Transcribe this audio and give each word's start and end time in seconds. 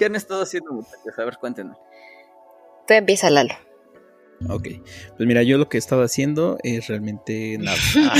¿Qué 0.00 0.06
han 0.06 0.16
estado 0.16 0.44
haciendo, 0.44 0.72
muchachos? 0.72 1.18
A 1.18 1.24
ver, 1.26 1.36
cuéntenme. 1.36 1.74
Tú 2.88 2.94
empieza, 2.94 3.28
Lalo. 3.28 3.52
Ok, 4.48 4.68
pues 5.14 5.26
mira, 5.26 5.42
yo 5.42 5.58
lo 5.58 5.68
que 5.68 5.76
he 5.76 5.78
estado 5.78 6.02
haciendo 6.02 6.56
es 6.62 6.86
realmente 6.86 7.58
nada. 7.58 7.76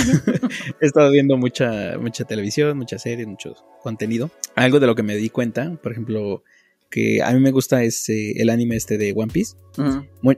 he 0.83 0.85
estado 0.85 1.11
viendo 1.11 1.39
mucha, 1.39 1.97
mucha 1.99 2.25
televisión, 2.25 2.77
muchas 2.77 3.01
series, 3.01 3.27
mucho 3.27 3.55
contenido. 3.83 4.31
Algo 4.57 4.79
de 4.79 4.89
lo 4.89 4.95
que 4.95 5.03
me 5.03 5.17
di 5.17 5.31
cuenta, 5.31 5.75
por 5.83 5.93
ejemplo, 5.93 6.45
que 6.91 7.23
a 7.23 7.33
mí 7.33 7.41
me 7.41 7.51
gusta 7.51 7.83
es 7.83 8.07
eh, 8.11 8.33
el 8.37 8.51
anime 8.51 8.77
este 8.77 8.99
de 8.99 9.15
One 9.17 9.33
Piece. 9.33 9.57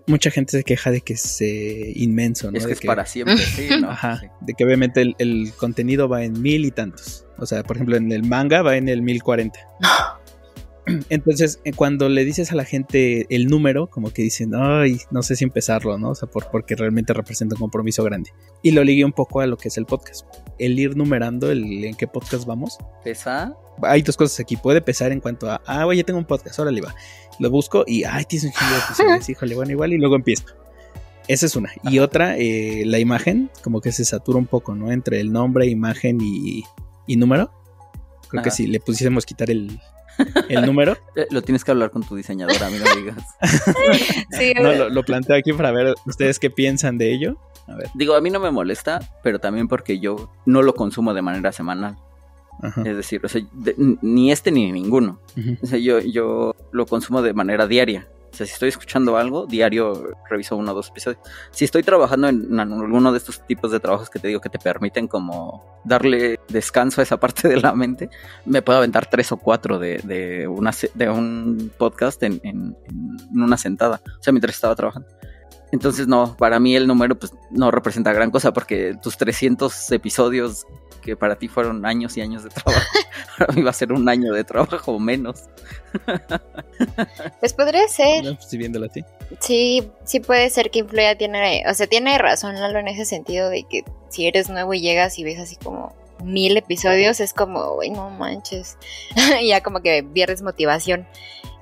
mucha 0.07 0.31
gente 0.31 0.53
se 0.53 0.63
queja 0.63 0.93
de 0.93 1.01
que 1.01 1.15
es 1.15 1.41
eh, 1.41 1.93
inmenso, 1.97 2.53
¿no? 2.53 2.59
Es 2.59 2.69
que 2.69 2.75
es 2.75 2.81
para 2.83 3.05
siempre, 3.05 3.39
sí, 3.39 3.69
¿no? 3.81 3.91
Ajá, 3.91 4.23
de 4.43 4.55
que 4.55 4.65
obviamente 4.65 5.01
el, 5.01 5.17
el, 5.19 5.53
contenido 5.57 6.09
va 6.09 6.23
en 6.23 6.41
mil 6.41 6.65
y 6.65 6.71
tantos. 6.71 7.27
O 7.37 7.47
sea, 7.47 7.65
por 7.65 7.79
ejemplo, 7.79 7.97
en 7.97 8.13
el 8.13 8.23
manga 8.23 8.63
va 8.63 8.77
en 8.77 8.89
el 8.89 9.03
mil 9.03 9.25
cuarenta. 9.25 9.59
Entonces, 11.11 11.61
eh, 11.65 11.73
cuando 11.73 12.09
le 12.09 12.25
dices 12.25 12.53
a 12.53 12.57
la 12.57 12.65
gente 12.65 13.27
el 13.35 13.47
número, 13.47 13.89
como 13.89 14.11
que 14.13 14.23
dicen, 14.23 14.53
ay, 14.55 14.99
no 15.11 15.23
sé 15.23 15.37
si 15.37 15.45
empezarlo, 15.45 15.99
¿no? 15.99 16.11
O 16.11 16.15
sea, 16.15 16.29
por, 16.29 16.51
porque 16.51 16.75
realmente 16.75 17.13
representa 17.13 17.55
un 17.55 17.61
compromiso 17.61 18.03
grande. 18.03 18.31
Y 18.63 18.73
lo 18.73 18.83
ligué 18.83 19.05
un 19.05 19.13
poco 19.13 19.41
a 19.41 19.47
lo 19.47 19.57
que 19.57 19.69
es 19.69 19.79
el 19.79 19.87
podcast. 19.87 20.27
El 20.59 20.79
ir 20.79 20.97
numerando 20.97 21.51
el 21.51 21.85
en 21.85 21.95
qué 21.95 22.07
podcast 22.07 22.47
vamos. 22.47 22.79
¿Pesa? 23.05 23.57
Hay 23.83 24.03
dos 24.03 24.17
cosas 24.17 24.41
aquí. 24.41 24.57
Puede 24.57 24.81
pesar 24.81 25.13
en 25.13 25.21
cuanto 25.21 25.51
a, 25.51 25.61
ah, 25.67 25.87
oye, 25.87 26.03
tengo 26.05 26.19
un 26.19 26.27
podcast, 26.27 26.59
órale 26.59 26.81
va. 26.81 26.95
Lo 27.39 27.51
busco 27.51 27.85
y, 27.87 28.05
ay, 28.05 28.25
tienes 28.25 28.47
un 28.47 28.53
chingo 28.53 28.73
de 28.73 28.79
episodios, 28.79 29.29
híjole, 29.29 29.55
bueno, 29.55 29.71
igual, 29.73 29.93
y 29.93 29.99
luego 29.99 30.17
empiezo. 30.17 30.45
Esa 31.29 31.47
es 31.47 31.55
una. 31.55 31.71
Y 31.85 32.01
otra, 32.01 32.37
eh, 32.37 32.83
la 32.85 32.99
imagen, 32.99 33.51
como 33.63 33.81
que 33.81 33.93
se 33.93 34.05
satura 34.05 34.39
un 34.39 34.47
poco, 34.47 34.75
¿no? 34.75 34.91
Entre 34.91 35.21
el 35.21 35.33
nombre, 35.33 35.67
imagen 35.67 36.19
y, 36.21 36.65
y 37.07 37.17
número. 37.17 37.53
Creo 38.29 38.41
Ajá. 38.41 38.43
que 38.43 38.51
si 38.51 38.67
le 38.67 38.81
pusiésemos 38.81 39.25
quitar 39.25 39.51
el, 39.51 39.79
el 40.49 40.67
número. 40.67 40.97
Lo 41.31 41.43
tienes 41.43 41.65
que 41.65 41.71
hablar 41.71 41.91
con 41.91 42.03
tu 42.03 42.17
diseñadora, 42.17 42.67
a 42.67 42.71
mí 42.71 42.77
no 42.79 42.95
digas. 42.97 43.25
sí, 44.31 44.55
no, 44.55 44.73
lo, 44.73 44.89
lo, 44.89 45.03
planteo 45.03 45.37
aquí 45.37 45.53
para 45.53 45.73
ver 45.73 45.95
ustedes 46.07 46.39
qué 46.39 46.51
piensan 46.51 46.99
de 46.99 47.13
ello. 47.13 47.37
A 47.67 47.77
ver. 47.77 47.89
Digo, 47.95 48.15
a 48.15 48.21
mí 48.21 48.31
no 48.31 48.41
me 48.41 48.51
molesta, 48.51 49.01
pero 49.23 49.39
también 49.39 49.69
porque 49.69 49.99
yo 49.99 50.31
no 50.47 50.63
lo 50.63 50.75
consumo 50.75 51.15
de 51.15 51.23
manera 51.23 51.53
semanal. 51.53 51.97
Ajá. 52.61 52.83
Es 52.83 52.97
decir, 52.97 53.21
o 53.25 53.29
sea, 53.29 53.43
de, 53.53 53.75
ni 54.03 54.31
este 54.31 54.51
ni 54.51 54.71
ninguno. 54.71 55.21
Uh 55.37 55.41
-huh. 55.41 55.59
O 55.63 55.67
sea, 55.67 55.79
yo, 55.79 56.01
yo 56.01 56.55
lo 56.71 56.87
consumo 56.87 57.23
de 57.23 57.33
manera 57.33 57.67
diaria. 57.67 58.09
Si 58.33 58.45
estoy 58.45 58.71
escuchando 58.71 59.17
algo, 59.17 59.47
diario 59.47 60.17
reviso 60.29 60.57
uno 60.57 60.73
o 60.73 60.75
dos 60.75 60.89
episodios. 60.89 61.21
Si 61.51 61.65
estoy 61.65 61.83
trabajando 61.83 62.29
en 62.29 62.59
alguno 62.59 63.13
de 63.13 63.19
estos 63.19 63.47
tipos 63.47 63.71
de 63.71 63.79
trabajos 63.79 64.09
que 64.09 64.19
te 64.19 64.29
digo 64.29 64.41
que 64.41 64.49
te 64.49 64.59
permiten 64.59 65.07
como 65.07 65.81
darle 65.85 66.41
descanso 66.49 67.01
a 67.01 67.05
esa 67.05 67.19
parte 67.19 67.49
de 67.49 67.61
la 67.61 67.75
mente, 67.75 68.09
me 68.47 68.63
puedo 68.63 68.79
aventar 68.79 69.07
tres 69.07 69.33
o 69.33 69.37
cuatro 69.37 69.79
de, 69.79 69.99
de, 69.99 70.49
una, 70.49 70.71
de 70.95 71.11
un 71.11 71.71
podcast 71.77 72.23
en, 72.23 72.41
en, 72.43 72.77
en 72.89 73.43
una 73.43 73.59
sentada. 73.59 74.01
O 74.07 74.23
sea, 74.23 74.33
mientras 74.33 74.55
estaba 74.55 74.75
trabajando. 74.75 75.09
Entonces, 75.73 76.07
no, 76.07 76.37
para 76.37 76.61
mí 76.61 76.77
el 76.77 76.87
número 76.87 77.19
pues 77.19 77.33
no 77.51 77.71
representa 77.71 78.13
gran 78.13 78.31
cosa 78.31 78.53
porque 78.53 78.95
tus 79.03 79.17
300 79.17 79.91
episodios 79.93 80.67
que 81.03 81.17
para 81.17 81.37
ti 81.37 81.49
fueron 81.49 81.85
años 81.85 82.17
y 82.17 82.23
años 82.23 82.45
de 82.45 82.49
trabajo, 82.49 82.87
para 83.39 83.53
mí 83.53 83.61
va 83.61 83.71
a 83.71 83.75
ser 83.75 83.93
un 83.93 84.09
año 84.09 84.33
de 84.33 84.45
trabajo 84.45 84.93
o 84.93 84.99
menos. 84.99 85.45
Pues 87.41 87.53
podría 87.53 87.87
ser. 87.89 88.25
No, 88.25 88.37
pues, 88.37 88.51
viéndolo 88.53 88.87
así. 88.87 89.05
Sí, 89.41 89.91
sí 90.05 90.21
puede 90.21 90.49
ser 90.49 90.71
que 90.71 90.79
influya, 90.79 91.19
tiene, 91.19 91.65
o 91.69 91.75
sea, 91.75 91.87
tiene 91.87 92.17
razón 92.17 92.55
Lalo 92.55 92.79
en 92.79 92.89
ese 92.89 93.05
sentido 93.05 93.51
de 93.51 93.65
que 93.65 93.85
si 94.09 94.27
eres 94.27 94.49
nuevo 94.49 94.73
y 94.73 94.81
llegas 94.81 95.19
y 95.19 95.25
ves 95.25 95.39
así 95.39 95.57
como 95.57 95.95
mil 96.23 96.57
episodios, 96.57 97.21
es 97.21 97.35
como, 97.35 97.75
güey, 97.75 97.91
no 97.91 98.09
manches, 98.11 98.79
ya 99.47 99.63
como 99.63 99.81
que 99.81 100.03
pierdes 100.03 100.43
motivación. 100.43 101.07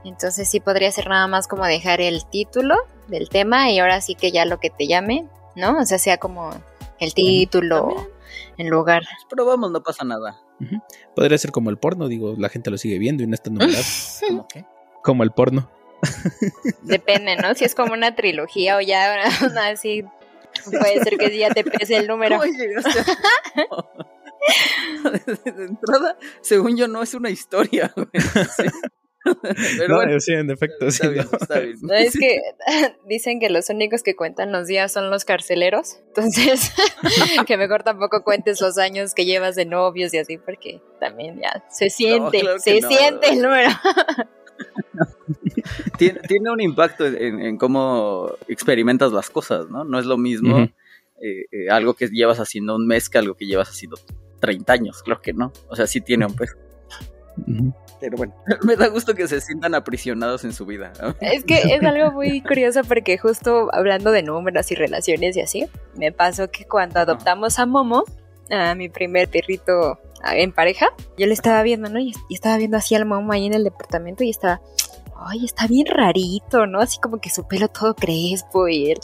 Entonces 0.04 0.48
sí 0.48 0.60
podría 0.60 0.90
ser 0.92 1.08
nada 1.08 1.26
más 1.26 1.48
como 1.48 1.64
dejar 1.66 2.00
el 2.00 2.24
título 2.26 2.76
del 3.08 3.28
tema 3.28 3.70
y 3.70 3.78
ahora 3.78 4.00
sí 4.00 4.14
que 4.14 4.32
ya 4.32 4.44
lo 4.44 4.58
que 4.58 4.70
te 4.70 4.86
llame, 4.86 5.26
¿no? 5.56 5.78
O 5.78 5.84
sea, 5.84 5.98
sea 5.98 6.16
como 6.18 6.52
el 7.00 7.14
título 7.14 7.88
¿También? 7.88 8.19
En 8.60 8.68
lugar. 8.68 9.02
Pues 9.02 9.26
probamos, 9.28 9.70
no 9.70 9.82
pasa 9.82 10.04
nada. 10.04 10.40
Uh 10.60 10.64
-huh. 10.64 10.82
Podría 11.14 11.38
ser 11.38 11.50
como 11.50 11.70
el 11.70 11.78
porno, 11.78 12.08
digo, 12.08 12.34
la 12.38 12.48
gente 12.48 12.70
lo 12.70 12.78
sigue 12.78 12.98
viendo 12.98 13.22
y 13.22 13.26
no 13.26 13.34
está 13.34 13.50
numerado. 13.50 13.82
¿Cómo 14.28 14.46
qué? 14.48 14.64
Como 15.02 15.22
el 15.22 15.30
porno. 15.30 15.70
Depende, 16.82 17.36
¿no? 17.36 17.54
Si 17.54 17.64
es 17.64 17.74
como 17.74 17.92
una 17.92 18.14
trilogía 18.14 18.76
o 18.76 18.80
ya 18.80 19.12
una, 19.12 19.46
una 19.52 19.68
así, 19.68 20.04
puede 20.64 21.02
ser 21.02 21.18
que 21.18 21.36
ya 21.36 21.50
te 21.50 21.64
pese 21.64 21.96
el 21.96 22.06
número. 22.06 22.38
¿Cómo 22.38 22.52
llegaste 22.52 23.00
a... 23.00 23.04
de 25.44 25.64
entrada, 25.64 26.16
según 26.40 26.76
yo, 26.76 26.88
no 26.88 27.02
es 27.02 27.14
una 27.14 27.30
historia, 27.30 27.92
güey. 27.94 28.08
Sí. 28.56 28.64
Pero 29.78 29.88
no, 29.88 29.96
bueno, 29.96 30.20
sí, 30.20 30.32
en 30.32 30.50
efecto, 30.50 30.90
sí. 30.90 31.06
Bien, 31.08 31.26
no. 31.30 31.60
Bien. 31.60 31.78
no. 31.82 31.94
es 31.94 32.18
que 32.18 32.40
dicen 33.06 33.38
que 33.38 33.50
los 33.50 33.68
únicos 33.68 34.02
que 34.02 34.16
cuentan 34.16 34.50
los 34.52 34.66
días 34.66 34.92
son 34.92 35.10
los 35.10 35.24
carceleros, 35.24 36.00
entonces 36.08 36.72
que 37.46 37.56
mejor 37.56 37.82
tampoco 37.82 38.22
cuentes 38.24 38.60
los 38.60 38.78
años 38.78 39.14
que 39.14 39.26
llevas 39.26 39.56
de 39.56 39.66
novios 39.66 40.14
y 40.14 40.18
así, 40.18 40.38
porque 40.38 40.80
también 40.98 41.40
ya 41.40 41.64
se 41.70 41.90
siente, 41.90 42.38
no, 42.38 42.44
claro 42.44 42.58
se 42.60 42.80
siente 42.80 43.30
el 43.30 43.42
número. 43.42 43.70
tiene, 45.98 46.20
tiene, 46.20 46.50
un 46.50 46.60
impacto 46.60 47.06
en, 47.06 47.40
en, 47.40 47.58
cómo 47.58 48.32
experimentas 48.48 49.12
las 49.12 49.28
cosas, 49.28 49.68
¿no? 49.68 49.84
No 49.84 49.98
es 49.98 50.06
lo 50.06 50.16
mismo 50.16 50.56
uh 50.56 50.60
-huh. 50.60 50.72
eh, 51.22 51.46
eh, 51.52 51.70
algo 51.70 51.94
que 51.94 52.08
llevas 52.08 52.40
haciendo 52.40 52.76
un 52.76 52.86
mes 52.86 53.08
que 53.08 53.18
algo 53.18 53.34
que 53.34 53.46
llevas 53.46 53.68
haciendo 53.68 53.98
30 54.40 54.72
años, 54.72 55.02
creo 55.02 55.20
que 55.20 55.32
no. 55.32 55.52
O 55.68 55.76
sea, 55.76 55.86
sí 55.86 56.00
tiene 56.00 56.26
un 56.26 56.34
peso. 56.34 56.56
Uh 57.46 57.52
-huh. 57.52 57.74
Pero 58.00 58.16
bueno, 58.16 58.34
me 58.64 58.76
da 58.76 58.88
gusto 58.88 59.14
que 59.14 59.28
se 59.28 59.40
sientan 59.40 59.74
aprisionados 59.74 60.44
en 60.44 60.52
su 60.52 60.66
vida. 60.66 60.92
¿no? 61.00 61.14
Es 61.20 61.44
que 61.44 61.54
es 61.54 61.82
algo 61.82 62.12
muy 62.12 62.40
curioso 62.48 62.82
porque 62.84 63.18
justo 63.18 63.68
hablando 63.72 64.10
de 64.10 64.22
números 64.22 64.70
y 64.70 64.74
relaciones 64.74 65.36
y 65.36 65.40
así, 65.40 65.68
me 65.96 66.12
pasó 66.12 66.50
que 66.50 66.64
cuando 66.64 67.00
adoptamos 67.00 67.58
a 67.58 67.66
Momo, 67.66 68.04
a 68.50 68.74
mi 68.74 68.88
primer 68.88 69.28
perrito 69.28 70.00
en 70.32 70.52
pareja, 70.52 70.88
yo 71.16 71.26
le 71.26 71.32
estaba 71.32 71.62
viendo, 71.62 71.88
¿no? 71.88 72.00
Y, 72.00 72.14
estaba 72.30 72.56
viendo 72.56 72.76
así 72.76 72.94
al 72.94 73.06
Momo 73.06 73.32
ahí 73.32 73.46
en 73.46 73.54
el 73.54 73.64
departamento 73.64 74.24
y 74.24 74.30
estaba, 74.30 74.60
ay, 75.16 75.44
está 75.44 75.66
bien 75.66 75.86
rarito, 75.86 76.66
¿no? 76.66 76.80
Así 76.80 76.98
como 76.98 77.20
que 77.20 77.30
su 77.30 77.46
pelo 77.46 77.68
todo 77.68 77.94
crespo 77.94 78.68
y 78.68 78.90
él 78.92 78.98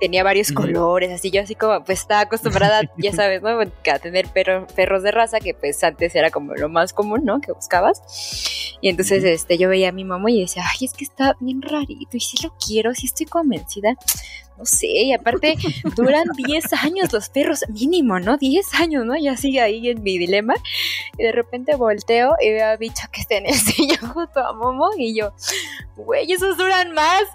tenía 0.00 0.24
varios 0.24 0.52
colores, 0.52 1.10
así 1.12 1.30
yo 1.30 1.42
así 1.42 1.54
como 1.54 1.84
pues 1.84 2.00
estaba 2.00 2.22
acostumbrada, 2.22 2.82
ya 2.98 3.12
sabes, 3.12 3.42
¿no? 3.42 3.60
A 3.60 3.98
tener 3.98 4.28
perro, 4.28 4.66
perros 4.74 5.02
de 5.02 5.10
raza, 5.10 5.40
que 5.40 5.54
pues 5.54 5.82
antes 5.84 6.14
era 6.14 6.30
como 6.30 6.54
lo 6.54 6.68
más 6.68 6.92
común, 6.92 7.24
¿no? 7.24 7.40
Que 7.40 7.52
buscabas. 7.52 8.02
Y 8.80 8.88
entonces 8.88 9.24
este, 9.24 9.56
yo 9.58 9.68
veía 9.68 9.90
a 9.90 9.92
mi 9.92 10.04
mamá 10.04 10.30
y 10.30 10.40
decía, 10.40 10.62
ay, 10.64 10.86
es 10.86 10.92
que 10.92 11.04
está 11.04 11.36
bien 11.40 11.62
rarito, 11.62 12.16
y 12.16 12.20
si 12.20 12.42
lo 12.42 12.54
quiero, 12.64 12.94
si 12.94 13.06
estoy 13.06 13.26
convencida. 13.26 13.96
No 14.56 14.64
sé, 14.64 14.86
y 14.86 15.12
aparte 15.12 15.56
duran 15.96 16.24
10 16.36 16.72
años 16.74 17.12
los 17.12 17.28
perros, 17.28 17.64
mínimo, 17.68 18.20
¿no? 18.20 18.36
10 18.36 18.74
años, 18.74 19.04
¿no? 19.04 19.16
Ya 19.16 19.36
sigue 19.36 19.60
ahí 19.60 19.88
en 19.88 20.02
mi 20.02 20.16
dilema. 20.16 20.54
Y 21.18 21.24
de 21.24 21.32
repente 21.32 21.74
volteo 21.74 22.36
y 22.40 22.50
veo 22.50 22.68
a 22.68 22.76
bicho 22.76 23.08
que 23.10 23.20
está 23.20 23.34
en 23.36 23.46
el 23.46 23.54
sillón 23.58 24.12
junto 24.12 24.40
a 24.40 24.52
Momo 24.52 24.90
y 24.96 25.16
yo, 25.16 25.32
güey, 25.96 26.30
esos 26.30 26.56
duran 26.56 26.92
más. 26.92 27.24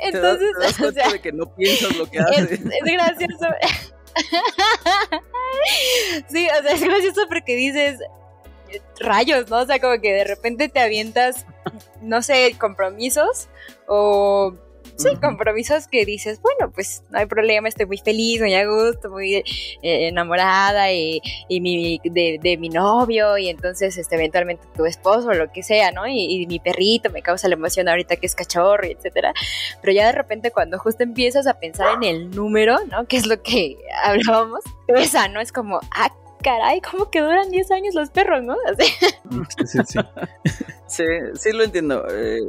Entonces, 0.00 0.50
te 0.58 0.62
das, 0.62 0.76
te 0.76 0.82
das 0.82 0.90
o 0.90 0.92
sea, 0.92 1.10
de 1.10 1.20
que 1.20 1.32
no 1.32 1.54
piensas 1.54 1.96
lo 1.96 2.10
que 2.10 2.18
haces. 2.18 2.52
Es, 2.52 2.60
es 2.60 2.92
gracioso. 2.92 3.46
sí, 6.28 6.48
o 6.48 6.62
sea, 6.62 6.72
es 6.72 6.82
gracioso 6.82 7.22
porque 7.28 7.56
dices 7.56 7.98
rayos, 9.00 9.48
¿no? 9.50 9.58
O 9.58 9.66
sea, 9.66 9.78
como 9.78 10.00
que 10.00 10.12
de 10.12 10.24
repente 10.24 10.68
te 10.68 10.80
avientas, 10.80 11.46
no 12.02 12.22
sé, 12.22 12.56
compromisos 12.58 13.48
o 13.86 14.54
sí, 14.96 15.08
compromisos 15.20 15.88
que 15.88 16.04
dices, 16.04 16.40
bueno, 16.40 16.72
pues 16.72 17.02
no 17.10 17.18
hay 17.18 17.26
problema, 17.26 17.68
estoy 17.68 17.86
muy 17.86 17.98
feliz, 17.98 18.40
muy 18.40 18.54
a 18.54 18.66
gusto, 18.66 19.10
muy 19.10 19.34
eh, 19.36 19.44
enamorada 19.82 20.92
y, 20.92 21.20
y 21.48 21.60
mi, 21.60 22.00
de, 22.04 22.38
de, 22.40 22.56
mi 22.56 22.68
novio 22.68 23.36
y 23.38 23.48
entonces 23.48 23.96
este, 23.96 24.14
eventualmente 24.14 24.64
tu 24.76 24.84
esposo 24.86 25.28
o 25.28 25.34
lo 25.34 25.50
que 25.50 25.62
sea, 25.62 25.90
¿no? 25.92 26.06
Y, 26.06 26.42
y, 26.42 26.46
mi 26.46 26.60
perrito 26.60 27.10
me 27.10 27.22
causa 27.22 27.48
la 27.48 27.54
emoción 27.54 27.88
ahorita 27.88 28.16
que 28.16 28.26
es 28.26 28.34
cachorro 28.34 28.86
y 28.86 28.92
etcétera. 28.92 29.32
Pero 29.80 29.92
ya 29.92 30.06
de 30.06 30.12
repente 30.12 30.50
cuando 30.50 30.78
justo 30.78 31.02
empiezas 31.02 31.46
a 31.46 31.58
pensar 31.58 31.94
en 31.94 32.02
el 32.02 32.30
número, 32.30 32.78
¿no? 32.86 33.06
Que 33.06 33.16
es 33.16 33.26
lo 33.26 33.42
que 33.42 33.78
hablábamos, 34.04 34.60
esa, 34.88 35.28
¿no? 35.28 35.40
Es 35.40 35.52
como, 35.52 35.80
ah, 35.96 36.12
caray, 36.44 36.80
¿cómo 36.80 37.10
que 37.10 37.20
duran 37.20 37.50
10 37.50 37.70
años 37.72 37.94
los 37.94 38.10
perros, 38.10 38.44
no? 38.44 38.56
Así. 38.66 38.92
Sí, 39.66 39.82
sí, 39.84 40.00
sí. 40.86 41.04
sí, 41.34 41.52
lo 41.52 41.64
entiendo. 41.64 42.06
Eh, 42.10 42.42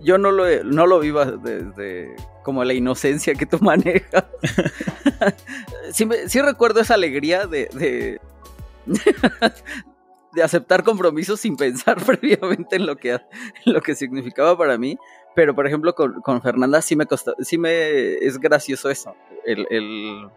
yo 0.00 0.18
no 0.18 0.30
lo, 0.30 0.44
no 0.64 0.86
lo 0.86 1.00
viva 1.00 1.24
desde 1.24 2.14
como 2.44 2.62
la 2.62 2.74
inocencia 2.74 3.34
que 3.34 3.46
tú 3.46 3.58
manejas. 3.60 4.24
sí, 5.92 6.06
me, 6.06 6.28
sí, 6.28 6.40
recuerdo 6.40 6.80
esa 6.80 6.94
alegría 6.94 7.46
de, 7.46 7.68
de, 7.72 8.20
de, 10.34 10.42
aceptar 10.42 10.84
compromisos 10.84 11.40
sin 11.40 11.56
pensar 11.56 11.96
previamente 12.04 12.76
en 12.76 12.86
lo 12.86 12.96
que, 12.96 13.12
en 13.12 13.72
lo 13.72 13.80
que 13.80 13.94
significaba 13.94 14.56
para 14.56 14.78
mí. 14.78 14.96
Pero, 15.34 15.54
por 15.54 15.66
ejemplo, 15.66 15.94
con, 15.94 16.20
con 16.20 16.42
Fernanda 16.42 16.82
sí 16.82 16.96
me 16.96 17.06
costó, 17.06 17.34
sí 17.40 17.58
me 17.58 18.14
es 18.14 18.38
gracioso 18.38 18.90
eso. 18.90 19.14
El, 19.44 19.66
el 19.70 20.28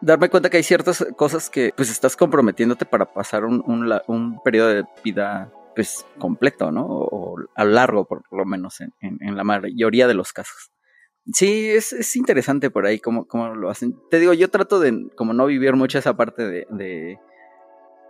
darme 0.00 0.28
cuenta 0.28 0.50
que 0.50 0.58
hay 0.58 0.62
ciertas 0.62 1.04
cosas 1.16 1.50
que 1.50 1.72
pues 1.76 1.90
estás 1.90 2.16
comprometiéndote 2.16 2.86
para 2.86 3.12
pasar 3.12 3.44
un, 3.44 3.62
un, 4.06 4.40
periodo 4.42 4.68
de 4.68 4.84
vida 5.04 5.52
pues 5.74 6.06
completo, 6.18 6.70
¿no? 6.70 6.86
O, 6.86 7.36
a 7.54 7.64
largo 7.64 8.04
por 8.04 8.22
lo 8.30 8.44
menos 8.44 8.80
en, 8.80 8.92
en, 9.00 9.36
la 9.36 9.44
mayoría 9.44 10.06
de 10.06 10.14
los 10.14 10.32
casos. 10.32 10.70
Sí, 11.32 11.68
es, 11.68 11.92
es 11.92 12.16
interesante 12.16 12.70
por 12.70 12.86
ahí 12.86 13.00
cómo, 13.00 13.26
cómo, 13.26 13.54
lo 13.54 13.70
hacen. 13.70 13.94
Te 14.10 14.18
digo, 14.18 14.32
yo 14.32 14.48
trato 14.50 14.80
de 14.80 15.08
como 15.14 15.32
no 15.34 15.46
vivir 15.46 15.74
mucho 15.74 15.98
esa 15.98 16.16
parte 16.16 16.48
de, 16.48 16.66
de, 16.70 17.18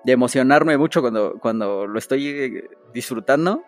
de 0.05 0.13
emocionarme 0.13 0.79
mucho 0.79 1.01
cuando, 1.01 1.35
cuando 1.41 1.87
lo 1.87 1.99
estoy 1.99 2.65
disfrutando 2.95 3.65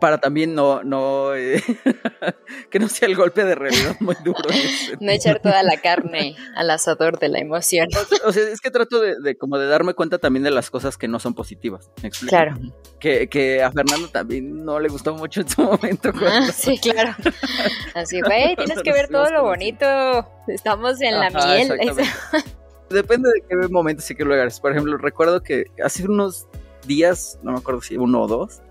para 0.00 0.18
también 0.18 0.54
no, 0.54 0.82
no 0.82 1.34
eh, 1.34 1.62
que 2.70 2.78
no 2.78 2.88
sea 2.88 3.08
el 3.08 3.16
golpe 3.16 3.44
de 3.44 3.54
realidad 3.54 3.96
muy 4.00 4.14
duro. 4.24 4.48
no 5.00 5.10
echar 5.10 5.40
toda 5.40 5.62
la 5.62 5.76
carne 5.76 6.36
al 6.54 6.70
asador 6.70 7.18
de 7.18 7.28
la 7.28 7.38
emoción. 7.38 7.88
O, 8.24 8.32
sea, 8.32 8.48
es 8.48 8.60
que 8.60 8.70
trato 8.70 9.00
de, 9.00 9.36
como 9.36 9.58
de 9.58 9.66
darme 9.66 9.94
cuenta 9.94 10.18
también 10.18 10.42
de 10.42 10.50
las 10.50 10.70
cosas 10.70 10.96
que 10.96 11.08
no 11.08 11.18
son 11.18 11.34
positivas. 11.34 11.90
Claro. 12.28 12.58
Que, 13.00 13.28
que, 13.28 13.62
a 13.62 13.70
Fernando 13.70 14.08
también 14.08 14.64
no 14.64 14.80
le 14.80 14.88
gustó 14.88 15.14
mucho 15.14 15.40
en 15.40 15.48
su 15.48 15.62
momento. 15.62 16.12
Ah, 16.26 16.48
sí, 16.52 16.78
claro. 16.78 17.14
Así, 17.94 18.20
güey, 18.24 18.56
tienes 18.56 18.82
que 18.82 18.92
ver 18.92 19.08
todo 19.08 19.30
lo 19.30 19.42
bonito. 19.42 19.86
Estamos 20.46 21.00
en 21.00 21.18
la 21.18 21.30
miel. 21.30 21.72
Depende 22.90 23.28
de 23.28 23.42
qué 23.46 23.68
momento 23.68 24.02
sí 24.02 24.14
que 24.14 24.24
lo 24.24 24.34
hagas. 24.34 24.60
Por 24.60 24.72
ejemplo, 24.72 24.96
recuerdo 24.96 25.42
que 25.42 25.66
hace 25.84 26.04
unos 26.04 26.48
días, 26.86 27.38
no 27.42 27.52
me 27.52 27.58
acuerdo 27.58 27.82
si 27.82 27.96
uno 27.96 28.22
o 28.22 28.26
dos, 28.26 28.62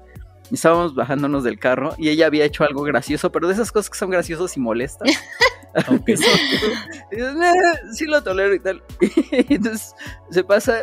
estábamos 0.51 0.95
bajándonos 0.95 1.43
del 1.43 1.59
carro 1.59 1.93
y 1.97 2.09
ella 2.09 2.27
había 2.27 2.45
hecho 2.45 2.63
algo 2.63 2.83
gracioso, 2.83 3.31
pero 3.31 3.47
de 3.47 3.53
esas 3.53 3.71
cosas 3.71 3.89
que 3.89 3.97
son 3.97 4.09
graciosas 4.09 4.55
y 4.55 4.59
molestas. 4.59 5.09
Aunque 5.87 6.17
sí 7.93 8.05
lo 8.05 8.23
tolero 8.23 8.53
y 8.55 8.59
tal. 8.59 8.83
Y 9.31 9.55
entonces 9.55 9.95
se 10.31 10.43
pasa, 10.43 10.79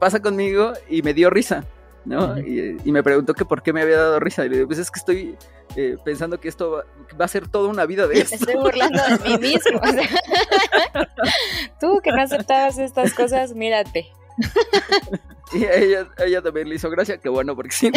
pasa 0.00 0.20
conmigo 0.20 0.72
y 0.88 1.02
me 1.02 1.14
dio 1.14 1.30
risa, 1.30 1.64
¿no? 2.04 2.38
y, 2.38 2.90
me 2.90 3.02
preguntó 3.02 3.34
que 3.34 3.44
por 3.44 3.62
qué 3.62 3.72
me 3.72 3.82
había 3.82 3.98
dado 3.98 4.18
risa. 4.18 4.44
Y 4.44 4.48
le 4.48 4.56
digo, 4.56 4.68
pues 4.68 4.78
es 4.78 4.90
que 4.90 4.98
estoy 4.98 5.36
eh, 5.76 5.96
pensando 6.04 6.40
que 6.40 6.48
esto 6.48 6.84
va, 7.20 7.24
a 7.24 7.28
ser 7.28 7.48
toda 7.48 7.68
una 7.68 7.86
vida 7.86 8.06
de 8.06 8.20
esto. 8.20 8.34
Estoy 8.34 8.56
burlando 8.56 9.02
de 9.02 9.28
mí 9.28 9.38
mismo. 9.38 9.80
tú 11.80 12.00
que 12.02 12.10
no 12.10 12.22
aceptabas 12.22 12.78
estas 12.78 13.14
cosas, 13.14 13.54
mírate. 13.54 14.10
Y 15.54 15.64
a 15.64 15.74
ella, 15.74 16.08
ella 16.24 16.42
también 16.42 16.68
le 16.68 16.76
hizo 16.76 16.90
gracia, 16.90 17.18
que 17.18 17.28
bueno, 17.28 17.54
porque 17.54 17.72
sí. 17.72 17.90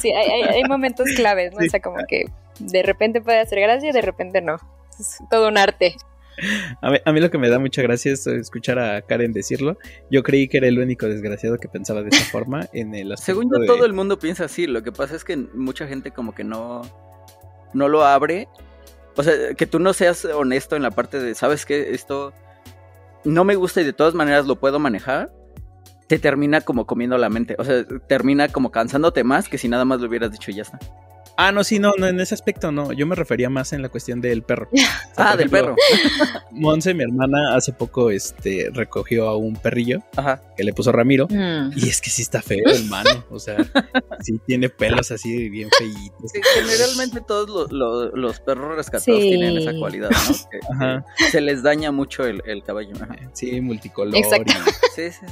sí, 0.00 0.12
hay, 0.12 0.42
hay, 0.42 0.64
momentos 0.64 1.06
claves, 1.16 1.52
¿no? 1.52 1.64
O 1.64 1.68
sea, 1.68 1.80
como 1.80 1.98
que 2.08 2.26
de 2.58 2.82
repente 2.82 3.20
puede 3.20 3.40
hacer 3.40 3.60
gracia 3.60 3.90
y 3.90 3.92
de 3.92 4.02
repente 4.02 4.40
no. 4.40 4.58
Es 4.98 5.18
todo 5.30 5.48
un 5.48 5.58
arte. 5.58 5.96
A 6.82 6.90
mí, 6.90 6.98
a 7.04 7.12
mí, 7.12 7.20
lo 7.20 7.30
que 7.30 7.38
me 7.38 7.48
da 7.48 7.58
mucha 7.58 7.80
gracia 7.80 8.12
es 8.12 8.26
escuchar 8.26 8.78
a 8.78 9.00
Karen 9.02 9.32
decirlo. 9.32 9.78
Yo 10.10 10.22
creí 10.22 10.48
que 10.48 10.58
era 10.58 10.68
el 10.68 10.78
único 10.78 11.06
desgraciado 11.06 11.56
que 11.56 11.68
pensaba 11.68 12.02
de 12.02 12.10
esa 12.10 12.24
forma 12.30 12.68
en 12.72 12.94
el 12.94 13.16
Según 13.16 13.50
yo, 13.50 13.64
todo 13.66 13.86
el 13.86 13.94
mundo 13.94 14.18
piensa 14.18 14.44
así. 14.44 14.66
Lo 14.66 14.82
que 14.82 14.92
pasa 14.92 15.16
es 15.16 15.24
que 15.24 15.36
mucha 15.36 15.86
gente 15.86 16.10
como 16.10 16.34
que 16.34 16.44
no, 16.44 16.82
no 17.72 17.88
lo 17.88 18.04
abre. 18.04 18.48
O 19.16 19.22
sea, 19.22 19.54
que 19.54 19.66
tú 19.66 19.78
no 19.78 19.94
seas 19.94 20.26
honesto 20.26 20.76
en 20.76 20.82
la 20.82 20.90
parte 20.90 21.18
de, 21.18 21.34
¿sabes 21.34 21.64
qué? 21.64 21.94
Esto 21.94 22.34
no 23.24 23.44
me 23.44 23.54
gusta 23.54 23.80
y 23.80 23.84
de 23.84 23.94
todas 23.94 24.12
maneras 24.12 24.46
lo 24.46 24.56
puedo 24.56 24.78
manejar 24.78 25.30
te 26.06 26.18
termina 26.18 26.60
como 26.60 26.86
comiendo 26.86 27.18
la 27.18 27.28
mente. 27.28 27.56
O 27.58 27.64
sea, 27.64 27.84
termina 28.06 28.48
como 28.48 28.70
cansándote 28.70 29.24
más 29.24 29.48
que 29.48 29.58
si 29.58 29.68
nada 29.68 29.84
más 29.84 30.00
lo 30.00 30.08
hubieras 30.08 30.32
dicho 30.32 30.50
y 30.50 30.54
ya 30.54 30.62
está. 30.62 30.78
Ah, 31.38 31.52
no, 31.52 31.64
sí, 31.64 31.78
no, 31.78 31.92
no, 31.98 32.06
en 32.06 32.18
ese 32.18 32.34
aspecto 32.34 32.72
no. 32.72 32.92
Yo 32.92 33.06
me 33.06 33.14
refería 33.14 33.50
más 33.50 33.74
en 33.74 33.82
la 33.82 33.90
cuestión 33.90 34.22
del 34.22 34.42
perro. 34.42 34.70
ah, 35.16 35.36
del 35.36 35.50
perro. 35.50 35.76
Monse, 36.50 36.94
mi 36.94 37.02
hermana, 37.02 37.54
hace 37.54 37.72
poco 37.72 38.10
este, 38.10 38.70
recogió 38.72 39.28
a 39.28 39.36
un 39.36 39.54
perrillo 39.54 40.02
que 40.56 40.64
le 40.64 40.72
puso 40.72 40.92
Ramiro. 40.92 41.26
Mm. 41.28 41.72
Y 41.76 41.90
es 41.90 42.00
que 42.00 42.08
sí 42.08 42.22
está 42.22 42.40
feo, 42.40 42.64
hermano. 42.66 43.26
O 43.30 43.38
sea, 43.38 43.58
sí 44.22 44.40
tiene 44.46 44.70
pelos 44.70 45.10
así 45.10 45.50
bien 45.50 45.68
feitos. 45.76 46.32
generalmente 46.54 47.20
todos 47.20 47.70
los, 47.70 48.40
perros 48.40 48.74
rescatados 48.76 49.20
tienen 49.20 49.58
esa 49.58 49.74
cualidad, 49.78 50.10
¿no? 50.10 51.04
se 51.30 51.40
les 51.42 51.62
daña 51.62 51.92
mucho 51.92 52.24
el, 52.24 52.42
el 52.46 52.62
caballo. 52.62 52.94
Sí, 53.34 53.60
multicolor. 53.60 54.16
Exacto. 54.16 54.54
Sí, 54.94 55.10
sí. 55.10 55.26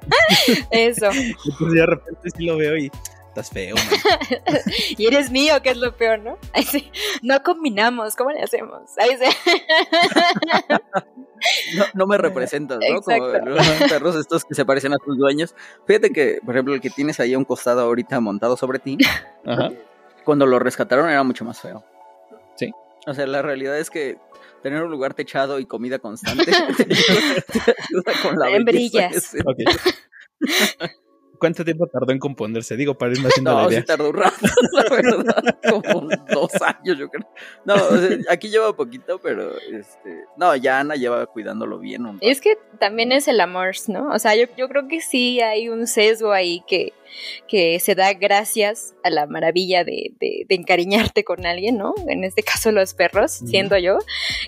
Eso. 0.70 1.06
Entonces 1.06 1.72
de 1.72 1.86
repente 1.86 2.30
sí 2.36 2.44
lo 2.44 2.56
veo 2.56 2.76
y 2.76 2.90
estás 3.32 3.50
feo, 3.50 3.76
y 4.98 5.06
eres 5.06 5.30
mío, 5.30 5.62
que 5.62 5.70
es 5.70 5.78
lo 5.78 5.96
peor, 5.96 6.18
¿no? 6.18 6.36
No 7.22 7.42
combinamos, 7.42 8.14
¿cómo 8.14 8.30
le 8.30 8.42
hacemos? 8.42 8.82
no, 11.94 12.06
me 12.06 12.18
representas, 12.18 12.78
¿no? 12.78 13.00
Como 13.00 13.28
los 13.28 13.66
perros 13.88 14.16
estos 14.16 14.44
que 14.44 14.54
se 14.54 14.66
parecen 14.66 14.92
a 14.92 14.98
tus 14.98 15.16
dueños. 15.16 15.54
Fíjate 15.86 16.10
que, 16.10 16.40
por 16.44 16.54
ejemplo, 16.54 16.74
el 16.74 16.82
que 16.82 16.90
tienes 16.90 17.20
ahí 17.20 17.32
a 17.32 17.38
un 17.38 17.44
costado 17.44 17.80
ahorita 17.80 18.20
montado 18.20 18.56
sobre 18.56 18.78
ti, 18.78 18.98
cuando 20.24 20.44
lo 20.46 20.58
rescataron 20.58 21.08
era 21.08 21.22
mucho 21.22 21.44
más 21.44 21.60
feo. 21.60 21.82
Sí. 22.56 22.70
O 23.06 23.14
sea, 23.14 23.26
la 23.26 23.40
realidad 23.40 23.78
es 23.78 23.88
que 23.88 24.18
tener 24.62 24.82
un 24.82 24.90
lugar 24.90 25.14
techado 25.14 25.58
y 25.58 25.66
comida 25.66 25.98
constante 25.98 26.44
con 28.22 28.38
la 28.38 28.58
brillas. 28.64 29.34
¿Cuánto 31.42 31.64
tiempo 31.64 31.88
tardó 31.88 32.12
en 32.12 32.20
componerse? 32.20 32.76
Digo, 32.76 32.94
para 32.94 33.14
irme 33.14 33.26
haciendo 33.26 33.50
no, 33.50 33.62
la 33.62 33.68
idea. 33.68 33.80
Sí 33.80 33.86
tardó 33.86 34.10
un 34.10 34.16
rato, 34.16 34.46
la 34.72 34.94
verdad. 34.94 35.58
Como 35.68 36.08
dos 36.32 36.52
años, 36.62 36.96
yo 36.96 37.08
creo. 37.08 37.28
No, 37.64 37.74
aquí 38.30 38.48
lleva 38.48 38.76
poquito, 38.76 39.18
pero 39.18 39.50
este. 39.58 40.24
No, 40.36 40.54
ya 40.54 40.78
Ana 40.78 40.94
lleva 40.94 41.26
cuidándolo 41.26 41.80
bien. 41.80 42.06
Es 42.20 42.40
que 42.40 42.56
también 42.78 43.10
es 43.10 43.26
el 43.26 43.40
amor, 43.40 43.72
¿no? 43.88 44.10
O 44.10 44.20
sea, 44.20 44.36
yo, 44.36 44.44
yo 44.56 44.68
creo 44.68 44.86
que 44.86 45.00
sí 45.00 45.40
hay 45.40 45.68
un 45.68 45.88
sesgo 45.88 46.30
ahí 46.30 46.62
que 46.68 46.92
que 47.48 47.78
se 47.80 47.94
da 47.94 48.12
gracias 48.14 48.94
a 49.02 49.10
la 49.10 49.26
maravilla 49.26 49.84
de, 49.84 50.12
de, 50.20 50.46
encariñarte 50.48 51.24
con 51.24 51.46
alguien, 51.46 51.78
¿no? 51.78 51.94
En 52.08 52.24
este 52.24 52.42
caso 52.42 52.72
los 52.72 52.94
perros, 52.94 53.32
siendo 53.32 53.78
yo, 53.78 53.98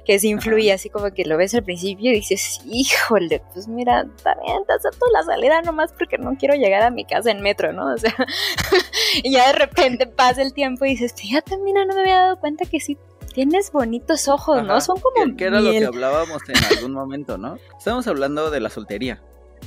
que 0.04 0.18
se 0.18 0.28
influye 0.28 0.72
así 0.72 0.90
como 0.90 1.12
que 1.12 1.24
lo 1.24 1.36
ves 1.36 1.54
al 1.54 1.64
principio 1.64 2.10
y 2.10 2.16
dices, 2.16 2.60
híjole, 2.66 3.42
pues 3.52 3.68
mira, 3.68 4.06
también 4.22 4.64
te 4.66 4.72
acepto 4.72 5.06
la 5.12 5.22
salida 5.22 5.62
nomás 5.62 5.92
porque 5.92 6.18
no 6.18 6.36
quiero 6.38 6.54
llegar 6.54 6.82
a 6.82 6.90
mi 6.90 7.04
casa 7.04 7.30
en 7.30 7.42
metro, 7.42 7.72
¿no? 7.72 7.92
O 7.92 7.98
sea, 7.98 8.14
y 9.22 9.32
ya 9.32 9.48
de 9.48 9.54
repente 9.54 10.06
pasa 10.06 10.42
el 10.42 10.52
tiempo 10.52 10.84
y 10.84 10.90
dices, 10.90 11.14
fíjate, 11.14 11.56
mira, 11.58 11.84
no 11.84 11.94
me 11.94 12.00
había 12.00 12.16
dado 12.16 12.40
cuenta 12.40 12.64
que 12.64 12.80
sí 12.80 12.98
tienes 13.32 13.72
bonitos 13.72 14.28
ojos, 14.28 14.62
¿no? 14.64 14.80
Son 14.80 14.96
como. 15.00 15.36
Que, 15.36 15.44
era 15.44 15.60
lo 15.60 15.70
que 15.70 15.84
hablábamos 15.84 16.42
en 16.48 16.76
algún 16.76 16.92
momento, 16.92 17.36
¿no? 17.36 17.58
Estamos 17.76 18.06
hablando 18.06 18.50
de 18.50 18.60
la 18.60 18.70
soltería 18.70 19.20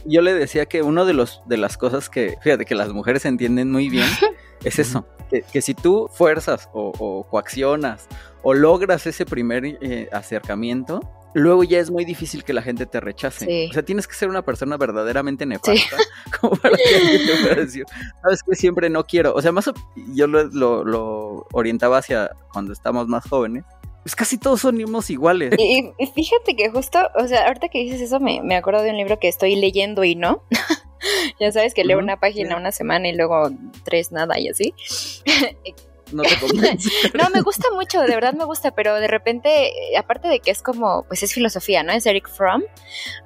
yo 0.06 0.22
le 0.22 0.34
decía 0.34 0.66
que 0.66 0.82
uno 0.82 1.06
de 1.06 1.14
los 1.14 1.42
de 1.46 1.58
las 1.58 1.78
cosas 1.78 2.10
que, 2.10 2.38
fíjate, 2.42 2.66
que 2.66 2.76
las 2.76 2.94
mujeres 2.94 3.26
entienden 3.26 3.72
muy 3.72 3.90
bien 3.90 4.08
es 4.64 4.80
eso, 4.80 5.06
que, 5.30 5.62
si 5.62 5.74
tú 5.74 6.10
fuerzas 6.12 6.70
o, 6.74 7.26
coaccionas 7.30 8.08
o 8.44 8.54
logras 8.54 9.08
ese 9.08 9.26
primer 9.26 9.66
eh, 9.66 10.10
acercamiento, 10.12 11.02
luego 11.34 11.64
ya 11.64 11.80
es 11.80 11.92
muy 11.92 12.06
difícil 12.06 12.44
que 12.44 12.54
la 12.54 12.62
gente 12.62 12.86
te 12.86 13.00
rechace. 13.00 13.68
O 13.70 13.74
sea, 13.74 13.84
tienes 13.84 14.08
que 14.08 14.16
ser 14.16 14.30
una 14.30 14.44
persona 14.44 14.78
verdaderamente 14.78 15.46
nefasta 15.46 15.98
como 16.40 16.56
para 16.56 16.78
que 16.78 16.96
alguien 16.96 17.28
te 17.28 17.44
pueda 17.44 17.56
decir, 17.56 17.86
sabes 18.22 18.42
que 18.44 18.56
siempre 18.56 18.90
no 18.90 19.04
quiero. 19.04 19.34
O 19.34 19.42
sea, 19.42 19.52
más 19.52 19.70
yo 20.14 20.28
lo, 20.28 20.84
lo 20.84 21.48
orientaba 21.54 21.98
hacia 21.98 22.32
cuando 22.52 22.74
estamos 22.74 23.08
más 23.08 23.28
jóvenes 23.28 23.66
pues 24.08 24.16
casi 24.16 24.38
todos 24.38 24.62
somos 24.62 25.10
iguales. 25.10 25.54
Y, 25.58 25.92
fíjate 26.16 26.56
que 26.56 26.70
justo, 26.70 26.98
o 27.16 27.28
sea, 27.28 27.46
ahorita 27.48 27.68
que 27.68 27.80
dices 27.80 28.00
eso, 28.00 28.22
me, 28.22 28.42
me 28.42 28.56
acuerdo 28.56 28.82
de 28.82 28.92
un 28.92 28.96
libro 28.96 29.20
que 29.20 29.28
estoy 29.28 29.58
leyendo 29.58 30.06
y 30.06 30.16
no. 30.16 30.44
ya 31.42 31.52
sabes 31.52 31.74
que 31.74 31.84
leo 31.84 32.00
una 32.00 32.18
página 32.18 32.56
una 32.56 32.72
semana 32.72 33.10
y 33.10 33.18
luego 33.18 33.50
tres 33.84 34.14
nada 34.14 34.40
y 34.40 34.48
así. 34.48 34.74
no 36.14 36.24
te 36.24 36.30
no, 37.18 37.30
me 37.34 37.42
gusta 37.42 37.68
mucho, 37.74 38.00
de 38.00 38.16
verdad 38.16 38.34
me 38.34 38.46
gusta, 38.46 38.72
pero 38.72 38.96
de 38.96 39.10
repente, 39.10 39.74
aparte 40.00 40.30
de 40.30 40.40
que 40.40 40.52
es 40.52 40.62
como, 40.62 41.04
pues 41.10 41.22
es 41.24 41.34
filosofía, 41.34 41.84
¿no? 41.84 41.92
Es 41.92 42.06
Eric 42.06 42.30
Fromm. 42.30 42.64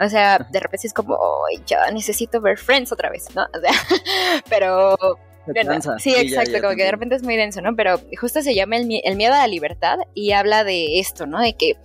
O 0.03 0.09
sea, 0.09 0.47
de 0.49 0.59
repente 0.59 0.87
es 0.87 0.95
como, 0.95 1.13
oh, 1.13 1.45
ya 1.67 1.91
necesito 1.91 2.41
ver 2.41 2.57
Friends 2.57 2.91
otra 2.91 3.11
vez, 3.11 3.27
¿no? 3.35 3.43
O 3.43 3.59
sea, 3.59 3.71
pero 4.49 4.97
sí, 5.99 6.13
exacto, 6.15 6.61
como 6.61 6.75
que 6.75 6.83
de 6.83 6.91
repente 6.91 7.15
es 7.15 7.23
muy 7.23 7.35
denso, 7.35 7.61
¿no? 7.61 7.75
Pero 7.75 7.99
justo 8.19 8.41
se 8.41 8.53
llama 8.53 8.77
el, 8.77 8.85
miedo 8.85 9.33
a 9.33 9.39
la 9.39 9.47
libertad 9.47 9.97
y 10.13 10.31
habla 10.31 10.63
de 10.63 10.99
esto, 10.99 11.25
¿no? 11.25 11.39
De 11.39 11.53
que 11.53 11.77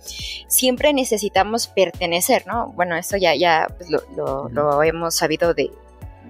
siempre 0.47 0.93
necesitamos 0.93 1.67
pertenecer, 1.67 2.45
¿no? 2.47 2.71
Bueno, 2.73 2.95
esto 2.95 3.17
ya, 3.17 3.35
ya 3.35 3.67
pues, 3.77 3.89
lo, 3.89 4.83
hemos 4.83 5.15
sabido 5.15 5.53
de 5.53 5.71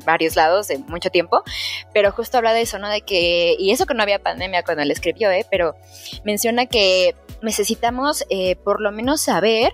varios 0.05 0.35
lados 0.35 0.67
de 0.67 0.77
mucho 0.77 1.09
tiempo, 1.09 1.43
pero 1.93 2.11
justo 2.11 2.37
habla 2.37 2.53
de 2.53 2.61
eso, 2.61 2.79
¿no? 2.79 2.89
De 2.89 3.01
que, 3.01 3.55
y 3.59 3.71
eso 3.71 3.85
que 3.85 3.93
no 3.93 4.03
había 4.03 4.19
pandemia 4.19 4.63
cuando 4.63 4.83
él 4.83 4.91
escribió, 4.91 5.29
¿eh? 5.31 5.45
Pero 5.49 5.75
menciona 6.23 6.65
que 6.65 7.15
necesitamos 7.41 8.25
eh, 8.29 8.55
por 8.55 8.81
lo 8.81 8.91
menos 8.91 9.21
saber 9.21 9.73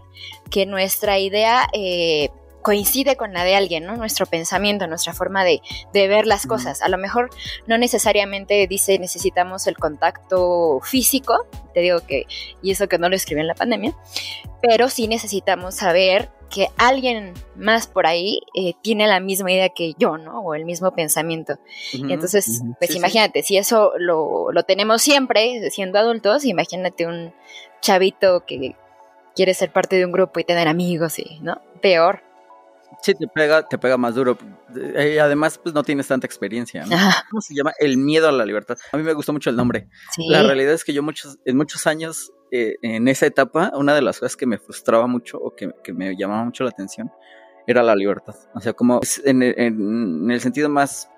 que 0.49 0.65
nuestra 0.65 1.19
idea... 1.19 1.67
Eh, 1.73 2.29
coincide 2.63 3.15
con 3.15 3.33
la 3.33 3.43
de 3.43 3.55
alguien, 3.55 3.85
¿no? 3.85 3.95
Nuestro 3.95 4.25
pensamiento, 4.25 4.87
nuestra 4.87 5.13
forma 5.13 5.43
de, 5.43 5.61
ver 5.93 6.25
las 6.25 6.47
cosas. 6.47 6.81
A 6.81 6.89
lo 6.89 6.97
mejor 6.97 7.29
no 7.67 7.77
necesariamente 7.77 8.65
dice 8.67 8.97
necesitamos 8.97 9.67
el 9.67 9.77
contacto 9.77 10.79
físico, 10.81 11.45
te 11.73 11.81
digo 11.81 11.99
que, 12.07 12.25
y 12.63 12.71
eso 12.71 12.87
que 12.87 12.97
no 12.97 13.09
lo 13.09 13.15
escribí 13.15 13.41
en 13.41 13.47
la 13.47 13.53
pandemia, 13.53 13.95
pero 14.61 14.89
sí 14.89 15.07
necesitamos 15.07 15.75
saber 15.75 16.31
que 16.49 16.69
alguien 16.77 17.33
más 17.55 17.87
por 17.87 18.05
ahí 18.05 18.41
eh, 18.53 18.73
tiene 18.81 19.07
la 19.07 19.19
misma 19.19 19.51
idea 19.51 19.69
que 19.69 19.93
yo, 19.97 20.17
¿no? 20.17 20.41
O 20.41 20.53
el 20.53 20.65
mismo 20.65 20.93
pensamiento. 20.93 21.57
Entonces, 21.93 22.61
pues 22.77 22.95
imagínate, 22.95 23.41
si 23.41 23.57
eso 23.57 23.93
lo, 23.97 24.51
lo, 24.51 24.63
tenemos 24.63 25.01
siempre 25.01 25.71
siendo 25.71 25.97
adultos, 25.97 26.45
imagínate 26.45 27.07
un 27.07 27.33
chavito 27.81 28.45
que 28.45 28.75
quiere 29.35 29.55
ser 29.55 29.71
parte 29.71 29.95
de 29.95 30.05
un 30.05 30.11
grupo 30.11 30.39
y 30.39 30.43
tener 30.43 30.67
amigos 30.67 31.17
y, 31.19 31.39
¿no? 31.41 31.59
Peor. 31.81 32.21
Sí, 33.01 33.13
te 33.13 33.27
pega, 33.27 33.67
te 33.67 33.77
pega 33.77 33.97
más 33.97 34.15
duro. 34.15 34.37
Y 34.75 34.79
eh, 34.79 35.19
además, 35.19 35.57
pues 35.57 35.73
no 35.73 35.83
tienes 35.83 36.07
tanta 36.07 36.27
experiencia. 36.27 36.85
¿no? 36.85 36.95
¿Cómo 37.29 37.41
se 37.41 37.53
llama? 37.55 37.73
El 37.79 37.97
miedo 37.97 38.27
a 38.27 38.31
la 38.31 38.45
libertad. 38.45 38.77
A 38.91 38.97
mí 38.97 39.03
me 39.03 39.13
gustó 39.13 39.33
mucho 39.33 39.49
el 39.49 39.55
nombre. 39.55 39.87
La 40.17 40.43
realidad 40.43 40.73
es 40.73 40.83
que 40.83 40.93
yo 40.93 41.03
muchos, 41.03 41.37
en 41.45 41.57
muchos 41.57 41.87
años 41.87 42.31
eh, 42.51 42.75
en 42.83 43.07
esa 43.07 43.25
etapa, 43.25 43.71
una 43.75 43.95
de 43.95 44.03
las 44.03 44.19
cosas 44.19 44.37
que 44.37 44.45
me 44.45 44.59
frustraba 44.59 45.07
mucho 45.07 45.39
o 45.39 45.55
que, 45.55 45.73
me 45.91 46.15
llamaba 46.15 46.45
mucho 46.45 46.63
la 46.63 46.69
atención 46.69 47.11
era 47.65 47.81
la 47.81 47.95
libertad. 47.95 48.35
O 48.53 48.59
sea, 48.59 48.73
como 48.73 48.99
en, 49.25 49.41
el 50.31 50.39
sentido 50.39 50.69
más 50.69 51.09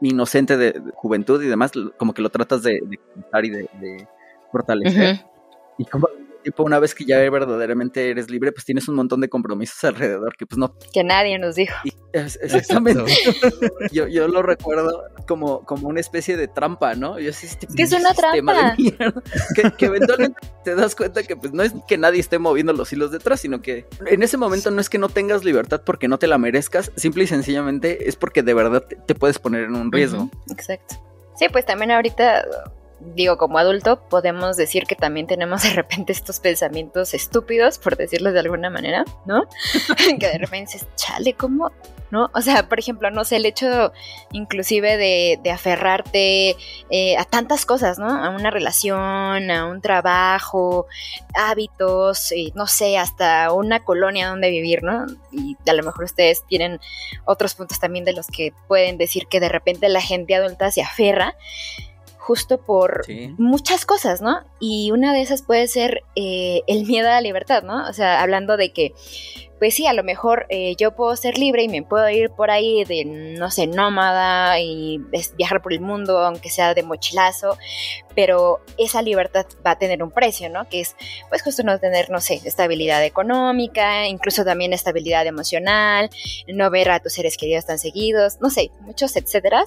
inocente 0.00 0.56
de, 0.56 0.82
juventud 0.94 1.40
y 1.42 1.46
demás, 1.46 1.70
como 1.96 2.12
que 2.12 2.22
lo 2.22 2.30
tratas 2.30 2.62
de, 2.64 2.80
de 2.82 2.98
y 3.44 3.50
de, 3.50 4.08
fortalecer. 4.50 5.24
Y 5.78 5.84
como 5.84 6.08
tipo, 6.44 6.62
una 6.62 6.78
vez 6.78 6.94
que 6.94 7.04
ya 7.04 7.18
verdaderamente 7.30 8.10
eres 8.10 8.30
libre, 8.30 8.52
pues 8.52 8.64
tienes 8.64 8.86
un 8.88 8.94
montón 8.94 9.20
de 9.20 9.28
compromisos 9.28 9.82
alrededor 9.82 10.36
que 10.36 10.46
pues 10.46 10.58
no... 10.58 10.76
Que 10.92 11.02
nadie 11.02 11.38
nos 11.38 11.56
dijo. 11.56 11.74
exactamente. 12.12 13.12
yo, 13.92 14.06
yo 14.06 14.28
lo 14.28 14.42
recuerdo 14.42 15.02
como, 15.26 15.64
como 15.64 15.88
una 15.88 16.00
especie 16.00 16.36
de 16.36 16.46
trampa, 16.46 16.94
¿no? 16.94 17.18
Yo 17.18 17.32
sí, 17.32 17.46
este, 17.46 17.66
es 17.76 17.92
una 17.92 18.14
trampa. 18.14 18.76
que, 18.76 19.86
eventualmente 19.86 20.38
te 20.62 20.74
das 20.74 20.94
cuenta 20.94 21.22
que 21.22 21.36
pues 21.36 21.52
no 21.52 21.62
es 21.62 21.72
que 21.88 21.98
nadie 21.98 22.20
esté 22.20 22.38
moviendo 22.38 22.72
los 22.72 22.92
hilos 22.92 23.10
detrás, 23.10 23.40
sino 23.40 23.62
que 23.62 23.86
en 24.06 24.22
ese 24.22 24.36
momento 24.36 24.70
no 24.70 24.80
es 24.80 24.88
que 24.88 24.98
no 24.98 25.08
tengas 25.08 25.44
libertad 25.44 25.82
porque 25.84 26.08
no 26.08 26.18
te 26.18 26.26
la 26.26 26.38
merezcas, 26.38 26.92
simple 26.96 27.24
y 27.24 27.26
sencillamente 27.26 28.08
es 28.08 28.16
porque 28.16 28.42
de 28.42 28.54
verdad 28.54 28.84
te, 28.84 29.14
puedes 29.14 29.38
poner 29.38 29.64
en 29.64 29.74
un 29.74 29.90
riesgo. 29.90 30.30
Exacto. 30.50 30.96
Sí, 31.36 31.46
pues 31.50 31.66
también 31.66 31.90
ahorita 31.90 32.44
digo, 33.14 33.36
como 33.36 33.58
adulto, 33.58 34.00
podemos 34.08 34.56
decir 34.56 34.84
que 34.86 34.96
también 34.96 35.26
tenemos 35.26 35.62
de 35.62 35.70
repente 35.70 36.12
estos 36.12 36.40
pensamientos 36.40 37.14
estúpidos, 37.14 37.78
por 37.78 37.96
decirlo 37.96 38.32
de 38.32 38.40
alguna 38.40 38.70
manera, 38.70 39.04
¿no? 39.26 39.44
que 40.18 40.26
de 40.26 40.38
repente 40.38 40.72
dices, 40.72 40.88
chale, 40.96 41.34
¿cómo? 41.34 41.72
¿No? 42.10 42.30
O 42.32 42.40
sea, 42.42 42.68
por 42.68 42.78
ejemplo, 42.78 43.10
no 43.10 43.24
sé, 43.24 43.36
el 43.36 43.46
hecho 43.46 43.92
inclusive 44.30 44.96
de, 44.96 45.40
de 45.42 45.50
aferrarte 45.50 46.54
eh, 46.90 47.16
a 47.16 47.24
tantas 47.24 47.66
cosas, 47.66 47.98
¿no? 47.98 48.08
A 48.08 48.30
una 48.30 48.50
relación, 48.50 49.50
a 49.50 49.66
un 49.66 49.80
trabajo, 49.80 50.86
hábitos, 51.34 52.32
no 52.54 52.68
sé, 52.68 52.98
hasta 52.98 53.52
una 53.52 53.80
colonia 53.80 54.28
donde 54.28 54.50
vivir, 54.50 54.84
¿no? 54.84 55.06
Y 55.32 55.56
a 55.68 55.72
lo 55.72 55.82
mejor 55.82 56.04
ustedes 56.04 56.44
tienen 56.46 56.78
otros 57.24 57.54
puntos 57.54 57.80
también 57.80 58.04
de 58.04 58.12
los 58.12 58.28
que 58.28 58.52
pueden 58.68 58.96
decir 58.96 59.26
que 59.26 59.40
de 59.40 59.48
repente 59.48 59.88
la 59.88 60.00
gente 60.00 60.36
adulta 60.36 60.70
se 60.70 60.82
aferra 60.82 61.34
justo 62.24 62.58
por 62.58 63.04
muchas 63.36 63.84
cosas, 63.84 64.22
¿no? 64.22 64.40
Y 64.58 64.92
una 64.92 65.12
de 65.12 65.20
esas 65.20 65.42
puede 65.42 65.68
ser 65.68 66.04
eh, 66.16 66.62
el 66.66 66.86
miedo 66.86 67.08
a 67.08 67.12
la 67.12 67.20
libertad, 67.20 67.62
¿no? 67.62 67.86
O 67.86 67.92
sea, 67.92 68.22
hablando 68.22 68.56
de 68.56 68.72
que 68.72 68.94
pues 69.64 69.76
sí, 69.76 69.86
a 69.86 69.94
lo 69.94 70.04
mejor 70.04 70.44
eh, 70.50 70.76
yo 70.76 70.94
puedo 70.94 71.16
ser 71.16 71.38
libre 71.38 71.62
y 71.62 71.68
me 71.68 71.82
puedo 71.82 72.06
ir 72.10 72.28
por 72.28 72.50
ahí 72.50 72.84
de, 72.84 73.06
no 73.06 73.50
sé, 73.50 73.66
nómada 73.66 74.60
y 74.60 75.00
viajar 75.38 75.62
por 75.62 75.72
el 75.72 75.80
mundo, 75.80 76.18
aunque 76.18 76.50
sea 76.50 76.74
de 76.74 76.82
mochilazo, 76.82 77.56
pero 78.14 78.60
esa 78.76 79.00
libertad 79.00 79.46
va 79.66 79.70
a 79.70 79.78
tener 79.78 80.02
un 80.02 80.10
precio, 80.10 80.50
¿no? 80.50 80.68
Que 80.68 80.82
es, 80.82 80.96
pues 81.30 81.42
justo 81.42 81.62
no 81.62 81.78
tener, 81.78 82.10
no 82.10 82.20
sé, 82.20 82.42
estabilidad 82.44 83.02
económica, 83.02 84.06
incluso 84.06 84.44
también 84.44 84.74
estabilidad 84.74 85.26
emocional, 85.26 86.10
no 86.46 86.68
ver 86.68 86.90
a 86.90 87.00
tus 87.00 87.14
seres 87.14 87.38
queridos 87.38 87.64
tan 87.64 87.78
seguidos, 87.78 88.42
no 88.42 88.50
sé, 88.50 88.70
muchos 88.82 89.16
etcétera, 89.16 89.64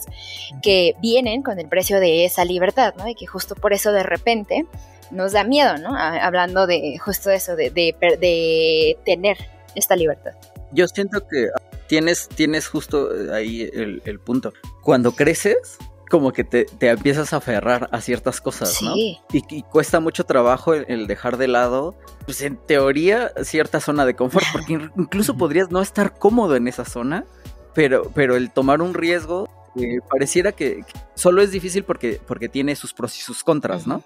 que 0.62 0.94
vienen 1.02 1.42
con 1.42 1.58
el 1.58 1.68
precio 1.70 2.00
de 2.00 2.24
esa 2.24 2.46
libertad, 2.46 2.94
¿no? 3.00 3.08
Y 3.08 3.16
que 3.16 3.26
justo 3.26 3.56
por 3.56 3.74
eso 3.74 3.92
de 3.92 4.04
repente 4.04 4.68
nos 5.10 5.32
da 5.32 5.44
miedo, 5.44 5.80
¿no? 5.80 5.98
Hablando 5.98 6.68
de 6.68 7.00
justo 7.00 7.32
eso, 7.32 7.56
de, 7.56 7.72
de, 7.72 7.96
de 8.00 9.00
tener 9.04 9.57
esta 9.78 9.96
libertad. 9.96 10.32
Yo 10.72 10.88
siento 10.88 11.26
que 11.28 11.50
tienes, 11.88 12.28
tienes 12.28 12.68
justo 12.68 13.10
ahí 13.32 13.70
el, 13.74 14.20
punto. 14.20 14.54
Cuando 14.82 15.14
creces, 15.14 15.78
como 16.10 16.34
que 16.34 16.44
te, 16.44 16.66
empiezas 16.82 17.34
a 17.34 17.38
aferrar 17.38 17.90
a 17.92 18.02
ciertas 18.02 18.42
cosas, 18.42 18.82
¿no? 18.82 18.96
Y, 18.96 19.20
y, 19.32 19.64
cuesta 19.64 20.00
mucho 20.00 20.26
trabajo 20.26 20.74
el, 20.74 21.08
dejar 21.08 21.38
de 21.38 21.48
lado, 21.48 21.96
pues 22.26 22.42
en 22.42 22.58
teoría, 22.58 23.32
cierta 23.44 23.80
zona 23.80 24.06
de 24.06 24.16
confort, 24.16 24.46
porque 24.52 24.90
incluso 24.98 25.38
podrías 25.38 25.72
no 25.72 25.82
estar 25.82 26.18
cómodo 26.18 26.56
en 26.56 26.68
esa 26.68 26.86
zona, 26.86 27.26
pero, 27.74 28.12
pero 28.14 28.36
el 28.36 28.52
tomar 28.52 28.82
un 28.82 28.94
riesgo 28.94 29.48
eh, 29.80 30.00
pareciera 30.10 30.52
que, 30.52 30.84
solo 31.16 31.42
es 31.42 31.52
difícil 31.52 31.84
porque, 31.84 32.20
porque 32.26 32.50
tiene 32.50 32.76
sus 32.76 32.94
pros 32.94 33.18
y 33.18 33.22
sus 33.22 33.44
contras, 33.44 33.86
¿no? 33.86 34.04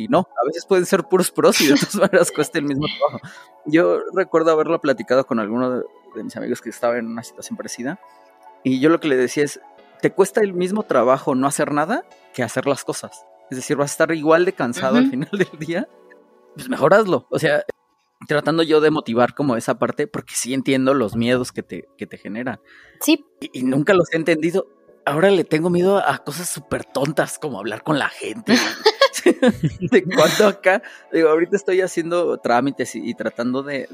Y 0.00 0.08
no, 0.08 0.20
a 0.20 0.46
veces 0.46 0.64
pueden 0.64 0.86
ser 0.86 1.04
puros 1.04 1.30
pros 1.30 1.60
y 1.60 1.66
de 1.66 1.74
todas 1.74 1.94
maneras 1.96 2.32
cuesta 2.32 2.58
el 2.58 2.64
mismo 2.64 2.86
trabajo. 2.86 3.20
Yo 3.66 4.00
recuerdo 4.14 4.50
haberlo 4.50 4.80
platicado 4.80 5.26
con 5.26 5.38
alguno 5.38 5.70
de, 5.70 5.84
mis 6.24 6.36
amigos 6.36 6.62
que 6.62 6.70
estaba 6.70 6.96
en 6.96 7.06
una 7.06 7.22
situación 7.22 7.56
parecida. 7.56 8.00
Y 8.64 8.80
yo 8.80 8.88
lo 8.88 8.98
que 8.98 9.08
le 9.08 9.16
decía 9.16 9.44
es, 9.44 9.60
te 10.00 10.10
cuesta 10.10 10.40
el 10.40 10.54
mismo 10.54 10.84
trabajo 10.84 11.34
no 11.34 11.46
hacer 11.46 11.72
nada 11.72 12.04
que 12.32 12.42
hacer 12.42 12.66
las 12.66 12.82
cosas. 12.82 13.26
Es 13.50 13.58
decir, 13.58 13.76
vas 13.76 13.90
a 13.90 13.92
estar 13.92 14.12
igual 14.12 14.44
de 14.46 14.54
cansado 14.54 14.96
al 14.96 15.10
final 15.10 15.30
del 15.32 15.58
día. 15.58 15.88
Pues 16.54 16.68
mejor 16.70 16.94
hazlo. 16.94 17.26
O 17.30 17.38
sea, 17.38 17.62
tratando 18.26 18.62
yo 18.62 18.80
de 18.80 18.90
motivar 18.90 19.34
como 19.34 19.56
esa 19.56 19.78
parte, 19.78 20.06
porque 20.06 20.34
sí 20.34 20.54
entiendo 20.54 20.94
los 20.94 21.14
miedos 21.14 21.52
que 21.52 21.62
te, 21.62 21.88
que 21.98 22.06
te 22.06 22.16
generan. 22.16 22.60
Sí. 23.00 23.26
Y, 23.40 23.60
y 23.60 23.62
nunca 23.64 23.92
los 23.92 24.10
he 24.12 24.16
entendido. 24.16 24.66
Ahora 25.04 25.30
le 25.30 25.44
tengo 25.44 25.68
miedo 25.68 25.98
a 25.98 26.18
cosas 26.18 26.48
súper 26.48 26.86
tontas 26.86 27.38
como 27.38 27.58
hablar 27.58 27.82
con 27.82 27.98
la 27.98 28.08
gente. 28.08 28.54
de 29.80 30.04
cuando 30.04 30.46
acá, 30.46 30.82
digo, 31.12 31.28
ahorita 31.28 31.56
estoy 31.56 31.80
haciendo 31.80 32.38
trámites 32.38 32.94
y, 32.94 33.14
tratando 33.14 33.62
de 33.62 33.88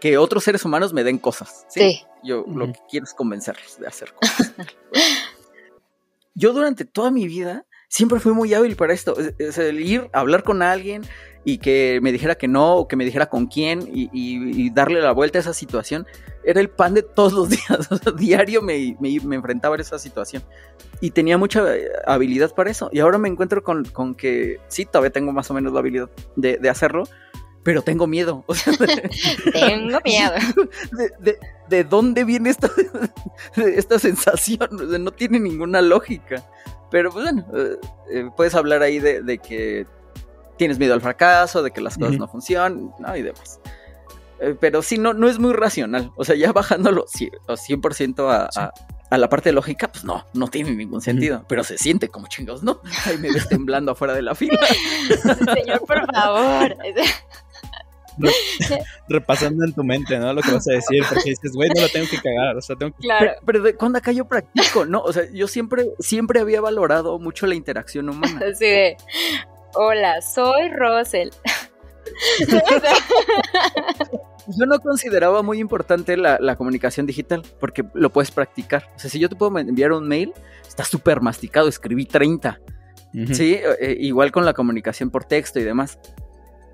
que 0.00 0.18
otros 0.18 0.44
seres 0.44 0.64
humanos 0.64 0.92
me 0.92 1.04
den 1.04 1.18
cosas. 1.18 1.66
Sí. 1.68 2.02
Yo 2.22 2.44
lo 2.46 2.72
que 2.72 2.80
quiero 2.88 3.04
es 3.04 3.14
convencerlos 3.14 3.78
de 3.78 3.86
hacer 3.86 4.12
cosas. 4.12 4.52
Yo 6.34 6.52
durante 6.52 6.84
toda 6.84 7.10
mi 7.10 7.26
vida 7.26 7.66
siempre 7.88 8.18
fui 8.18 8.32
muy 8.32 8.54
hábil 8.54 8.76
para 8.76 8.94
esto. 8.94 9.16
Es 9.38 9.58
el 9.58 9.80
ir 9.80 10.08
a 10.12 10.20
hablar 10.20 10.42
con 10.42 10.62
alguien 10.62 11.02
y 11.44 11.58
que 11.58 11.98
me 12.02 12.12
dijera 12.12 12.36
que 12.36 12.48
no, 12.48 12.76
o 12.76 12.88
que 12.88 12.96
me 12.96 13.04
dijera 13.04 13.26
con 13.26 13.46
quién, 13.46 13.88
y, 13.92 14.70
darle 14.70 15.00
la 15.00 15.12
vuelta 15.12 15.38
a 15.38 15.40
esa 15.40 15.54
situación, 15.54 16.06
era 16.44 16.60
el 16.60 16.70
pan 16.70 16.94
de 16.94 17.02
todos 17.02 17.32
los 17.32 17.48
días. 17.50 17.90
O 17.90 17.96
sea, 17.96 18.12
diario 18.12 18.62
me, 18.62 18.96
me, 19.00 19.36
enfrentaba 19.36 19.76
a 19.76 19.80
esa 19.80 19.98
situación. 19.98 20.42
Y 21.00 21.10
tenía 21.10 21.36
mucha 21.36 21.74
eh, 21.74 21.88
habilidad 22.06 22.54
para 22.54 22.70
eso. 22.70 22.88
Y 22.92 23.00
ahora 23.00 23.18
me 23.18 23.28
encuentro 23.28 23.62
con, 23.62 24.14
que 24.14 24.60
sí, 24.68 24.86
todavía 24.86 25.10
tengo 25.10 25.32
más 25.32 25.50
o 25.50 25.54
menos 25.54 25.72
la 25.72 25.80
habilidad 25.80 26.10
de, 26.36 26.70
hacerlo, 26.70 27.04
pero 27.64 27.82
tengo 27.82 28.06
miedo. 28.06 28.44
tengo 29.52 29.98
miedo. 30.04 30.32
De, 31.68 31.84
dónde 31.84 32.24
viene 32.24 32.50
esta, 32.50 32.70
esta 33.56 33.98
sensación? 33.98 34.68
no 35.00 35.10
tiene 35.10 35.40
ninguna 35.40 35.80
lógica. 35.80 36.44
Pero 36.92 37.10
pues 37.10 37.24
bueno, 37.24 37.46
eh, 37.54 37.76
eh, 38.10 38.30
puedes 38.36 38.54
hablar 38.54 38.82
ahí 38.82 38.98
de, 38.98 39.38
que 39.38 39.86
tienes 40.62 40.78
miedo 40.78 40.94
al 40.94 41.00
fracaso, 41.00 41.60
de 41.60 41.72
que 41.72 41.80
las 41.80 41.98
cosas 41.98 42.16
no 42.18 42.28
funcionan, 42.28 42.92
¿no? 43.00 43.16
Y 43.16 43.22
demás. 43.22 43.58
Eh, 44.38 44.54
pero 44.60 44.80
sí, 44.80 44.96
no, 44.96 45.12
no 45.12 45.28
es 45.28 45.40
muy 45.40 45.52
racional. 45.54 46.12
O 46.14 46.24
sea, 46.24 46.36
ya 46.36 46.52
bajándolo 46.52 47.04
100% 47.06 48.30
a, 48.30 48.48
a, 48.54 48.72
a, 49.10 49.18
la 49.18 49.28
parte 49.28 49.50
lógica, 49.50 49.90
pues 49.90 50.04
no, 50.04 50.24
no 50.34 50.46
tiene 50.46 50.70
ningún 50.70 51.00
sentido. 51.00 51.44
Pero 51.48 51.64
se 51.64 51.78
siente 51.78 52.10
como 52.10 52.28
chingos, 52.28 52.62
¿no? 52.62 52.80
Ahí 53.06 53.18
me 53.18 53.32
ves 53.32 53.48
temblando 53.48 53.90
afuera 53.90 54.14
de 54.14 54.22
la 54.22 54.36
fila. 54.36 54.60
Señor, 55.54 55.80
por 55.84 56.14
favor. 56.14 56.76
repasando 59.08 59.64
en 59.64 59.72
tu 59.72 59.82
mente, 59.82 60.16
¿no? 60.16 60.32
Lo 60.32 60.42
que 60.42 60.52
vas 60.52 60.68
a 60.68 60.74
decir, 60.74 61.02
porque 61.08 61.30
dices, 61.30 61.50
güey, 61.54 61.70
no 61.74 61.80
lo 61.80 61.88
tengo 61.88 62.08
que 62.08 62.18
cagar, 62.18 62.56
o 62.56 62.60
sea, 62.60 62.76
tengo 62.76 62.92
que... 62.92 63.02
Claro. 63.02 63.32
Pero, 63.44 63.62
de 63.62 63.74
cuando 63.74 63.98
acá 63.98 64.12
yo 64.12 64.26
practico, 64.26 64.84
¿no? 64.84 65.02
O 65.02 65.12
sea, 65.12 65.28
yo 65.32 65.48
siempre, 65.48 65.88
siempre 65.98 66.38
había 66.38 66.60
valorado 66.60 67.18
mucho 67.18 67.48
la 67.48 67.56
interacción 67.56 68.08
humana. 68.08 68.40
Así 68.52 68.64
de, 68.64 68.96
hola, 69.74 70.20
soy 70.22 70.68
Rosel. 70.70 71.30
yo 74.48 74.66
no 74.66 74.80
consideraba 74.80 75.42
muy 75.42 75.58
importante 75.58 76.16
la, 76.16 76.56
comunicación 76.56 77.06
digital 77.06 77.42
porque 77.60 77.84
lo 77.94 78.10
puedes 78.10 78.30
practicar. 78.30 78.88
O 78.94 78.98
sea, 78.98 79.10
si 79.10 79.18
yo 79.18 79.28
te 79.28 79.36
puedo 79.36 79.58
enviar 79.58 79.92
un 79.92 80.06
mail, 80.08 80.32
está 80.66 80.84
súper 80.84 81.20
masticado, 81.20 81.68
escribí 81.68 82.06
30. 82.06 82.60
Sí, 83.32 83.58
eh, 83.78 83.96
igual 84.00 84.32
con 84.32 84.46
la 84.46 84.54
comunicación 84.54 85.10
por 85.10 85.24
texto 85.24 85.60
y 85.60 85.64
demás. 85.64 85.98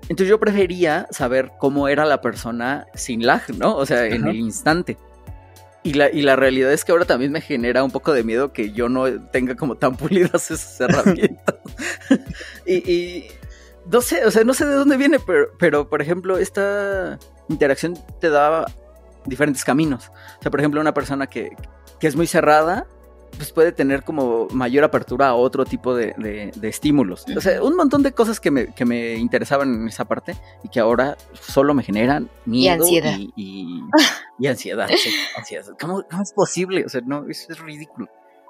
Entonces 0.03 0.29
yo 0.29 0.39
prefería 0.39 1.05
saber 1.11 1.51
cómo 1.59 1.89
era 1.89 2.05
la 2.05 2.21
persona 2.21 2.87
sin 2.93 3.25
lag, 3.25 3.41
¿no? 3.57 3.75
O 3.75 3.85
sea, 3.85 4.05
en 4.05 4.25
el 4.25 4.37
instante. 4.37 4.97
Y 5.83 5.93
la, 5.93 6.11
y 6.11 6.21
la 6.21 6.35
realidad 6.35 6.73
es 6.73 6.83
que 6.83 6.91
ahora 6.91 7.05
también 7.05 7.31
me 7.31 7.41
genera 7.41 7.83
un 7.83 7.91
poco 7.91 8.11
de 8.11 8.23
miedo 8.23 8.51
que 8.51 8.71
yo 8.71 8.89
no 8.89 9.21
tenga 9.27 9.55
como 9.55 9.75
tan 9.75 9.95
pulidas 9.97 10.51
esas 10.51 10.81
herramientas. 10.81 11.55
y, 12.65 13.25
no 13.89 14.01
sé, 14.01 14.25
o 14.25 14.31
sea, 14.31 14.43
no 14.43 14.53
sé 14.53 14.65
de 14.65 14.75
dónde 14.75 14.97
viene, 14.97 15.19
pero, 15.19 15.47
pero 15.57 15.89
por 15.89 16.01
ejemplo, 16.01 16.37
esta 16.37 17.17
interacción 17.47 17.97
te 18.19 18.29
da 18.29 18.65
diferentes 19.25 19.63
caminos. 19.63 20.11
O 20.39 20.41
sea, 20.41 20.51
por 20.51 20.59
ejemplo, 20.59 20.81
una 20.81 20.93
persona 20.93 21.27
que, 21.27 21.51
que 21.99 22.07
es 22.07 22.15
muy 22.15 22.27
cerrada, 22.27 22.85
pues 23.37 23.51
puede 23.51 23.71
tener 23.71 24.03
como 24.03 24.47
mayor 24.51 24.83
apertura 24.83 25.29
a 25.29 25.35
otro 25.35 25.65
tipo 25.65 25.95
de, 25.95 26.51
estímulos. 26.61 27.25
O 27.35 27.41
sea, 27.41 27.61
un 27.63 27.75
montón 27.75 28.03
de 28.03 28.11
cosas 28.11 28.39
que 28.39 28.51
me, 28.51 28.73
que 28.73 28.85
me, 28.85 29.15
interesaban 29.15 29.73
en 29.73 29.87
esa 29.87 30.05
parte 30.05 30.35
y 30.63 30.69
que 30.69 30.79
ahora 30.79 31.17
solo 31.33 31.73
me 31.73 31.83
generan 31.83 32.29
miedo 32.45 32.87
y 32.87 32.97
ansiedad. 32.97 33.15
Y, 33.35 33.81
y, 34.37 34.47
ansiedad, 34.47 34.89
¿Cómo, 35.79 36.03
es 36.21 36.33
posible? 36.33 36.85
O 36.85 36.89
sea, 36.89 37.01
no, 37.01 37.27
es, 37.27 37.49
es 37.49 37.59
ridículo. 37.59 38.07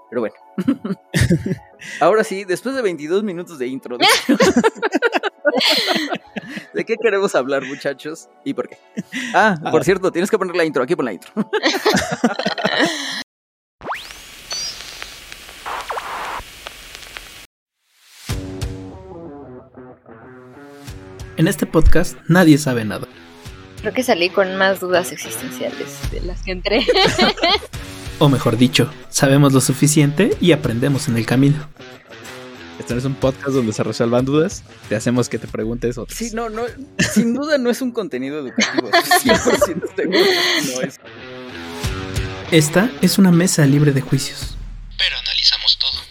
Pero 0.10 0.22
bueno. 0.22 0.36
ahora 2.02 2.24
sí, 2.24 2.44
después 2.44 2.76
de 2.76 2.82
22 2.82 3.24
minutos 3.24 3.60
de 3.60 3.68
intro. 3.68 3.98
¿De 6.74 6.86
qué 6.86 6.96
queremos 7.02 7.36
hablar, 7.36 7.64
muchachos? 7.66 8.28
¿Y 8.44 8.54
por 8.54 8.68
qué? 8.70 8.78
Ah, 9.34 9.56
por 9.72 9.84
cierto, 9.84 10.12
tienes 10.12 10.32
que 10.32 10.38
poner 10.38 10.56
la 10.56 10.66
intro. 10.66 10.84
Aquí 10.84 10.96
pon 10.96 11.06
la 11.06 11.14
intro. 11.14 11.32
En 21.40 21.48
este 21.48 21.66
podcast 21.66 22.18
nadie 22.28 22.58
sabe 22.58 22.84
nada. 22.84 23.08
Creo 23.80 23.94
que 23.94 24.04
salí 24.04 24.30
con 24.30 24.58
más 24.58 24.82
dudas 24.82 25.14
existenciales 25.14 26.12
de 26.12 26.20
las 26.20 26.44
que 26.44 26.52
entré. 26.52 26.86
o 28.20 28.28
mejor 28.28 28.58
dicho, 28.58 28.92
sabemos 29.08 29.54
lo 29.54 29.62
suficiente 29.62 30.36
y 30.42 30.52
aprendemos 30.52 31.08
en 31.08 31.16
el 31.16 31.26
camino. 31.26 31.56
Este 32.78 32.94
no 32.94 33.00
es 33.00 33.06
un 33.06 33.16
podcast 33.16 33.52
donde 33.52 33.72
se 33.72 33.82
resuelvan 33.84 34.26
dudas, 34.26 34.66
te 34.90 34.98
hacemos 34.98 35.30
que 35.30 35.40
te 35.40 35.48
preguntes 35.48 35.98
otras. 35.98 36.18
Sí, 36.18 36.32
no, 36.34 36.50
no, 36.50 36.64
sin 37.14 37.34
duda 37.34 37.58
no 37.58 37.70
es 37.70 37.82
un 37.82 37.94
contenido 37.94 38.40
educativo. 38.40 38.90
100% 38.92 40.10
no 40.10 40.82
es. 40.82 41.00
Esta 42.52 42.92
es 43.02 43.18
una 43.18 43.32
mesa 43.32 43.66
libre 43.66 43.94
de 43.94 44.02
juicios. 44.02 44.58
Pero 44.98 45.16
analizamos 45.18 45.80
todo. 45.80 46.02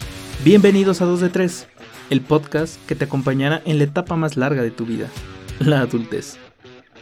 Bienvenidos 0.42 1.02
a 1.02 1.04
2 1.04 1.20
de 1.20 1.28
3 1.28 1.66
el 2.10 2.20
podcast 2.22 2.84
que 2.86 2.94
te 2.94 3.04
acompañará 3.04 3.62
en 3.64 3.78
la 3.78 3.84
etapa 3.84 4.16
más 4.16 4.36
larga 4.36 4.62
de 4.62 4.70
tu 4.70 4.86
vida, 4.86 5.08
la 5.60 5.80
adultez. 5.80 6.38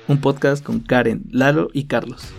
Un 0.08 0.20
podcast 0.20 0.64
con 0.64 0.80
Karen, 0.80 1.24
Lalo 1.30 1.68
y 1.72 1.84
Carlos. 1.84 2.32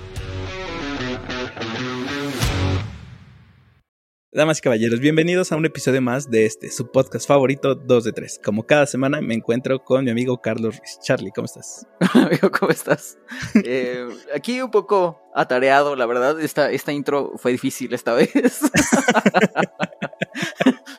Damas 4.33 4.57
y 4.57 4.61
caballeros, 4.61 4.99
bienvenidos 4.99 5.53
a 5.53 5.55
un 5.55 5.65
episodio 5.65 6.01
más 6.01 6.29
de 6.29 6.45
este, 6.45 6.69
su 6.69 6.91
podcast 6.91 7.25
favorito 7.25 7.75
2 7.75 8.03
de 8.03 8.11
3. 8.11 8.41
Como 8.43 8.67
cada 8.67 8.85
semana 8.85 9.21
me 9.21 9.33
encuentro 9.33 9.85
con 9.85 10.03
mi 10.03 10.11
amigo 10.11 10.41
Carlos 10.41 10.77
Ruiz. 10.77 10.99
Charlie, 11.01 11.31
¿cómo 11.33 11.45
estás? 11.45 11.87
amigo, 12.13 12.51
¿cómo 12.51 12.71
estás? 12.71 13.17
Eh, 13.63 14.05
aquí 14.35 14.61
un 14.61 14.69
poco 14.69 15.21
atareado, 15.33 15.95
la 15.95 16.05
verdad. 16.05 16.41
Esta, 16.41 16.69
esta 16.71 16.91
intro 16.91 17.35
fue 17.37 17.53
difícil 17.53 17.93
esta 17.93 18.13
vez. 18.13 18.29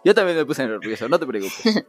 Yo 0.05 0.15
también 0.15 0.39
me 0.39 0.47
puse 0.47 0.67
nervioso, 0.67 1.07
no 1.11 1.19
te 1.19 1.27
preocupes. 1.27 1.85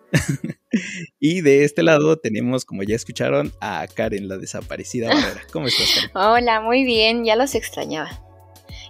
y 1.19 1.39
de 1.39 1.63
este 1.63 1.83
lado 1.83 2.17
tenemos, 2.17 2.65
como 2.65 2.83
ya 2.83 2.97
escucharon, 2.97 3.53
a 3.61 3.87
Karen, 3.87 4.27
la 4.27 4.37
desaparecida 4.37 5.07
Barrera. 5.07 5.43
¿Cómo 5.53 5.67
estás, 5.67 5.89
Karen? 5.95 6.11
Hola, 6.15 6.59
muy 6.59 6.83
bien, 6.83 7.23
ya 7.23 7.37
los 7.37 7.55
extrañaba. 7.55 8.28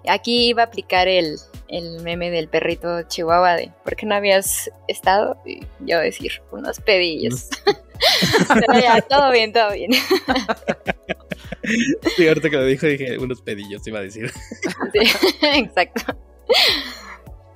Aquí 0.07 0.49
iba 0.49 0.63
a 0.63 0.65
aplicar 0.65 1.07
el, 1.07 1.37
el 1.67 2.01
meme 2.01 2.31
del 2.31 2.47
perrito 2.47 3.03
chihuahua 3.03 3.55
de 3.55 3.71
¿por 3.83 3.95
qué 3.95 4.05
no 4.05 4.15
habías 4.15 4.71
estado? 4.87 5.37
Y 5.45 5.61
yo 5.81 5.99
decir, 5.99 6.41
unos 6.51 6.79
pedillos. 6.79 7.49
Pero 8.47 8.79
ya, 8.79 9.01
todo 9.01 9.31
bien, 9.31 9.51
todo 9.51 9.73
bien. 9.73 9.91
sí, 12.15 12.27
ahorita 12.27 12.49
que 12.49 12.55
lo 12.55 12.65
dijo 12.65 12.85
dije, 12.85 13.17
unos 13.17 13.41
pedillos 13.41 13.85
iba 13.87 13.99
a 13.99 14.03
decir. 14.03 14.31
sí, 14.93 14.99
exacto. 15.41 16.15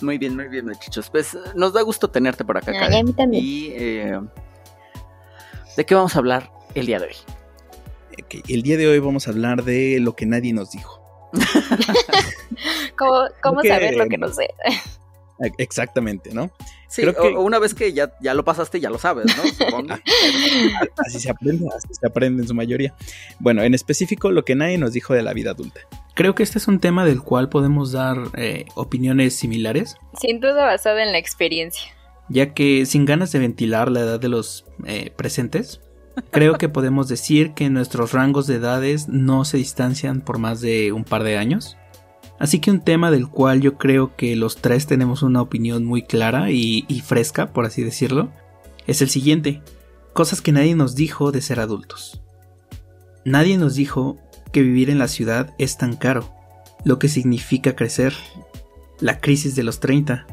Muy 0.01 0.17
bien, 0.17 0.35
muy 0.35 0.49
bien, 0.49 0.65
muchachos. 0.65 1.09
Pues 1.09 1.37
nos 1.55 1.73
da 1.73 1.81
gusto 1.81 2.09
tenerte 2.09 2.43
por 2.43 2.57
acá, 2.57 2.71
Ay, 2.71 2.99
a 2.99 3.03
mí 3.03 3.13
también. 3.13 3.43
Y 3.43 3.67
eh, 3.71 4.19
¿de 5.77 5.85
qué 5.85 5.95
vamos 5.95 6.15
a 6.15 6.19
hablar 6.19 6.51
el 6.75 6.85
día 6.85 6.99
de 6.99 7.07
hoy? 7.07 7.15
el 8.47 8.61
día 8.61 8.77
de 8.77 8.87
hoy 8.87 8.99
vamos 8.99 9.27
a 9.27 9.31
hablar 9.31 9.63
de 9.63 9.99
lo 9.99 10.15
que 10.15 10.25
nadie 10.25 10.53
nos 10.53 10.71
dijo. 10.71 11.02
¿Cómo, 12.97 13.63
saber 13.63 13.95
lo 13.95 14.07
que 14.07 14.17
no 14.17 14.29
sé? 14.29 14.49
Exactamente, 15.57 16.33
¿no? 16.33 16.51
Sí, 16.87 17.01
Creo 17.01 17.15
que... 17.15 17.27
una 17.29 17.57
vez 17.57 17.73
que 17.73 17.91
ya, 17.91 18.13
ya 18.21 18.33
lo 18.33 18.45
pasaste, 18.45 18.79
ya 18.79 18.89
lo 18.89 18.99
sabes, 18.99 19.25
¿no? 19.25 19.43
así 20.97 21.19
se 21.19 21.31
aprende, 21.31 21.67
así 21.75 21.87
se 21.91 22.05
aprende 22.05 22.43
en 22.43 22.47
su 22.47 22.53
mayoría. 22.53 22.93
Bueno, 23.39 23.63
en 23.63 23.73
específico, 23.73 24.31
lo 24.31 24.45
que 24.45 24.55
nadie 24.55 24.77
nos 24.77 24.93
dijo 24.93 25.13
de 25.13 25.23
la 25.23 25.33
vida 25.33 25.51
adulta. 25.51 25.81
Creo 26.13 26.35
que 26.35 26.43
este 26.43 26.59
es 26.59 26.67
un 26.67 26.79
tema 26.79 27.03
del 27.03 27.21
cual 27.21 27.49
podemos 27.49 27.91
dar 27.91 28.17
eh, 28.37 28.65
opiniones 28.75 29.35
similares. 29.35 29.95
Sin 30.21 30.39
duda 30.39 30.65
basada 30.65 31.03
en 31.03 31.11
la 31.11 31.17
experiencia. 31.17 31.91
Ya 32.29 32.53
que 32.53 32.85
sin 32.85 33.05
ganas 33.05 33.31
de 33.31 33.39
ventilar 33.39 33.91
la 33.91 34.01
edad 34.01 34.19
de 34.19 34.29
los 34.29 34.65
eh, 34.85 35.11
presentes, 35.15 35.81
creo 36.31 36.57
que 36.57 36.69
podemos 36.69 37.07
decir 37.07 37.53
que 37.53 37.69
nuestros 37.69 38.11
rangos 38.11 38.47
de 38.47 38.55
edades 38.55 39.07
no 39.07 39.45
se 39.45 39.57
distancian 39.57 40.21
por 40.21 40.37
más 40.37 40.61
de 40.61 40.91
un 40.91 41.03
par 41.03 41.23
de 41.23 41.37
años. 41.37 41.77
Así 42.39 42.59
que 42.59 42.71
un 42.71 42.81
tema 42.81 43.11
del 43.11 43.27
cual 43.27 43.61
yo 43.61 43.77
creo 43.77 44.15
que 44.15 44.35
los 44.35 44.57
tres 44.57 44.85
tenemos 44.87 45.23
una 45.23 45.41
opinión 45.41 45.85
muy 45.85 46.01
clara 46.03 46.51
y, 46.51 46.85
y 46.87 47.01
fresca, 47.01 47.53
por 47.53 47.65
así 47.65 47.83
decirlo, 47.83 48.31
es 48.87 49.01
el 49.01 49.09
siguiente. 49.09 49.61
Cosas 50.13 50.41
que 50.41 50.51
nadie 50.51 50.75
nos 50.75 50.95
dijo 50.95 51.31
de 51.31 51.41
ser 51.41 51.59
adultos. 51.59 52.21
Nadie 53.25 53.57
nos 53.57 53.75
dijo 53.75 54.17
que 54.51 54.61
vivir 54.61 54.89
en 54.89 54.99
la 54.99 55.07
ciudad 55.07 55.53
es 55.57 55.77
tan 55.77 55.95
caro, 55.95 56.33
lo 56.83 56.99
que 56.99 57.07
significa 57.07 57.75
crecer, 57.75 58.13
la 58.99 59.19
crisis 59.19 59.55
de 59.55 59.63
los 59.63 59.79
30, 59.79 60.27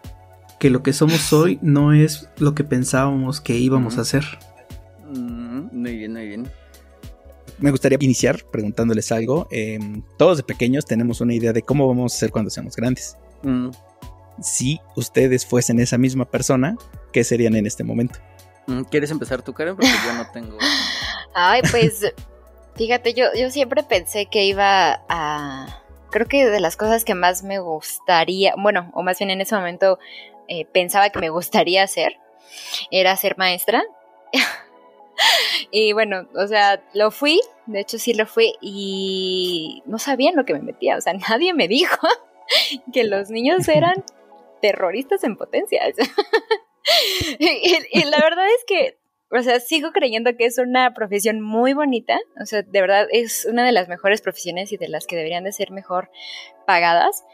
que 0.58 0.70
lo 0.70 0.82
que 0.82 0.92
somos 0.92 1.32
hoy 1.32 1.58
no 1.62 1.92
es 1.92 2.28
lo 2.38 2.54
que 2.54 2.64
pensábamos 2.64 3.40
que 3.40 3.56
íbamos 3.58 3.98
a 3.98 4.04
ser. 4.04 4.24
Muy 5.80 5.96
bien, 5.96 6.12
muy 6.12 6.26
bien. 6.26 6.50
Me 7.58 7.70
gustaría 7.70 7.98
iniciar 8.00 8.44
preguntándoles 8.50 9.12
algo. 9.12 9.48
Em, 9.50 10.02
todos 10.16 10.36
de 10.36 10.42
pequeños 10.42 10.84
tenemos 10.86 11.20
una 11.20 11.34
idea 11.34 11.52
de 11.52 11.62
cómo 11.62 11.86
vamos 11.86 12.14
a 12.14 12.18
ser 12.18 12.30
cuando 12.30 12.50
seamos 12.50 12.76
grandes. 12.76 13.16
Mm. 13.42 13.70
Si 14.42 14.80
ustedes 14.96 15.44
fuesen 15.44 15.80
esa 15.80 15.98
misma 15.98 16.24
persona, 16.24 16.76
¿qué 17.12 17.24
serían 17.24 17.54
en 17.56 17.66
este 17.66 17.84
momento? 17.84 18.18
Mm, 18.66 18.82
¿Quieres 18.82 19.10
empezar 19.10 19.42
tú, 19.42 19.52
Karen? 19.52 19.76
Porque 19.76 19.90
yo 20.06 20.12
no 20.14 20.26
tengo. 20.32 20.56
Ay, 21.34 21.62
pues 21.70 22.02
Fíjate, 22.80 23.12
yo, 23.12 23.26
yo 23.36 23.50
siempre 23.50 23.82
pensé 23.82 24.24
que 24.24 24.46
iba 24.46 25.02
a... 25.10 25.82
Creo 26.10 26.26
que 26.26 26.46
de 26.46 26.60
las 26.60 26.78
cosas 26.78 27.04
que 27.04 27.14
más 27.14 27.42
me 27.42 27.58
gustaría, 27.58 28.54
bueno, 28.56 28.90
o 28.94 29.02
más 29.02 29.18
bien 29.18 29.30
en 29.30 29.42
ese 29.42 29.54
momento 29.54 29.98
eh, 30.48 30.64
pensaba 30.64 31.10
que 31.10 31.18
me 31.18 31.28
gustaría 31.28 31.82
hacer, 31.82 32.18
era 32.90 33.14
ser 33.16 33.36
maestra. 33.36 33.82
y 35.70 35.92
bueno, 35.92 36.28
o 36.34 36.46
sea, 36.46 36.82
lo 36.94 37.10
fui, 37.10 37.40
de 37.66 37.80
hecho 37.80 37.98
sí 37.98 38.14
lo 38.14 38.26
fui, 38.26 38.54
y 38.60 39.82
no 39.86 39.98
sabía 39.98 40.30
en 40.30 40.36
lo 40.36 40.44
que 40.44 40.54
me 40.54 40.60
metía, 40.60 40.96
o 40.96 41.00
sea, 41.00 41.12
nadie 41.28 41.54
me 41.54 41.68
dijo 41.68 42.06
que 42.92 43.04
los 43.04 43.30
niños 43.30 43.68
eran 43.68 44.04
terroristas 44.60 45.24
en 45.24 45.36
potencia. 45.36 45.82
y, 47.38 48.04
la 48.04 48.18
verdad 48.18 48.46
es 48.46 48.64
que 48.66 48.98
o 49.32 49.40
sea, 49.42 49.60
sigo 49.60 49.92
creyendo 49.92 50.36
que 50.36 50.44
es 50.44 50.58
una 50.58 50.92
profesión 50.92 51.40
muy 51.40 51.72
bonita, 51.72 52.18
o 52.40 52.46
sea, 52.46 52.62
de 52.62 52.80
verdad 52.80 53.06
es 53.12 53.44
una 53.44 53.64
de 53.64 53.70
las 53.70 53.88
mejores 53.88 54.22
profesiones 54.22 54.72
y 54.72 54.76
de 54.76 54.88
las 54.88 55.06
que 55.06 55.14
deberían 55.14 55.44
de 55.44 55.52
ser 55.52 55.70
mejor 55.70 56.10
pagadas 56.66 57.24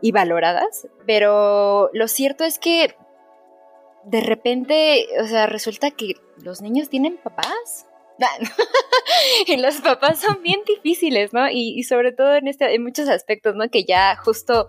y 0.00 0.10
valoradas, 0.10 0.88
pero 1.06 1.88
lo 1.92 2.08
cierto 2.08 2.44
es 2.44 2.58
que 2.58 2.96
de 4.06 4.20
repente, 4.22 5.06
o 5.20 5.26
sea, 5.26 5.46
resulta 5.46 5.92
que 5.92 6.14
los 6.42 6.60
niños 6.60 6.88
tienen 6.88 7.18
papás. 7.22 7.86
y 9.46 9.56
los 9.58 9.76
papás 9.76 10.20
son 10.20 10.42
bien 10.42 10.60
difíciles, 10.66 11.32
¿no? 11.32 11.50
Y, 11.50 11.82
sobre 11.84 12.12
todo 12.12 12.34
en, 12.34 12.48
este, 12.48 12.74
en 12.74 12.82
muchos 12.82 13.08
aspectos, 13.08 13.54
¿no? 13.54 13.68
Que 13.68 13.84
ya 13.84 14.16
justo 14.16 14.68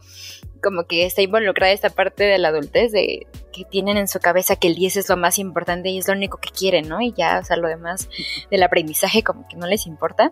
como 0.62 0.86
que 0.86 1.06
está 1.06 1.22
involucrada 1.22 1.72
esta 1.72 1.90
parte 1.90 2.24
de 2.24 2.38
la 2.38 2.50
adultez 2.50 2.92
de 2.92 3.28
que 3.54 3.64
tienen 3.64 3.98
en 3.98 4.08
su 4.08 4.20
cabeza 4.20 4.56
que 4.56 4.68
el 4.68 4.76
10 4.76 4.98
es 4.98 5.10
lo 5.10 5.16
más 5.16 5.40
importante 5.40 5.90
y 5.90 6.00
es 6.00 6.08
lo 6.08 6.14
único 6.14 6.40
que 6.40 6.50
quieren, 6.50 6.90
¿no? 6.90 7.02
Y 7.02 7.14
ya, 7.14 7.40
o 7.40 7.46
sea, 7.46 7.58
lo 7.58 7.68
demás 7.68 8.10
del 8.50 8.64
aprendizaje 8.64 9.24
como 9.24 9.48
que 9.48 9.56
no 9.56 9.68
les 9.68 9.86
importa. 9.88 10.30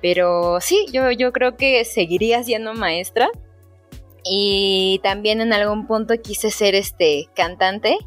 Pero 0.00 0.60
sí, 0.60 0.86
yo, 0.92 1.10
yo 1.10 1.32
creo 1.32 1.56
que 1.56 1.84
seguiría 1.84 2.42
siendo 2.42 2.74
maestra. 2.74 3.28
Y 4.22 5.00
también 5.02 5.40
en 5.40 5.52
algún 5.52 5.86
punto 5.86 6.14
quise 6.22 6.50
ser 6.50 6.74
este 6.74 7.28
cantante. 7.34 7.98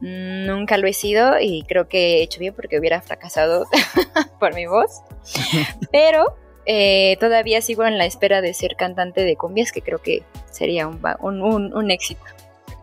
Nunca 0.00 0.76
lo 0.78 0.86
he 0.86 0.92
sido 0.92 1.40
y 1.40 1.64
creo 1.64 1.88
que 1.88 2.18
he 2.18 2.22
hecho 2.22 2.40
bien 2.40 2.54
porque 2.54 2.78
hubiera 2.78 3.00
fracasado 3.00 3.66
por 4.40 4.54
mi 4.54 4.66
voz. 4.66 5.02
Pero 5.92 6.36
eh, 6.66 7.16
todavía 7.18 7.62
sigo 7.62 7.84
en 7.84 7.98
la 7.98 8.04
espera 8.04 8.40
de 8.42 8.52
ser 8.54 8.76
cantante 8.76 9.22
de 9.22 9.36
cumbias, 9.36 9.72
que 9.72 9.80
creo 9.80 10.02
que 10.02 10.22
sería 10.50 10.86
un, 10.86 11.00
un, 11.20 11.74
un, 11.74 11.90
éxito. 11.90 12.20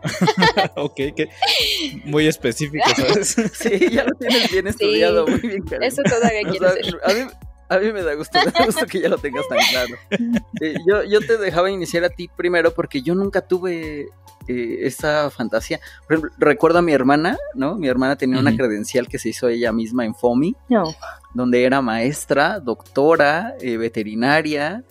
ok, 0.76 0.96
que 1.16 1.30
muy 2.04 2.28
específico, 2.28 2.84
¿sabes? 2.96 3.36
sí, 3.54 3.92
ya 3.92 4.04
lo 4.04 4.16
tienes 4.16 4.52
bien 4.52 4.68
estudiado, 4.68 5.28
muy 5.28 5.40
bien. 5.40 5.64
Eso 5.82 6.02
todavía 6.04 6.42
quiero 6.50 6.72
ser. 6.72 6.96
A 7.04 7.14
mí, 7.14 7.32
a 7.70 7.78
mí 7.78 7.92
me 7.92 8.04
da 8.04 8.14
gusto, 8.16 8.40
me 8.44 8.52
da 8.52 8.66
gusto 8.66 8.86
que 8.86 9.02
ya 9.02 9.10
lo 9.10 9.18
tengas 9.18 9.48
tan 9.48 9.58
claro. 9.72 9.96
yo, 10.88 11.04
yo 11.04 11.20
te 11.22 11.38
dejaba 11.38 11.70
iniciar 11.70 12.04
a 12.04 12.10
ti 12.10 12.30
primero 12.36 12.74
porque 12.74 13.02
yo 13.02 13.16
nunca 13.16 13.42
tuve 13.42 14.08
eh, 14.48 14.78
esa 14.82 15.30
fantasía. 15.32 15.80
Por 16.08 16.18
ejemplo, 16.18 16.32
recuerdo 16.38 16.80
a 16.80 16.82
mi 16.82 16.94
hermana, 16.94 17.38
¿no? 17.56 17.76
Mi 17.76 17.88
hermana 17.88 18.16
tenía 18.16 18.40
una 18.40 18.56
credencial 18.56 19.08
que 19.08 19.18
se 19.18 19.30
hizo 19.30 19.48
ella 19.50 19.72
misma 19.72 20.06
en 20.06 20.14
FOMI, 20.14 20.56
donde 21.34 21.64
era 21.64 21.82
maestra, 21.82 22.60
doctora, 22.60 23.56
eh, 23.60 23.78
veterinaria 23.78 24.84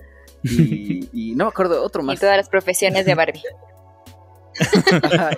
y, 0.43 1.35
no 1.37 1.45
me 1.45 1.49
acuerdo 1.49 1.83
otro 1.83 2.03
más. 2.03 2.17
Y 2.17 2.21
todas 2.21 2.37
las 2.37 2.49
profesiones 2.49 3.07
de 3.07 3.15
Barbie. 3.15 3.43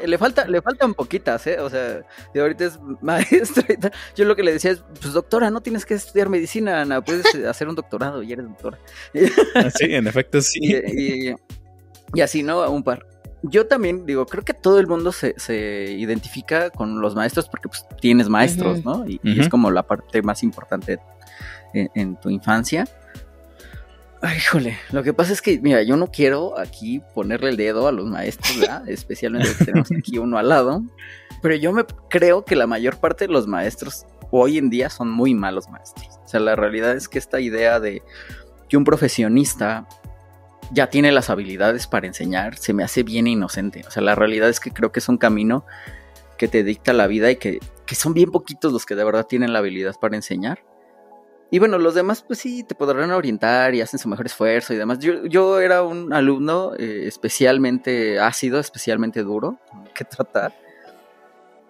le 0.06 0.18
falta, 0.18 0.46
le 0.46 0.62
faltan 0.62 0.94
poquitas, 0.94 1.46
¿eh? 1.46 1.58
O 1.60 1.70
sea, 1.70 2.02
de 2.34 2.40
ahorita 2.40 2.64
es 2.64 2.78
maestra 3.00 3.64
y 3.68 3.76
tal. 3.76 3.92
Yo 4.14 4.24
lo 4.24 4.36
que 4.36 4.42
le 4.42 4.52
decía 4.52 4.72
es, 4.72 4.82
pues 5.00 5.12
doctora, 5.12 5.50
no 5.50 5.60
tienes 5.60 5.84
que 5.84 5.94
estudiar 5.94 6.28
medicina, 6.28 6.82
Ana, 6.82 7.00
puedes 7.00 7.34
hacer 7.46 7.68
un 7.68 7.74
doctorado 7.74 8.22
y 8.22 8.32
eres 8.32 8.46
doctora. 8.46 8.78
Ah, 9.54 9.70
sí, 9.74 9.94
en 9.94 10.06
efecto, 10.06 10.40
sí. 10.40 10.60
Y, 10.62 11.34
y 12.14 12.20
así, 12.20 12.42
¿no? 12.42 12.68
Un 12.70 12.82
par 12.82 13.06
yo 13.42 13.66
también 13.66 14.06
digo, 14.06 14.26
creo 14.26 14.44
que 14.44 14.54
todo 14.54 14.78
el 14.78 14.86
mundo 14.86 15.12
se, 15.12 15.34
se 15.36 15.92
identifica 15.92 16.70
con 16.70 17.00
los 17.00 17.14
maestros 17.14 17.48
porque 17.48 17.68
pues 17.68 17.86
tienes 18.00 18.28
maestros, 18.28 18.84
¿no? 18.84 19.04
Y, 19.06 19.20
es 19.22 19.48
como 19.48 19.70
la 19.70 19.82
parte 19.84 20.22
más 20.22 20.42
importante 20.42 20.98
en, 21.72 22.16
tu 22.16 22.30
infancia. 22.30 22.86
Ay, 24.22 24.38
híjole, 24.38 24.78
lo 24.92 25.02
que 25.02 25.12
pasa 25.12 25.32
es 25.32 25.42
que, 25.42 25.58
mira, 25.60 25.82
yo 25.82 25.96
no 25.96 26.10
quiero 26.10 26.58
aquí 26.58 27.02
ponerle 27.14 27.50
el 27.50 27.56
dedo 27.56 27.86
a 27.86 27.92
los 27.92 28.06
maestros, 28.06 28.58
¿verdad? 28.58 28.88
Especialmente 28.88 29.48
que 29.58 29.64
tenemos 29.66 29.90
aquí 29.92 30.18
uno 30.18 30.38
al 30.38 30.48
lado. 30.48 30.82
Pero 31.42 31.54
yo 31.54 31.72
me 31.72 31.84
creo 32.08 32.44
que 32.44 32.56
la 32.56 32.66
mayor 32.66 32.98
parte 32.98 33.26
de 33.26 33.32
los 33.32 33.46
maestros 33.46 34.06
hoy 34.30 34.58
en 34.58 34.70
día 34.70 34.90
son 34.90 35.10
muy 35.10 35.34
malos 35.34 35.68
maestros. 35.68 36.18
O 36.24 36.28
sea, 36.28 36.40
la 36.40 36.56
realidad 36.56 36.96
es 36.96 37.08
que 37.08 37.18
esta 37.18 37.40
idea 37.40 37.78
de 37.78 38.02
que 38.68 38.76
un 38.76 38.84
profesionista 38.84 39.86
ya 40.72 40.90
tiene 40.90 41.12
las 41.12 41.30
habilidades 41.30 41.86
para 41.86 42.06
enseñar, 42.06 42.56
se 42.56 42.72
me 42.72 42.82
hace 42.82 43.02
bien 43.02 43.26
inocente. 43.26 43.84
O 43.86 43.90
sea, 43.90 44.02
la 44.02 44.14
realidad 44.14 44.48
es 44.48 44.60
que 44.60 44.70
creo 44.70 44.92
que 44.92 45.00
es 45.00 45.08
un 45.08 45.18
camino 45.18 45.64
que 46.36 46.48
te 46.48 46.64
dicta 46.64 46.92
la 46.92 47.06
vida 47.06 47.30
y 47.30 47.36
que, 47.36 47.60
son 47.92 48.14
bien 48.14 48.30
poquitos 48.30 48.72
los 48.72 48.84
que 48.84 48.94
de 48.94 49.04
verdad 49.04 49.26
tienen 49.26 49.52
la 49.52 49.60
habilidad 49.60 49.94
para 50.00 50.16
enseñar. 50.16 50.64
Y 51.50 51.58
bueno, 51.60 51.78
los 51.78 51.94
demás 51.94 52.22
pues 52.22 52.40
sí, 52.40 52.64
te 52.64 52.74
podrán 52.74 53.10
orientar 53.12 53.74
y 53.74 53.80
hacen 53.80 54.00
su 54.00 54.08
mejor 54.08 54.26
esfuerzo 54.26 54.74
y 54.74 54.76
demás. 54.76 54.98
Yo, 54.98 55.26
yo 55.26 55.60
era 55.60 55.82
un 55.82 56.12
alumno 56.12 56.74
eh, 56.76 57.04
especialmente 57.06 58.18
ácido, 58.18 58.58
especialmente 58.58 59.22
duro 59.22 59.58
que 59.94 60.04
tratar. 60.04 60.52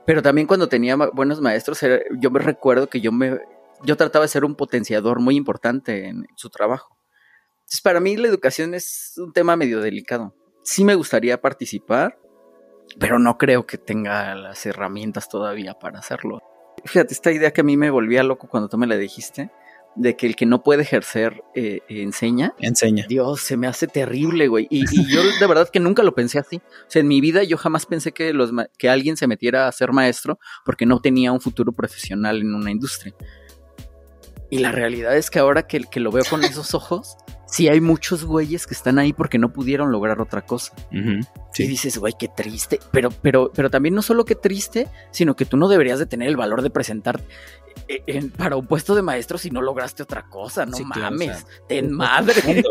Pero 0.06 0.22
también 0.22 0.46
cuando 0.46 0.68
tenía 0.68 0.96
buenos 0.96 1.40
maestros, 1.40 1.80
yo 2.18 2.30
me 2.30 2.38
recuerdo 2.38 2.88
que 2.88 3.00
yo 3.00 3.12
me 3.12 3.40
yo 3.82 3.96
trataba 3.96 4.24
de 4.24 4.28
ser 4.28 4.44
un 4.44 4.54
potenciador 4.54 5.20
muy 5.20 5.36
importante 5.36 6.06
en 6.06 6.26
su 6.36 6.48
trabajo. 6.48 6.96
Entonces, 7.58 7.80
para 7.82 8.00
mí 8.00 8.16
la 8.16 8.28
educación 8.28 8.74
es 8.74 9.14
un 9.16 9.32
tema 9.32 9.56
medio 9.56 9.80
delicado. 9.80 10.34
Sí 10.62 10.84
me 10.84 10.94
gustaría 10.94 11.40
participar, 11.40 12.18
pero 12.98 13.18
no 13.18 13.38
creo 13.38 13.66
que 13.66 13.78
tenga 13.78 14.34
las 14.34 14.64
herramientas 14.66 15.28
todavía 15.28 15.74
para 15.74 15.98
hacerlo. 15.98 16.40
Fíjate, 16.84 17.14
esta 17.14 17.32
idea 17.32 17.52
que 17.52 17.62
a 17.62 17.64
mí 17.64 17.76
me 17.76 17.90
volvía 17.90 18.22
loco 18.22 18.48
cuando 18.48 18.68
tú 18.68 18.78
me 18.78 18.86
la 18.86 18.96
dijiste, 18.96 19.50
de 19.96 20.14
que 20.16 20.26
el 20.26 20.37
que 20.37 20.46
no 20.46 20.62
puede 20.62 20.82
ejercer 20.82 21.42
eh, 21.54 21.80
enseña. 21.88 22.54
Enseña. 22.59 23.06
Dios, 23.09 23.40
se 23.40 23.56
me 23.56 23.66
hace 23.66 23.87
terrible, 23.87 24.46
güey. 24.48 24.66
Y, 24.70 24.85
yo 25.12 25.22
de 25.22 25.46
verdad 25.46 25.68
que 25.70 25.80
nunca 25.80 26.02
lo 26.02 26.14
pensé 26.14 26.38
así. 26.38 26.56
O 26.56 26.90
sea, 26.90 27.00
en 27.00 27.09
mi 27.09 27.20
vida 27.20 27.42
yo 27.42 27.56
jamás 27.56 27.87
pensé 27.87 28.12
que, 28.12 28.32
los, 28.32 28.52
que 28.78 28.88
alguien 28.88 29.16
se 29.16 29.26
metiera 29.26 29.66
a 29.66 29.72
ser 29.72 29.92
maestro 29.92 30.38
porque 30.64 30.87
no 30.87 31.00
tenía 31.00 31.32
un 31.32 31.40
futuro 31.40 31.72
profesional 31.72 32.40
en 32.40 32.54
una 32.54 32.70
industria. 32.70 33.14
Y 34.48 34.59
la 34.59 34.70
realidad 34.70 35.16
es 35.16 35.30
que 35.30 35.40
ahora 35.40 35.66
que, 35.66 35.80
que 35.80 35.98
lo 35.98 36.12
veo 36.12 36.22
con 36.28 36.44
esos 36.44 36.72
ojos, 36.74 37.16
sí 37.46 37.68
hay 37.68 37.80
muchos 37.80 38.24
güeyes 38.24 38.66
que 38.66 38.74
están 38.74 38.98
ahí 38.98 39.12
porque 39.12 39.38
no 39.38 39.52
pudieron 39.52 39.90
lograr 39.90 40.20
otra 40.20 40.42
cosa. 40.42 40.72
Y 40.92 41.66
dices, 41.66 41.98
güey, 41.98 42.14
qué 42.16 42.28
triste. 42.28 42.78
Pero, 42.92 43.11
pero, 43.22 43.50
pero 43.52 43.70
también 43.70 43.94
no 43.94 44.02
solo 44.02 44.24
qué 44.24 44.37
triste, 44.37 44.88
sino 45.11 45.35
que 45.35 45.46
tú 45.46 45.56
no 45.56 45.68
deberías 45.68 45.98
de 45.98 46.06
tener 46.06 46.28
el 46.28 46.37
valor 46.37 46.62
de 46.62 46.70
presentarte 46.70 47.26
eh, 47.88 48.31
para 48.37 48.57
un 48.57 48.66
puesto 48.66 48.94
de 48.94 49.03
maestro 49.03 49.38
si 49.38 49.51
no 49.51 49.62
lograste 49.62 50.03
otra 50.03 50.29
cosa. 50.29 50.66
No 50.66 50.79
mames, 50.79 51.46
ten 51.68 51.92
madre. 51.92 52.64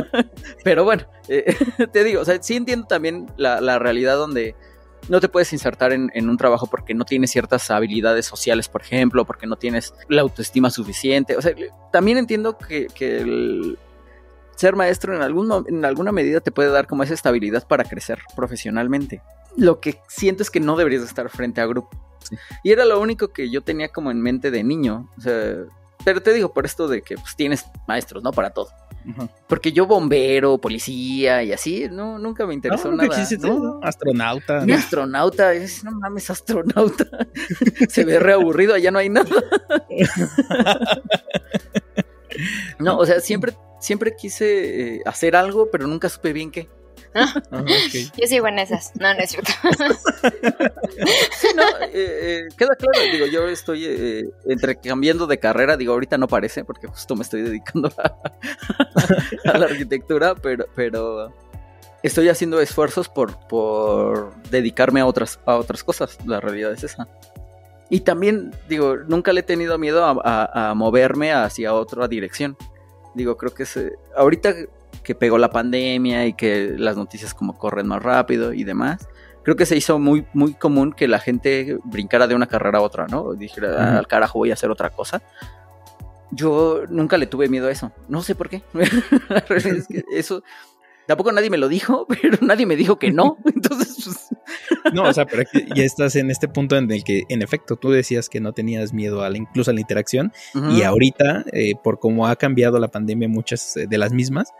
pero 0.64 0.84
bueno, 0.84 1.04
eh, 1.28 1.54
te 1.92 2.04
digo, 2.04 2.22
o 2.22 2.24
sea, 2.24 2.42
sí 2.42 2.56
entiendo 2.56 2.86
también 2.86 3.26
la, 3.36 3.78
realidad 3.78 4.16
donde 4.16 4.54
no 5.08 5.20
te 5.20 5.28
puedes 5.28 5.52
insertar 5.52 5.92
en, 5.92 6.28
un 6.28 6.36
trabajo 6.38 6.66
porque 6.66 6.94
no 6.94 7.04
tienes 7.04 7.30
ciertas 7.30 7.70
habilidades 7.70 8.24
sociales, 8.24 8.68
por 8.68 8.80
ejemplo, 8.80 9.26
porque 9.26 9.46
no 9.46 9.56
tienes 9.56 9.92
la 10.08 10.22
autoestima 10.22 10.70
suficiente. 10.70 11.36
O 11.36 11.42
sea, 11.42 11.52
también 11.92 12.16
entiendo 12.16 12.56
que, 12.56 12.86
que 12.86 13.18
el, 13.18 13.78
ser 14.56 14.76
maestro 14.76 15.14
en, 15.14 15.22
algún, 15.22 15.64
en 15.68 15.84
alguna 15.84 16.12
medida 16.12 16.40
te 16.40 16.52
puede 16.52 16.70
dar 16.70 16.86
como 16.86 17.02
esa 17.02 17.14
estabilidad 17.14 17.66
para 17.66 17.84
crecer 17.84 18.20
profesionalmente. 18.34 19.20
Lo 19.56 19.80
que 19.80 20.00
siento 20.08 20.42
es 20.42 20.50
que 20.50 20.60
no 20.60 20.76
deberías 20.76 21.02
estar 21.02 21.28
frente 21.28 21.60
a 21.60 21.64
Y 22.62 22.72
era 22.72 22.84
lo 22.84 23.00
único 23.00 23.28
que 23.28 23.50
yo 23.50 23.62
tenía 23.62 23.88
como 23.88 24.10
en 24.10 24.20
mente 24.20 24.50
de 24.50 24.64
niño. 24.64 25.10
O 25.16 25.20
sea, 25.20 25.56
pero 26.04 26.22
te 26.22 26.32
digo 26.32 26.52
por 26.52 26.66
esto 26.66 26.88
de 26.88 27.02
que 27.02 27.16
pues, 27.16 27.36
tienes 27.36 27.64
maestros, 27.86 28.22
¿no? 28.22 28.32
Para 28.32 28.50
todo. 28.50 28.68
Porque 29.48 29.72
yo 29.72 29.86
bombero, 29.86 30.56
policía 30.56 31.42
y 31.42 31.52
así, 31.52 31.88
no, 31.90 32.18
nunca 32.18 32.46
me 32.46 32.54
interesó 32.54 32.90
nada. 32.90 33.14
¿no? 33.38 33.80
Astronauta. 33.82 34.60
Mi 34.60 34.72
astronauta, 34.72 35.52
es, 35.52 35.84
no 35.84 35.92
mames, 35.92 36.30
astronauta. 36.30 37.04
Se 37.88 38.04
ve 38.04 38.18
reaburrido, 38.18 38.74
allá 38.74 38.90
no 38.90 38.98
hay 38.98 39.10
nada. 39.10 39.28
no, 42.78 42.96
o 42.96 43.04
sea, 43.04 43.20
siempre 43.20 43.52
siempre 43.84 44.16
quise 44.16 44.96
eh, 44.96 45.02
hacer 45.04 45.36
algo, 45.36 45.70
pero 45.70 45.86
nunca 45.86 46.08
supe 46.08 46.32
bien 46.32 46.50
qué. 46.50 46.68
Ah, 47.14 47.32
Yo 48.20 48.26
sigo 48.26 48.48
en 48.48 48.58
esas. 48.58 48.92
No, 48.96 49.14
no 49.14 49.20
es 49.20 49.30
cierto. 49.30 49.52
sí, 51.38 51.48
no, 51.54 51.62
eh, 51.62 51.90
eh, 51.92 52.48
queda 52.56 52.74
claro. 52.76 52.98
Digo, 53.12 53.26
yo 53.26 53.48
estoy 53.48 54.32
entre 54.46 54.76
cambiando 54.76 55.26
de 55.26 55.38
carrera. 55.38 55.76
Digo, 55.76 55.92
ahorita 55.92 56.18
no 56.18 56.26
parece 56.26 56.64
porque 56.64 56.88
justo 56.88 57.14
me 57.14 57.22
estoy 57.22 57.42
dedicando 57.42 57.92
a, 59.44 59.58
la 59.58 59.66
arquitectura, 59.66 60.34
pero, 60.34 60.66
pero 60.74 61.32
estoy 62.02 62.28
haciendo 62.28 62.60
esfuerzos 62.60 63.08
por, 63.08 63.38
por 63.46 64.34
dedicarme 64.50 65.00
a 65.00 65.06
otras, 65.06 65.38
a 65.46 65.56
otras 65.56 65.84
cosas. 65.84 66.18
La 66.26 66.40
realidad 66.40 66.72
es 66.72 66.82
esa. 66.82 67.08
Y 67.90 68.00
también, 68.00 68.52
digo, 68.68 68.96
nunca 68.96 69.32
le 69.32 69.40
he 69.40 69.44
tenido 69.44 69.78
miedo 69.78 70.04
a 70.04 70.74
moverme 70.74 71.32
hacia 71.32 71.74
otra 71.74 72.08
dirección. 72.08 72.56
Digo, 73.14 73.36
creo 73.36 73.54
que 73.54 73.64
se, 73.64 73.92
ahorita 74.16 74.54
que 75.02 75.14
pegó 75.14 75.38
la 75.38 75.50
pandemia 75.50 76.26
y 76.26 76.34
que 76.34 76.74
las 76.76 76.96
noticias 76.96 77.34
como 77.34 77.58
corren 77.58 77.86
más 77.86 78.02
rápido 78.02 78.52
y 78.52 78.64
demás, 78.64 79.08
creo 79.42 79.56
que 79.56 79.66
se 79.66 79.76
hizo 79.76 79.98
muy, 79.98 80.26
muy 80.32 80.54
común 80.54 80.92
que 80.92 81.08
la 81.08 81.18
gente 81.18 81.78
brincara 81.84 82.26
de 82.26 82.34
una 82.34 82.46
carrera 82.46 82.78
a 82.78 82.82
otra, 82.82 83.06
¿no? 83.06 83.34
Dijera, 83.34 83.98
al 83.98 84.06
carajo 84.06 84.38
voy 84.38 84.50
a 84.50 84.54
hacer 84.54 84.70
otra 84.70 84.90
cosa. 84.90 85.22
Yo 86.30 86.82
nunca 86.88 87.16
le 87.18 87.26
tuve 87.26 87.48
miedo 87.48 87.68
a 87.68 87.70
eso. 87.70 87.92
No 88.08 88.22
sé 88.22 88.34
por 88.34 88.48
qué. 88.48 88.62
es 89.50 89.86
que 89.86 90.04
eso 90.12 90.42
Tampoco 91.06 91.32
nadie 91.32 91.50
me 91.50 91.58
lo 91.58 91.68
dijo, 91.68 92.06
pero 92.20 92.38
nadie 92.40 92.66
me 92.66 92.76
dijo 92.76 92.98
que 92.98 93.10
no. 93.10 93.36
Entonces, 93.44 93.96
pues... 94.04 94.94
No, 94.94 95.04
o 95.04 95.12
sea, 95.12 95.26
pero 95.26 95.42
ya 95.74 95.84
estás 95.84 96.16
en 96.16 96.30
este 96.30 96.48
punto 96.48 96.76
en 96.76 96.90
el 96.90 97.04
que, 97.04 97.24
en 97.28 97.42
efecto, 97.42 97.76
tú 97.76 97.90
decías 97.90 98.28
que 98.28 98.40
no 98.40 98.52
tenías 98.52 98.92
miedo 98.92 99.22
a 99.22 99.30
la, 99.30 99.36
incluso 99.36 99.70
a 99.70 99.74
la 99.74 99.80
interacción. 99.80 100.32
Y 100.70 100.82
ahorita, 100.82 101.44
eh, 101.52 101.74
por 101.82 101.98
cómo 101.98 102.26
ha 102.26 102.36
cambiado 102.36 102.78
la 102.78 102.88
pandemia, 102.88 103.28
muchas 103.28 103.76
eh, 103.76 103.86
de 103.86 103.98
las 103.98 104.12
mismas, 104.12 104.52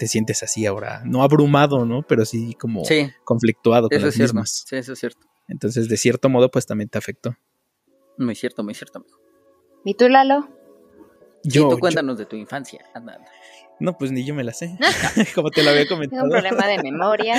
te 0.00 0.08
sientes 0.08 0.42
así 0.42 0.64
ahora, 0.64 1.02
no 1.04 1.22
abrumado, 1.22 1.84
¿no? 1.84 2.00
Pero 2.00 2.24
sí 2.24 2.54
como 2.54 2.82
conflictuado 3.22 3.90
con 3.90 4.00
las 4.00 4.16
mismas. 4.16 4.64
Sí, 4.66 4.76
eso 4.76 4.94
es 4.94 4.98
cierto. 4.98 5.26
Entonces, 5.46 5.90
de 5.90 5.98
cierto 5.98 6.30
modo, 6.30 6.50
pues 6.50 6.64
también 6.64 6.88
te 6.88 6.96
afectó. 6.96 7.36
Muy 8.16 8.34
cierto, 8.34 8.64
muy 8.64 8.72
cierto, 8.72 9.00
amigo. 9.00 9.18
¿Y 9.84 9.92
tú, 9.92 10.08
Lalo? 10.08 10.48
Yo, 11.44 11.68
tú 11.68 11.78
cuéntanos 11.78 12.16
de 12.16 12.24
tu 12.24 12.34
infancia. 12.34 12.82
Anda, 12.94 13.16
anda. 13.16 13.30
No, 13.78 13.98
pues 13.98 14.10
ni 14.10 14.24
yo 14.24 14.34
me 14.34 14.42
la 14.42 14.54
sé, 14.54 14.78
como 15.34 15.50
te 15.50 15.62
lo 15.62 15.68
había 15.68 15.86
comentado. 15.86 16.24
un 16.24 16.30
problema 16.30 16.66
de 16.66 16.82
memoria. 16.82 17.34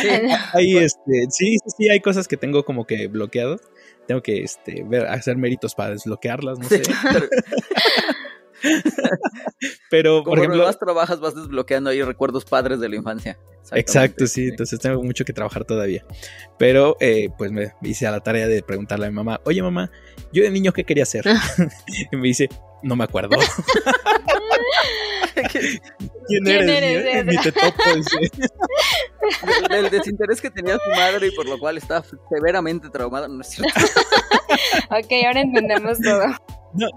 Hay, 0.53 0.77
este, 0.77 1.25
sí, 1.31 1.57
sí, 1.65 1.89
hay 1.89 1.99
cosas 1.99 2.27
que 2.27 2.37
tengo 2.37 2.63
como 2.63 2.85
que 2.85 3.07
bloqueado. 3.07 3.59
Tengo 4.07 4.21
que 4.21 4.43
este, 4.43 4.83
ver, 4.83 5.07
hacer 5.07 5.35
méritos 5.35 5.73
para 5.73 5.91
desbloquearlas, 5.91 6.59
no 6.59 6.69
sé. 6.69 6.83
Pero, 7.11 7.25
por 10.23 10.39
ejemplo, 10.39 10.63
más 10.63 10.79
trabajas, 10.79 11.19
vas 11.19 11.35
desbloqueando 11.35 11.89
ahí 11.89 12.01
recuerdos 12.03 12.45
padres 12.45 12.79
de 12.79 12.89
la 12.89 12.95
infancia. 12.95 13.37
Exacto, 13.73 14.25
sí, 14.27 14.47
entonces 14.49 14.79
tengo 14.79 15.03
mucho 15.03 15.23
que 15.23 15.33
trabajar 15.33 15.65
todavía. 15.65 16.03
Pero, 16.57 16.97
eh, 16.99 17.29
pues 17.37 17.51
me 17.51 17.73
hice 17.83 18.07
a 18.07 18.11
la 18.11 18.19
tarea 18.21 18.47
de 18.47 18.63
preguntarle 18.63 19.05
a 19.07 19.09
mi 19.09 19.15
mamá, 19.15 19.39
oye 19.45 19.61
mamá, 19.61 19.91
yo 20.33 20.43
de 20.43 20.51
niño, 20.51 20.73
¿qué 20.73 20.83
quería 20.83 21.03
hacer? 21.03 21.25
y 22.11 22.15
me 22.15 22.27
dice, 22.27 22.49
no 22.83 22.95
me 22.95 23.03
acuerdo. 23.03 23.37
¿Quién, 26.27 26.47
eres? 26.47 27.25
Ni 27.25 27.37
te 27.37 27.51
topo, 27.51 27.83
El, 29.69 29.89
desinterés 29.89 30.41
que 30.41 30.49
tenía 30.49 30.75
su 30.75 30.89
madre 30.91 31.27
y 31.27 31.31
por 31.31 31.47
lo 31.47 31.57
cual 31.57 31.77
estaba 31.77 32.03
severamente 32.29 32.89
traumada, 32.89 33.27
no 33.27 33.41
es 33.41 33.47
cierto. 33.49 33.79
ok, 34.89 35.11
ahora 35.27 35.41
entendemos 35.41 35.99
todo. 35.99 36.25
No, 36.73 36.87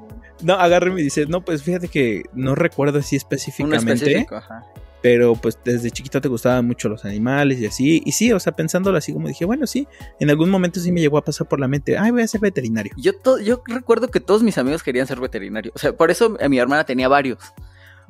no, 0.45 0.55
agarre 0.55 0.91
y 0.91 0.95
me 0.95 1.03
dice, 1.03 1.27
no, 1.27 1.45
pues 1.45 1.63
fíjate 1.63 1.89
que 1.89 2.25
no 2.33 2.55
recuerdo 2.55 2.99
así 2.99 3.17
específicamente. 3.17 4.27
Pero 5.03 5.35
pues 5.35 5.59
desde 5.63 5.91
chiquito 5.91 6.19
te 6.23 6.29
gustaban 6.29 6.67
mucho 6.67 6.89
los 6.89 7.05
animales 7.05 7.61
y 7.61 7.67
así. 7.67 8.03
Y 8.07 8.13
sí, 8.13 8.33
o 8.33 8.41
sea, 8.41 8.53
pensándolo 8.53 8.97
así 8.97 9.13
como 9.13 9.29
dije, 9.29 9.45
bueno, 9.45 9.67
sí, 9.67 9.87
en 10.19 10.31
algún 10.31 10.49
momento 10.49 10.81
sí 10.81 10.93
me 10.93 11.03
llegó 11.03 11.19
a 11.19 11.25
pasar 11.25 11.47
por 11.47 11.61
la 11.61 11.69
mente, 11.69 11.99
ay, 11.99 12.11
voy 12.11 12.23
a 12.23 12.27
ser 12.27 12.41
veterinario. 12.41 12.95
Yo, 12.97 13.13
yo 13.43 13.63
recuerdo 13.67 14.09
que 14.09 14.21
todos 14.21 14.43
mis 14.43 14.57
amigos 14.57 14.83
querían 14.83 15.07
ser 15.07 15.21
veterinarios. 15.21 15.75
O 15.77 15.79
sea, 15.79 15.93
por 15.93 16.11
eso 16.11 16.39
mi 16.49 16.59
hermana 16.59 16.85
tenía 16.85 17.09
varios. 17.09 17.39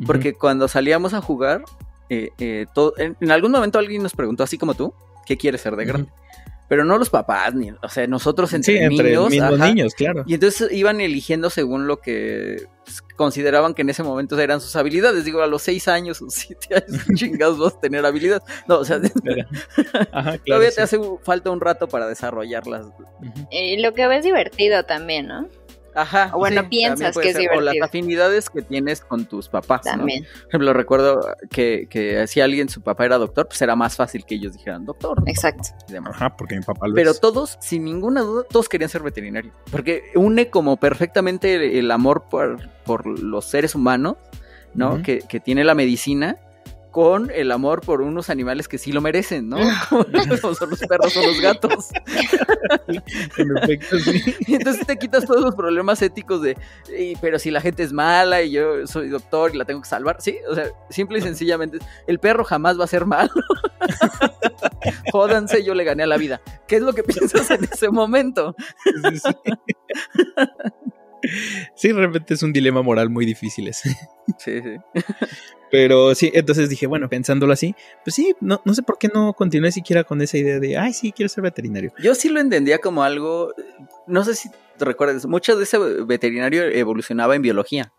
Porque 0.07 0.35
cuando 0.35 0.69
salíamos 0.69 1.15
a 1.15 1.21
jugar, 1.21 1.65
eh, 2.11 2.31
eh, 2.39 2.67
todo, 2.75 2.95
en, 2.99 3.17
algún 3.31 3.51
momento 3.51 3.79
alguien 3.79 4.03
nos 4.03 4.15
preguntó, 4.15 4.45
así 4.45 4.59
como 4.59 4.75
tú, 4.75 4.93
¿qué 5.27 5.37
quieres 5.37 5.61
ser 5.61 5.77
de 5.77 5.85
grande? 5.85 6.11
Pero 6.69 6.85
no 6.85 6.99
los 6.99 7.11
papás, 7.11 7.55
ni, 7.55 7.71
o 7.71 7.89
sea, 7.89 8.07
nosotros 8.07 8.53
entre, 8.55 8.79
sí, 8.79 8.83
entre 8.83 9.17
niños. 9.17 9.59
niños, 9.59 9.95
claro. 9.95 10.25
Y 10.27 10.35
entonces 10.35 10.73
iban 10.73 11.01
eligiendo 11.01 11.51
según 11.51 11.87
lo 11.87 12.01
que 12.01 12.67
pues, 12.85 13.03
consideraban 13.17 13.75
que 13.75 13.83
en 13.83 13.91
ese 13.91 14.03
momento 14.03 14.39
eran 14.39 14.61
sus 14.61 14.75
habilidades. 14.77 15.25
Digo, 15.25 15.43
a 15.43 15.47
los 15.47 15.63
seis 15.63 15.89
años 15.89 16.23
o 16.23 16.27
siete 16.31 16.75
años, 16.75 17.05
chingados 17.15 17.59
vas 17.59 17.75
a 17.75 17.81
tener 17.81 18.05
habilidades. 18.05 18.43
No, 18.67 18.79
o 18.79 18.85
sea, 18.85 18.97
Ajá, 20.13 20.39
claro, 20.39 20.43
todavía 20.47 20.71
te 20.71 20.83
hace 20.83 20.99
falta 21.23 21.51
un 21.51 21.61
rato 21.61 21.89
para 21.89 22.07
desarrollarlas. 22.09 22.87
Y 23.51 23.79
lo 23.79 23.93
que 23.93 24.07
ves 24.07 24.25
divertido 24.25 24.85
también, 24.85 25.27
¿no? 25.29 25.49
Ajá. 25.95 26.31
O 26.33 26.39
bueno, 26.39 26.69
piensas 26.69 27.17
que 27.17 27.31
es 27.31 27.37
divertido. 27.37 27.59
O 27.59 27.63
las 27.63 27.77
afinidades 27.83 28.51
que 28.51 28.63
tienes 28.63 29.01
con 29.01 29.25
tus 29.27 29.49
papás. 29.49 29.83
También. 29.83 30.25
Por 30.25 30.49
ejemplo, 30.49 30.73
recuerdo 30.73 31.21
que, 31.51 31.87
que 31.89 32.27
si 32.27 32.41
alguien, 32.41 32.69
su 32.69 32.83
papá 32.83 33.05
era 33.05 33.19
doctor, 33.19 33.47
pues 33.47 33.63
era 33.63 33.77
más 33.77 33.97
fácil 33.97 34.25
que 34.25 34.35
ellos 34.35 34.53
dijeran 34.53 34.85
doctor. 34.85 35.23
Exacto. 35.27 35.71
Ajá, 36.05 36.37
porque 36.37 36.57
mi 36.57 36.63
papá 36.63 36.89
lo 36.89 36.95
Pero 36.95 37.15
todos, 37.15 37.57
sin 37.61 37.85
ninguna 37.85 38.23
duda, 38.23 38.45
todos 38.49 38.69
querían 38.69 38.91
ser 38.91 39.03
veterinario. 39.03 39.53
Porque 39.71 40.05
une 40.15 40.51
como 40.51 40.77
perfectamente 40.77 41.79
el, 41.79 41.91
amor 41.91 42.25
por, 42.29 42.69
por, 42.85 43.07
los 43.07 43.45
seres 43.45 43.75
humanos, 43.75 44.17
¿no? 44.75 45.03
que, 45.03 45.21
que 45.21 45.41
tiene 45.41 45.65
la 45.65 45.75
medicina 45.75 46.39
con 46.95 47.33
el 47.35 47.51
amor 47.51 47.81
por 47.81 48.03
unos 48.03 48.31
animales 48.31 48.69
que 48.69 48.79
sí 48.79 48.93
lo 48.93 49.01
merecen, 49.01 49.49
¿no? 49.49 49.57
Como 49.91 50.05
son 50.55 50.71
los 50.71 50.79
perros 50.79 51.17
o 51.17 51.27
los 51.27 51.41
gatos. 51.41 51.89
en 53.37 53.57
efecto, 53.59 53.99
sí. 53.99 54.23
Y 54.47 54.55
entonces 54.55 54.87
te 54.87 54.97
quitas 54.97 55.27
todos 55.27 55.43
los 55.43 55.57
problemas 55.57 56.01
éticos 56.03 56.41
de, 56.41 56.57
pero 57.21 57.41
si 57.41 57.51
la 57.51 57.61
gente 57.61 57.83
es 57.83 57.93
mala 57.93 58.43
y 58.43 58.53
yo 58.53 58.87
soy 58.87 59.09
doctor 59.09 59.53
y 59.53 59.59
la 59.59 59.65
tengo 59.65 59.83
que 59.83 59.89
salvar, 59.89 60.19
sí, 60.21 60.39
o 60.49 60.55
sea, 60.55 60.69
simple 60.89 61.19
y 61.19 61.23
sencillamente, 61.23 61.79
el 62.07 62.21
perro 62.21 62.45
jamás 62.45 62.79
va 62.79 62.85
a 62.85 62.87
ser 62.87 63.07
malo. 63.07 63.33
Jódanse, 65.11 65.65
yo 65.65 65.75
le 65.75 65.83
gané 65.83 66.05
a 66.05 66.07
la 66.07 66.17
vida. 66.17 66.41
¿Qué 66.69 66.77
es 66.77 66.83
lo 66.83 66.93
que 66.93 67.03
piensas 67.03 67.51
en 67.51 67.65
ese 67.65 67.91
momento? 67.91 68.55
sí, 68.85 69.19
sí. 69.19 69.53
Sí, 71.77 71.93
realmente 71.93 72.35
es 72.35 72.43
un 72.43 72.53
dilema 72.53 72.83
moral 72.83 73.11
muy 73.11 73.27
difícil 73.27 73.69
ese. 73.69 73.91
Sí, 74.39 74.61
sí. 74.61 74.77
Pero 75.71 76.15
sí, 76.15 76.31
entonces 76.35 76.69
dije, 76.69 76.87
bueno, 76.87 77.09
pensándolo 77.09 77.53
así, 77.53 77.75
pues 78.05 78.15
sí, 78.15 78.37
no, 78.41 78.63
no 78.65 78.75
sé 78.75 78.83
por 78.83 78.97
qué 78.97 79.09
no 79.13 79.33
continué 79.33 79.73
siquiera 79.73 80.05
con 80.05 80.23
esa 80.23 80.39
idea 80.39 80.61
de, 80.61 80.77
ay, 80.79 80.93
sí, 80.93 81.11
quiero 81.11 81.29
ser 81.29 81.43
veterinario. 81.43 81.93
Yo 81.99 82.15
sí 82.15 82.29
lo 82.29 82.39
entendía 82.39 82.79
como 82.79 83.03
algo, 83.03 83.53
no 84.07 84.25
sé 84.25 84.37
si 84.37 84.51
te 84.77 84.85
recuerdas, 84.85 85.27
mucho 85.27 85.57
de 85.57 85.65
ese 85.65 85.79
veterinario 85.79 86.63
evolucionaba 86.65 87.35
en 87.35 87.43
biología. 87.43 87.93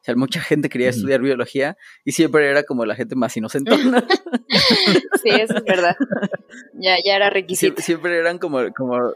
O 0.00 0.04
sea, 0.06 0.14
mucha 0.14 0.40
gente 0.40 0.68
quería 0.68 0.90
estudiar 0.90 1.20
biología 1.20 1.76
y 2.04 2.12
siempre 2.12 2.48
era 2.48 2.62
como 2.62 2.84
la 2.84 2.94
gente 2.94 3.16
más 3.16 3.36
inocente. 3.36 3.72
sí, 5.22 5.30
eso 5.30 5.56
es 5.56 5.64
verdad. 5.64 5.96
Ya, 6.74 6.94
ya 7.04 7.16
era 7.16 7.28
requisito. 7.28 7.82
siempre 7.82 8.16
eran 8.16 8.38
como, 8.38 8.72
como 8.72 9.14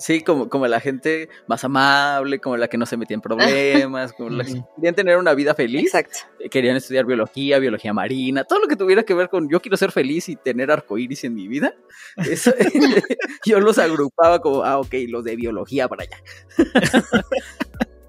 Sí, 0.00 0.22
como, 0.22 0.48
como 0.48 0.66
la 0.66 0.80
gente 0.80 1.28
más 1.46 1.62
amable, 1.62 2.38
como 2.38 2.56
la 2.56 2.68
que 2.68 2.78
no 2.78 2.86
se 2.86 2.96
metía 2.96 3.16
en 3.16 3.20
problemas, 3.20 4.14
como 4.14 4.30
la 4.30 4.44
que 4.44 4.62
querían 4.74 4.94
tener 4.94 5.18
una 5.18 5.34
vida 5.34 5.54
feliz. 5.54 5.84
Exacto. 5.84 6.20
Querían 6.50 6.76
estudiar 6.76 7.04
biología, 7.04 7.58
biología 7.58 7.92
marina, 7.92 8.44
todo 8.44 8.60
lo 8.60 8.66
que 8.66 8.76
tuviera 8.76 9.02
que 9.02 9.12
ver 9.12 9.28
con 9.28 9.50
yo 9.50 9.60
quiero 9.60 9.76
ser 9.76 9.92
feliz 9.92 10.30
y 10.30 10.36
tener 10.36 10.70
arcoíris 10.70 11.24
en 11.24 11.34
mi 11.34 11.48
vida. 11.48 11.74
Eso, 12.16 12.50
yo 13.44 13.60
los 13.60 13.76
agrupaba 13.76 14.40
como, 14.40 14.64
ah, 14.64 14.78
ok, 14.78 14.94
los 15.06 15.22
de 15.22 15.36
biología 15.36 15.86
para 15.86 16.04
allá. 16.04 16.16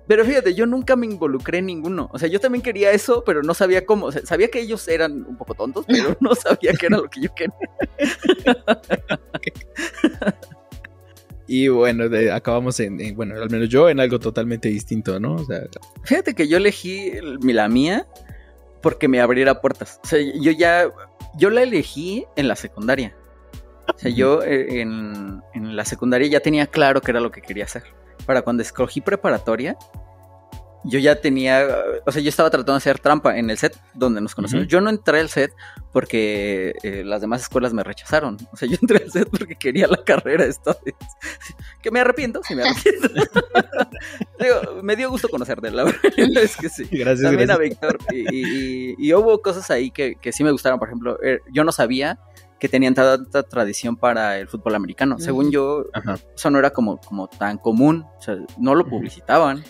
Pero 0.08 0.25
fíjate, 0.25 0.54
yo 0.54 0.65
nunca 0.65 0.95
me 0.95 1.06
involucré 1.06 1.58
en 1.58 1.65
ninguno. 1.65 2.10
O 2.13 2.19
sea, 2.19 2.30
yo 2.30 2.39
también 2.39 2.62
quería 2.62 2.91
eso, 2.91 3.23
pero 3.23 3.43
no 3.43 3.54
sabía 3.54 3.86
cómo. 3.86 4.12
sabía 4.12 4.49
que 4.49 4.60
ellos 4.60 4.89
eran 4.89 5.25
un 5.25 5.38
poco 5.38 5.54
tontos, 5.54 5.86
pero 5.88 6.17
no 6.19 6.36
sabía 6.36 6.73
qué 6.77 6.88
era 6.88 6.97
lo 6.97 7.10
que 7.10 7.21
yo 7.21 7.34
quería. 7.34 7.56
Y 11.54 11.68
bueno, 11.68 12.06
acabamos 12.34 12.80
en, 12.80 13.14
bueno, 13.14 13.36
al 13.36 13.50
menos 13.50 13.68
yo 13.68 13.90
en 13.90 14.00
algo 14.00 14.20
totalmente 14.20 14.70
distinto, 14.70 15.20
¿no? 15.20 15.36
O 15.36 15.44
sea, 15.44 15.60
fíjate 16.04 16.34
que 16.34 16.48
yo 16.48 16.56
elegí 16.56 17.12
la 17.42 17.68
mía 17.68 18.08
porque 18.82 19.10
me 19.10 19.20
abriera 19.20 19.60
puertas. 19.60 20.00
O 20.02 20.08
sea, 20.08 20.20
yo 20.22 20.52
ya, 20.52 20.90
yo 21.38 21.50
la 21.50 21.64
elegí 21.64 22.26
en 22.38 22.48
la 22.48 22.56
secundaria. 22.56 23.18
O 23.94 24.00
sea, 24.00 24.10
yo 24.12 24.42
eh, 24.44 24.80
en, 24.80 25.42
en 25.54 25.76
la 25.76 25.84
secundaria 25.84 26.30
ya 26.30 26.40
tenía 26.40 26.68
claro 26.68 27.02
qué 27.02 27.12
era 27.12 27.20
lo 27.20 27.32
que 27.32 27.42
quería 27.42 27.66
hacer. 27.66 27.84
Para 28.26 28.44
cuando 28.44 28.64
escogí 28.64 29.02
preparatoria, 29.02 29.76
yo 30.84 31.00
ya 31.00 31.15
tenía, 31.22 31.67
o 32.06 32.12
sea, 32.12 32.22
yo 32.22 32.30
estaba 32.30 32.50
tratando 32.50 32.74
de 32.74 32.78
hacer 32.78 33.00
trampa 33.00 33.38
en 33.38 33.50
el 33.50 33.58
set 33.58 33.78
donde 33.94 34.22
nos 34.22 34.34
conocimos. 34.34 34.67
Yo 34.67 34.82
no 34.82 34.89
entré 34.89 35.20
al 35.20 35.30
set 35.30 35.54
porque 35.91 36.74
eh, 36.84 37.04
las 37.06 37.22
demás 37.22 37.41
escuelas 37.41 37.74
me 37.74 37.84
rechazaron. 37.84 38.38
O 38.52 38.58
sea, 38.58 38.67
yo 38.67 38.78
entré 38.82 39.04
al 39.04 39.12
set 39.12 39.30
porque 39.30 39.56
quería 39.56 39.88
la 39.88 40.04
carrera 40.04 40.46
esta 40.46 40.76
vez. 40.84 40.96
Que 41.82 41.91
me 41.91 42.00
arrepiento, 42.00 42.41
sí 42.44 42.56
me 42.56 42.63
arrepiento. 42.63 43.10
Digo, 44.39 44.82
me 44.82 44.96
dio 44.96 45.10
gusto 45.10 45.30
conocerte, 45.30 45.70
la 45.72 45.84
verdad 46.17 46.44
es 46.44 46.58
que 46.58 46.70
sí. 46.70 46.88
Gracias, 46.91 47.22
También 47.22 47.52
a 47.52 47.58
Víctor. 47.58 48.00
Y, 48.12 49.13
hubo 49.13 49.41
cosas 49.41 49.70
ahí 49.70 49.91
que, 49.91 50.15
que 50.15 50.32
sí 50.32 50.44
me 50.44 50.52
gustaron. 50.52 50.80
Por 50.80 50.88
ejemplo, 50.88 51.20
eh, 51.24 51.41
yo 51.52 51.63
no 51.63 51.72
sabía 51.72 52.20
que 52.62 52.70
tenían 52.70 52.94
tanta 52.94 53.41
tradición 53.41 53.96
para 53.98 54.38
el 54.38 54.48
fútbol 54.48 54.76
americano. 54.76 55.17
Según 55.17 55.50
yo, 55.50 55.86
eso 56.36 56.52
no 56.52 56.60
era 56.60 56.70
como, 56.70 56.98
como 57.02 57.28
tan 57.28 57.58
común. 57.58 58.06
O 58.17 58.22
sea, 58.22 58.38
no 58.60 58.76
lo 58.76 58.86
publicitaban. 58.86 59.63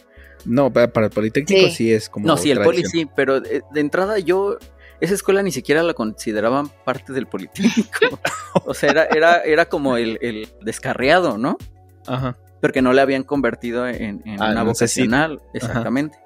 No, 0.45 0.71
para, 0.71 1.05
el 1.05 1.11
Politécnico 1.11 1.69
sí. 1.69 1.91
es 1.91 2.09
como. 2.09 2.27
No, 2.27 2.37
sí, 2.37 2.51
el 2.51 2.61
Poli 2.61 2.83
sí, 2.85 3.07
pero 3.15 3.41
de, 3.41 3.63
entrada 3.75 4.19
yo. 4.19 4.57
Esa 4.99 5.15
escuela 5.15 5.41
ni 5.41 5.51
siquiera 5.51 5.81
la 5.81 5.95
consideraban 5.95 6.69
parte 6.85 7.11
del 7.11 7.25
Politécnico. 7.25 8.19
o 8.65 8.73
sea, 8.75 8.91
era, 8.91 9.05
era, 9.05 9.43
era 9.43 9.65
como 9.65 9.97
el, 9.97 10.47
descarriado, 10.61 11.39
¿no? 11.39 11.57
Ajá. 12.05 12.37
Porque 12.61 12.83
no 12.83 12.93
le 12.93 13.01
habían 13.01 13.23
convertido 13.23 13.87
en, 13.87 14.21
ah, 14.39 14.51
una 14.51 14.61
vocacional. 14.61 15.41
Exactamente. 15.55 16.19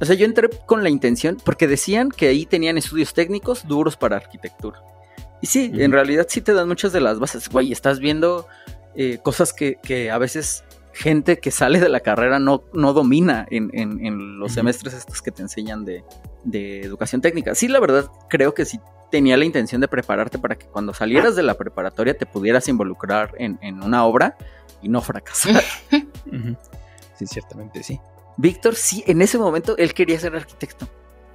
O 0.00 0.04
sea, 0.04 0.16
yo 0.16 0.24
entré 0.24 0.48
con 0.66 0.82
la 0.82 0.88
intención, 0.88 1.36
porque 1.44 1.68
decían 1.68 2.10
que 2.10 2.26
ahí 2.26 2.46
tenían 2.46 2.78
estudios 2.78 3.14
técnicos 3.14 3.68
duros 3.68 3.96
para 3.96 4.16
arquitectura. 4.16 4.82
Y 5.42 5.46
sí, 5.46 5.70
en 5.74 5.92
realidad 5.92 6.26
sí 6.28 6.40
te 6.40 6.52
dan 6.52 6.68
muchas 6.68 6.92
de 6.92 7.00
las 7.00 7.18
bases. 7.18 7.48
Güey, 7.48 7.70
estás 7.70 8.00
viendo 8.00 8.46
eh, 8.94 9.18
cosas 9.22 9.52
que, 9.52 9.76
que, 9.82 10.10
a 10.10 10.18
veces 10.18 10.64
gente 10.92 11.38
que 11.38 11.50
sale 11.50 11.80
de 11.80 11.88
la 11.88 12.00
carrera 12.00 12.38
no, 12.38 12.64
no 12.72 12.92
domina 12.92 13.46
en, 13.50 13.70
en, 13.72 14.38
los 14.38 14.52
semestres 14.52 14.94
estos 14.94 15.22
que 15.22 15.30
te 15.30 15.42
enseñan 15.42 15.84
de, 15.84 16.04
de, 16.44 16.80
educación 16.82 17.20
técnica. 17.20 17.54
Sí, 17.54 17.68
la 17.68 17.80
verdad, 17.80 18.10
creo 18.28 18.54
que 18.54 18.64
sí 18.64 18.80
tenía 19.10 19.36
la 19.36 19.44
intención 19.44 19.80
de 19.80 19.88
prepararte 19.88 20.38
para 20.38 20.56
que 20.56 20.66
cuando 20.66 20.94
salieras 20.94 21.36
de 21.36 21.42
la 21.42 21.54
preparatoria 21.54 22.16
te 22.16 22.26
pudieras 22.26 22.68
involucrar 22.68 23.34
en, 23.38 23.58
en 23.60 23.82
una 23.82 24.04
obra 24.04 24.36
y 24.82 24.88
no 24.88 25.00
fracasar. 25.00 25.62
Sí, 27.16 27.26
ciertamente 27.26 27.82
sí. 27.82 28.00
Víctor, 28.38 28.74
sí, 28.74 29.04
en 29.06 29.20
ese 29.20 29.36
momento 29.36 29.76
él 29.76 29.92
quería 29.92 30.18
ser 30.18 30.34
arquitecto 30.34 30.88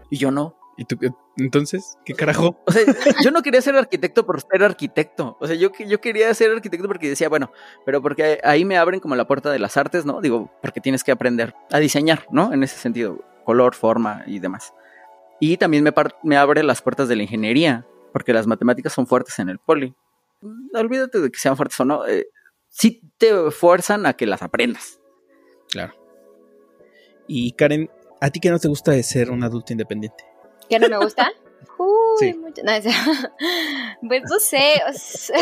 y 0.10 0.18
yo 0.18 0.32
no. 0.32 0.58
¿Y 0.78 0.86
tú 0.86 0.98
entonces 1.38 1.98
qué 2.04 2.14
carajo? 2.14 2.62
O 2.66 2.72
sea, 2.72 2.84
yo 3.24 3.32
no 3.32 3.42
quería 3.42 3.62
ser 3.62 3.76
arquitecto 3.76 4.26
por 4.26 4.42
ser 4.42 4.64
arquitecto. 4.64 5.38
O 5.40 5.48
sea, 5.48 5.56
yo, 5.56 5.72
yo 5.88 6.02
quería 6.02 6.34
ser 6.34 6.52
arquitecto 6.52 6.88
porque 6.88 7.10
decía, 7.10 7.30
bueno, 7.30 7.52
pero 7.86 8.02
porque 8.02 8.40
ahí 8.44 8.66
me 8.66 8.78
abren 8.78 9.00
como 9.00 9.16
la 9.16 9.26
puerta 9.26 9.52
de 9.52 9.60
las 9.60 9.78
artes, 9.78 10.06
¿no? 10.06 10.20
Digo, 10.20 10.52
porque 10.62 10.82
tienes 10.82 11.04
que 11.04 11.12
aprender 11.12 11.56
a 11.72 11.80
diseñar, 11.80 12.26
¿no? 12.30 12.54
En 12.54 12.64
ese 12.64 12.78
sentido, 12.78 13.24
color, 13.46 13.74
forma 13.74 14.24
y 14.28 14.40
demás. 14.40 14.74
Y 15.40 15.58
también 15.58 15.84
me, 15.84 15.94
me 16.24 16.38
abre 16.38 16.64
las 16.64 16.82
puertas 16.82 17.08
de 17.08 17.16
la 17.16 17.24
ingeniería, 17.24 17.86
porque 18.12 18.34
las 18.34 18.48
matemáticas 18.48 18.94
son 18.94 19.08
fuertes 19.08 19.40
en 19.40 19.50
el 19.50 19.60
poli. 19.60 19.96
olvídate 20.74 21.20
de 21.20 21.32
que 21.32 21.40
sean 21.40 21.56
fuertes 21.56 21.80
o 21.80 21.86
no. 21.86 22.06
Eh, 22.06 22.28
sí 22.70 23.02
te 23.18 23.52
fuerzan 23.52 24.06
a 24.06 24.14
que 24.14 24.26
las 24.26 24.42
aprendas. 24.42 25.00
Claro. 25.70 25.94
Y 27.28 27.54
Karen, 27.54 27.90
¿a 28.22 28.30
ti 28.30 28.40
qué 28.40 28.50
no 28.50 28.60
te 28.60 28.68
gusta 28.68 28.92
de 28.92 29.04
ser 29.04 29.32
un 29.32 29.44
adulto 29.44 29.74
independiente? 29.74 30.35
¿Qué 30.70 30.80
no 30.80 30.90
me 30.90 30.98
gusta? 30.98 31.32
Uy, 31.78 32.34
mucho. 32.36 32.62
No, 32.64 32.72
pues 34.08 34.24
no 34.30 34.40
sé, 34.40 34.82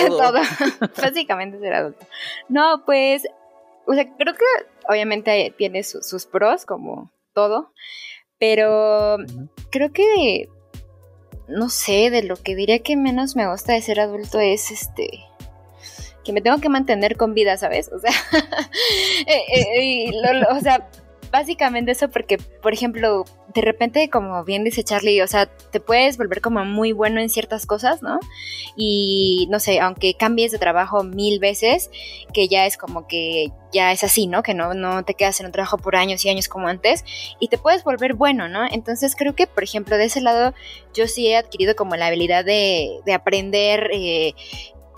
todo. 0.07 0.39
Básicamente 1.01 1.59
ser 1.59 1.73
adulto. 1.73 2.05
No, 2.49 2.83
pues, 2.85 3.23
o 3.85 3.93
sea, 3.93 4.05
creo 4.15 4.33
que 4.33 4.45
obviamente 4.89 5.53
tiene 5.57 5.83
sus 5.83 6.25
pros, 6.25 6.65
como 6.65 7.11
todo, 7.33 7.71
Pero 8.39 9.17
creo 9.69 9.91
que, 9.91 10.49
no 11.47 11.69
sé, 11.69 12.09
de 12.09 12.23
lo 12.23 12.35
que 12.35 12.55
diría 12.55 12.79
que 12.79 12.97
menos 12.97 13.35
me 13.35 13.49
gusta 13.49 13.73
de 13.73 13.81
ser 13.81 13.99
adulto 13.99 14.39
es 14.39 14.71
este 14.71 15.25
que 16.23 16.33
me 16.33 16.41
tengo 16.41 16.59
que 16.59 16.69
mantener 16.69 17.17
con 17.17 17.33
vida, 17.33 17.57
¿sabes? 17.57 17.91
O 17.91 17.99
sea, 17.99 18.11
eh, 19.27 20.07
eh, 20.07 20.11
o 20.49 20.59
sea, 20.61 20.89
básicamente 21.33 21.91
eso 21.91 22.11
porque, 22.11 22.37
por 22.37 22.73
ejemplo, 22.73 23.25
de 23.55 23.61
repente, 23.61 24.07
como 24.11 24.43
bien 24.45 24.63
dice 24.63 24.83
Charlie, 24.83 25.19
o 25.23 25.27
sea, 25.27 25.47
te 25.47 25.79
puedes 25.79 26.15
volver 26.15 26.41
como 26.41 26.63
muy 26.63 26.91
bueno 26.91 27.19
en 27.19 27.29
ciertas 27.29 27.65
cosas, 27.65 28.03
¿no? 28.03 28.19
Y 28.77 29.47
no 29.49 29.59
sé, 29.59 29.79
aunque 29.79 30.13
cambies 30.13 30.51
de 30.51 30.59
trabajo 30.59 31.03
mil 31.03 31.39
veces, 31.39 31.89
que 32.35 32.47
ya 32.47 32.67
es 32.67 32.77
como 32.77 33.07
que 33.07 33.47
ya 33.73 33.91
es 33.91 34.03
así, 34.03 34.27
¿no? 34.27 34.43
Que 34.43 34.53
no, 34.53 34.75
no 34.75 35.03
te 35.05 35.15
quedas 35.15 35.39
en 35.39 35.47
un 35.47 35.51
trabajo 35.51 35.79
por 35.79 35.95
años 35.95 36.23
y 36.23 36.29
años 36.29 36.47
como 36.47 36.67
antes 36.67 37.03
y 37.39 37.47
te 37.47 37.57
puedes 37.57 37.83
volver 37.83 38.13
bueno, 38.13 38.47
¿no? 38.47 38.67
Entonces 38.69 39.15
creo 39.15 39.33
que, 39.33 39.47
por 39.47 39.63
ejemplo, 39.63 39.97
de 39.97 40.05
ese 40.05 40.21
lado 40.21 40.53
yo 40.93 41.07
sí 41.07 41.29
he 41.29 41.35
adquirido 41.35 41.75
como 41.75 41.95
la 41.95 42.05
habilidad 42.07 42.45
de, 42.45 42.99
de 43.07 43.13
aprender 43.13 43.89
eh, 43.91 44.35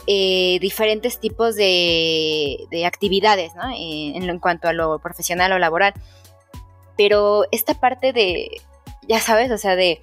eh, 0.07 0.59
diferentes 0.59 1.17
tipos 1.17 1.55
de, 1.55 2.67
de 2.69 2.85
actividades, 2.85 3.55
¿no? 3.55 3.63
En, 3.73 4.29
en, 4.29 4.39
cuanto 4.39 4.67
a 4.67 4.73
lo 4.73 4.99
profesional 4.99 5.53
o 5.53 5.59
laboral. 5.59 5.93
Pero 6.97 7.45
esta 7.51 7.73
parte 7.73 8.13
de, 8.13 8.61
ya 9.07 9.19
sabes, 9.19 9.51
o 9.51 9.57
sea, 9.57 9.75
de 9.75 9.99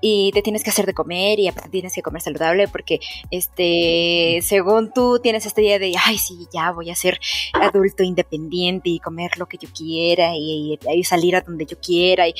y 0.00 0.30
te 0.32 0.42
tienes 0.42 0.62
que 0.62 0.70
hacer 0.70 0.86
de 0.86 0.94
comer 0.94 1.38
y 1.38 1.48
aparte 1.48 1.70
tienes 1.70 1.94
que 1.94 2.02
comer 2.02 2.22
saludable 2.22 2.68
porque 2.68 3.00
este 3.30 4.40
según 4.42 4.92
tú 4.92 5.18
tienes 5.20 5.46
esta 5.46 5.60
idea 5.60 5.78
de 5.78 5.94
ay 6.04 6.18
sí 6.18 6.46
ya 6.52 6.70
voy 6.70 6.90
a 6.90 6.94
ser 6.94 7.18
adulto 7.52 8.02
independiente 8.02 8.90
y 8.90 9.00
comer 9.00 9.38
lo 9.38 9.46
que 9.46 9.58
yo 9.58 9.68
quiera 9.76 10.32
y, 10.34 10.78
salir 11.04 11.36
a 11.36 11.40
donde 11.40 11.64
yo 11.64 11.78
quiera 11.80 12.28
y, 12.28 12.34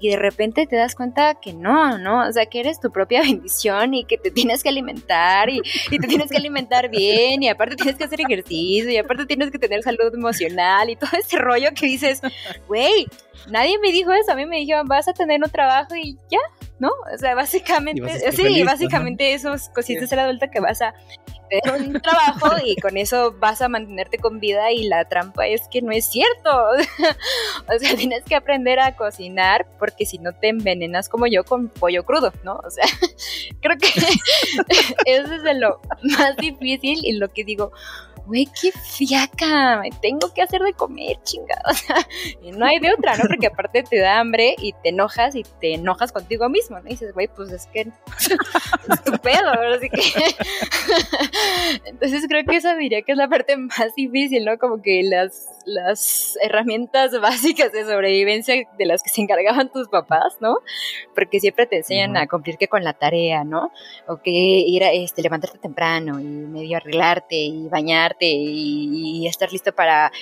de 0.00 0.16
repente 0.16 0.66
te 0.66 0.76
das 0.76 0.94
cuenta 0.94 1.40
que 1.40 1.54
no 1.54 1.96
no 1.96 2.28
o 2.28 2.32
sea 2.32 2.44
que 2.44 2.60
eres 2.60 2.78
tu 2.78 2.92
propia 2.92 3.22
bendición 3.22 3.94
y 3.94 4.04
que 4.04 4.18
te 4.18 4.30
tienes 4.30 4.62
que 4.62 4.68
alimentar 4.68 5.48
y, 5.48 5.62
y 5.90 5.98
te 5.98 6.06
tienes 6.06 6.30
que 6.30 6.36
alimentar 6.36 6.90
bien 6.90 7.42
y 7.42 7.48
aparte 7.48 7.76
tienes 7.76 7.96
que 7.96 8.04
hacer 8.04 8.20
ejercicio 8.20 8.90
y 8.90 8.98
aparte 8.98 9.24
tienes 9.24 9.50
que 9.50 9.58
tener 9.58 9.82
salud 9.82 10.14
emocional 10.14 10.90
y 10.90 10.96
todo 10.96 11.10
ese 11.18 11.38
rollo 11.38 11.70
que 11.74 11.86
dices 11.86 12.20
güey 12.68 13.06
nadie 13.48 13.78
me 13.78 13.92
dijo 13.92 14.12
eso 14.12 14.32
a 14.32 14.34
mí 14.34 14.44
me 14.44 14.58
dijeron 14.58 14.86
vas 14.86 15.08
a 15.08 15.14
tener 15.14 15.40
un 15.42 15.50
trabajo 15.50 15.96
y 15.96 16.18
ya 16.30 16.38
¿no? 16.78 16.90
O 17.12 17.18
sea, 17.18 17.34
básicamente, 17.34 18.32
sí, 18.32 18.62
básicamente 18.62 19.34
esos 19.34 19.68
cositas 19.68 20.10
de 20.10 20.16
la 20.16 20.24
adulta 20.24 20.50
que 20.50 20.60
vas 20.60 20.82
a 20.82 20.94
tener 21.48 21.88
un 21.88 22.00
trabajo 22.00 22.56
y 22.64 22.76
con 22.76 22.96
eso 22.96 23.34
vas 23.38 23.62
a 23.62 23.68
mantenerte 23.68 24.18
con 24.18 24.40
vida 24.40 24.72
y 24.72 24.84
la 24.88 25.04
trampa 25.04 25.46
es 25.46 25.68
que 25.68 25.82
no 25.82 25.92
es 25.92 26.10
cierto. 26.10 26.50
o 27.74 27.78
sea, 27.78 27.96
tienes 27.96 28.24
que 28.24 28.34
aprender 28.34 28.80
a 28.80 28.96
cocinar 28.96 29.66
porque 29.78 30.04
si 30.06 30.18
no 30.18 30.32
te 30.32 30.48
envenenas 30.48 31.08
como 31.08 31.26
yo 31.26 31.44
con 31.44 31.68
pollo 31.68 32.04
crudo, 32.04 32.32
¿no? 32.42 32.56
O 32.56 32.70
sea, 32.70 32.84
creo 33.60 33.76
que 33.78 33.88
eso 35.06 35.34
es 35.34 35.42
de 35.42 35.54
lo 35.54 35.80
más 36.02 36.36
difícil 36.36 37.04
y 37.04 37.12
lo 37.12 37.32
que 37.32 37.44
digo, 37.44 37.72
güey, 38.26 38.48
qué 38.60 38.72
fiaca, 38.72 39.80
me 39.80 39.90
tengo 40.00 40.32
que 40.34 40.42
hacer 40.42 40.62
de 40.62 40.72
comer, 40.72 41.18
chingada. 41.22 41.62
O 41.74 41.74
sea, 41.74 42.06
no 42.52 42.66
hay 42.66 42.78
de 42.78 42.92
otra, 42.92 43.16
¿no? 43.16 43.24
Porque 43.28 43.46
aparte 43.46 43.82
te 43.82 43.98
da 43.98 44.18
hambre 44.18 44.54
y 44.58 44.72
te 44.72 44.90
enojas 44.90 45.34
y 45.34 45.44
te 45.60 45.74
enojas 45.74 46.12
contigo 46.12 46.48
mismo, 46.48 46.78
¿no? 46.78 46.88
Dices, 46.88 47.12
güey, 47.12 47.28
pues 47.28 47.50
es 47.50 47.66
que 47.66 47.80
es 48.88 49.04
tu 49.04 49.12
pedo, 49.18 49.50
Así 49.74 49.88
que. 49.90 50.02
Entonces 51.84 52.24
creo 52.28 52.44
que 52.44 52.56
esa 52.56 52.74
diría 52.76 53.02
que 53.02 53.12
es 53.12 53.18
la 53.18 53.28
parte 53.28 53.56
más 53.56 53.94
difícil, 53.96 54.44
¿no? 54.44 54.58
Como 54.58 54.82
que 54.82 55.02
las, 55.02 55.48
las 55.64 56.38
herramientas 56.42 57.12
básicas 57.20 57.72
de 57.72 57.84
sobrevivencia 57.84 58.54
de 58.76 58.86
las 58.86 59.02
que 59.02 59.10
se 59.10 59.20
encargaban 59.20 59.70
tus 59.70 59.88
papás, 59.88 60.36
¿no? 60.40 60.58
Porque 61.14 61.40
siempre 61.40 61.66
te 61.66 61.76
enseñan 61.78 62.16
a 62.16 62.26
cumplir 62.26 62.56
que 62.58 62.68
con 62.68 62.84
la 62.84 62.92
tarea, 62.92 63.44
¿no? 63.44 63.72
O 64.06 64.18
que 64.18 64.30
ir 64.30 64.84
a 64.84 64.92
este, 64.92 65.22
levantarte 65.22 65.58
temprano 65.58 66.20
y 66.20 66.24
medio 66.24 66.76
arreglarte 66.76 67.36
y 67.36 67.68
bañarte 67.68 68.26
y, 68.26 69.26
estar 69.26 69.50
listo 69.50 69.74
para 69.74 70.12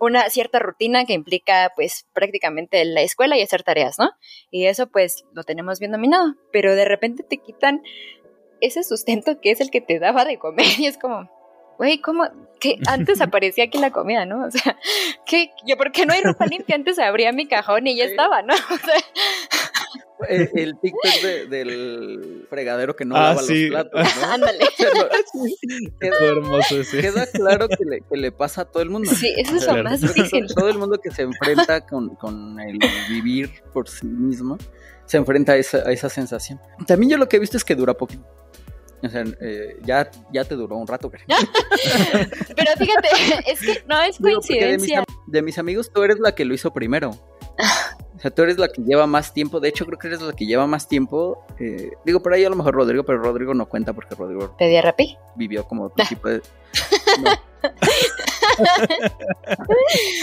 una 0.00 0.28
cierta 0.30 0.58
rutina 0.58 1.04
que 1.04 1.12
implica 1.12 1.72
pues 1.76 2.06
prácticamente 2.12 2.84
la 2.84 3.02
escuela 3.02 3.36
y 3.36 3.42
hacer 3.42 3.62
tareas, 3.62 3.98
¿no? 3.98 4.10
Y 4.50 4.66
eso 4.66 4.88
pues 4.88 5.24
lo 5.32 5.44
tenemos 5.44 5.78
bien 5.78 5.92
dominado, 5.92 6.34
pero 6.52 6.74
de 6.74 6.84
repente 6.84 7.22
te 7.22 7.38
quitan 7.38 7.82
ese 8.60 8.82
sustento 8.82 9.40
que 9.40 9.50
es 9.52 9.60
el 9.60 9.70
que 9.70 9.80
te 9.80 9.98
daba 9.98 10.24
de 10.24 10.38
comer 10.38 10.66
y 10.78 10.86
es 10.86 10.98
como, 10.98 11.30
güey, 11.78 12.00
¿cómo? 12.00 12.24
Que 12.60 12.76
antes 12.86 13.20
aparecía 13.20 13.64
aquí 13.64 13.78
la 13.78 13.92
comida, 13.92 14.26
¿no? 14.26 14.44
O 14.44 14.50
sea, 14.50 14.76
¿qué? 15.24 15.52
Yo, 15.66 15.76
¿por 15.76 15.92
qué 15.92 16.04
no 16.04 16.12
hay 16.12 16.20
ropa 16.20 16.46
limpia? 16.46 16.76
Antes 16.76 16.98
abría 16.98 17.32
mi 17.32 17.46
cajón 17.46 17.86
y 17.86 17.96
ya 17.96 18.04
estaba, 18.04 18.42
¿no? 18.42 18.54
O 18.70 18.76
sea, 18.76 20.28
el, 20.28 20.50
el 20.54 20.78
TikTok 20.80 21.48
del 21.48 22.46
fregadero 22.50 22.96
que 22.96 23.04
no 23.04 23.14
ah, 23.14 23.20
lava 23.20 23.42
los 23.42 23.50
platos, 23.68 24.16
¿no? 24.20 24.26
Ándale. 24.32 24.64
queda, 26.00 26.18
hermoso 26.20 26.80
ese. 26.80 27.00
queda 27.00 27.24
claro 27.26 27.68
que 27.68 27.84
le, 27.84 28.00
que 28.00 28.16
le, 28.16 28.32
pasa 28.32 28.62
a 28.62 28.64
todo 28.64 28.82
el 28.82 28.90
mundo. 28.90 29.08
Sí, 29.14 29.32
eso 29.36 29.56
es 29.56 29.66
lo 29.66 29.84
más 29.84 30.00
difícil. 30.00 30.46
Todo 30.52 30.68
el 30.70 30.78
mundo 30.78 30.98
que 31.00 31.12
se 31.12 31.22
enfrenta 31.22 31.86
con, 31.86 32.16
con 32.16 32.58
el 32.58 32.80
vivir 33.08 33.62
por 33.72 33.88
sí 33.88 34.06
mismo 34.06 34.58
se 35.06 35.18
enfrenta 35.18 35.52
a 35.52 35.56
esa, 35.56 35.78
a 35.78 35.92
esa 35.92 36.08
sensación. 36.08 36.60
También 36.86 37.10
yo 37.10 37.16
lo 37.16 37.28
que 37.28 37.36
he 37.36 37.40
visto 37.40 37.56
es 37.56 37.64
que 37.64 37.76
dura 37.76 37.94
poquito. 37.94 38.26
O 39.02 39.08
sea, 39.08 39.24
eh, 39.40 39.76
ya, 39.84 40.10
ya 40.32 40.44
te 40.44 40.54
duró 40.54 40.76
un 40.76 40.86
rato. 40.86 41.10
Pero 41.10 42.70
fíjate, 42.76 43.08
es 43.46 43.60
que 43.60 43.84
no 43.86 44.00
es 44.02 44.18
coincidencia. 44.18 45.00
de, 45.00 45.04
mis, 45.06 45.32
de 45.32 45.42
mis 45.42 45.58
amigos, 45.58 45.90
tú 45.92 46.02
eres 46.02 46.18
la 46.18 46.34
que 46.34 46.44
lo 46.44 46.54
hizo 46.54 46.72
primero. 46.72 47.10
O 48.18 48.20
sea, 48.20 48.32
tú 48.32 48.42
eres 48.42 48.58
la 48.58 48.68
que 48.68 48.82
lleva 48.82 49.06
más 49.06 49.32
tiempo. 49.32 49.60
De 49.60 49.68
hecho, 49.68 49.86
creo 49.86 49.98
que 49.98 50.08
eres 50.08 50.20
la 50.20 50.32
que 50.32 50.44
lleva 50.44 50.66
más 50.66 50.88
tiempo. 50.88 51.44
Eh, 51.60 51.92
digo, 52.04 52.20
por 52.20 52.32
ahí 52.32 52.44
a 52.44 52.50
lo 52.50 52.56
mejor 52.56 52.74
Rodrigo, 52.74 53.04
pero 53.04 53.18
Rodrigo 53.18 53.54
no 53.54 53.68
cuenta 53.68 53.92
porque 53.92 54.16
Rodrigo. 54.16 54.56
¿Pedía 54.58 54.82
rapi? 54.82 55.16
Vivió 55.36 55.64
como 55.64 55.84
otro 55.84 56.04
tipo 56.08 56.28
de. 56.28 56.42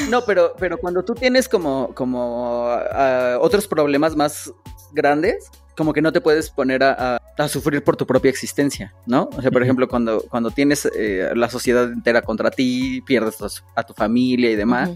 No. 0.10 0.26
pero, 0.26 0.54
pero 0.60 0.78
cuando 0.78 1.04
tú 1.04 1.14
tienes 1.14 1.48
como, 1.48 1.94
como 1.96 2.68
ah, 2.68 3.38
otros 3.40 3.66
problemas 3.66 4.16
más 4.16 4.52
grandes, 4.92 5.50
como 5.76 5.94
que 5.94 6.02
no 6.02 6.12
te 6.12 6.22
puedes 6.22 6.50
poner 6.50 6.84
a, 6.84 7.22
sufrir 7.48 7.84
por 7.84 7.98
tu 7.98 8.08
propia 8.08 8.30
existencia, 8.30 8.94
¿no? 9.06 9.30
O 9.36 9.42
sea, 9.42 9.52
por 9.52 9.62
ejemplo, 9.62 9.88
cuando, 9.88 10.22
cuando 10.30 10.52
tienes 10.52 10.90
eh, 10.96 11.32
la 11.36 11.50
sociedad 11.50 11.92
entera 11.92 12.22
contra 12.22 12.50
ti, 12.50 13.02
pierdes 13.06 13.38
a 13.76 13.84
tu 13.84 13.94
familia 13.94 14.50
y 14.50 14.56
demás, 14.56 14.92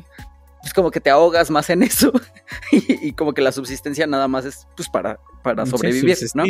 es 0.64 0.74
como 0.74 0.92
que 0.92 1.00
te 1.00 1.10
ahogas 1.10 1.50
más 1.50 1.70
en 1.70 1.84
eso 1.84 2.12
y, 2.72 3.12
como 3.14 3.34
que 3.34 3.42
la 3.42 3.52
subsistencia 3.52 4.08
nada 4.08 4.28
más 4.28 4.46
es 4.46 4.68
pues 4.76 4.90
para, 4.90 5.20
para 5.44 5.66
sobrevivir, 5.66 6.18
¿no? 6.34 6.44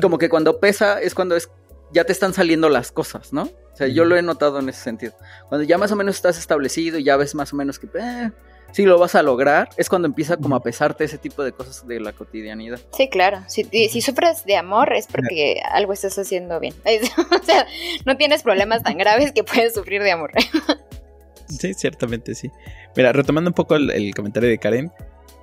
Como 0.00 0.18
que 0.18 0.28
cuando 0.28 0.60
pesa 0.60 1.00
es 1.00 1.14
cuando 1.14 1.36
es 1.36 1.48
ya 1.92 2.04
te 2.04 2.12
están 2.12 2.34
saliendo 2.34 2.68
las 2.68 2.92
cosas, 2.92 3.32
¿no? 3.32 3.42
O 3.42 3.76
sea, 3.76 3.86
yo 3.88 4.04
lo 4.04 4.16
he 4.16 4.22
notado 4.22 4.58
en 4.58 4.68
ese 4.68 4.82
sentido. 4.82 5.12
Cuando 5.48 5.64
ya 5.64 5.78
más 5.78 5.92
o 5.92 5.96
menos 5.96 6.16
estás 6.16 6.38
establecido 6.38 6.98
y 6.98 7.04
ya 7.04 7.16
ves 7.16 7.34
más 7.34 7.52
o 7.52 7.56
menos 7.56 7.78
que 7.78 7.86
eh, 7.94 8.32
sí 8.72 8.84
lo 8.84 8.98
vas 8.98 9.14
a 9.14 9.22
lograr, 9.22 9.68
es 9.76 9.88
cuando 9.88 10.06
empieza 10.06 10.36
como 10.36 10.56
a 10.56 10.62
pesarte 10.62 11.04
ese 11.04 11.18
tipo 11.18 11.42
de 11.42 11.52
cosas 11.52 11.86
de 11.86 12.00
la 12.00 12.12
cotidianidad. 12.12 12.80
Sí, 12.92 13.08
claro. 13.08 13.42
Si, 13.48 13.64
si 13.64 14.00
sufres 14.00 14.44
de 14.44 14.56
amor 14.56 14.92
es 14.92 15.06
porque 15.06 15.60
algo 15.70 15.92
estás 15.92 16.18
haciendo 16.18 16.60
bien. 16.60 16.74
o 17.40 17.44
sea, 17.44 17.66
no 18.04 18.16
tienes 18.16 18.42
problemas 18.42 18.82
tan 18.82 18.98
graves 18.98 19.32
que 19.32 19.44
puedes 19.44 19.74
sufrir 19.74 20.02
de 20.02 20.12
amor. 20.12 20.32
Sí, 21.48 21.74
ciertamente 21.74 22.34
sí. 22.34 22.50
Mira, 22.96 23.12
retomando 23.12 23.50
un 23.50 23.54
poco 23.54 23.76
el, 23.76 24.14
comentario 24.14 24.48
de 24.48 24.58
Karen, 24.58 24.92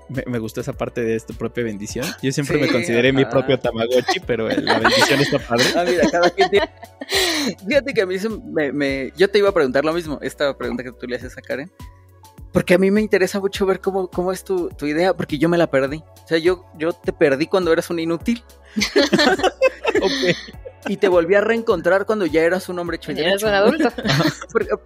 me, 0.10 0.38
gustó 0.38 0.62
esa 0.62 0.74
parte 0.74 1.02
de 1.02 1.16
esta 1.16 1.34
propia 1.34 1.64
bendición. 1.64 2.06
Yo 2.22 2.32
siempre 2.32 2.58
me 2.58 2.68
consideré 2.68 3.14
mi 3.14 3.26
propio 3.26 3.58
Tamagotchi, 3.58 4.20
pero 4.20 4.50
la 4.50 4.80
bendición 4.80 5.22
está 5.22 5.40
padre. 5.40 5.66
Ah, 5.76 5.86
mira, 5.88 6.10
cada 6.12 6.30
quien 6.30 6.50
tiene... 6.50 6.70
Fíjate 7.68 7.94
que 7.94 8.02
a 8.02 8.06
mí 8.06 8.16
me, 8.74 9.12
Yo 9.16 9.30
te 9.30 9.40
iba 9.40 9.50
a 9.50 9.54
preguntar 9.54 9.86
lo 9.86 9.94
mismo, 9.94 10.20
esta 10.22 10.56
pregunta 10.58 10.84
que 10.84 10.92
tú 10.92 11.08
le 11.08 11.16
haces 11.16 11.38
a 11.38 11.42
Karen. 11.42 11.72
Porque 12.54 12.76
a 12.76 12.78
mí 12.78 12.92
me 12.92 13.02
interesa 13.02 13.40
mucho 13.40 13.66
ver 13.66 13.82
cómo, 13.82 14.08
cómo 14.08 14.32
es 14.32 14.44
tu, 14.44 14.70
tu 14.70 14.86
idea, 14.86 15.14
porque 15.14 15.38
yo 15.38 15.50
me 15.50 15.58
la 15.58 15.68
perdí. 15.68 15.98
O 16.24 16.28
sea, 16.28 16.38
yo, 16.38 16.66
yo 16.78 16.94
te 16.94 17.12
perdí 17.12 17.48
cuando 17.48 17.74
eras 17.74 17.90
un 17.90 18.00
inútil. 18.00 18.44
ok 20.02 20.62
y 20.88 20.98
te 20.98 21.08
volví 21.08 21.36
a 21.36 21.42
reencontrar 21.42 22.06
cuando 22.06 22.26
ya 22.26 22.42
eras 22.42 22.70
un 22.70 22.80
hombre 22.80 22.98
hecho 22.98 23.12
Ya 23.12 23.26
eras 23.26 23.44
un 23.44 23.50
adulto. 23.50 23.90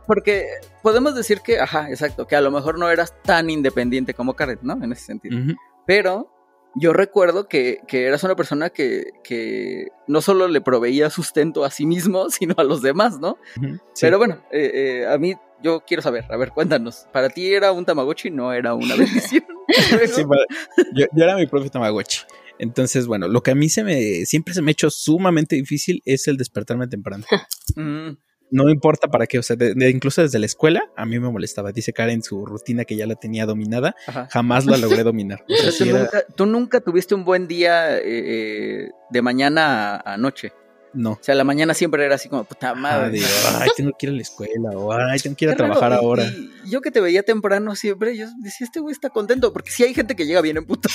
porque, 0.06 0.46
podemos 0.82 1.16
decir 1.16 1.42
que, 1.42 1.60
ajá, 1.60 1.90
exacto, 1.90 2.28
que 2.28 2.36
a 2.36 2.42
lo 2.42 2.52
mejor 2.52 2.78
no 2.78 2.90
eras 2.90 3.14
tan 3.24 3.50
independiente 3.50 4.14
como 4.14 4.36
Karen, 4.36 4.60
¿no? 4.62 4.74
En 4.84 4.92
ese 4.92 5.06
sentido. 5.06 5.38
Pero 5.86 6.32
yo 6.76 6.94
recuerdo 6.94 7.48
que, 7.48 7.82
eras 7.92 8.24
una 8.24 8.36
persona 8.36 8.70
que, 8.70 9.88
no 10.08 10.22
solo 10.22 10.48
le 10.48 10.62
proveía 10.62 11.10
sustento 11.10 11.66
a 11.66 11.72
sí 11.72 11.86
mismo, 11.86 12.30
sino 12.30 12.56
a 12.58 12.64
los 12.64 12.82
demás, 12.82 13.20
¿no? 13.20 13.38
Pero 14.00 14.18
bueno, 14.18 14.44
eh, 14.52 14.72
eh, 14.74 15.08
a 15.08 15.18
mí 15.18 15.36
yo 15.64 15.84
quiero 15.86 16.02
saber, 16.02 16.26
a 16.30 16.38
ver, 16.38 16.52
cuéntanos. 16.52 17.08
¿Para 17.12 17.30
ti 17.30 17.54
era 17.54 17.72
un 17.72 17.86
Tamagotchi? 17.86 18.30
No 18.30 18.54
era 18.54 18.74
una 18.74 18.96
bendición. 18.96 19.44
sí, 20.08 20.24
yo, 20.94 21.06
yo, 21.14 21.24
era 21.24 21.36
mi 21.36 21.48
propio 21.48 21.70
Tamagotchi. 21.70 22.22
Entonces, 22.60 23.08
bueno, 23.08 23.28
lo 23.28 23.42
que 23.42 23.52
a 23.52 23.56
mí 23.56 23.70
se 23.70 23.84
me 23.84 24.26
siempre 24.26 24.54
se 24.54 24.62
me 24.62 24.72
ha 24.72 24.74
hecho 24.74 24.90
sumamente 24.90 25.56
difícil 25.56 26.02
es 26.06 26.28
el 26.28 26.38
despertarme 26.38 26.88
temprano. 26.88 27.26
Mm. 27.76 28.18
no 28.50 28.70
importa 28.70 29.10
para 29.10 29.28
qué, 29.28 29.38
o 29.38 29.44
sea, 29.44 29.56
incluso 29.90 30.22
desde 30.22 30.40
la 30.40 30.48
escuela 30.48 30.82
a 30.96 31.06
mí 31.06 31.20
me 31.20 31.30
molestaba. 31.30 31.72
Dice 31.72 31.94
Karen 31.94 32.24
su 32.24 32.44
rutina 32.46 32.86
que 32.86 32.96
ya 32.96 33.06
la 33.06 33.16
tenía 33.16 33.46
dominada, 33.46 33.94
jamás 34.30 34.66
la 34.66 34.78
logré 34.78 35.04
dominar. 35.04 35.46
tú, 36.36 36.46
nunca, 36.48 36.80
tuviste 36.80 37.14
un 37.14 37.24
buen 37.24 37.48
día 37.48 37.98
eh, 37.98 38.02
eh, 38.06 38.90
de 39.12 39.22
mañana 39.22 39.98
a 39.98 40.18
noche. 40.18 40.54
No. 40.94 41.12
O 41.12 41.20
sea, 41.22 41.36
la 41.36 41.44
mañana 41.44 41.74
siempre 41.74 42.06
era 42.06 42.16
así 42.16 42.30
como, 42.30 42.44
puta 42.44 42.74
madre. 42.76 43.20
ay, 43.60 43.70
tengo 43.76 43.92
que 43.98 44.08
ir 44.08 44.12
a 44.12 44.16
la 44.16 44.22
escuela, 44.22 44.70
o 44.72 44.92
ay, 44.92 45.20
tengo 45.20 45.36
que 45.36 45.46
ir 45.46 45.52
a 45.52 45.56
trabajar 45.56 45.94
ahora. 45.94 46.24
yo 46.66 46.82
que 46.82 46.92
te 46.92 47.02
veía 47.02 47.24
temprano 47.24 47.76
siempre, 47.76 48.16
yo 48.18 48.28
decía, 48.40 48.66
este 48.66 48.80
güey 48.80 48.94
está 48.94 49.10
contento, 49.10 49.54
porque 49.54 49.72
sí 49.72 49.84
hay 49.84 49.94
gente 49.94 50.16
que 50.16 50.26
llega 50.26 50.42
bien 50.42 50.58
en 50.58 50.66
puto. 50.66 50.90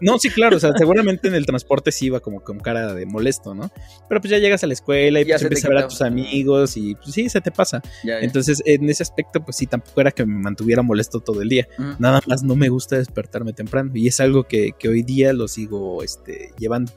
No, 0.00 0.18
sí, 0.18 0.30
claro, 0.30 0.56
o 0.56 0.60
sea, 0.60 0.72
seguramente 0.76 1.28
en 1.28 1.34
el 1.34 1.46
transporte 1.46 1.92
sí 1.92 2.06
iba 2.06 2.20
como 2.20 2.40
con 2.40 2.58
cara 2.58 2.94
de 2.94 3.06
molesto, 3.06 3.54
¿no? 3.54 3.70
Pero 4.08 4.20
pues 4.20 4.30
ya 4.30 4.38
llegas 4.38 4.62
a 4.64 4.66
la 4.66 4.74
escuela 4.74 5.20
y 5.20 5.24
pues 5.24 5.42
empiezas 5.42 5.64
a 5.64 5.68
ver 5.68 5.78
a 5.78 5.88
tus 5.88 6.02
amigos 6.02 6.76
y 6.76 6.94
pues 6.94 7.12
sí, 7.12 7.28
se 7.28 7.40
te 7.40 7.50
pasa. 7.50 7.82
Entonces, 8.02 8.62
en 8.66 8.88
ese 8.88 9.02
aspecto, 9.02 9.44
pues 9.44 9.56
sí, 9.56 9.66
tampoco 9.66 10.00
era 10.00 10.10
que 10.10 10.24
me 10.24 10.38
mantuviera 10.38 10.82
molesto 10.82 11.20
todo 11.20 11.42
el 11.42 11.48
día. 11.48 11.68
Nada 11.98 12.20
más 12.26 12.42
no 12.42 12.56
me 12.56 12.68
gusta 12.68 12.96
despertarme 12.96 13.52
temprano 13.52 13.90
y 13.94 14.08
es 14.08 14.20
algo 14.20 14.44
que, 14.44 14.72
que 14.78 14.88
hoy 14.88 15.02
día 15.02 15.32
lo 15.32 15.48
sigo 15.48 16.02
este, 16.02 16.52
llevando. 16.58 16.92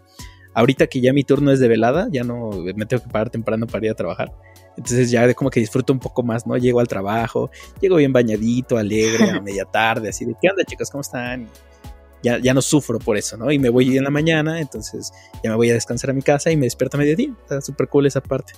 Ahorita 0.57 0.87
que 0.87 0.99
ya 1.01 1.13
mi 1.13 1.23
turno 1.23 1.51
es 1.51 1.59
de 1.59 1.67
velada, 1.67 2.07
ya 2.11 2.23
no 2.23 2.49
me 2.49 2.87
tengo 2.87 3.03
que 3.03 3.09
parar 3.09 3.29
temprano 3.29 3.67
para 3.67 3.85
ir 3.85 3.91
a 3.91 3.93
trabajar. 3.93 4.33
Entonces 4.75 5.11
ya 5.11 5.31
como 5.35 5.51
que 5.51 5.59
disfruto 5.59 5.93
un 5.93 5.99
poco 5.99 6.23
más, 6.23 6.47
¿no? 6.47 6.57
Llego 6.57 6.79
al 6.79 6.87
trabajo, 6.87 7.51
llego 7.79 7.97
bien 7.97 8.11
bañadito, 8.11 8.75
alegre, 8.75 9.29
a 9.29 9.39
media 9.43 9.65
tarde, 9.65 10.09
así 10.09 10.25
de, 10.25 10.33
¿qué 10.41 10.49
onda 10.49 10.63
chicos? 10.63 10.89
¿Cómo 10.89 11.01
están? 11.01 11.47
Ya, 12.23 12.39
ya 12.39 12.55
no 12.55 12.63
sufro 12.63 12.97
por 12.97 13.17
eso, 13.17 13.37
¿no? 13.37 13.51
Y 13.51 13.59
me 13.59 13.69
voy 13.69 13.97
en 13.99 14.03
la 14.03 14.09
mañana, 14.09 14.59
entonces 14.59 15.11
ya 15.43 15.51
me 15.51 15.55
voy 15.55 15.69
a 15.69 15.75
descansar 15.75 16.09
a 16.09 16.13
mi 16.13 16.23
casa 16.23 16.49
y 16.49 16.57
me 16.57 16.65
despierto 16.65 16.97
a 16.97 17.01
mediodía. 17.01 17.35
Está 17.39 17.61
súper 17.61 17.87
cool 17.87 18.07
esa 18.07 18.21
parte. 18.21 18.53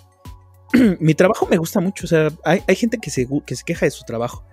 mi 1.01 1.15
trabajo 1.15 1.49
me 1.51 1.57
gusta 1.57 1.81
mucho, 1.81 2.05
o 2.05 2.07
sea, 2.07 2.29
hay, 2.45 2.61
hay 2.65 2.77
gente 2.77 2.97
que 2.99 3.09
se, 3.09 3.27
que 3.45 3.57
se 3.57 3.65
queja 3.65 3.85
de 3.85 3.91
su 3.91 4.05
trabajo. 4.05 4.45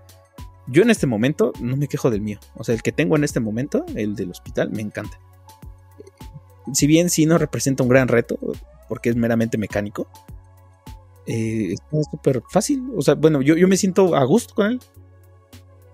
Yo 0.66 0.82
en 0.82 0.90
este 0.90 1.06
momento 1.06 1.52
no 1.60 1.76
me 1.76 1.86
quejo 1.86 2.10
del 2.10 2.22
mío. 2.22 2.40
O 2.56 2.64
sea, 2.64 2.74
el 2.74 2.82
que 2.82 2.90
tengo 2.90 3.14
en 3.14 3.22
este 3.22 3.38
momento, 3.38 3.86
el 3.94 4.16
del 4.16 4.32
hospital, 4.32 4.70
me 4.72 4.82
encanta 4.82 5.20
si 6.72 6.86
bien 6.86 7.10
sí 7.10 7.26
no 7.26 7.38
representa 7.38 7.82
un 7.82 7.88
gran 7.88 8.08
reto, 8.08 8.38
porque 8.88 9.10
es 9.10 9.16
meramente 9.16 9.58
mecánico, 9.58 10.08
eh, 11.26 11.72
es 11.72 12.06
súper 12.10 12.42
fácil. 12.48 12.82
O 12.96 13.02
sea, 13.02 13.14
bueno, 13.14 13.42
yo, 13.42 13.56
yo 13.56 13.68
me 13.68 13.76
siento 13.76 14.14
a 14.14 14.24
gusto 14.24 14.54
con 14.54 14.72
él. 14.72 14.80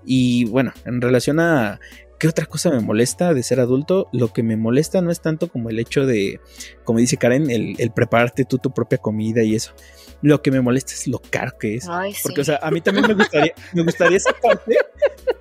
Y 0.05 0.45
bueno, 0.47 0.73
en 0.85 1.01
relación 1.01 1.39
a 1.41 1.79
qué 2.19 2.29
otra 2.29 2.47
cosa 2.47 2.71
me 2.71 2.81
molesta 2.81 3.35
de 3.35 3.43
ser 3.43 3.61
adulto, 3.61 4.09
lo 4.13 4.33
que 4.33 4.43
me 4.43 4.57
molesta 4.57 5.01
no 5.01 5.11
es 5.11 5.21
tanto 5.21 5.49
como 5.49 5.71
el 5.71 5.79
hecho 5.79 6.07
de, 6.07 6.41
como 6.85 6.99
dice 6.99 7.17
Karen, 7.17 7.51
el, 7.51 7.75
el 7.79 7.91
prepararte 7.91 8.45
tú 8.45 8.59
tu 8.59 8.73
propia 8.73 8.99
comida 8.99 9.43
y 9.43 9.55
eso. 9.55 9.73
Lo 10.21 10.41
que 10.41 10.53
me 10.53 10.61
molesta 10.61 10.93
es 10.93 11.09
lo 11.09 11.19
caro 11.19 11.59
que 11.59 11.75
es. 11.75 11.87
porque, 12.23 12.43
o 12.43 12.45
sea, 12.45 12.61
a 12.63 12.71
mí 12.71 12.81
también 12.81 13.09
me 13.09 13.15
gustaría, 13.15 13.53
me 13.73 13.83
gustaría 13.83 14.19
esa 14.19 14.33
parte 14.41 14.77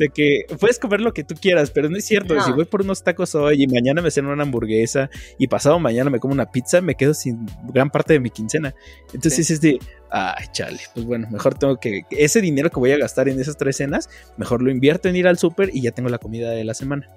de 0.02 0.10
que 0.10 0.45
puedes 0.60 0.80
comer 0.80 0.99
lo 0.99 1.14
que 1.14 1.24
tú 1.24 1.36
quieras, 1.36 1.70
pero 1.70 1.88
no 1.88 1.95
es 1.95 2.06
cierto. 2.06 2.39
Si 2.41 2.52
voy 2.52 2.66
por 2.66 2.82
unos 2.82 3.04
tacos 3.04 3.36
hoy 3.36 3.64
y 3.64 3.68
mañana 3.68 4.02
me 4.02 4.10
ceno 4.10 4.34
una 4.34 4.41
hamburguesa 4.41 5.10
y 5.38 5.47
pasado 5.47 5.78
mañana 5.78 6.10
me 6.10 6.20
como 6.20 6.34
una 6.34 6.52
pizza, 6.52 6.82
me 6.82 6.95
quedo 6.95 7.14
sin 7.14 7.45
gran 7.72 7.91
parte 7.91 8.14
de 8.14 8.20
mi 8.20 8.32
quincena. 8.32 8.74
Entonces 9.14 9.52
es 9.52 9.62
de, 9.62 9.78
ay, 10.10 10.47
chale, 10.52 10.80
pues 10.95 11.06
bueno, 11.06 11.28
mejor 11.30 11.54
tengo 11.54 11.80
que, 11.80 12.02
ese 12.10 12.41
dinero 12.41 12.72
que 12.72 12.80
voy 12.80 12.91
a 12.91 12.97
gastar 12.97 13.30
en 13.30 13.39
esas 13.39 13.58
tres 13.58 13.78
cenas, 13.78 14.10
mejor 14.38 14.64
lo 14.64 14.72
invierto 14.72 15.08
en 15.08 15.16
ir 15.16 15.28
al 15.28 15.38
súper 15.38 15.70
y 15.72 15.82
ya 15.82 15.91
tengo 15.91 16.10
la 16.10 16.18
comida 16.18 16.49
de 16.49 16.64
la 16.64 16.74
semana. 16.74 17.08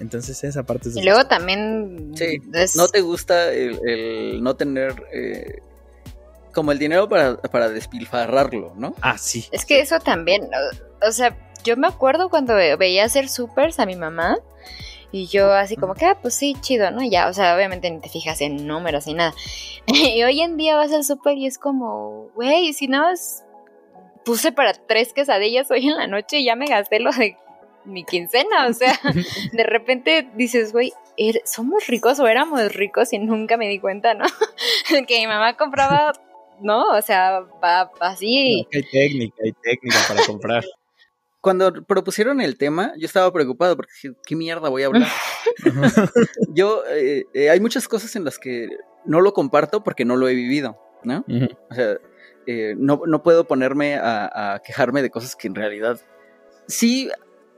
Entonces 0.00 0.44
esa 0.44 0.64
parte 0.64 0.90
es... 0.90 0.96
Y 0.96 1.02
luego 1.02 1.26
también... 1.26 2.12
Sí, 2.14 2.40
no 2.76 2.88
te 2.88 3.00
gusta 3.00 3.52
el, 3.52 4.42
no 4.42 4.54
tener... 4.54 4.94
Eh, 5.12 5.62
como 6.52 6.72
el 6.72 6.78
dinero 6.78 7.08
para, 7.08 7.36
para 7.36 7.68
despilfarrarlo, 7.68 8.74
¿no? 8.76 8.94
Ah, 9.00 9.16
sí. 9.16 9.46
Es 9.52 9.64
que 9.64 9.80
eso 9.80 10.00
también, 10.00 10.48
o, 11.06 11.12
sea, 11.12 11.36
yo 11.64 11.76
me 11.76 11.86
acuerdo 11.86 12.28
cuando 12.28 12.54
veía 12.54 13.04
hacer 13.04 13.28
supers 13.28 13.78
a 13.78 13.86
mi 13.86 13.96
mamá 13.96 14.38
y 15.10 15.26
yo 15.26 15.52
así 15.52 15.76
como 15.76 15.94
que, 15.94 16.04
ah, 16.04 16.18
pues 16.20 16.34
sí, 16.34 16.54
chido, 16.60 16.90
¿no? 16.90 17.02
Ya, 17.02 17.28
o 17.28 17.32
sea, 17.32 17.56
obviamente 17.56 17.90
ni 17.90 18.00
te 18.00 18.08
fijas 18.08 18.40
en 18.40 18.66
números 18.66 19.06
ni 19.06 19.14
nada. 19.14 19.34
y 19.86 20.22
hoy 20.22 20.40
en 20.40 20.56
día 20.56 20.76
vas 20.76 20.92
al 20.92 21.04
súper 21.04 21.38
y 21.38 21.46
es 21.46 21.58
como, 21.58 22.28
güey, 22.34 22.72
si 22.72 22.88
nada 22.88 23.10
más 23.10 23.44
puse 24.24 24.52
para 24.52 24.74
tres 24.74 25.12
quesadillas 25.12 25.70
hoy 25.70 25.88
en 25.88 25.96
la 25.96 26.06
noche 26.06 26.38
y 26.38 26.44
ya 26.44 26.56
me 26.56 26.66
gasté 26.66 27.00
lo 27.00 27.10
de 27.12 27.36
mi 27.84 28.04
quincena, 28.04 28.66
o 28.68 28.72
sea, 28.74 29.00
de 29.52 29.62
repente 29.62 30.28
dices, 30.34 30.72
güey, 30.72 30.92
er, 31.16 31.40
somos 31.46 31.86
ricos 31.86 32.20
o 32.20 32.26
éramos 32.26 32.74
ricos 32.74 33.14
y 33.14 33.18
nunca 33.18 33.56
me 33.56 33.68
di 33.68 33.78
cuenta, 33.78 34.12
¿no? 34.12 34.26
que 35.06 35.20
mi 35.20 35.26
mamá 35.26 35.56
compraba 35.56 36.12
¿no? 36.60 36.88
O 36.90 37.02
sea, 37.02 37.40
va 37.62 37.90
así. 38.00 38.66
hay 38.72 38.82
técnica, 38.82 39.36
hay 39.44 39.52
técnica 39.62 39.98
para 40.08 40.24
comprar. 40.24 40.64
Cuando 41.40 41.72
propusieron 41.72 42.40
el 42.40 42.56
tema, 42.56 42.92
yo 42.98 43.06
estaba 43.06 43.32
preocupado 43.32 43.76
porque 43.76 43.92
¿qué 44.26 44.34
mierda 44.34 44.68
voy 44.68 44.82
a 44.82 44.86
hablar? 44.86 45.08
yo, 46.48 46.82
eh, 46.90 47.26
eh, 47.32 47.50
hay 47.50 47.60
muchas 47.60 47.86
cosas 47.86 48.16
en 48.16 48.24
las 48.24 48.38
que 48.38 48.68
no 49.04 49.20
lo 49.20 49.32
comparto 49.32 49.84
porque 49.84 50.04
no 50.04 50.16
lo 50.16 50.28
he 50.28 50.34
vivido, 50.34 50.80
¿no? 51.04 51.24
O 51.70 51.74
sea, 51.74 51.98
eh, 52.46 52.74
no, 52.76 53.02
no, 53.06 53.22
puedo 53.22 53.46
ponerme 53.46 53.96
a, 53.96 54.60
quejarme 54.64 55.00
de 55.00 55.10
cosas 55.10 55.36
que 55.36 55.46
en 55.46 55.54
realidad 55.54 56.00
sí 56.66 57.08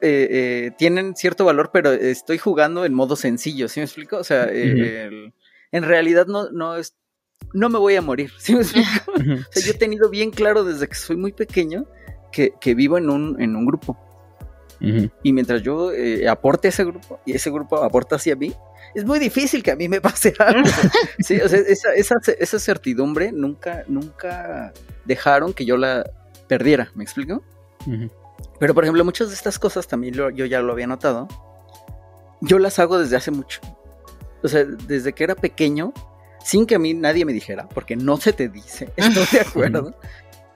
tienen 0.01 1.16
cierto 1.16 1.47
valor, 1.47 1.70
pero 1.72 1.91
estoy 1.91 2.37
jugando 2.37 2.85
en 2.85 2.93
modo 2.93 3.16
sencillo, 3.16 3.68
¿sí 3.68 3.81
me 3.81 3.85
explico? 3.85 4.18
O 4.18 4.24
sea, 4.24 4.47
en 4.51 5.33
realidad 5.72 6.26
no, 6.26 6.51
no, 6.51 6.76
es, 6.76 6.97
no 7.55 7.70
me 7.70 7.78
voy 7.78 7.97
a 7.97 8.03
morir. 8.03 8.31
¿sí 8.39 8.55
me 8.55 8.61
explico? 8.62 9.12
o 9.12 9.53
sea, 9.53 9.62
yo 9.64 9.70
he 9.70 9.78
tenido 9.78 10.11
bien 10.11 10.31
claro 10.31 10.64
desde 10.64 10.87
que 10.87 10.95
soy 10.95 11.16
muy 11.16 11.33
pequeño 11.33 11.87
que, 12.33 12.74
vivo 12.74 12.99
en 12.99 13.11
un, 13.11 13.41
en 13.41 13.57
un 13.57 13.66
grupo. 13.66 13.97
Y 15.22 15.33
mientras 15.35 15.62
yo 15.62 15.93
eh, 15.93 16.26
aporte 16.26 16.68
a 16.68 16.70
ese 16.70 16.85
grupo 16.85 17.20
y 17.26 17.33
ese 17.33 17.51
grupo 17.51 17.85
aporta 17.85 18.16
hacia 18.16 18.35
mí, 18.35 18.55
es 18.95 19.05
muy 19.05 19.18
difícil 19.18 19.62
que 19.62 19.70
a 19.72 19.76
mí 19.76 19.89
me 19.89 20.01
pase 20.01 20.33
algo. 20.39 20.68
sí, 21.18 21.39
o 21.39 21.49
sea, 21.49 21.59
esa, 21.61 21.95
esa, 21.95 22.16
esa, 22.39 22.59
certidumbre 22.59 23.31
nunca, 23.31 23.85
nunca 23.89 24.72
dejaron 25.05 25.53
que 25.53 25.66
yo 25.66 25.76
la 25.76 26.11
perdiera, 26.49 26.91
¿me 26.95 27.05
explico? 27.05 27.43
Pero, 28.59 28.74
por 28.74 28.85
ejemplo, 28.85 29.05
muchas 29.05 29.28
de 29.28 29.35
estas 29.35 29.59
cosas 29.59 29.87
también 29.87 30.14
yo 30.14 30.31
ya 30.31 30.61
lo 30.61 30.72
había 30.72 30.87
notado. 30.87 31.28
Yo 32.41 32.59
las 32.59 32.78
hago 32.78 32.99
desde 32.99 33.16
hace 33.16 33.31
mucho. 33.31 33.61
O 34.43 34.49
sea, 34.49 34.64
desde 34.64 35.12
que 35.12 35.24
era 35.24 35.35
pequeño, 35.35 35.93
sin 36.43 36.66
que 36.66 36.74
a 36.74 36.78
mí 36.78 36.95
nadie 36.95 37.24
me 37.24 37.33
dijera, 37.33 37.68
porque 37.68 37.97
no 37.97 38.16
se 38.16 38.33
te 38.33 38.49
dice, 38.49 38.91
estoy 38.97 39.26
de 39.33 39.41
acuerdo. 39.41 39.95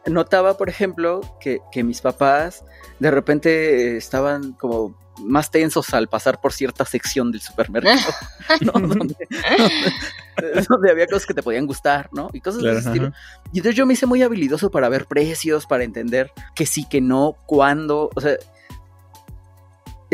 Notaba, 0.06 0.56
por 0.56 0.68
ejemplo, 0.68 1.20
que, 1.40 1.60
mis 1.82 2.00
papás 2.00 2.64
de 2.98 3.10
repente 3.10 3.96
estaban 3.96 4.52
como 4.52 4.96
más 5.18 5.50
tensos 5.50 5.94
al 5.94 6.08
pasar 6.08 6.40
por 6.40 6.52
cierta 6.52 6.84
sección 6.84 7.30
del 7.30 7.40
supermercado, 7.40 8.00
donde, 8.60 9.16
había 10.90 11.06
cosas 11.06 11.26
que 11.26 11.34
te 11.34 11.42
podían 11.42 11.66
gustar, 11.66 12.08
¿no? 12.12 12.28
Y 12.32 12.40
cosas 12.40 12.62
de 12.62 12.70
ese 12.72 12.88
estilo. 12.88 13.12
Y 13.52 13.58
entonces 13.58 13.76
yo 13.76 13.86
me 13.86 13.94
hice 13.94 14.06
muy 14.06 14.22
habilidoso 14.22 14.70
para 14.70 14.88
ver 14.88 15.06
precios, 15.06 15.66
para 15.66 15.84
entender 15.84 16.32
que 16.54 16.66
sí, 16.66 16.86
que 16.88 17.00
no, 17.00 17.36
cuándo, 17.46 18.10
o 18.14 18.20
sea, 18.20 18.36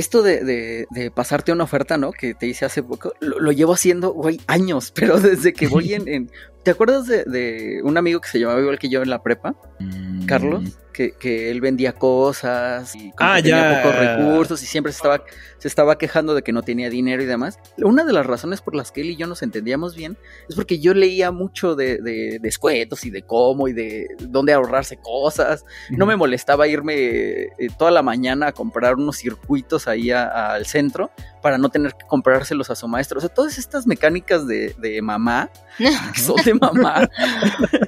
esto 0.00 0.22
de, 0.22 0.86
de, 0.90 1.10
pasarte 1.10 1.52
una 1.52 1.64
oferta, 1.64 1.96
¿no? 1.96 2.12
Que 2.12 2.34
te 2.34 2.46
hice 2.46 2.64
hace 2.64 2.82
poco, 2.82 3.12
lo, 3.20 3.52
llevo 3.52 3.74
haciendo, 3.74 4.12
güey, 4.12 4.40
años, 4.46 4.92
pero 4.94 5.20
desde 5.20 5.52
que 5.52 5.68
voy 5.68 5.94
en... 5.94 6.30
¿Te 6.62 6.70
acuerdas 6.70 7.06
de, 7.06 7.24
de, 7.24 7.80
un 7.82 7.96
amigo 7.96 8.20
que 8.20 8.28
se 8.28 8.38
llamaba 8.38 8.60
igual 8.60 8.78
que 8.78 8.88
yo 8.88 9.02
en 9.02 9.10
la 9.10 9.22
prepa? 9.22 9.54
Mm. 9.78 10.26
Carlos 10.26 10.78
que, 11.18 11.50
él 11.50 11.60
vendía 11.60 11.92
cosas 11.92 12.94
y 12.94 13.12
ah, 13.18 13.36
tenía 13.42 13.82
pocos 13.82 13.98
recursos 13.98 14.62
y 14.62 14.66
siempre 14.66 14.92
se 14.92 14.98
estaba, 14.98 15.24
se 15.58 15.68
estaba 15.68 15.98
quejando 15.98 16.34
de 16.34 16.42
que 16.42 16.52
no 16.52 16.62
tenía 16.62 16.90
dinero 16.90 17.22
y 17.22 17.26
demás. 17.26 17.58
Una 17.78 18.04
de 18.04 18.12
las 18.12 18.26
razones 18.26 18.60
por 18.60 18.74
las 18.74 18.92
que 18.92 19.00
él 19.00 19.10
y 19.10 19.16
yo 19.16 19.26
nos 19.26 19.42
entendíamos 19.42 19.94
bien 19.96 20.18
es 20.48 20.56
porque 20.56 20.78
yo 20.78 20.94
leía 20.94 21.30
mucho 21.30 21.74
de, 21.74 21.98
de 21.98 22.38
descuentos 22.40 23.04
y 23.04 23.10
de 23.10 23.22
cómo 23.22 23.68
y 23.68 23.72
de 23.72 24.08
dónde 24.20 24.52
ahorrarse 24.52 24.98
cosas. 24.98 25.64
No 25.90 26.06
me 26.06 26.16
molestaba 26.16 26.68
irme 26.68 26.94
eh, 26.94 27.50
toda 27.78 27.90
la 27.90 28.02
mañana 28.02 28.48
a 28.48 28.52
comprar 28.52 28.96
unos 28.96 29.16
circuitos 29.16 29.88
ahí 29.88 30.10
al 30.10 30.66
centro 30.66 31.10
para 31.42 31.56
no 31.56 31.70
tener 31.70 31.94
que 31.94 32.06
comprárselos 32.06 32.70
a 32.70 32.74
su 32.74 32.86
maestro. 32.86 33.18
O 33.18 33.20
sea, 33.20 33.30
todas 33.30 33.58
estas 33.58 33.86
mecánicas 33.86 34.46
de, 34.46 34.74
de 34.78 35.00
mamá, 35.00 35.50
que 35.78 35.90
son 36.20 36.36
de 36.44 36.54
mamá, 36.54 37.08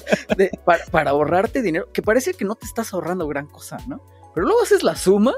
para, 0.65 0.85
para 0.87 1.11
ahorrarte 1.11 1.61
dinero, 1.61 1.91
que 1.93 2.03
parece 2.03 2.35
que 2.35 2.45
no 2.45 2.55
te 2.55 2.67
estás 2.67 2.93
ahorrando 2.95 3.02
ahorrando 3.03 3.27
gran 3.27 3.47
cosa, 3.47 3.79
¿no? 3.87 4.01
Pero 4.35 4.47
luego 4.47 4.63
haces 4.63 4.83
la 4.83 4.97
suma. 4.97 5.35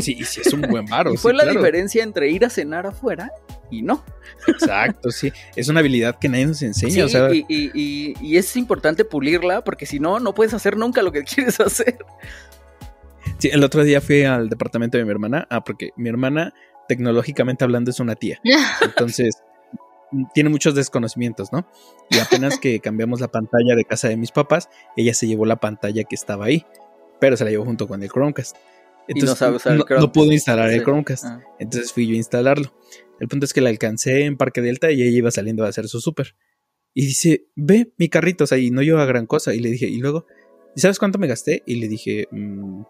Sí, 0.00 0.24
sí, 0.24 0.42
es 0.44 0.52
un 0.52 0.62
buen 0.62 0.84
varo. 0.86 1.12
y 1.14 1.16
fue 1.16 1.32
la 1.32 1.46
diferencia 1.46 2.02
entre 2.02 2.30
ir 2.30 2.44
a 2.44 2.50
cenar 2.50 2.86
afuera 2.86 3.30
y 3.70 3.82
no. 3.82 4.04
Exacto, 4.46 5.10
sí. 5.10 5.32
Es 5.56 5.68
una 5.68 5.80
habilidad 5.80 6.18
que 6.18 6.28
nadie 6.28 6.46
nos 6.46 6.60
enseña. 6.62 7.06
y, 7.48 8.36
es 8.36 8.56
importante 8.56 9.04
pulirla 9.04 9.64
porque 9.64 9.86
si 9.86 10.00
no, 10.00 10.20
no 10.20 10.34
puedes 10.34 10.52
hacer 10.52 10.76
nunca 10.76 11.02
lo 11.02 11.12
que 11.12 11.24
quieres 11.24 11.60
hacer. 11.60 11.98
Sí, 13.38 13.48
el 13.50 13.64
otro 13.64 13.84
día 13.84 14.02
fui 14.02 14.24
al 14.24 14.50
departamento 14.50 14.98
de 14.98 15.04
mi 15.04 15.10
hermana. 15.10 15.46
Ah, 15.48 15.64
porque 15.64 15.90
mi 15.96 16.10
hermana, 16.10 16.52
tecnológicamente 16.88 17.64
hablando, 17.64 17.90
es 17.90 18.00
una 18.00 18.16
tía. 18.16 18.38
Entonces, 18.82 19.36
tiene 20.34 20.50
muchos 20.50 20.74
desconocimientos, 20.74 21.52
¿no? 21.52 21.66
Y 22.10 22.18
apenas 22.18 22.58
que 22.58 22.80
cambiamos 22.80 23.20
la 23.20 23.28
pantalla 23.28 23.74
de 23.76 23.84
casa 23.84 24.08
de 24.08 24.16
mis 24.16 24.32
papás, 24.32 24.68
ella 24.96 25.14
se 25.14 25.26
llevó 25.26 25.46
la 25.46 25.56
pantalla 25.56 26.04
que 26.04 26.14
estaba 26.14 26.46
ahí, 26.46 26.64
pero 27.20 27.36
se 27.36 27.44
la 27.44 27.50
llevó 27.50 27.64
junto 27.64 27.86
con 27.86 28.02
el 28.02 28.10
Chromecast. 28.10 28.56
Entonces, 29.08 29.40
no, 29.98 30.12
pudo 30.12 30.32
instalar 30.32 30.70
el 30.70 30.82
Chromecast. 30.82 31.24
Ah. 31.24 31.42
Entonces 31.58 31.92
fui 31.92 32.06
yo 32.06 32.14
a 32.14 32.16
instalarlo. 32.16 32.72
El 33.18 33.28
punto 33.28 33.44
es 33.44 33.52
que 33.52 33.60
la 33.60 33.70
alcancé 33.70 34.24
en 34.24 34.36
Parque 34.36 34.62
Delta 34.62 34.90
y 34.90 35.02
ella 35.02 35.16
iba 35.16 35.30
saliendo 35.30 35.64
a 35.64 35.68
hacer 35.68 35.88
su 35.88 36.00
súper. 36.00 36.36
Y 36.94 37.06
dice, 37.06 37.46
ve 37.54 37.92
mi 37.98 38.08
carrito, 38.08 38.44
o 38.44 38.46
sea, 38.46 38.58
y 38.58 38.70
no 38.70 38.82
lleva 38.82 39.04
gran 39.04 39.26
cosa. 39.26 39.54
Y 39.54 39.60
le 39.60 39.70
dije, 39.70 39.86
y 39.86 39.98
luego, 39.98 40.26
¿y 40.74 40.80
sabes 40.80 40.98
cuánto 40.98 41.18
me 41.18 41.26
gasté? 41.26 41.62
Y 41.66 41.76
le 41.76 41.88
dije, 41.88 42.28
mmm, 42.30 42.82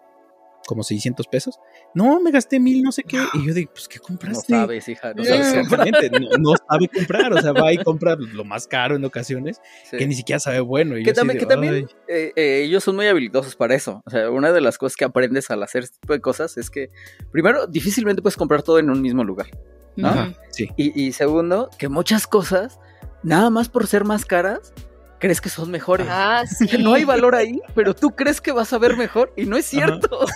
como 0.66 0.82
600 0.82 1.26
pesos. 1.26 1.58
No, 1.94 2.20
me 2.20 2.30
gasté 2.30 2.60
mil, 2.60 2.82
no 2.82 2.92
sé 2.92 3.02
qué. 3.02 3.18
Y 3.34 3.46
yo 3.46 3.54
digo, 3.54 3.72
pues, 3.72 3.88
¿qué 3.88 3.98
compraste? 3.98 4.52
No 4.52 4.60
sabes, 4.60 4.88
hija. 4.88 5.14
No, 5.14 5.24
sabes 5.24 5.54
exactamente, 5.54 6.10
no, 6.10 6.54
sabe 6.68 6.88
comprar. 6.88 7.32
O 7.32 7.40
sea, 7.40 7.52
va 7.52 7.72
y 7.72 7.78
compra 7.78 8.16
lo 8.16 8.44
más 8.44 8.66
caro 8.66 8.96
en 8.96 9.04
ocasiones, 9.04 9.60
que 9.90 10.06
ni 10.06 10.14
siquiera 10.14 10.40
sabe 10.40 10.60
bueno. 10.60 10.96
Y 10.98 11.02
que 11.02 11.12
también, 11.12 11.38
que 11.38 11.46
también 11.46 11.88
eh, 12.08 12.32
eh, 12.36 12.62
ellos 12.64 12.84
son 12.84 12.96
muy 12.96 13.06
habilidosos 13.06 13.56
para 13.56 13.74
eso. 13.74 14.02
O 14.04 14.10
sea, 14.10 14.30
una 14.30 14.52
de 14.52 14.60
las 14.60 14.78
cosas 14.78 14.96
que 14.96 15.04
aprendes 15.04 15.50
al 15.50 15.62
hacer 15.62 15.84
este 15.84 15.98
tipo 16.00 16.12
de 16.12 16.20
cosas 16.20 16.56
es 16.56 16.70
que, 16.70 16.90
primero, 17.32 17.66
difícilmente 17.66 18.22
puedes 18.22 18.36
comprar 18.36 18.62
todo 18.62 18.78
en 18.78 18.90
un 18.90 19.00
mismo 19.00 19.24
lugar. 19.24 19.48
¿no? 19.96 20.34
sí. 20.50 20.70
Y, 20.76 20.98
y 21.00 21.12
segundo, 21.12 21.68
que 21.78 21.88
muchas 21.88 22.26
cosas, 22.26 22.78
nada 23.22 23.50
más 23.50 23.68
por 23.68 23.86
ser 23.86 24.04
más 24.04 24.24
caras, 24.24 24.72
crees 25.20 25.40
que 25.40 25.48
son 25.48 25.70
mejores. 25.70 26.08
Ah, 26.10 26.42
sí. 26.58 26.66
No 26.78 26.94
hay 26.94 27.04
valor 27.04 27.36
ahí, 27.36 27.60
pero 27.74 27.94
tú 27.94 28.10
crees 28.10 28.40
que 28.40 28.50
vas 28.50 28.72
a 28.72 28.78
ver 28.78 28.96
mejor 28.96 29.32
y 29.36 29.44
no 29.44 29.56
es 29.56 29.66
cierto. 29.66 30.26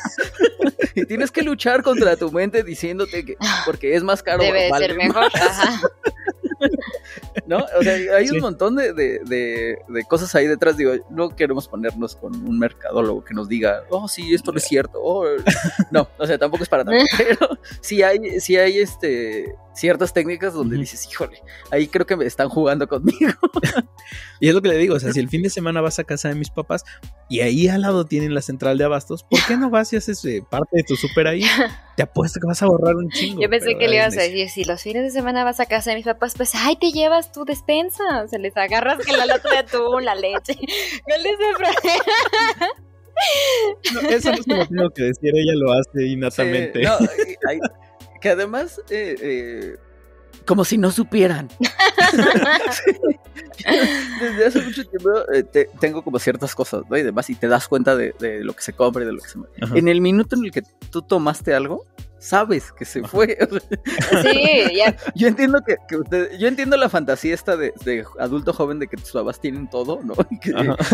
y 0.94 1.04
tienes 1.06 1.32
que 1.32 1.42
luchar 1.42 1.82
contra 1.82 2.16
tu 2.16 2.30
mente 2.30 2.62
diciéndote 2.62 3.24
que 3.24 3.36
porque 3.66 3.96
es 3.96 4.04
más 4.04 4.22
caro. 4.22 4.44
Debe 4.44 4.70
ser 4.78 4.94
mejor. 4.94 5.30
Ajá. 5.34 5.80
¿No? 7.46 7.64
O 7.78 7.82
sea, 7.82 7.94
hay 8.16 8.30
un 8.30 8.38
montón 8.38 8.76
de, 8.76 8.92
de, 8.92 9.78
de, 9.88 10.04
cosas 10.04 10.34
ahí 10.34 10.46
detrás. 10.46 10.76
Digo, 10.76 10.92
no 11.10 11.30
queremos 11.30 11.68
ponernos 11.68 12.16
con 12.16 12.34
un 12.34 12.58
mercadólogo 12.58 13.24
que 13.24 13.34
nos 13.34 13.48
diga, 13.48 13.82
oh, 13.90 14.08
sí, 14.08 14.34
esto 14.34 14.52
no 14.52 14.58
es 14.58 14.64
cierto. 14.64 14.98
Oh, 15.02 15.26
no, 15.90 16.08
o 16.16 16.26
sea, 16.26 16.38
tampoco 16.38 16.62
es 16.62 16.68
para 16.68 16.84
tanto. 16.84 17.04
Pero 17.18 17.58
sí 17.80 18.02
hay, 18.02 18.40
sí 18.40 18.56
hay 18.56 18.78
este, 18.78 19.56
ciertas 19.74 20.12
técnicas 20.12 20.54
donde 20.54 20.76
dices, 20.76 21.06
híjole, 21.10 21.42
ahí 21.70 21.88
creo 21.88 22.06
que 22.06 22.16
me 22.16 22.24
están 22.24 22.48
jugando 22.48 22.88
conmigo. 22.88 23.32
y 24.40 24.48
es 24.48 24.54
lo 24.54 24.62
que 24.62 24.68
le 24.68 24.76
digo, 24.76 24.94
o 24.94 25.00
sea, 25.00 25.12
si 25.12 25.20
el 25.20 25.28
fin 25.28 25.42
de 25.42 25.50
semana 25.50 25.80
vas 25.80 25.98
a 25.98 26.04
casa 26.04 26.28
de 26.28 26.34
mis 26.34 26.50
papás 26.50 26.84
y 27.28 27.40
ahí 27.40 27.68
al 27.68 27.82
lado 27.82 28.04
tienen 28.04 28.34
la 28.34 28.42
central 28.42 28.78
de 28.78 28.84
abastos, 28.84 29.24
¿por 29.24 29.40
qué 29.46 29.56
no 29.56 29.70
vas 29.70 29.92
y 29.92 29.96
haces 29.96 30.24
eh, 30.24 30.42
parte 30.48 30.76
de 30.76 30.84
tu 30.84 30.96
súper 30.96 31.26
ahí? 31.26 31.44
Te 31.96 32.02
apuesto 32.02 32.40
que 32.40 32.46
vas 32.46 32.62
a 32.62 32.66
borrar 32.66 32.96
un 32.96 33.08
chingo. 33.10 33.40
Yo 33.40 33.50
pensé 33.50 33.76
que 33.78 33.88
le 33.88 33.96
ibas 33.96 34.16
a 34.16 34.22
decir, 34.22 34.48
si 34.48 34.64
los 34.64 34.82
fines 34.82 35.02
de 35.02 35.10
semana 35.10 35.44
vas 35.44 35.60
a 35.60 35.66
casa 35.66 35.90
de 35.90 35.96
mis 35.96 36.04
papás, 36.04 36.34
pues, 36.36 36.52
ay, 36.54 36.76
te 36.76 36.92
llevas 36.92 37.32
tu 37.32 37.44
despensa, 37.44 38.22
o 38.24 38.28
sea, 38.28 38.38
les 38.38 38.56
agarras 38.56 38.98
que 39.04 39.12
la 39.12 39.26
lata 39.26 39.50
de 39.50 39.58
atún, 39.58 40.04
la 40.04 40.14
leche, 40.14 40.54
no 41.08 41.16
les 41.18 41.38
no, 43.92 44.00
eso 44.08 44.30
no 44.30 44.36
es 44.36 44.46
lo 44.46 44.66
tengo 44.66 44.90
que 44.90 45.04
decir, 45.04 45.30
ella 45.34 45.52
lo 45.54 45.72
hace 45.72 46.06
innatamente. 46.06 46.82
no, 46.82 46.96
hay, 47.48 47.58
que 48.24 48.30
además, 48.30 48.80
eh, 48.88 49.16
eh, 49.20 49.76
como 50.46 50.64
si 50.64 50.78
no 50.78 50.90
supieran. 50.90 51.50
Desde 54.18 54.46
hace 54.46 54.62
mucho 54.62 54.82
tiempo 54.86 55.10
eh, 55.30 55.44
tengo 55.78 56.00
como 56.00 56.18
ciertas 56.18 56.54
cosas, 56.54 56.84
¿no? 56.88 56.96
Y 56.96 57.02
demás, 57.02 57.28
y 57.28 57.34
te 57.34 57.48
das 57.48 57.68
cuenta 57.68 57.94
de, 57.94 58.14
de, 58.18 58.42
lo 58.42 58.54
que 58.54 58.62
se 58.62 58.72
compra 58.72 59.02
y 59.02 59.06
de 59.06 59.12
lo 59.12 59.20
que 59.20 59.28
se... 59.28 59.38
En 59.78 59.88
el 59.88 60.00
minuto 60.00 60.36
en 60.36 60.46
el 60.46 60.52
que 60.52 60.62
tú 60.90 61.02
tomaste 61.02 61.52
algo, 61.52 61.84
sabes 62.24 62.72
que 62.72 62.84
se 62.84 63.02
fue. 63.02 63.36
sí, 64.22 64.76
ya. 64.76 64.96
Yo 65.14 65.28
entiendo 65.28 65.60
que, 65.60 65.96
usted, 65.96 66.38
yo 66.38 66.48
entiendo 66.48 66.76
la 66.76 66.88
fantasía 66.88 67.34
esta 67.34 67.56
de, 67.56 67.72
adulto 68.18 68.52
joven 68.52 68.78
de 68.78 68.88
que 68.88 68.96
tus 68.96 69.12
papás 69.12 69.40
tienen 69.40 69.68
todo, 69.68 70.00
¿no? 70.02 70.14
Y 70.30 70.38
que 70.38 70.52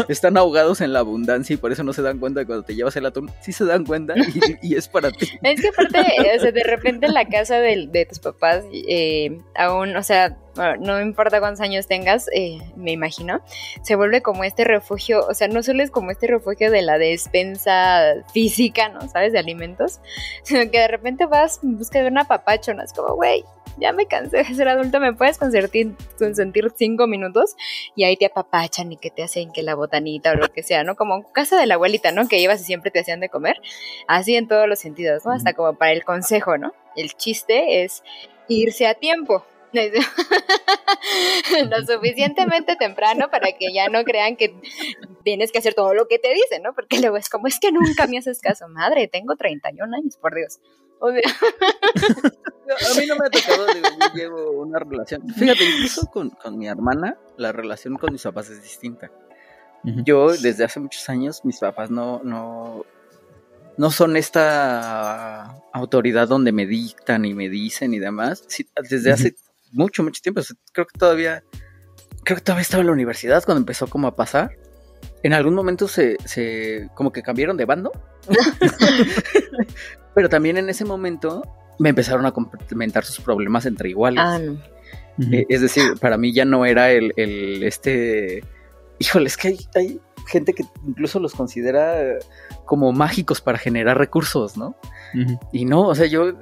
están 0.08 0.36
ahogados 0.36 0.80
en 0.80 0.92
la 0.92 0.98
abundancia 0.98 1.54
y 1.54 1.56
por 1.56 1.72
eso 1.72 1.84
no 1.84 1.92
se 1.92 2.02
dan 2.02 2.18
cuenta 2.18 2.40
de 2.40 2.46
cuando 2.46 2.64
te 2.64 2.74
llevas 2.74 2.96
el 2.96 3.06
atún. 3.06 3.30
Sí 3.40 3.52
se 3.52 3.64
dan 3.64 3.84
cuenta 3.84 4.14
y, 4.62 4.74
es 4.74 4.88
para 4.88 5.10
ti. 5.10 5.28
Es 5.42 5.60
que 5.60 5.68
aparte, 5.68 5.98
o 6.36 6.40
sea, 6.40 6.52
de 6.52 6.64
repente 6.64 7.06
en 7.06 7.14
la 7.14 7.26
casa 7.26 7.56
de, 7.56 7.88
de 7.90 8.06
tus 8.06 8.18
papás, 8.18 8.64
eh, 8.72 9.40
aún, 9.54 9.96
o 9.96 10.02
sea, 10.02 10.36
no 10.56 11.00
importa 11.00 11.40
cuántos 11.40 11.60
años 11.60 11.86
tengas, 11.86 12.28
eh, 12.34 12.58
me 12.76 12.92
imagino, 12.92 13.40
se 13.82 13.94
vuelve 13.94 14.22
como 14.22 14.44
este 14.44 14.64
refugio, 14.64 15.26
o 15.26 15.34
sea, 15.34 15.48
no 15.48 15.62
solo 15.62 15.82
es 15.82 15.90
como 15.90 16.10
este 16.10 16.26
refugio 16.26 16.70
de 16.70 16.82
la 16.82 16.98
despensa 16.98 18.14
física, 18.32 18.88
¿no? 18.88 19.08
¿Sabes? 19.08 19.32
De 19.32 19.38
alimentos, 19.38 20.00
sino 20.42 20.70
que 20.70 20.78
de 20.78 20.88
repente 20.88 21.26
vas 21.26 21.60
en 21.62 21.78
busca 21.78 22.00
de 22.00 22.08
una 22.08 22.24
papacho, 22.24 22.74
¿no? 22.74 22.82
Es 22.82 22.92
como, 22.92 23.14
güey, 23.14 23.44
ya 23.78 23.92
me 23.92 24.06
cansé 24.06 24.38
de 24.38 24.54
ser 24.54 24.68
adulto, 24.68 25.00
me 25.00 25.12
puedes 25.14 25.38
consentir, 25.38 25.94
consentir 26.18 26.72
cinco 26.76 27.06
minutos 27.06 27.56
y 27.94 28.04
ahí 28.04 28.16
te 28.16 28.26
apapachan 28.26 28.92
y 28.92 28.96
que 28.96 29.10
te 29.10 29.22
hacen 29.22 29.52
que 29.52 29.62
la 29.62 29.74
botanita 29.74 30.32
o 30.32 30.34
lo 30.34 30.48
que 30.48 30.62
sea, 30.62 30.84
¿no? 30.84 30.96
Como 30.96 31.30
casa 31.32 31.58
de 31.58 31.66
la 31.66 31.74
abuelita, 31.74 32.12
¿no? 32.12 32.28
Que 32.28 32.38
ibas 32.38 32.60
y 32.60 32.64
siempre 32.64 32.90
te 32.90 33.00
hacían 33.00 33.20
de 33.20 33.28
comer, 33.28 33.60
así 34.06 34.36
en 34.36 34.48
todos 34.48 34.68
los 34.68 34.78
sentidos, 34.78 35.24
¿no? 35.24 35.32
Hasta 35.32 35.54
como 35.54 35.74
para 35.74 35.92
el 35.92 36.04
consejo, 36.04 36.58
¿no? 36.58 36.72
El 36.96 37.14
chiste 37.14 37.84
es 37.84 38.02
irse 38.48 38.86
a 38.86 38.94
tiempo, 38.94 39.44
lo 41.70 41.86
suficientemente 41.86 42.76
temprano 42.76 43.30
para 43.30 43.52
que 43.52 43.72
ya 43.72 43.88
no 43.88 44.04
crean 44.04 44.36
que 44.36 44.54
tienes 45.24 45.52
que 45.52 45.58
hacer 45.58 45.74
todo 45.74 45.94
lo 45.94 46.08
que 46.08 46.18
te 46.18 46.32
dicen, 46.32 46.62
¿no? 46.62 46.74
Porque 46.74 47.00
luego 47.00 47.16
es 47.16 47.28
como, 47.28 47.46
es 47.46 47.60
que 47.60 47.72
nunca 47.72 48.06
me 48.06 48.18
haces 48.18 48.40
caso, 48.40 48.68
madre, 48.68 49.08
tengo 49.08 49.36
31 49.36 49.96
años, 49.96 50.16
por 50.16 50.34
Dios. 50.34 50.60
a 51.02 51.06
mí 52.98 53.06
no 53.06 53.16
me 53.16 53.26
ha 53.26 53.30
tocado, 53.30 53.66
digo, 53.72 53.88
yo 54.00 54.14
llevo 54.14 54.50
una 54.60 54.78
relación. 54.78 55.26
Fíjate, 55.28 55.64
incluso 55.64 56.06
con, 56.10 56.28
con, 56.30 56.58
mi 56.58 56.68
hermana, 56.68 57.16
la 57.38 57.52
relación 57.52 57.96
con 57.96 58.12
mis 58.12 58.22
papás 58.22 58.50
es 58.50 58.62
distinta. 58.62 59.10
Yo, 59.82 60.30
desde 60.36 60.64
hace 60.64 60.78
muchos 60.78 61.08
años, 61.08 61.42
mis 61.44 61.58
papás 61.58 61.90
no, 61.90 62.20
no, 62.22 62.84
no 63.78 63.90
son 63.90 64.18
esta 64.18 65.56
autoridad 65.72 66.28
donde 66.28 66.52
me 66.52 66.66
dictan 66.66 67.24
y 67.24 67.32
me 67.32 67.48
dicen 67.48 67.94
y 67.94 67.98
demás. 67.98 68.46
desde 68.90 69.10
hace 69.10 69.36
mucho, 69.72 70.02
mucho 70.02 70.20
tiempo. 70.22 70.40
creo 70.72 70.86
que 70.86 70.98
todavía, 70.98 71.42
creo 72.24 72.36
que 72.36 72.42
todavía 72.42 72.62
estaba 72.62 72.80
en 72.80 72.88
la 72.88 72.92
universidad 72.92 73.42
cuando 73.44 73.60
empezó 73.60 73.86
como 73.86 74.08
a 74.08 74.16
pasar. 74.16 74.56
En 75.22 75.32
algún 75.32 75.54
momento 75.54 75.88
se, 75.88 76.16
se 76.24 76.88
como 76.94 77.12
que 77.12 77.22
cambiaron 77.22 77.56
de 77.56 77.64
bando. 77.64 77.92
Pero 80.14 80.28
también 80.28 80.56
en 80.56 80.68
ese 80.68 80.84
momento 80.84 81.42
me 81.78 81.90
empezaron 81.90 82.26
a 82.26 82.32
complementar 82.32 83.04
sus 83.04 83.20
problemas 83.20 83.66
entre 83.66 83.90
iguales. 83.90 84.22
Ah, 84.24 84.38
eh, 85.32 85.46
es 85.48 85.60
decir, 85.60 85.94
para 86.00 86.16
mí 86.16 86.32
ya 86.32 86.44
no 86.44 86.64
era 86.64 86.90
el, 86.90 87.12
el 87.16 87.62
este. 87.62 88.42
Híjole, 88.98 89.26
es 89.26 89.36
que 89.36 89.48
hay, 89.48 89.58
hay 89.74 90.00
gente 90.26 90.52
que 90.52 90.64
incluso 90.86 91.20
los 91.20 91.34
considera 91.34 92.18
como 92.64 92.92
mágicos 92.92 93.40
para 93.40 93.58
generar 93.58 93.98
recursos, 93.98 94.56
¿no? 94.56 94.76
Y 95.52 95.64
no, 95.64 95.88
o 95.88 95.94
sea, 95.94 96.06
yo 96.06 96.34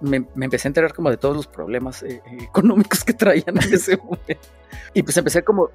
me, 0.00 0.26
empecé 0.40 0.68
a 0.68 0.70
enterar 0.70 0.92
como 0.92 1.10
de 1.10 1.16
todos 1.16 1.36
los 1.36 1.46
problemas 1.46 2.02
eh, 2.02 2.22
eh, 2.26 2.38
económicos 2.42 3.04
que 3.04 3.12
traían 3.12 3.56
en 3.62 3.74
ese 3.74 3.96
momento. 3.96 4.48
Y 4.94 5.02
pues 5.02 5.16
empecé 5.16 5.42
como, 5.42 5.70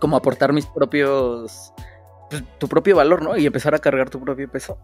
como 0.00 0.16
a 0.16 0.18
aportar 0.18 0.52
mis 0.52 0.66
propios, 0.66 1.72
pues, 2.30 2.44
tu 2.58 2.68
propio 2.68 2.96
valor, 2.96 3.22
¿no? 3.22 3.36
Y 3.36 3.46
empezar 3.46 3.74
a 3.74 3.78
cargar 3.78 4.10
tu 4.10 4.20
propio 4.20 4.50
peso. 4.50 4.78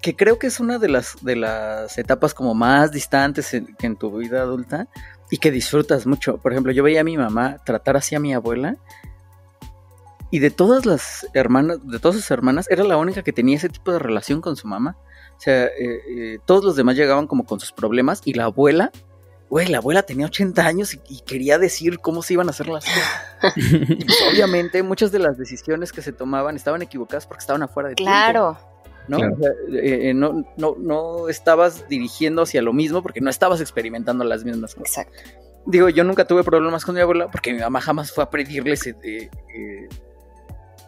Que 0.00 0.16
creo 0.16 0.38
que 0.38 0.48
es 0.48 0.58
una 0.58 0.78
de 0.78 0.88
las, 0.88 1.16
de 1.22 1.36
las 1.36 1.96
etapas 1.96 2.34
como 2.34 2.54
más 2.54 2.90
distantes 2.90 3.54
en, 3.54 3.76
en 3.80 3.96
tu 3.96 4.16
vida 4.16 4.42
adulta 4.42 4.88
y 5.30 5.38
que 5.38 5.50
disfrutas 5.50 6.06
mucho. 6.06 6.38
Por 6.38 6.52
ejemplo, 6.52 6.72
yo 6.72 6.82
veía 6.82 7.02
a 7.02 7.04
mi 7.04 7.16
mamá 7.16 7.58
tratar 7.64 7.96
así 7.96 8.14
a 8.14 8.20
mi 8.20 8.34
abuela 8.34 8.76
y 10.32 10.38
de 10.38 10.50
todas 10.50 10.86
las 10.86 11.28
hermanas, 11.34 11.86
de 11.86 11.98
todas 11.98 12.16
sus 12.16 12.30
hermanas, 12.30 12.66
era 12.70 12.84
la 12.84 12.96
única 12.96 13.22
que 13.22 13.34
tenía 13.34 13.56
ese 13.56 13.68
tipo 13.68 13.92
de 13.92 13.98
relación 13.98 14.40
con 14.40 14.56
su 14.56 14.66
mamá. 14.66 14.96
O 15.42 15.44
sea, 15.44 15.64
eh, 15.64 16.00
eh, 16.08 16.38
todos 16.46 16.62
los 16.62 16.76
demás 16.76 16.94
llegaban 16.94 17.26
como 17.26 17.44
con 17.44 17.58
sus 17.58 17.72
problemas 17.72 18.22
y 18.24 18.32
la 18.32 18.44
abuela, 18.44 18.92
güey, 19.50 19.66
la 19.66 19.78
abuela 19.78 20.04
tenía 20.04 20.26
80 20.26 20.64
años 20.64 20.94
y, 20.94 21.20
quería 21.22 21.58
decir 21.58 21.98
cómo 21.98 22.22
se 22.22 22.34
iban 22.34 22.46
a 22.46 22.50
hacer 22.50 22.68
las 22.68 22.84
cosas. 22.84 23.56
y 23.56 24.04
pues, 24.04 24.18
obviamente 24.30 24.84
muchas 24.84 25.10
de 25.10 25.18
las 25.18 25.36
decisiones 25.36 25.90
que 25.90 26.00
se 26.00 26.12
tomaban 26.12 26.54
estaban 26.54 26.80
equivocadas 26.80 27.26
porque 27.26 27.40
estaban 27.40 27.60
afuera 27.64 27.88
de 27.88 27.96
claro. 27.96 28.56
¿no? 29.08 29.18
Eh, 29.72 30.14
no, 30.14 30.44
no, 30.56 30.76
no 30.78 31.28
estabas 31.28 31.88
dirigiendo 31.88 32.42
hacia 32.42 32.62
lo 32.62 32.72
mismo 32.72 33.02
porque 33.02 33.20
no 33.20 33.28
estabas 33.28 33.60
experimentando 33.60 34.22
las 34.22 34.44
mismas 34.44 34.76
cosas. 34.76 35.06
Exacto. 35.08 35.40
Digo, 35.66 35.88
yo 35.88 36.04
nunca 36.04 36.24
tuve 36.24 36.44
problemas 36.44 36.84
con 36.84 36.94
mi 36.94 37.00
abuela 37.00 37.28
porque 37.32 37.52
mi 37.52 37.58
mamá 37.58 37.80
jamás 37.80 38.12
fue 38.12 38.22
a 38.22 38.30
pedirles 38.30 38.94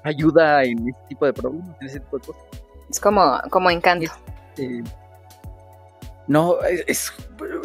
ayuda 0.05 0.63
en 0.63 0.91
este 0.91 1.03
tipo 1.09 1.27
de 1.27 1.33
problemas, 1.33 1.77
en 1.81 1.87
ese 1.89 1.99
tipo 1.99 2.19
de 2.19 2.27
cosas. 2.27 2.43
Es 2.89 3.01
como, 3.01 3.41
como 3.51 3.69
encanto. 3.69 4.13
Eh, 4.59 4.83
no, 6.27 6.59
es 6.63 7.13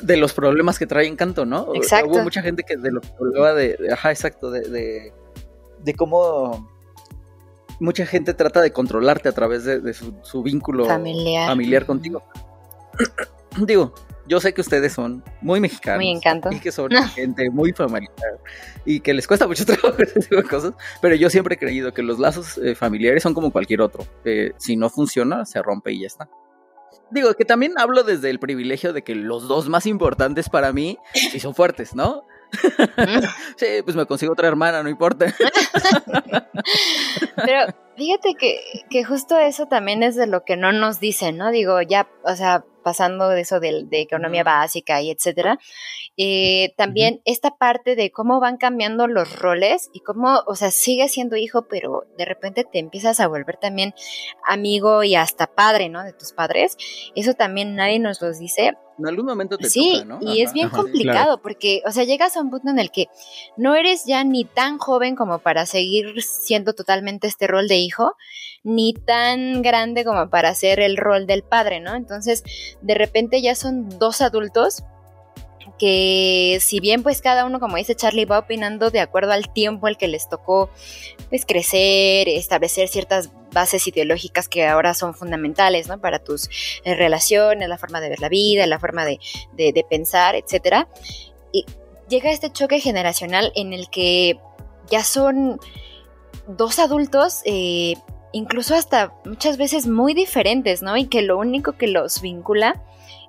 de 0.04 0.18
los 0.18 0.34
problemas 0.34 0.78
que 0.78 0.86
trae 0.86 1.08
Encanto, 1.08 1.46
¿no? 1.46 1.74
Exacto. 1.76 2.10
Hubo 2.10 2.24
mucha 2.24 2.42
gente 2.42 2.64
que 2.64 2.76
de 2.76 2.92
lo 2.92 3.02
que 3.02 3.10
hablaba 3.20 3.54
de, 3.54 3.78
ajá, 3.92 4.12
exacto, 4.12 4.52
de, 4.52 5.14
de, 5.84 5.94
cómo 5.94 6.70
mucha 7.80 8.06
gente 8.06 8.34
trata 8.34 8.62
de 8.62 8.72
controlarte 8.72 9.30
a 9.30 9.32
través 9.32 9.64
de, 9.64 9.94
su, 9.94 10.44
vínculo 10.44 10.86
familiar. 10.86 11.48
familiar 11.48 11.86
contigo. 11.86 12.24
Digo, 13.66 13.94
yo 14.28 14.42
sé 14.42 14.54
que 14.54 14.62
ustedes 14.62 14.92
son 14.92 15.24
muy 15.42 15.62
mexicanos. 15.62 15.98
Muy 15.98 16.12
encanto. 16.12 16.52
Y 16.52 16.60
que 16.60 16.72
son 16.72 16.92
gente 17.16 17.50
muy 17.50 17.72
familiar. 17.72 18.40
Y 18.84 19.00
que 19.00 19.14
les 19.14 19.26
cuesta 19.26 19.48
mucho 19.48 19.66
trabajo 19.66 19.96
ese 20.00 20.20
tipo 20.20 20.36
de 20.36 20.44
cosas. 20.44 20.74
Pero 21.02 21.16
yo 21.16 21.30
siempre 21.30 21.56
he 21.56 21.58
creído 21.58 21.94
que 21.94 22.04
los 22.04 22.20
lazos 22.20 22.58
eh, 22.58 22.76
familiares 22.76 23.24
son 23.24 23.34
como 23.34 23.52
cualquier 23.52 23.82
otro. 23.82 24.06
si 24.58 24.76
no 24.76 24.90
funciona, 24.90 25.46
se 25.46 25.62
rompe 25.62 25.94
y 25.94 26.02
ya 26.02 26.08
está. 26.08 26.30
Digo, 27.12 27.34
que 27.34 27.46
también 27.46 27.74
hablo 27.78 28.04
desde 28.04 28.30
el 28.30 28.40
privilegio 28.40 28.94
de 28.94 29.04
que 29.04 29.16
los 29.16 29.48
dos 29.48 29.70
más 29.70 29.86
importantes 29.86 30.50
para 30.50 30.74
mí 30.74 30.98
sí 31.14 31.40
son 31.40 31.56
fuertes, 31.56 31.96
¿no? 31.96 32.24
sí, 33.58 33.66
pues 33.84 33.96
me 33.96 34.06
consigo 34.06 34.34
otra 34.34 34.48
hermana, 34.48 34.84
no 34.84 34.90
importa. 34.90 35.28
Pero 37.36 37.74
fíjate 37.96 38.36
que, 38.36 38.60
que, 38.90 39.04
justo 39.04 39.38
eso 39.38 39.68
también 39.68 40.04
es 40.04 40.16
de 40.16 40.28
lo 40.28 40.44
que 40.44 40.58
no 40.58 40.72
nos 40.72 41.00
dicen, 41.00 41.38
¿no? 41.38 41.52
Digo, 41.52 41.82
ya, 41.82 42.08
o 42.24 42.36
sea, 42.36 42.66
pasando 42.84 43.30
de 43.30 43.42
eso 43.42 43.60
de, 43.60 43.88
economía 43.92 44.44
básica 44.44 45.02
y 45.02 45.12
etcétera, 45.12 45.60
eh, 46.18 46.74
también 46.78 47.22
esta 47.26 47.58
parte 47.58 47.96
de 47.96 48.12
cómo 48.12 48.40
van 48.40 48.58
cambiando 48.58 49.08
los 49.08 49.38
roles 49.38 49.90
y 49.94 50.02
cómo, 50.02 50.42
o 50.48 50.56
sea, 50.56 50.72
sigue 50.72 51.08
siendo 51.08 51.36
hijo, 51.36 51.68
pero 51.68 52.06
de 52.18 52.26
repente 52.26 52.64
te 52.64 52.80
empiezas 52.80 53.20
a 53.20 53.28
volver 53.28 53.58
también 53.58 53.94
amigo 54.46 55.04
y 55.04 55.16
hasta 55.16 55.48
padre, 55.48 55.90
¿no? 55.90 56.04
De 56.04 56.14
tus 56.14 56.34
padres. 56.34 56.78
Eso 57.16 57.34
también 57.34 57.76
nadie 57.76 58.00
nos 58.00 58.22
los 58.22 58.40
dice 58.40 58.76
en 59.00 59.08
algún 59.08 59.26
momento 59.26 59.58
te 59.58 59.70
sí, 59.70 59.94
toca, 59.94 60.06
¿no? 60.06 60.20
y 60.22 60.42
es 60.42 60.54
bien 60.54 60.70
complicado 60.70 61.42
porque, 61.42 61.82
o 61.86 61.92
sea, 61.92 62.04
llegas 62.04 62.36
a 62.36 62.42
un 62.42 62.50
punto 62.50 62.70
en 62.70 62.80
el 62.80 62.92
que 62.92 63.08
no 63.56 63.76
eres 63.76 64.06
ya 64.06 64.24
ni 64.24 64.44
tan 64.46 64.78
joven 64.78 65.16
como 65.16 65.40
para 65.40 65.66
seguir 65.66 66.22
siendo 66.22 66.74
totalmente 66.74 67.28
este 67.28 67.48
rol 67.48 67.68
de 67.68 67.78
hijo, 67.78 68.16
ni 68.64 68.94
tan 68.94 69.62
grande 69.62 70.04
como 70.04 70.30
para 70.30 70.50
hacer 70.50 70.80
el 70.80 70.98
rol 70.98 71.28
del 71.28 71.44
padre, 71.44 71.80
¿no? 71.80 71.96
Entonces, 71.96 72.44
de 72.82 72.96
repente 72.96 73.42
ya 73.42 73.56
son 73.56 73.90
dos 74.00 74.22
adultos 74.22 74.84
que 75.80 76.60
si 76.62 76.80
bien 76.80 77.02
pues 77.02 77.22
cada 77.22 77.46
uno, 77.46 77.60
como 77.60 77.78
dice 77.78 77.96
Charlie, 77.96 78.26
va 78.26 78.40
opinando 78.40 78.92
de 78.92 79.00
acuerdo 79.00 79.32
al 79.32 79.52
tiempo 79.52 79.88
al 79.88 79.98
que 79.98 80.08
les 80.08 80.30
tocó 80.30 80.70
pues 81.30 81.46
crecer, 81.46 82.28
establecer 82.28 82.88
ciertas 82.90 83.32
bases 83.52 83.88
ideológicas 83.88 84.48
que 84.48 84.68
ahora 84.68 84.94
son 84.94 85.16
fundamentales, 85.16 85.88
¿no? 85.88 86.00
Para 86.00 86.20
tus 86.20 86.50
eh, 86.84 86.94
relaciones, 86.96 87.68
la 87.68 87.78
forma 87.78 88.02
de 88.02 88.10
ver 88.10 88.20
la 88.20 88.30
vida, 88.30 88.68
la 88.68 88.78
forma 88.78 89.06
de, 89.06 89.86
pensar, 89.90 90.36
etcétera. 90.36 90.88
Y 91.52 91.66
llega 92.10 92.30
este 92.30 92.52
choque 92.52 92.80
generacional 92.80 93.52
en 93.56 93.74
el 93.74 93.90
que 93.90 94.38
ya 94.92 95.04
son 95.04 95.60
dos 96.48 96.80
adultos 96.80 97.42
eh, 97.46 97.96
incluso 98.32 98.76
hasta 98.76 99.14
muchas 99.26 99.58
veces 99.58 99.88
muy 99.88 100.14
diferentes, 100.14 100.82
¿no? 100.82 100.98
Y 100.98 101.06
que 101.06 101.22
lo 101.22 101.38
único 101.38 101.74
que 101.74 101.88
los 101.88 102.22
vincula 102.22 102.82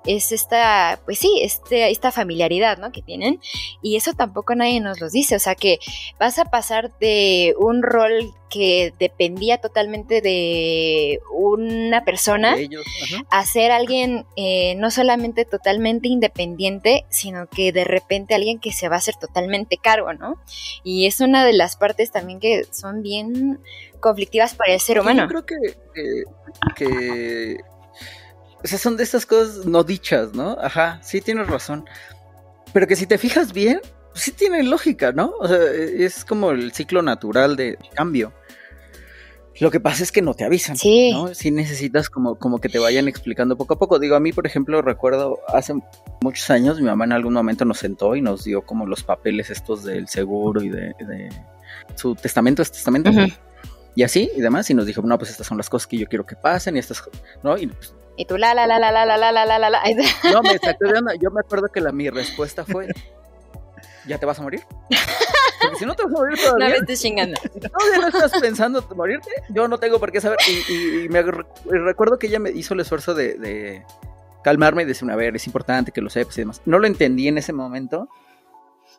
es 0.05 0.31
esta, 0.31 0.99
pues 1.05 1.19
sí, 1.19 1.39
este, 1.41 1.89
esta 1.91 2.11
familiaridad, 2.11 2.77
¿no? 2.77 2.91
Que 2.91 3.01
tienen. 3.01 3.39
Y 3.81 3.95
eso 3.95 4.13
tampoco 4.13 4.55
nadie 4.55 4.79
nos 4.79 4.99
los 4.99 5.11
dice. 5.11 5.35
O 5.35 5.39
sea 5.39 5.55
que 5.55 5.79
vas 6.19 6.39
a 6.39 6.45
pasar 6.45 6.91
de 6.99 7.55
un 7.59 7.83
rol 7.83 8.33
que 8.49 8.93
dependía 8.99 9.59
totalmente 9.59 10.21
de 10.21 11.21
una 11.33 12.03
persona 12.03 12.55
a 13.29 13.45
ser 13.45 13.71
alguien 13.71 14.25
eh, 14.35 14.75
no 14.75 14.91
solamente 14.91 15.45
totalmente 15.45 16.09
independiente, 16.09 17.05
sino 17.09 17.47
que 17.47 17.71
de 17.71 17.85
repente 17.85 18.35
alguien 18.35 18.59
que 18.59 18.73
se 18.73 18.89
va 18.89 18.95
a 18.95 18.99
hacer 18.99 19.15
totalmente 19.15 19.77
cargo, 19.77 20.11
¿no? 20.13 20.37
Y 20.83 21.05
es 21.05 21.21
una 21.21 21.45
de 21.45 21.53
las 21.53 21.77
partes 21.77 22.11
también 22.11 22.41
que 22.41 22.65
son 22.71 23.01
bien 23.01 23.59
conflictivas 24.01 24.53
para 24.53 24.73
el 24.73 24.81
ser 24.81 24.99
humano. 24.99 25.23
Yo 25.23 25.27
creo 25.29 25.45
que, 25.45 25.55
que, 26.75 27.57
o 28.63 28.67
sea, 28.67 28.77
son 28.77 28.97
de 28.97 29.03
estas 29.03 29.25
cosas 29.25 29.65
no 29.65 29.83
dichas, 29.83 30.33
¿no? 30.33 30.57
Ajá, 30.61 30.99
sí 31.03 31.21
tienes 31.21 31.47
razón. 31.47 31.85
Pero 32.73 32.87
que 32.87 32.95
si 32.95 33.05
te 33.05 33.17
fijas 33.17 33.53
bien, 33.53 33.81
sí 34.13 34.31
tiene 34.31 34.63
lógica, 34.63 35.11
¿no? 35.11 35.33
O 35.39 35.47
sea, 35.47 35.57
es 35.57 36.25
como 36.25 36.51
el 36.51 36.71
ciclo 36.71 37.01
natural 37.01 37.55
de 37.55 37.77
cambio. 37.93 38.33
Lo 39.59 39.69
que 39.69 39.79
pasa 39.79 40.01
es 40.03 40.11
que 40.11 40.21
no 40.21 40.33
te 40.33 40.43
avisan, 40.43 40.77
sí. 40.77 41.11
¿no? 41.11 41.33
Si 41.35 41.51
necesitas 41.51 42.09
como, 42.09 42.35
como 42.35 42.59
que 42.59 42.69
te 42.69 42.79
vayan 42.79 43.07
explicando 43.07 43.57
poco 43.57 43.73
a 43.73 43.79
poco. 43.79 43.99
Digo, 43.99 44.15
a 44.15 44.19
mí, 44.19 44.31
por 44.31 44.47
ejemplo, 44.47 44.81
recuerdo 44.81 45.39
hace 45.47 45.75
muchos 46.21 46.49
años, 46.49 46.79
mi 46.79 46.85
mamá 46.85 47.05
en 47.05 47.11
algún 47.11 47.33
momento 47.33 47.65
nos 47.65 47.77
sentó 47.77 48.15
y 48.15 48.21
nos 48.21 48.43
dio 48.43 48.61
como 48.63 48.85
los 48.85 49.03
papeles 49.03 49.49
estos 49.49 49.83
del 49.83 50.07
seguro 50.07 50.63
y 50.63 50.69
de, 50.69 51.29
su 51.95 52.15
testamento, 52.15 52.61
es 52.61 52.71
testamento 52.71 53.11
y 53.95 54.03
así 54.03 54.31
y 54.35 54.41
demás, 54.41 54.69
y 54.69 54.73
nos 54.73 54.85
dijo, 54.85 55.01
no, 55.01 55.17
pues 55.17 55.31
estas 55.31 55.47
son 55.47 55.57
las 55.57 55.69
cosas 55.69 55.87
que 55.87 55.97
yo 55.97 56.07
quiero 56.07 56.25
que 56.25 56.35
pasen 56.35 56.75
y 56.75 56.79
estas, 56.79 57.03
¿no? 57.43 57.57
Y, 57.57 57.67
pues, 57.67 57.93
y 58.17 58.25
tú 58.25 58.37
la 58.37 58.53
la 58.53 58.67
la 58.67 58.79
la 58.79 58.91
la 58.91 59.05
la 59.05 59.17
la 59.17 59.31
la 59.31 59.59
la 59.59 59.69
la. 59.69 59.81
No, 60.33 60.41
me 60.43 60.57
saqué 60.57 60.85
de 60.85 60.97
onda. 60.97 61.15
Yo 61.15 61.31
me 61.31 61.39
acuerdo 61.39 61.67
que 61.69 61.81
la, 61.81 61.91
mi 61.91 62.09
respuesta 62.09 62.65
fue, 62.65 62.87
¿ya 64.05 64.17
te 64.17 64.25
vas 64.25 64.39
a 64.39 64.43
morir? 64.43 64.61
Porque 65.61 65.77
si 65.77 65.85
no 65.85 65.95
te 65.95 66.03
vas 66.03 66.13
a 66.13 66.17
morir 66.17 66.37
todavía. 66.43 66.67
No 66.67 66.71
me 66.71 66.77
estés 66.77 67.01
chingando. 67.01 67.39
Todavía 67.53 67.97
no 67.99 68.07
estás 68.07 68.39
pensando 68.39 68.87
morirte. 68.95 69.29
Yo 69.49 69.67
no 69.67 69.77
tengo 69.77 69.99
por 69.99 70.11
qué 70.11 70.21
saber. 70.21 70.37
Y, 70.47 71.05
y, 71.05 71.09
me 71.09 71.23
recuerdo 71.23 72.17
que 72.19 72.27
ella 72.27 72.39
me 72.39 72.51
hizo 72.51 72.73
el 72.73 72.81
esfuerzo 72.81 73.13
de, 73.13 73.35
de 73.35 73.85
calmarme 74.43 74.83
y 74.83 74.85
decirme, 74.85 75.13
a 75.13 75.15
ver, 75.15 75.35
es 75.35 75.45
importante 75.47 75.91
que 75.91 76.01
lo 76.01 76.09
sepas 76.09 76.37
y 76.37 76.41
demás. 76.41 76.61
No 76.65 76.79
lo 76.79 76.87
entendí 76.87 77.27
en 77.27 77.37
ese 77.37 77.53
momento. 77.53 78.09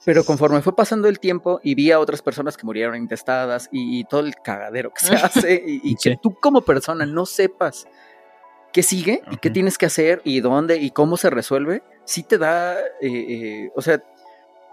Pero 0.05 0.25
conforme 0.25 0.63
fue 0.63 0.75
pasando 0.75 1.09
el 1.09 1.21
tiempo 1.21 1.61
y 1.63 1.75
vi 1.75 1.93
a 1.93 2.01
otras 2.01 2.23
personas 2.23 2.57
que 2.57 2.67
murieron 2.67 2.97
intestadas 2.97 3.69
y, 3.71 4.05
todo 4.05 4.21
el 4.21 4.35
cagadero 4.35 4.93
que 4.93 5.07
se 5.07 5.15
hace 5.15 5.63
y, 5.65 5.95
que 6.03 6.19
tú 6.21 6.35
como 6.41 6.63
persona 6.63 7.07
no 7.07 7.25
sepas 7.25 7.87
qué 8.73 8.83
sigue 8.83 9.23
y 9.31 9.37
qué 9.37 9.51
tienes 9.51 9.79
que 9.79 9.87
hacer 9.87 10.21
y 10.25 10.41
dónde 10.41 10.79
y 10.79 10.91
cómo 10.91 11.17
se 11.17 11.31
resuelve, 11.31 11.83
sí 12.05 12.23
te 12.23 12.39
da, 12.39 12.81
eh, 12.81 12.87
eh, 13.03 13.71
o 13.77 13.83
sea, 13.83 14.03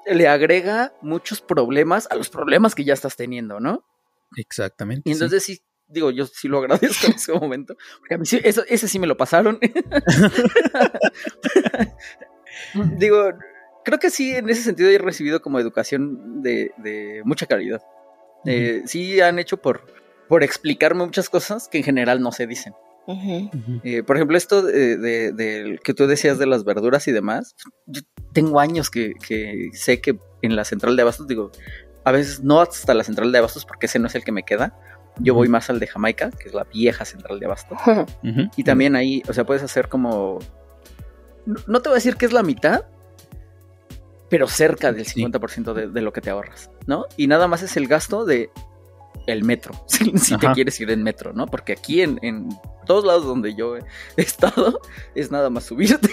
le 0.06 0.28
agrega 0.28 0.94
muchos 1.02 1.42
problemas 1.42 2.08
a 2.10 2.16
los 2.16 2.30
problemas 2.30 2.74
que 2.74 2.84
ya 2.84 2.94
estás 2.94 3.16
teniendo, 3.16 3.60
¿no? 3.60 3.84
Exactamente. 4.38 5.08
Y 5.10 5.14
entonces 5.14 5.44
sí, 5.44 5.62
digo, 5.88 6.12
yo 6.12 6.26
sí 6.26 6.48
lo 6.48 6.60
agradezco 6.60 7.08
en 7.08 7.14
ese 7.14 7.34
momento, 7.34 7.76
porque 8.00 8.16
a 8.16 8.18
mí 8.18 8.26
sí, 8.26 8.40
eso, 8.44 8.64
ese 8.68 8.88
sí 8.88 8.98
me 9.00 9.08
lo 9.08 9.18
pasaron. 9.18 9.60
digo, 12.98 13.34
creo 13.84 14.00
que 14.00 14.10
sí, 14.10 14.36
en 14.36 14.50
ese 14.50 14.64
sentido 14.64 14.90
he 14.90 14.98
recibido 14.98 15.42
como 15.42 15.60
educación 15.60 16.42
de, 16.42 17.22
mucha 17.26 17.46
calidad. 17.46 17.82
Eh, 18.46 18.84
sí 18.86 19.20
han 19.20 19.38
hecho 19.38 19.58
por, 19.58 19.86
por 20.28 20.44
explicarme 20.44 21.04
muchas 21.04 21.30
cosas 21.30 21.68
que 21.68 21.80
en 21.80 21.84
general 21.84 22.22
no 22.22 22.32
se 22.32 22.48
dicen. 22.48 22.74
Eh, 23.84 24.04
por 24.04 24.18
ejemplo, 24.18 24.38
esto 24.38 24.62
de, 24.62 25.80
que 25.84 25.94
tú 25.94 26.06
decías 26.06 26.38
de 26.38 26.46
las 26.46 26.64
verduras 26.64 27.08
y 27.08 27.12
demás, 27.12 27.56
yo 27.88 28.02
tengo 28.34 28.60
años 28.60 28.90
que, 28.92 29.14
sé 29.74 30.00
que 30.00 30.20
en 30.42 30.56
la 30.56 30.64
central 30.64 30.96
de 30.96 31.02
abastos, 31.02 31.28
digo, 31.28 31.52
a 32.04 32.12
veces 32.12 32.44
no 32.44 32.62
hasta 32.62 32.94
la 32.94 33.04
central 33.04 33.32
de 33.32 33.40
abastos 33.40 33.66
porque 33.66 33.88
ese 33.88 34.00
no 34.00 34.08
es 34.08 34.16
el 34.16 34.24
que 34.24 34.32
me 34.32 34.44
queda. 34.44 34.78
Yo 35.18 35.34
voy 35.34 35.48
más 35.48 35.70
al 35.70 35.80
de 35.80 35.88
Jamaica, 35.88 36.30
que 36.30 36.48
es 36.48 36.54
la 36.54 36.64
vieja 36.66 37.04
central 37.04 37.40
de 37.40 37.46
abastos. 37.48 37.80
Y 38.56 38.64
también 38.64 38.96
ahí, 38.96 39.24
o 39.28 39.34
sea, 39.34 39.46
puedes 39.46 39.64
hacer 39.64 39.90
como... 39.90 40.40
no 41.46 41.82
te 41.82 41.90
voy 41.90 41.96
a 41.96 41.96
decir 41.96 42.16
que 42.16 42.26
es 42.26 42.32
la 42.32 42.44
mitad, 42.44 42.86
pero 44.30 44.48
cerca 44.48 44.92
del 44.92 45.06
50% 45.06 45.74
de, 45.74 45.88
de, 45.88 46.02
lo 46.02 46.14
que 46.14 46.22
te 46.22 46.30
ahorras, 46.30 46.70
¿no? 46.86 47.06
Y 47.18 47.28
nada 47.28 47.48
más 47.48 47.64
es 47.64 47.76
el 47.78 47.88
gasto 47.88 48.26
de 48.26 48.52
el 49.28 49.44
metro, 49.44 49.74
si, 49.88 50.38
te 50.38 50.52
quieres 50.54 50.80
ir 50.80 50.90
en 50.92 51.04
metro, 51.04 51.34
¿no? 51.34 51.46
Porque 51.46 51.74
aquí 51.74 52.02
en, 52.02 52.20
en, 52.22 52.50
todos 52.86 53.06
lados 53.06 53.26
donde 53.26 53.54
yo 53.54 53.78
he 53.78 53.84
estado 54.18 54.82
es 55.14 55.32
nada 55.32 55.50
más 55.50 55.66
subirte, 55.66 56.10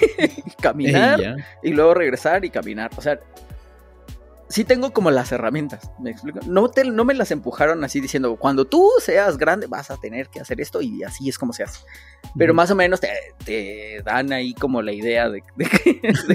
caminar 0.60 1.36
y 1.62 1.70
luego 1.70 1.94
regresar 1.94 2.44
y 2.44 2.50
caminar. 2.50 2.90
O 2.96 3.00
sea, 3.00 3.18
sí 4.48 4.64
tengo 4.64 4.92
como 4.92 5.10
las 5.10 5.32
herramientas, 5.32 5.90
¿me 5.98 6.10
explico? 6.10 6.40
No, 6.46 6.70
no 6.92 7.04
me 7.04 7.14
las 7.14 7.30
empujaron 7.30 7.82
así 7.84 8.00
diciendo, 8.00 8.36
cuando 8.36 8.64
tú 8.64 8.88
seas 9.00 9.38
grande 9.38 9.66
vas 9.66 9.90
a 9.90 9.96
tener 9.96 10.28
que 10.28 10.40
hacer 10.40 10.60
esto 10.60 10.80
y 10.82 11.02
así 11.02 11.28
es 11.28 11.38
como 11.38 11.52
se 11.52 11.64
hace. 11.64 11.80
Pero 12.36 12.54
más 12.54 12.70
o 12.70 12.74
menos 12.74 13.00
te, 13.00 14.02
dan 14.04 14.32
ahí 14.32 14.54
como 14.54 14.82
la 14.82 14.92
idea 14.92 15.28
de, 15.28 15.42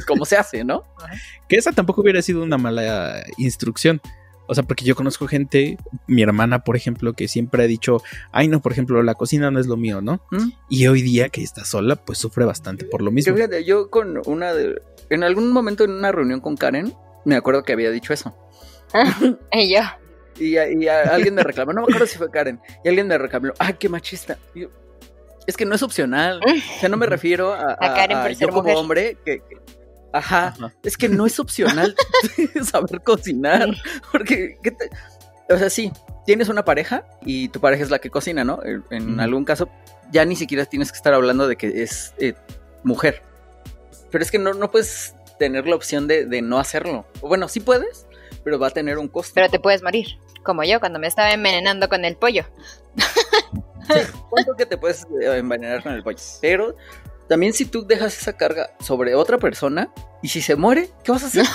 cómo 0.07 0.25
se 0.25 0.37
hace, 0.37 0.63
¿no? 0.63 0.83
Que 1.47 1.57
esa 1.57 1.71
tampoco 1.73 2.01
hubiera 2.01 2.21
sido 2.21 2.43
una 2.43 2.57
mala 2.57 3.23
instrucción. 3.37 4.01
O 4.47 4.55
sea, 4.55 4.63
porque 4.63 4.83
yo 4.83 4.95
conozco 4.95 5.27
gente, 5.27 5.77
mi 6.07 6.21
hermana, 6.23 6.63
por 6.63 6.75
ejemplo, 6.75 7.13
que 7.13 7.27
siempre 7.27 7.63
ha 7.63 7.67
dicho, 7.67 8.01
ay, 8.31 8.47
no, 8.49 8.61
por 8.61 8.73
ejemplo, 8.73 9.01
la 9.01 9.15
cocina 9.15 9.49
no 9.49 9.59
es 9.59 9.67
lo 9.67 9.77
mío, 9.77 10.01
¿no? 10.01 10.21
¿Mm? 10.31 10.49
Y 10.69 10.87
hoy 10.87 11.01
día 11.01 11.29
que 11.29 11.41
está 11.41 11.63
sola, 11.63 11.95
pues 11.95 12.17
sufre 12.17 12.43
bastante 12.43 12.83
por 12.85 13.01
lo 13.01 13.11
mismo. 13.11 13.33
Fíjate, 13.33 13.63
yo 13.63 13.89
con 13.89 14.21
una 14.25 14.53
de, 14.53 14.81
en 15.09 15.23
algún 15.23 15.51
momento 15.53 15.85
en 15.85 15.91
una 15.91 16.11
reunión 16.11 16.41
con 16.41 16.57
Karen, 16.57 16.93
me 17.25 17.35
acuerdo 17.35 17.63
que 17.63 17.73
había 17.73 17.91
dicho 17.91 18.13
eso. 18.13 18.35
y 19.51 19.73
yo. 19.73 19.81
Y, 20.39 20.57
alguien 20.87 21.35
me 21.35 21.43
reclamó, 21.43 21.73
no 21.73 21.81
me 21.81 21.85
acuerdo 21.85 22.07
si 22.07 22.17
fue 22.17 22.31
Karen, 22.31 22.59
y 22.83 22.87
alguien 22.87 23.07
me 23.07 23.17
reclamó, 23.17 23.53
ay, 23.59 23.75
qué 23.77 23.89
machista. 23.89 24.37
es 25.45 25.57
que 25.57 25.65
no 25.65 25.75
es 25.75 25.83
opcional. 25.83 26.41
O 26.77 26.79
sea, 26.79 26.89
no 26.89 26.97
me 26.97 27.05
refiero 27.05 27.53
a, 27.53 27.75
Karen 27.77 28.35
yo 28.35 28.49
como 28.49 28.73
hombre 28.73 29.17
que, 29.23 29.43
ajá, 30.13 30.55
es 30.83 30.97
que 30.97 31.09
no 31.09 31.25
es 31.25 31.39
opcional 31.39 31.95
saber 32.63 33.01
cocinar. 33.01 33.69
Porque, 34.11 34.57
o 35.49 35.57
sea, 35.57 35.69
sí, 35.69 35.91
tienes 36.25 36.49
una 36.49 36.65
pareja 36.65 37.05
y 37.23 37.49
tu 37.49 37.59
pareja 37.59 37.83
es 37.83 37.91
la 37.91 37.99
que 37.99 38.09
cocina, 38.09 38.43
¿no? 38.43 38.59
En, 38.89 39.19
algún 39.19 39.45
caso, 39.45 39.69
ya 40.11 40.25
ni 40.25 40.35
siquiera 40.35 40.65
tienes 40.65 40.91
que 40.91 40.97
estar 40.97 41.13
hablando 41.13 41.47
de 41.47 41.55
que 41.55 41.83
es 41.83 42.13
eh, 42.17 42.33
mujer 42.83 43.21
Pero 44.09 44.23
es 44.23 44.31
que 44.31 44.39
no, 44.39 44.53
no 44.53 44.71
puedes 44.71 45.13
tener 45.41 45.67
la 45.67 45.75
opción 45.75 46.07
de, 46.07 46.27
de 46.27 46.43
no 46.43 46.59
hacerlo. 46.59 47.03
Bueno, 47.19 47.47
sí 47.47 47.61
puedes, 47.61 48.05
pero 48.43 48.59
va 48.59 48.67
a 48.67 48.69
tener 48.69 48.99
un 48.99 49.07
costo. 49.07 49.31
Pero 49.33 49.49
te 49.49 49.59
puedes 49.59 49.81
morir, 49.81 50.19
como 50.43 50.63
yo 50.63 50.79
cuando 50.79 50.99
me 50.99 51.07
estaba 51.07 51.31
envenenando 51.31 51.89
con 51.89 52.05
el 52.05 52.15
pollo. 52.15 52.45
Sí, 53.87 53.99
¿cuánto 54.29 54.53
que 54.55 54.67
te 54.67 54.77
puedes 54.77 55.07
eh, 55.19 55.37
envenenar 55.37 55.81
con 55.81 55.93
el 55.93 56.03
pollo? 56.03 56.19
Pero 56.41 56.75
también 57.27 57.53
si 57.53 57.65
tú 57.65 57.87
dejas 57.87 58.15
esa 58.15 58.37
carga 58.37 58.69
sobre 58.79 59.15
otra 59.15 59.39
persona 59.39 59.91
y 60.21 60.27
si 60.27 60.43
se 60.43 60.55
muere, 60.55 60.91
¿qué 61.03 61.11
vas 61.11 61.23
a 61.23 61.27
hacer? 61.27 61.45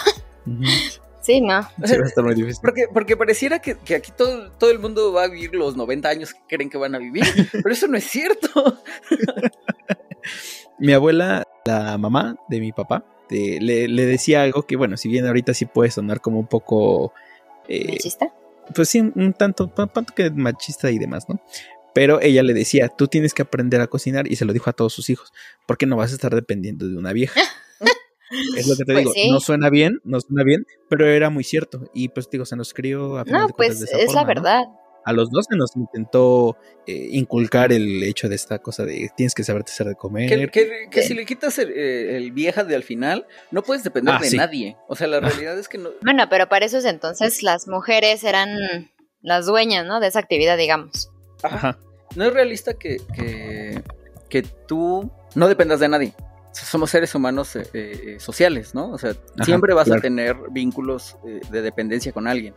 Sí, 1.22 1.40
no. 1.40 1.60
Sí, 1.82 1.96
va 1.96 2.04
a 2.04 2.06
estar 2.06 2.22
muy 2.22 2.36
difícil. 2.36 2.60
Porque, 2.62 2.84
porque 2.92 3.16
pareciera 3.16 3.58
que, 3.58 3.76
que 3.78 3.96
aquí 3.96 4.12
todo, 4.16 4.52
todo 4.52 4.70
el 4.70 4.78
mundo 4.78 5.12
va 5.12 5.24
a 5.24 5.28
vivir 5.28 5.56
los 5.56 5.76
90 5.76 6.08
años 6.08 6.32
que 6.32 6.40
creen 6.46 6.70
que 6.70 6.78
van 6.78 6.94
a 6.94 6.98
vivir, 6.98 7.24
pero 7.50 7.68
eso 7.68 7.88
no 7.88 7.96
es 7.96 8.04
cierto. 8.04 8.78
Mi 10.78 10.92
abuela, 10.92 11.42
la 11.64 11.98
mamá 11.98 12.36
de 12.48 12.60
mi 12.60 12.70
papá, 12.70 13.04
te- 13.28 13.60
le, 13.60 13.88
le 13.88 14.06
decía 14.06 14.42
algo 14.42 14.62
que, 14.64 14.76
bueno, 14.76 14.96
si 14.96 15.08
bien 15.08 15.26
ahorita 15.26 15.54
sí 15.54 15.66
puede 15.66 15.90
sonar 15.90 16.20
como 16.20 16.38
un 16.40 16.46
poco. 16.46 17.12
eh, 17.68 17.92
¿Machista? 17.92 18.32
pues 18.74 18.88
sí, 18.88 19.00
un 19.00 19.32
tanto, 19.32 19.72
un 19.76 19.88
tanto 19.88 20.12
que 20.14 20.30
machista 20.30 20.90
y 20.90 20.98
demás, 20.98 21.28
¿no? 21.28 21.40
Pero 21.94 22.20
ella 22.20 22.42
le 22.42 22.52
decía, 22.52 22.88
tú 22.88 23.06
tienes 23.08 23.32
que 23.32 23.42
aprender 23.42 23.80
a 23.80 23.86
cocinar 23.86 24.30
y 24.30 24.36
se 24.36 24.44
lo 24.44 24.52
dijo 24.52 24.68
a 24.68 24.72
todos 24.74 24.92
sus 24.92 25.08
hijos, 25.08 25.32
porque 25.66 25.86
no 25.86 25.96
vas 25.96 26.10
a 26.12 26.14
estar 26.16 26.34
dependiendo 26.34 26.86
de 26.88 26.96
una 26.96 27.12
vieja. 27.12 27.40
es 28.56 28.66
lo 28.66 28.76
que 28.76 28.84
te 28.84 28.92
Pues 28.92 28.98
digo, 29.04 29.12
sí. 29.14 29.30
no 29.30 29.40
suena 29.40 29.70
bien, 29.70 30.00
no 30.04 30.20
suena 30.20 30.42
bien, 30.44 30.66
pero 30.90 31.06
era 31.06 31.30
muy 31.30 31.44
cierto. 31.44 31.90
Y 31.94 32.08
pues 32.08 32.28
digo, 32.28 32.44
se 32.44 32.56
nos 32.56 32.74
crió 32.74 33.16
a 33.18 33.24
No, 33.24 33.48
pues 33.48 33.78
de 33.80 33.86
esa 33.86 33.98
es 33.98 34.12
la 34.14 34.22
¿no? 34.22 34.26
A 35.06 35.12
los 35.12 35.30
dos 35.30 35.46
se 35.48 35.56
nos 35.56 35.74
intentó 35.76 36.56
eh, 36.86 37.08
inculcar 37.12 37.72
el 37.72 38.02
hecho 38.02 38.28
de 38.28 38.34
esta 38.34 38.58
cosa 38.58 38.84
de 38.84 39.10
tienes 39.16 39.34
que 39.34 39.44
saberte 39.44 39.72
hacer 39.72 39.86
de 39.86 39.94
comer. 39.94 40.28
Que, 40.28 40.48
que- 40.48 40.88
que 40.90 41.02
Sí. 41.02 41.08
si 41.08 41.14
le 41.14 41.24
quitas 41.24 41.58
el, 41.58 41.70
eh, 41.70 42.16
el 42.16 42.32
vieja 42.32 42.64
de 42.64 42.74
al 42.74 42.82
final, 42.82 43.26
no 43.50 43.62
puedes 43.62 43.82
depender 43.84 44.14
Ah, 44.16 44.20
de 44.20 44.28
sí. 44.28 44.36
nadie. 44.36 44.76
O 44.88 44.96
sea, 44.96 45.06
la 45.06 45.20
realidad 45.20 45.58
es 45.58 45.68
que 45.68 45.78
no. 45.78 45.90
Bueno, 46.02 46.24
pero 46.28 46.48
para 46.48 46.66
esos 46.66 46.84
entonces 46.84 47.42
las 47.42 47.68
mujeres 47.68 48.22
eran 48.24 48.48
las 49.22 49.46
dueñas, 49.46 49.86
¿no? 49.86 50.00
De 50.00 50.08
esa 50.08 50.18
actividad, 50.18 50.58
digamos. 50.58 51.10
Ajá. 51.42 51.56
Ajá. 51.56 51.78
No 52.14 52.24
es 52.24 52.32
realista 52.32 52.74
que, 52.74 52.98
que, 53.14 53.82
que 54.28 54.42
tú 54.42 55.10
no 55.34 55.48
dependas 55.48 55.80
de 55.80 55.88
nadie. 55.88 56.14
Somos 56.52 56.88
seres 56.90 57.14
humanos 57.14 57.54
eh, 57.56 57.68
eh, 57.74 58.16
sociales, 58.18 58.74
¿no? 58.74 58.90
O 58.90 58.98
sea, 58.98 59.10
Ajá, 59.10 59.44
siempre 59.44 59.74
vas 59.74 59.84
claro. 59.84 59.98
a 59.98 60.02
tener 60.02 60.36
vínculos 60.50 61.16
eh, 61.26 61.40
de 61.50 61.60
dependencia 61.62 62.12
con 62.12 62.26
alguien. 62.26 62.54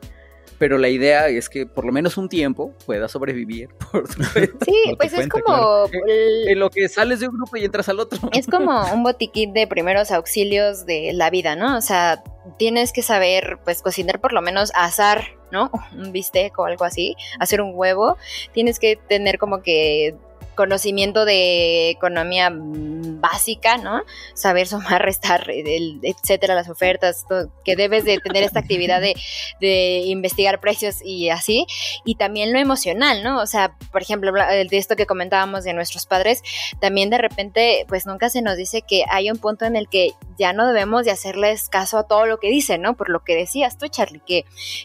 Pero 0.59 0.77
la 0.77 0.89
idea 0.89 1.27
es 1.29 1.49
que 1.49 1.65
por 1.65 1.85
lo 1.85 1.91
menos 1.91 2.17
un 2.17 2.29
tiempo 2.29 2.73
puedas 2.85 3.11
sobrevivir 3.11 3.69
por 3.91 4.07
tu 4.07 4.21
cuenta. 4.31 4.65
Sí, 4.65 4.75
Por 4.89 4.97
pues 4.97 5.13
es 5.13 5.27
cuenta, 5.29 5.41
como 5.41 5.85
el- 6.07 6.47
En 6.49 6.59
lo 6.59 6.69
que 6.69 6.87
sales 6.89 7.19
de 7.21 7.27
un 7.29 7.35
grupo 7.37 7.57
y 7.57 7.65
entras 7.65 7.89
al 7.89 7.99
otro. 7.99 8.19
es 8.33 8.45
como 8.45 8.83
un 8.93 9.01
botiquín 9.03 9.53
de 9.53 9.65
primeros 9.65 10.11
auxilios 10.11 10.85
de 10.85 11.11
la 11.13 11.29
vida, 11.29 11.55
¿no? 11.55 11.77
O 11.77 11.81
sea, 11.81 12.21
tienes 12.57 12.91
que 12.93 13.01
saber, 13.01 13.57
pues, 13.63 13.81
cocinar 13.81 14.19
por 14.19 14.33
lo 14.33 14.41
menos 14.41 14.71
asar, 14.75 15.23
¿no? 15.51 15.71
Un 15.97 16.11
bistec 16.11 16.57
o 16.59 16.65
algo 16.65 16.83
así, 16.85 17.15
hacer 17.39 17.61
un 17.61 17.71
huevo. 17.73 18.17
Tienes 18.53 18.77
que 18.79 18.97
tener 18.97 19.37
como 19.39 19.61
que 19.63 20.15
conocimiento 20.59 21.23
de 21.23 21.89
economía 21.89 22.51
básica, 22.53 23.77
¿no? 23.77 24.01
Saber 24.33 24.67
sumar, 24.67 25.01
restar, 25.05 25.49
el- 25.49 26.01
etcétera, 26.03 26.53
las 26.53 26.69
ofertas, 26.69 27.23
que 27.63 27.77
debes 27.77 28.03
de 28.03 28.17
tener 28.19 28.43
esta 28.43 28.59
actividad 28.59 28.99
de, 28.99 29.15
de 29.61 30.01
investigar 30.05 30.59
precios 30.59 30.97
y 31.01 31.29
así, 31.29 31.65
y 32.03 32.15
también 32.15 32.51
lo 32.51 32.59
emocional, 32.59 33.23
¿no? 33.23 33.41
O 33.41 33.45
sea, 33.45 33.73
por 33.93 34.01
ejemplo, 34.01 34.33
de 34.33 34.67
esto 34.77 34.97
que 34.97 35.05
comentábamos 35.05 35.63
de 35.63 35.71
nuestros 35.73 36.05
padres, 36.05 36.41
también 36.81 37.09
de 37.09 37.19
repente, 37.19 37.85
pues 37.87 38.05
nunca 38.05 38.29
se 38.29 38.41
nos 38.41 38.57
dice 38.57 38.81
que 38.81 39.05
hay 39.09 39.31
un 39.31 39.37
punto 39.37 39.63
en 39.63 39.77
el 39.77 39.87
que 39.87 40.11
ya 40.37 40.51
no 40.51 40.67
debemos 40.67 41.05
de 41.05 41.11
hacerles 41.11 41.69
caso 41.69 41.97
a 41.99 42.03
todo 42.07 42.25
lo 42.25 42.37
que 42.41 42.49
dicen, 42.49 42.81
¿no? 42.81 42.97
Por 42.97 43.09
lo 43.09 43.23
que 43.23 43.33
decías 43.35 43.77
tú, 43.77 43.87
Charlie, 43.87 44.21
que 44.27 44.43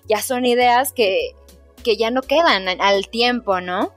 ya 0.08 0.22
son 0.22 0.46
ideas 0.46 0.92
que, 0.92 1.32
que 1.82 1.96
ya 1.96 2.12
no 2.12 2.22
quedan 2.22 2.68
al 2.80 3.08
tiempo, 3.08 3.60
¿no? 3.60 3.92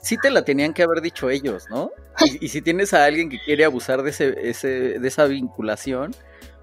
Sí 0.00 0.16
te 0.16 0.30
la 0.30 0.44
tenían 0.44 0.72
que 0.72 0.82
haber 0.82 1.00
dicho 1.00 1.30
ellos, 1.30 1.66
¿no? 1.70 1.90
Y, 2.24 2.46
y 2.46 2.48
si 2.48 2.62
tienes 2.62 2.94
a 2.94 3.04
alguien 3.04 3.28
que 3.28 3.38
quiere 3.44 3.64
abusar 3.64 4.02
de 4.02 4.10
ese, 4.10 4.48
ese, 4.48 4.68
de 4.98 5.08
esa 5.08 5.24
vinculación, 5.26 6.14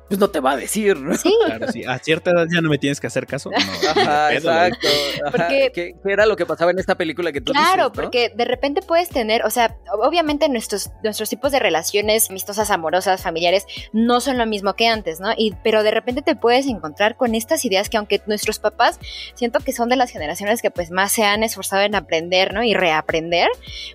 pues 0.07 0.19
no 0.19 0.29
te 0.29 0.39
va 0.39 0.51
a 0.51 0.57
decir, 0.57 0.97
¿no? 0.97 1.15
Sí, 1.15 1.33
Claro, 1.45 1.71
sí. 1.71 1.83
A 1.85 1.97
cierta 1.99 2.31
edad 2.31 2.45
ya 2.53 2.61
no 2.61 2.69
me 2.69 2.77
tienes 2.77 2.99
que 2.99 3.07
hacer 3.07 3.25
caso. 3.25 3.49
No, 3.51 3.57
Ajá, 3.57 4.27
pedo, 4.29 4.37
exacto. 4.51 4.87
Ajá, 5.25 5.31
Porque- 5.31 5.71
¿Qué, 5.73 5.95
qué 6.03 6.11
era 6.11 6.25
lo 6.25 6.35
que 6.35 6.45
pasaba 6.45 6.71
en 6.71 6.79
esta 6.79 6.95
película 6.95 7.31
que 7.31 7.41
tú 7.41 7.51
Claro, 7.53 7.67
dices, 7.69 7.83
¿no? 7.87 7.91
porque 7.93 8.31
de 8.35 8.45
repente 8.45 8.81
puedes 8.81 9.09
tener, 9.09 9.43
o 9.45 9.49
sea, 9.49 9.77
obviamente 10.01 10.49
nuestros, 10.49 10.91
nuestros 11.03 11.29
tipos 11.29 11.51
de 11.51 11.59
relaciones 11.59 12.29
amistosas, 12.29 12.69
amorosas, 12.71 13.21
familiares, 13.21 13.65
no 13.91 14.19
son 14.21 14.37
lo 14.37 14.45
mismo 14.45 14.73
que 14.75 14.87
antes, 14.87 15.19
¿no? 15.19 15.31
Y, 15.37 15.53
pero 15.63 15.83
de 15.83 15.91
repente 15.91 16.21
te 16.21 16.35
puedes 16.35 16.67
encontrar 16.67 17.15
con 17.17 17.33
estas 17.35 17.65
ideas 17.65 17.89
que 17.89 17.97
aunque 17.97 18.21
nuestros 18.27 18.59
papás 18.59 18.99
siento 19.35 19.59
que 19.59 19.71
son 19.73 19.89
de 19.89 19.95
las 19.95 20.11
generaciones 20.11 20.61
que 20.61 20.71
pues 20.71 20.91
más 20.91 21.11
se 21.11 21.23
han 21.23 21.43
esforzado 21.43 21.81
en 21.83 21.95
aprender, 21.95 22.53
¿no? 22.53 22.63
Y 22.63 22.73
reaprender 22.73 23.47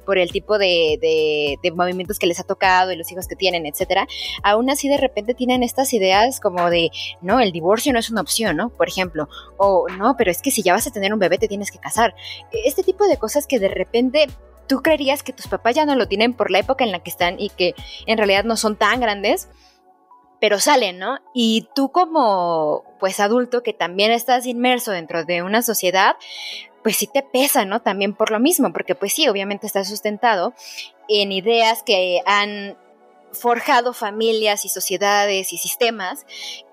por 0.05 0.19
el 0.19 0.31
tipo 0.31 0.59
de, 0.59 0.99
de- 1.01 1.57
de 1.63 1.71
movimientos 1.73 2.19
que 2.19 2.27
les 2.27 2.41
ha 2.41 2.45
tocado 2.45 2.93
y 2.93 2.97
los 2.97 3.11
hijos 3.13 3.27
que 3.29 3.37
tienen, 3.37 3.67
etcétera. 3.67 4.07
Aún 4.43 4.71
así 4.71 4.89
de 4.89 4.97
repente 4.97 5.35
tienen 5.35 5.63
estas 5.63 5.93
ideas 5.93 5.98
como 6.41 6.71
de, 6.71 6.91
no, 7.21 7.41
el 7.41 7.53
divorcio 7.53 7.93
no 7.93 7.99
es 7.99 8.11
una 8.11 8.21
opción, 8.21 8.57
¿no? 8.57 8.71
Por 8.71 8.89
ejemplo, 8.89 9.29
o 9.57 9.87
no, 9.89 10.17
pero 10.17 10.31
es 10.31 10.43
que 10.43 10.51
si 10.51 10.63
ya 10.63 10.73
vas 10.73 10.87
a 10.87 10.91
tener 10.91 11.13
un 11.13 11.19
bebé 11.19 11.39
te 11.39 11.49
tienes 11.49 11.71
que 11.71 11.79
casar. 11.79 12.15
Este 12.65 12.83
tipo 12.83 13.07
de 13.07 13.17
cosas 13.17 13.47
que 13.47 13.59
de 13.59 13.69
repente 13.69 14.29
tú 14.69 14.83
creerías 14.83 15.23
que 15.23 15.33
tus 15.33 15.49
papás 15.49 15.75
ya 15.75 15.87
no 15.87 15.97
lo 15.97 16.07
tienen 16.07 16.35
por 16.35 16.51
la 16.51 16.61
época 16.61 16.85
en 16.85 16.93
la 16.93 17.01
que 17.01 17.11
están 17.11 17.41
y 17.41 17.51
que 17.51 17.75
en 18.07 18.19
realidad 18.19 18.45
no 18.45 18.57
son 18.57 18.77
tan 18.77 19.01
grandes, 19.01 19.49
pero 20.41 20.61
salen, 20.61 20.99
¿no? 20.99 21.19
Y 21.35 21.69
tú 21.75 21.91
como 21.91 22.85
pues 23.01 23.19
adulto 23.19 23.63
que 23.63 23.73
también 23.73 24.13
estás 24.13 24.47
inmerso 24.47 24.93
dentro 24.93 25.25
de 25.25 25.43
una 25.43 25.63
sociedad, 25.63 26.17
pues 26.83 26.97
sí 26.97 27.07
te 27.07 27.23
pesa, 27.23 27.65
¿no? 27.65 27.83
También 27.83 28.15
por 28.15 28.31
lo 28.31 28.39
mismo, 28.39 28.73
porque 28.73 28.95
pues 28.95 29.13
sí, 29.13 29.29
obviamente 29.29 29.67
está 29.67 29.85
sustentado 29.85 30.55
en 31.09 31.33
ideas 31.33 31.83
que 31.83 32.21
han 32.25 32.77
forjado 33.33 33.93
familias 33.93 34.65
y 34.65 34.69
sociedades 34.69 35.53
y 35.53 35.59
sistemas 35.59 36.25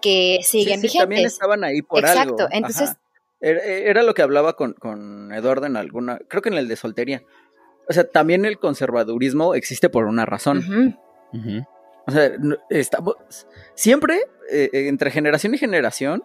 que 0.01 0.39
Sí, 0.41 0.61
siguen 0.63 0.81
sí, 0.81 0.97
también 0.97 1.19
vigentes. 1.19 1.33
estaban 1.33 1.63
ahí 1.63 1.81
por 1.81 1.99
Exacto, 1.99 2.43
algo. 2.43 2.47
entonces- 2.51 2.89
Ajá. 2.89 2.99
Era, 3.41 3.61
era 3.63 4.03
lo 4.03 4.13
que 4.13 4.21
hablaba 4.23 4.55
con, 4.55 4.73
con 4.73 5.31
Eduardo 5.33 5.65
en 5.67 5.75
alguna, 5.77 6.19
creo 6.29 6.41
que 6.41 6.49
en 6.49 6.55
el 6.55 6.67
de 6.67 6.75
soltería. 6.77 7.21
O 7.87 7.93
sea, 7.93 8.03
también 8.09 8.45
el 8.45 8.57
conservadurismo 8.57 9.53
existe 9.53 9.89
por 9.89 10.05
una 10.05 10.25
razón. 10.25 10.97
O 12.07 12.11
sea, 12.11 12.31
estamos 12.69 13.15
siempre 13.75 14.21
eh, 14.51 14.69
eh, 14.73 14.87
entre 14.87 15.11
generación 15.11 15.53
y 15.53 15.57
generación 15.57 16.23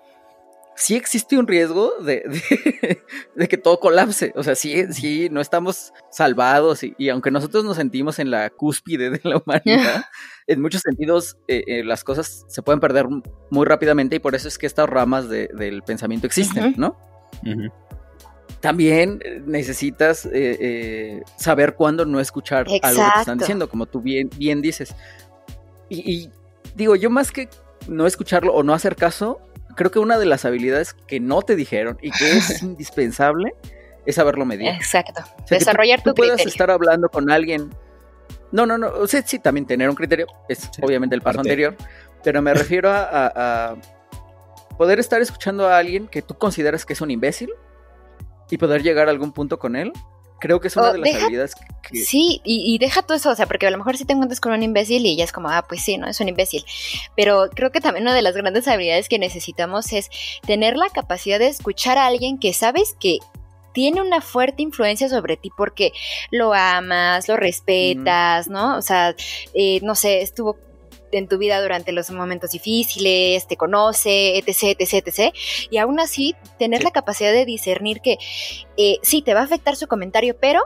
sí 0.76 0.96
existe 0.96 1.36
un 1.38 1.46
riesgo 1.46 1.92
de, 2.00 2.22
de, 2.26 3.02
de 3.36 3.48
que 3.48 3.58
todo 3.58 3.80
colapse. 3.80 4.32
O 4.36 4.42
sea, 4.42 4.54
sí, 4.54 4.84
sí, 4.92 5.28
no 5.30 5.40
estamos 5.40 5.92
salvados 6.10 6.82
y, 6.82 6.94
y 6.98 7.08
aunque 7.10 7.30
nosotros 7.30 7.64
nos 7.64 7.76
sentimos 7.76 8.18
en 8.18 8.30
la 8.30 8.48
cúspide 8.50 9.10
de 9.10 9.20
la 9.24 9.36
humanidad, 9.44 10.04
en 10.46 10.60
muchos 10.62 10.82
sentidos 10.82 11.36
eh, 11.48 11.64
eh, 11.66 11.84
las 11.84 12.02
cosas 12.04 12.44
se 12.48 12.62
pueden 12.62 12.80
perder 12.80 13.06
muy 13.50 13.66
rápidamente 13.66 14.16
y 14.16 14.18
por 14.20 14.34
eso 14.34 14.48
es 14.48 14.56
que 14.58 14.66
estas 14.66 14.88
ramas 14.88 15.28
de- 15.28 15.48
del 15.54 15.82
pensamiento 15.82 16.26
existen. 16.26 16.74
¿no? 16.76 16.96
También 18.60 19.20
eh, 19.24 19.40
necesitas 19.46 20.26
eh, 20.26 20.30
eh, 20.60 21.22
saber 21.36 21.74
cuándo 21.76 22.04
no 22.04 22.20
escuchar 22.20 22.66
algo 22.82 23.00
que 23.04 23.10
te 23.14 23.20
están 23.20 23.38
diciendo, 23.38 23.68
como 23.70 23.86
tú 23.86 24.00
bien, 24.02 24.28
bien 24.36 24.60
dices. 24.60 24.94
Y, 25.88 26.10
y 26.24 26.30
digo, 26.74 26.94
yo 26.96 27.08
más 27.08 27.32
que 27.32 27.48
no 27.88 28.06
escucharlo 28.06 28.52
o 28.52 28.62
no 28.62 28.74
hacer 28.74 28.96
caso, 28.96 29.40
creo 29.76 29.90
que 29.90 29.98
una 29.98 30.18
de 30.18 30.26
las 30.26 30.44
habilidades 30.44 30.94
que 30.94 31.20
no 31.20 31.42
te 31.42 31.56
dijeron 31.56 31.98
y 32.02 32.10
que 32.10 32.32
es 32.38 32.62
indispensable 32.62 33.54
es 34.06 34.14
saberlo 34.16 34.44
medir. 34.44 34.68
Exacto. 34.68 35.20
O 35.20 35.24
sea, 35.24 35.34
que 35.36 35.44
tú- 35.46 35.54
Desarrollar 35.58 36.02
tú 36.02 36.10
tu 36.10 36.14
puedas 36.14 36.34
criterio. 36.36 36.50
estar 36.52 36.70
hablando 36.70 37.08
con 37.08 37.30
alguien. 37.30 37.70
No, 38.52 38.66
no, 38.66 38.78
no. 38.78 38.88
O 38.88 39.06
sea, 39.06 39.22
sí, 39.26 39.38
también 39.38 39.66
tener 39.66 39.88
un 39.88 39.94
criterio 39.96 40.26
es 40.48 40.58
Sí, 40.58 40.80
obviamente 40.82 41.14
el 41.14 41.22
paso 41.22 41.36
parte. 41.36 41.50
anterior. 41.50 41.76
Pero 42.24 42.42
me 42.42 42.52
refiero 42.54 42.90
a, 42.90 43.02
a- 43.02 43.70
a 43.72 43.76
poder 44.76 44.98
estar 44.98 45.20
escuchando 45.20 45.68
a 45.68 45.76
alguien 45.78 46.08
que 46.08 46.22
tú 46.22 46.34
consideras 46.36 46.84
que 46.86 46.94
es 46.94 47.00
un 47.00 47.10
imbécil 47.10 47.50
y 48.50 48.56
poder 48.58 48.82
llegar 48.82 49.08
a 49.08 49.10
algún 49.10 49.32
punto 49.32 49.58
con 49.58 49.76
él. 49.76 49.92
Creo 50.40 50.60
que 50.60 50.68
es 50.68 50.76
una 50.76 50.88
O 50.88 50.92
de 50.92 50.98
las 50.98 51.04
deja- 51.12 51.24
habilidades 51.24 51.54
que. 51.54 51.98
Sí, 52.04 52.40
y, 52.44 52.74
y 52.74 52.78
deja 52.78 53.02
todo 53.02 53.16
eso, 53.16 53.30
o 53.30 53.34
sea, 53.34 53.46
porque 53.46 53.66
a 53.66 53.70
lo 53.70 53.78
mejor 53.78 53.96
si 53.96 54.04
te 54.04 54.12
encuentras 54.12 54.40
con 54.40 54.52
un 54.52 54.62
imbécil 54.62 55.04
y 55.04 55.16
ya 55.16 55.24
es 55.24 55.32
como, 55.32 55.48
ah, 55.50 55.64
pues 55.68 55.82
sí, 55.82 55.98
¿no? 55.98 56.06
Es 56.08 56.20
un 56.20 56.28
imbécil. 56.28 56.64
Pero 57.16 57.50
creo 57.54 57.70
que 57.72 57.80
también 57.80 58.04
una 58.04 58.14
de 58.14 58.22
las 58.22 58.34
grandes 58.34 58.66
habilidades 58.68 59.08
que 59.08 59.18
necesitamos 59.18 59.92
es 59.92 60.08
tener 60.46 60.76
la 60.76 60.88
capacidad 60.88 61.38
de 61.38 61.48
escuchar 61.48 61.98
a 61.98 62.06
alguien 62.06 62.38
que 62.38 62.52
sabes 62.52 62.94
que 62.98 63.18
tiene 63.72 64.00
una 64.00 64.20
fuerte 64.20 64.62
influencia 64.62 65.08
sobre 65.08 65.36
ti 65.36 65.50
porque 65.56 65.92
lo 66.30 66.52
amas, 66.54 67.28
lo 67.28 67.36
respetas, 67.36 68.48
¿no? 68.48 68.76
O 68.76 68.82
sea, 68.82 69.14
eh, 69.54 69.78
no 69.82 69.94
sé, 69.94 70.22
estuvo 70.22 70.56
en 71.12 71.28
tu 71.28 71.38
vida 71.38 71.60
durante 71.60 71.92
los 71.92 72.10
momentos 72.10 72.50
difíciles, 72.50 73.46
te 73.46 73.56
conoce, 73.56 74.38
etc, 74.38 74.76
etc, 74.78 75.06
etc. 75.06 75.34
Y 75.70 75.78
aún 75.78 76.00
así, 76.00 76.34
tener 76.58 76.82
la 76.82 76.90
capacidad 76.90 77.32
de 77.32 77.44
discernir 77.44 78.00
que 78.00 78.18
eh, 78.76 78.98
sí, 79.02 79.22
te 79.22 79.34
va 79.34 79.40
a 79.40 79.44
afectar 79.44 79.76
su 79.76 79.86
comentario, 79.86 80.36
pero 80.40 80.62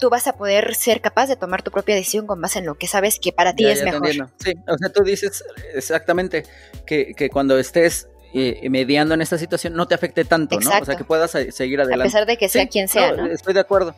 tú 0.00 0.10
vas 0.10 0.26
a 0.26 0.34
poder 0.34 0.74
ser 0.74 1.00
capaz 1.00 1.28
de 1.28 1.36
tomar 1.36 1.62
tu 1.62 1.70
propia 1.70 1.94
decisión 1.94 2.26
con 2.26 2.40
base 2.40 2.58
en 2.58 2.66
lo 2.66 2.74
que 2.74 2.86
sabes 2.86 3.18
que 3.18 3.32
para 3.32 3.54
ti 3.54 3.66
es 3.66 3.82
mejor. 3.82 4.30
Sí, 4.38 4.52
o 4.66 4.76
sea, 4.76 4.88
tú 4.92 5.02
dices 5.02 5.44
exactamente 5.74 6.44
que, 6.86 7.14
que 7.14 7.30
cuando 7.30 7.58
estés 7.58 8.08
eh, 8.36 8.68
mediando 8.68 9.14
en 9.14 9.22
esta 9.22 9.38
situación 9.38 9.74
no 9.74 9.86
te 9.86 9.94
afecte 9.94 10.24
tanto, 10.24 10.58
¿no? 10.58 10.70
O 10.80 10.84
sea, 10.84 10.96
que 10.96 11.04
puedas 11.04 11.30
seguir 11.30 11.80
adelante. 11.80 12.02
A 12.02 12.06
pesar 12.06 12.26
de 12.26 12.36
que 12.36 12.48
sea 12.48 12.66
quien 12.66 12.88
sea, 12.88 13.12
no, 13.12 13.26
Estoy 13.26 13.54
de 13.54 13.60
acuerdo. 13.60 13.94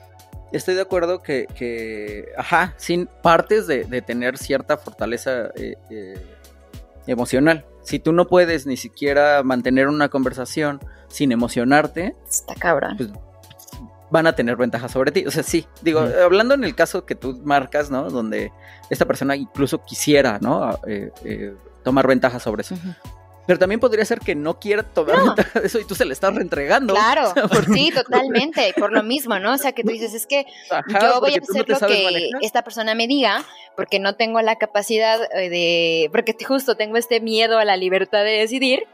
Estoy 0.53 0.75
de 0.75 0.83
acuerdo 0.83 1.23
que, 1.23 1.47
que 1.55 2.29
ajá, 2.37 2.75
sin 2.77 3.07
partes 3.07 3.67
de, 3.67 3.85
de 3.85 4.03
tener 4.03 4.39
cierta 4.39 4.77
fortaleza 4.77 5.51
eh, 5.57 5.77
eh, 5.91 6.21
emocional. 7.07 7.65
Si 7.83 7.99
tú 7.99 8.13
no 8.13 8.27
puedes 8.27 8.67
ni 8.67 8.77
siquiera 8.77 9.43
mantener 9.43 9.89
una 9.89 10.09
conversación 10.09 10.81
sin 11.09 11.33
emocionarte, 11.33 12.15
está 12.29 12.55
cabrón. 12.55 12.97
Pues, 12.97 13.11
van 14.11 14.27
a 14.27 14.35
tener 14.35 14.57
ventajas 14.57 14.93
sobre 14.93 15.11
ti. 15.11 15.27
O 15.27 15.31
sea, 15.31 15.43
sí, 15.43 15.67
digo, 15.83 16.01
hablando 16.01 16.55
en 16.55 16.65
el 16.65 16.75
caso 16.75 17.05
que 17.05 17.17
tú 17.17 17.41
marcas, 17.45 17.91
¿no? 17.91 18.09
Donde 18.09 18.53
esta 18.89 19.05
persona 19.05 19.35
incluso 19.35 19.85
quisiera, 19.85 20.39
¿no? 20.41 20.79
tomar 21.83 22.07
ventajas 22.09 22.43
sobre 22.43 22.63
eso. 22.63 22.77
Pero 23.47 23.59
también 23.59 23.81
podría 23.81 24.05
ser 24.05 24.21
que 24.21 24.35
no 24.35 24.59
quiera 24.59 24.83
tomar 24.83 25.35
eso 25.63 25.79
y 25.79 25.85
tú 25.85 25.95
se 25.95 26.05
le 26.05 26.13
estás 26.13 26.35
reentregando. 26.35 26.95
Claro, 26.95 27.33
sí, 27.73 27.91
totalmente, 27.93 28.75
por 28.77 28.93
lo 28.93 29.03
mismo, 29.03 29.39
¿no? 29.39 29.55
O 29.55 29.59
sea, 29.59 29.73
que 29.73 29.83
tú 29.83 29.91
dices, 29.91 30.15
es 30.15 30.27
que 30.27 30.47
yo 30.71 31.21
voy 31.21 31.35
a 31.35 31.39
hacer 31.39 31.69
lo 31.69 31.79
que 31.79 32.31
esta 32.43 32.63
persona 32.63 32.95
me 32.95 33.07
diga 33.07 33.45
porque 33.77 33.99
no 34.01 34.17
tengo 34.17 34.41
la 34.41 34.57
capacidad 34.57 35.21
eh, 35.35 35.49
de, 35.49 36.11
porque 36.11 36.35
justo 36.45 36.77
tengo 36.77 36.97
este 36.97 37.21
miedo 37.21 37.59
a 37.59 37.65
la 37.65 37.77
libertad 37.77 38.25
de 38.25 38.33
decidir 38.33 38.85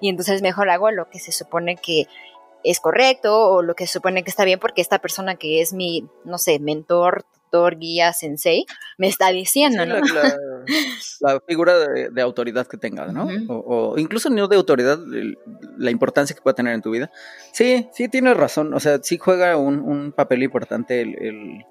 y 0.00 0.08
entonces 0.08 0.42
mejor 0.42 0.68
hago 0.70 0.90
lo 0.90 1.08
que 1.08 1.18
se 1.18 1.32
supone 1.32 1.76
que 1.76 2.06
es 2.64 2.80
correcto 2.80 3.50
o 3.50 3.62
lo 3.62 3.74
que 3.74 3.86
se 3.86 3.94
supone 3.94 4.22
que 4.22 4.30
está 4.30 4.44
bien 4.44 4.58
porque 4.58 4.82
esta 4.82 4.98
persona 4.98 5.36
que 5.36 5.60
es 5.60 5.72
mi, 5.72 6.06
no 6.24 6.38
sé, 6.38 6.58
mentor, 6.58 7.24
guía, 7.78 8.12
sensei, 8.12 8.66
me 8.98 9.08
está 9.08 9.30
diciendo, 9.30 9.84
¿no? 9.86 9.96
La, 11.20 11.40
figura 11.40 11.76
de, 11.78 12.22
autoridad 12.22 12.66
que 12.66 12.76
tengas, 12.76 13.12
¿no? 13.12 13.28
o, 13.48 13.98
incluso 13.98 14.30
no 14.30 14.46
de 14.48 14.56
autoridad, 14.56 14.98
la 15.76 15.90
importancia 15.90 16.34
que 16.34 16.42
pueda 16.42 16.54
tener 16.54 16.74
en 16.74 16.82
tu 16.82 16.90
vida. 16.90 17.10
Sí, 17.52 17.88
sí, 17.92 18.08
tienes 18.08 18.36
razón. 18.36 18.72
O 18.74 18.80
sea, 18.80 19.00
sí 19.02 19.18
juega 19.18 19.56
un, 19.56 20.12
papel 20.12 20.42
importante 20.42 21.00
el, 21.00 21.64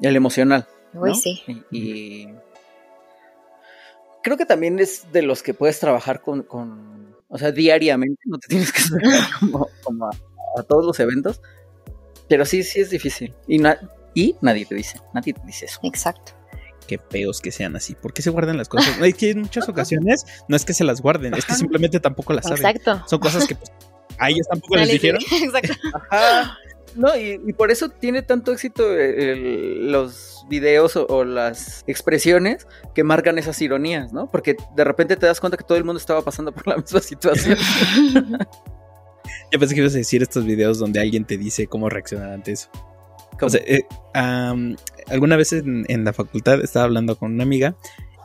el, 0.00 0.16
emocional. 0.16 0.66
Uy, 0.94 1.14
sí. 1.14 1.42
Y, 1.70 2.28
creo 4.22 4.36
que 4.36 4.46
también 4.46 4.78
es 4.78 5.12
de 5.12 5.22
los 5.22 5.42
que 5.42 5.54
puedes 5.54 5.78
trabajar 5.78 6.20
con, 6.20 6.46
o 7.28 7.38
sea, 7.38 7.52
diariamente, 7.52 8.22
no 8.26 8.38
te 8.38 8.48
tienes 8.48 8.72
que 8.72 8.80
acercar 8.80 9.28
como, 9.82 10.06
a, 10.06 10.10
a, 10.58 10.62
todos 10.62 10.84
los 10.84 10.98
eventos, 11.00 11.40
pero 12.28 12.44
sí, 12.44 12.62
sí 12.62 12.80
es 12.80 12.90
difícil. 12.90 13.34
Y 13.46 13.58
y 14.14 14.36
nadie 14.40 14.66
te 14.66 14.74
dice, 14.74 15.00
nadie 15.14 15.32
te 15.32 15.40
dice 15.46 15.66
eso. 15.66 15.80
Exacto. 15.82 16.32
Qué 16.86 16.98
peos 16.98 17.40
que 17.40 17.52
sean 17.52 17.76
así. 17.76 17.94
¿Por 17.94 18.12
qué 18.12 18.22
se 18.22 18.30
guardan 18.30 18.56
las 18.56 18.68
cosas? 18.68 18.98
Es 19.00 19.14
que 19.14 19.30
en 19.30 19.40
muchas 19.42 19.68
ocasiones 19.68 20.24
no 20.48 20.56
es 20.56 20.64
que 20.64 20.72
se 20.72 20.84
las 20.84 21.00
guarden, 21.00 21.34
es 21.34 21.44
que 21.44 21.54
simplemente 21.54 22.00
tampoco 22.00 22.32
las 22.32 22.44
saben. 22.44 22.58
Exacto. 22.58 23.04
Son 23.06 23.20
cosas 23.20 23.46
que 23.46 23.54
pues, 23.54 23.70
a 24.18 24.30
ellos 24.30 24.46
tampoco 24.48 24.76
les 24.76 24.90
dijeron. 24.90 25.20
Exacto. 25.32 25.74
Ajá. 25.94 26.58
No, 26.96 27.16
y, 27.16 27.38
por 27.52 27.70
eso 27.70 27.88
tiene 27.88 28.22
tanto 28.22 28.52
éxito 28.52 28.84
los 28.84 30.44
videos 30.48 30.96
o, 30.96 31.24
las 31.24 31.84
expresiones 31.86 32.66
que 32.94 33.04
marcan 33.04 33.38
esas 33.38 33.60
ironías, 33.62 34.12
¿no? 34.12 34.30
Porque 34.30 34.56
de 34.74 34.84
repente 34.84 35.16
te 35.16 35.26
das 35.26 35.40
cuenta 35.40 35.56
que 35.56 35.64
todo 35.64 35.78
el 35.78 35.84
mundo 35.84 35.98
estaba 35.98 36.22
pasando 36.22 36.52
por 36.52 36.66
la 36.66 36.76
misma 36.76 37.00
situación. 37.00 37.56
Yo 39.52 39.58
pensé 39.58 39.74
que 39.74 39.80
ibas 39.80 39.94
a 39.94 39.98
decir 39.98 40.22
estos 40.22 40.44
videos 40.44 40.78
donde 40.78 41.00
alguien 41.00 41.24
te 41.24 41.36
dice 41.36 41.66
cómo 41.66 41.88
reaccionar 41.88 42.30
ante 42.30 42.52
eso. 42.52 42.68
O 43.46 43.50
sea, 43.50 43.60
eh, 43.66 43.84
alguna 45.06 45.36
vez 45.36 45.52
en, 45.52 46.04
la 46.04 46.12
facultad 46.12 46.62
estaba 46.62 46.84
hablando 46.84 47.16
con 47.16 47.32
una 47.32 47.42
amiga 47.42 47.76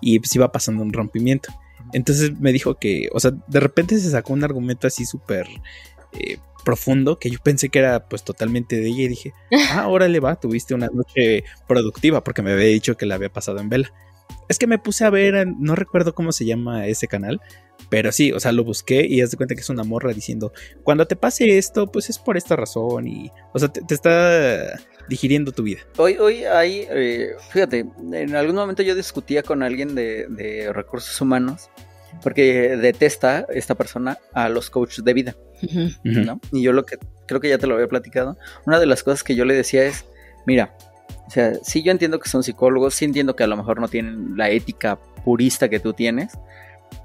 y 0.01 0.19
pues 0.19 0.35
iba 0.35 0.51
pasando 0.51 0.83
un 0.83 0.93
rompimiento. 0.93 1.49
Entonces 1.93 2.39
me 2.39 2.51
dijo 2.51 2.75
que, 2.75 3.09
o 3.13 3.19
sea, 3.19 3.31
de 3.47 3.59
repente 3.59 3.97
se 3.99 4.09
sacó 4.09 4.33
un 4.33 4.43
argumento 4.43 4.87
así 4.87 5.05
súper 5.05 5.47
eh, 6.13 6.37
profundo 6.63 7.19
que 7.19 7.29
yo 7.29 7.39
pensé 7.43 7.69
que 7.69 7.79
era 7.79 8.07
pues 8.09 8.23
totalmente 8.23 8.75
de 8.75 8.87
ella 8.87 9.03
y 9.03 9.07
dije, 9.07 9.33
ah, 9.71 9.87
órale 9.87 10.19
va, 10.19 10.35
tuviste 10.35 10.73
una 10.73 10.87
noche 10.87 11.43
productiva 11.67 12.23
porque 12.23 12.41
me 12.41 12.51
había 12.51 12.65
dicho 12.65 12.97
que 12.97 13.05
la 13.05 13.15
había 13.15 13.31
pasado 13.31 13.59
en 13.59 13.69
vela. 13.69 13.93
Es 14.49 14.59
que 14.59 14.67
me 14.67 14.79
puse 14.79 15.05
a 15.05 15.09
ver, 15.09 15.47
no 15.47 15.75
recuerdo 15.75 16.13
cómo 16.13 16.31
se 16.31 16.45
llama 16.45 16.87
ese 16.87 17.07
canal, 17.07 17.41
pero 17.95 18.11
sí, 18.11 18.33
o 18.33 18.41
sea, 18.41 18.51
lo 18.51 18.65
busqué 18.65 19.07
y 19.07 19.21
haz 19.21 19.31
de 19.31 19.37
cuenta 19.37 19.55
que 19.55 19.61
es 19.61 19.69
una 19.69 19.85
morra 19.85 20.11
diciendo, 20.11 20.51
cuando 20.83 21.07
te 21.07 21.15
pase 21.15 21.57
esto, 21.57 21.89
pues 21.89 22.09
es 22.09 22.19
por 22.19 22.35
esta 22.35 22.57
razón 22.57 23.07
y, 23.07 23.31
o 23.53 23.57
sea, 23.57 23.69
te 23.69 23.93
está 23.93 24.77
digiriendo 25.07 25.53
tu 25.53 25.63
vida. 25.63 25.79
Hoy, 25.95 26.17
hoy 26.17 26.43
hay, 26.43 26.85
eh, 26.89 27.37
fíjate, 27.51 27.85
en 28.11 28.35
algún 28.35 28.57
momento 28.57 28.83
yo 28.83 28.95
discutía 28.95 29.43
con 29.43 29.63
alguien 29.63 29.95
de, 29.95 30.69
recursos 30.73 31.21
humanos 31.21 31.69
porque 32.21 32.75
detesta 32.75 33.45
esta 33.47 33.75
persona 33.75 34.17
a 34.33 34.49
los 34.49 34.69
coaches 34.69 35.05
de 35.05 35.13
vida, 35.13 35.37
¿no? 36.03 36.41
Y 36.51 36.63
yo 36.63 36.73
lo 36.73 36.85
que 36.85 36.97
creo 37.27 37.39
que 37.39 37.47
ya 37.47 37.57
te 37.57 37.65
lo 37.65 37.75
había 37.75 37.87
platicado, 37.87 38.37
una 38.65 38.77
de 38.77 38.87
las 38.87 39.03
cosas 39.03 39.23
que 39.23 39.35
yo 39.35 39.45
le 39.45 39.53
decía 39.53 39.85
es, 39.85 40.03
mira, 40.45 40.75
o 41.27 41.29
sea, 41.29 41.53
sí 41.63 41.81
yo 41.81 41.93
entiendo 41.93 42.19
que 42.19 42.27
son 42.27 42.43
psicólogos, 42.43 42.93
sí 42.93 43.05
entiendo 43.05 43.37
que 43.37 43.45
a 43.45 43.47
lo 43.47 43.55
mejor 43.55 43.79
no 43.79 43.87
tienen 43.87 44.35
la 44.35 44.49
ética 44.49 44.99
purista 45.23 45.69
que 45.69 45.79
tú 45.79 45.93
tienes, 45.93 46.33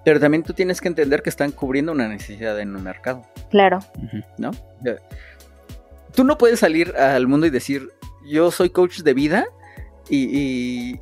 pero 0.04 0.20
también 0.20 0.42
tú 0.42 0.52
tienes 0.52 0.80
que 0.80 0.88
entender 0.88 1.22
que 1.22 1.30
están 1.30 1.52
cubriendo 1.52 1.92
una 1.92 2.08
necesidad 2.08 2.58
en 2.60 2.74
un 2.74 2.82
mercado. 2.82 3.22
Claro. 3.50 3.80
¿No? 4.38 4.50
tú 6.14 6.24
no 6.24 6.38
puedes 6.38 6.60
salir 6.60 6.96
al 6.96 7.26
mundo 7.26 7.46
y 7.46 7.50
decir, 7.50 7.90
yo 8.26 8.50
soy 8.50 8.70
coach 8.70 9.00
de 9.00 9.14
vida 9.14 9.46
y, 10.08 10.98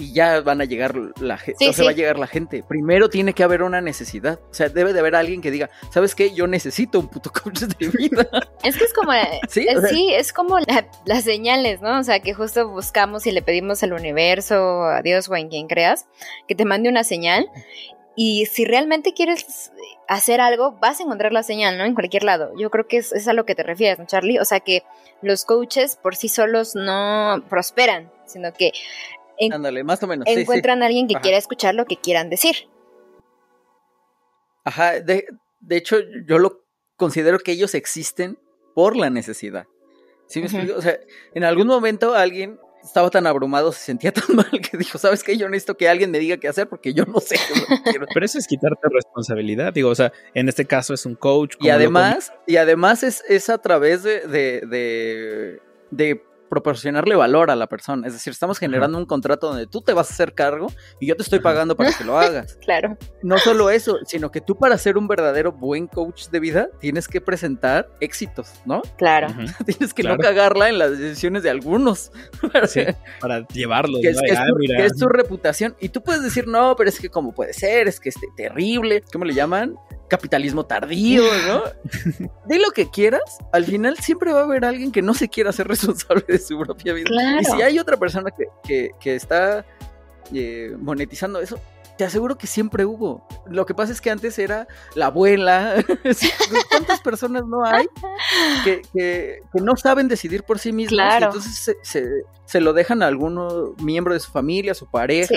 ya 0.00 0.40
van 0.42 0.60
a 0.60 0.64
llegar 0.64 0.94
la 1.20 1.36
gente, 1.38 1.70
o 1.70 1.84
va 1.84 1.90
a 1.90 1.92
llegar 1.92 2.20
la 2.20 2.28
gente. 2.28 2.62
Primero 2.62 3.10
tiene 3.10 3.32
que 3.32 3.42
haber 3.42 3.64
una 3.64 3.80
necesidad. 3.80 4.38
O 4.48 4.54
sea, 4.54 4.68
debe 4.68 4.92
de 4.92 5.00
haber 5.00 5.16
alguien 5.16 5.40
que 5.40 5.50
diga, 5.50 5.70
¿sabes 5.90 6.14
qué? 6.14 6.32
Yo 6.32 6.46
necesito 6.46 7.00
un 7.00 7.08
puto 7.08 7.32
coach 7.42 7.62
de 7.62 7.88
vida. 7.88 8.28
Es 8.62 8.76
que 8.76 8.84
es 8.84 8.94
como, 8.94 9.10
sí, 9.48 9.66
es 10.12 10.32
como 10.32 10.58
las 11.04 11.24
señales, 11.24 11.80
¿no? 11.80 11.98
O 11.98 12.04
sea, 12.04 12.20
que 12.20 12.32
justo 12.32 12.68
buscamos 12.68 13.26
y 13.26 13.32
le 13.32 13.42
pedimos 13.42 13.82
al 13.82 13.92
universo, 13.92 14.84
a 14.84 15.02
Dios 15.02 15.28
o 15.28 15.34
a 15.34 15.48
quien 15.48 15.66
creas, 15.66 16.06
que 16.46 16.54
te 16.54 16.64
mande 16.64 16.88
una 16.88 17.02
señal. 17.02 17.48
Y 18.20 18.46
si 18.46 18.64
realmente 18.64 19.14
quieres 19.14 19.70
hacer 20.08 20.40
algo, 20.40 20.72
vas 20.72 20.98
a 20.98 21.04
encontrar 21.04 21.32
la 21.32 21.44
señal, 21.44 21.78
¿no? 21.78 21.84
En 21.84 21.94
cualquier 21.94 22.24
lado. 22.24 22.50
Yo 22.58 22.68
creo 22.68 22.88
que 22.88 22.96
es, 22.96 23.28
a 23.28 23.32
lo 23.32 23.46
que 23.46 23.54
te 23.54 23.62
refieres, 23.62 24.00
¿no, 24.00 24.06
Charlie? 24.06 24.40
O 24.40 24.44
sea, 24.44 24.58
que 24.58 24.82
los 25.22 25.44
coaches 25.44 25.94
por 25.94 26.16
sí 26.16 26.28
solos 26.28 26.74
no 26.74 27.44
prosperan, 27.48 28.10
sino 28.26 28.52
que 28.52 28.72
más 29.84 30.02
o 30.02 30.08
menos. 30.08 30.26
encuentran 30.26 30.82
a 30.82 30.86
alguien 30.86 31.06
que 31.06 31.14
quiera 31.14 31.38
escuchar 31.38 31.76
lo 31.76 31.84
que 31.84 31.96
quieran 31.96 32.28
decir. 32.28 32.68
Ajá, 34.64 34.98
de, 34.98 35.24
de, 35.60 35.76
hecho 35.76 35.98
yo 36.26 36.40
lo 36.40 36.64
considero 36.96 37.38
que 37.38 37.52
ellos 37.52 37.76
existen 37.76 38.36
por 38.74 38.96
la 38.96 39.10
necesidad. 39.10 39.66
¿Sí 40.26 40.40
me 40.40 40.46
explico? 40.46 40.76
O 40.76 40.82
sea, 40.82 40.98
en 41.34 41.44
algún 41.44 41.68
momento 41.68 42.14
alguien 42.14 42.58
estaba 42.82 43.10
tan 43.10 43.26
abrumado, 43.26 43.72
se 43.72 43.80
sentía 43.80 44.12
tan 44.12 44.36
mal 44.36 44.50
que 44.50 44.76
dijo, 44.76 44.98
¿sabes 44.98 45.22
qué? 45.22 45.36
Yo 45.36 45.48
necesito 45.48 45.76
que 45.76 45.88
alguien 45.88 46.10
me 46.10 46.18
diga 46.18 46.36
qué 46.36 46.48
hacer 46.48 46.68
porque 46.68 46.94
yo 46.94 47.04
no 47.04 47.20
sé 47.20 47.36
Pero 48.14 48.24
eso 48.24 48.38
es 48.38 48.46
quitarte 48.46 48.88
responsabilidad, 48.92 49.72
digo, 49.72 49.90
o 49.90 49.94
sea, 49.94 50.12
en 50.34 50.48
este 50.48 50.64
caso 50.64 50.94
es 50.94 51.06
un 51.06 51.14
coach. 51.14 51.56
Y 51.60 51.70
además, 51.70 52.32
y 52.46 52.56
además 52.56 53.02
es, 53.02 53.24
es 53.28 53.48
a 53.50 53.58
través 53.58 54.02
de, 54.02 54.26
de, 54.26 54.62
de, 54.66 55.62
de 55.90 56.27
proporcionarle 56.48 57.16
valor 57.16 57.50
a 57.50 57.56
la 57.56 57.66
persona. 57.66 58.06
Es 58.06 58.12
decir, 58.12 58.32
estamos 58.32 58.58
generando 58.58 58.98
un 58.98 59.06
contrato 59.06 59.48
donde 59.48 59.66
tú 59.66 59.80
te 59.80 59.92
vas 59.92 60.10
a 60.10 60.14
hacer 60.14 60.34
cargo 60.34 60.68
y 61.00 61.06
yo 61.06 61.16
te 61.16 61.22
estoy 61.22 61.40
pagando 61.40 61.76
para 61.76 61.92
que 61.92 62.04
lo 62.04 62.18
hagas. 62.18 62.56
claro. 62.64 62.96
No 63.22 63.38
solo 63.38 63.70
eso, 63.70 63.98
sino 64.04 64.30
que 64.30 64.40
tú 64.40 64.56
para 64.56 64.78
ser 64.78 64.96
un 64.96 65.08
verdadero 65.08 65.52
buen 65.52 65.86
coach 65.86 66.28
de 66.28 66.40
vida 66.40 66.68
tienes 66.80 67.08
que 67.08 67.20
presentar 67.20 67.88
éxitos, 68.00 68.52
¿no? 68.64 68.82
Claro. 68.96 69.28
tienes 69.66 69.94
que 69.94 70.02
no 70.02 70.16
cagarla 70.16 70.68
en 70.68 70.78
las 70.78 70.98
decisiones 70.98 71.42
de 71.42 71.50
algunos. 71.50 72.12
para 73.20 73.46
llevarlo. 73.48 73.98
Que, 74.00 74.10
es, 74.10 74.20
que 74.20 74.84
es 74.84 74.96
tu 74.96 75.08
reputación. 75.08 75.76
Y 75.80 75.88
tú 75.88 76.02
puedes 76.02 76.22
decir, 76.22 76.46
no, 76.46 76.74
pero 76.76 76.88
es 76.88 76.98
que 77.00 77.08
cómo 77.08 77.32
puede 77.32 77.52
ser, 77.52 77.88
es 77.88 78.00
que 78.00 78.08
es 78.08 78.16
terrible. 78.36 79.02
¿Cómo 79.12 79.24
le 79.24 79.34
llaman? 79.34 79.76
Capitalismo 80.08 80.66
tardío, 80.66 81.22
¿no? 81.46 81.62
Di 82.46 82.58
lo 82.58 82.70
que 82.70 82.90
quieras, 82.90 83.38
al 83.52 83.64
final 83.64 83.96
siempre 83.98 84.32
va 84.32 84.40
a 84.40 84.44
haber 84.44 84.64
alguien 84.64 84.90
que 84.90 85.02
no 85.02 85.14
se 85.14 85.28
quiera 85.28 85.50
hacer 85.50 85.68
responsable 85.68 86.24
de 86.26 86.38
su 86.38 86.58
propia 86.58 86.94
vida. 86.94 87.10
Y 87.40 87.44
si 87.44 87.62
hay 87.62 87.78
otra 87.78 87.96
persona 87.96 88.30
que, 88.30 88.90
que, 88.98 89.14
está 89.14 89.64
eh, 90.32 90.74
monetizando 90.78 91.40
eso, 91.40 91.60
te 91.98 92.04
aseguro 92.04 92.38
que 92.38 92.46
siempre 92.46 92.84
hubo. 92.84 93.26
Lo 93.44 93.66
que 93.66 93.74
pasa 93.74 93.92
es 93.92 94.00
que 94.00 94.10
antes 94.10 94.38
era 94.38 94.68
la 94.94 95.06
abuela. 95.06 95.84
¿Cuántas 96.70 97.00
personas 97.00 97.42
no 97.44 97.64
hay 97.64 97.86
que, 98.62 99.42
no 99.52 99.76
saben 99.76 100.06
decidir 100.06 100.44
por 100.44 100.60
sí 100.60 100.72
mismas? 100.72 101.20
Y 101.20 101.24
entonces 101.24 101.76
se, 102.46 102.60
lo 102.60 102.72
dejan 102.72 103.02
a 103.02 103.08
algún 103.08 103.74
miembro 103.82 104.14
de 104.14 104.20
su 104.20 104.30
familia, 104.30 104.72
a 104.72 104.74
su 104.76 104.88
pareja. 104.88 105.34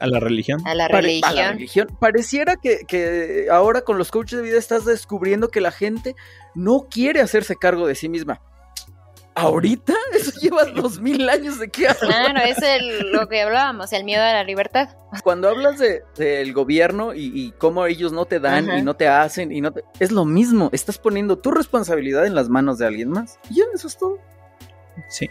a 0.00 0.06
la 0.06 0.20
religión. 0.20 0.66
A 0.66 0.74
la 0.74 0.88
religión. 0.88 1.88
Pareciera 2.00 2.56
que, 2.56 2.78
que 2.88 3.48
ahora 3.52 3.82
con 3.82 3.98
los 3.98 4.10
coaches 4.10 4.38
de 4.38 4.44
vida 4.44 4.58
estás 4.58 4.86
descubriendo 4.86 5.48
que 5.48 5.60
la 5.60 5.70
gente 5.70 6.16
no 6.54 6.86
quiere 6.90 7.20
hacerse 7.20 7.56
cargo 7.56 7.86
de 7.86 7.94
sí 7.94 8.08
misma 8.08 8.40
¿Ahorita? 9.40 9.94
Eso 10.14 10.32
lleva 10.40 10.64
dos 10.64 11.00
mil 11.00 11.28
años 11.28 11.58
de 11.58 11.68
qué 11.68 11.88
hablas. 11.88 12.00
Claro, 12.00 12.40
es 12.40 12.58
el, 12.62 13.12
lo 13.12 13.28
que 13.28 13.42
hablábamos, 13.42 13.92
el 13.92 14.04
miedo 14.04 14.22
a 14.22 14.32
la 14.32 14.44
libertad. 14.44 14.90
Cuando 15.24 15.48
hablas 15.48 15.78
de, 15.78 16.02
del 16.16 16.52
gobierno 16.52 17.14
y, 17.14 17.32
y, 17.34 17.52
cómo 17.52 17.86
ellos 17.86 18.12
no 18.12 18.26
te 18.26 18.38
dan 18.38 18.68
Ajá. 18.68 18.78
y 18.78 18.82
no 18.82 18.94
te 18.94 19.08
hacen 19.08 19.50
y 19.50 19.60
no 19.60 19.72
te... 19.72 19.82
Es 19.98 20.12
lo 20.12 20.24
mismo, 20.24 20.70
estás 20.72 20.98
poniendo 20.98 21.38
tu 21.38 21.50
responsabilidad 21.50 22.26
en 22.26 22.34
las 22.34 22.48
manos 22.48 22.78
de 22.78 22.86
alguien 22.86 23.10
más. 23.10 23.38
Y 23.50 23.56
ya, 23.56 23.64
eso 23.74 23.88
es 23.88 23.96
todo. 23.96 24.18
Sí. 25.08 25.28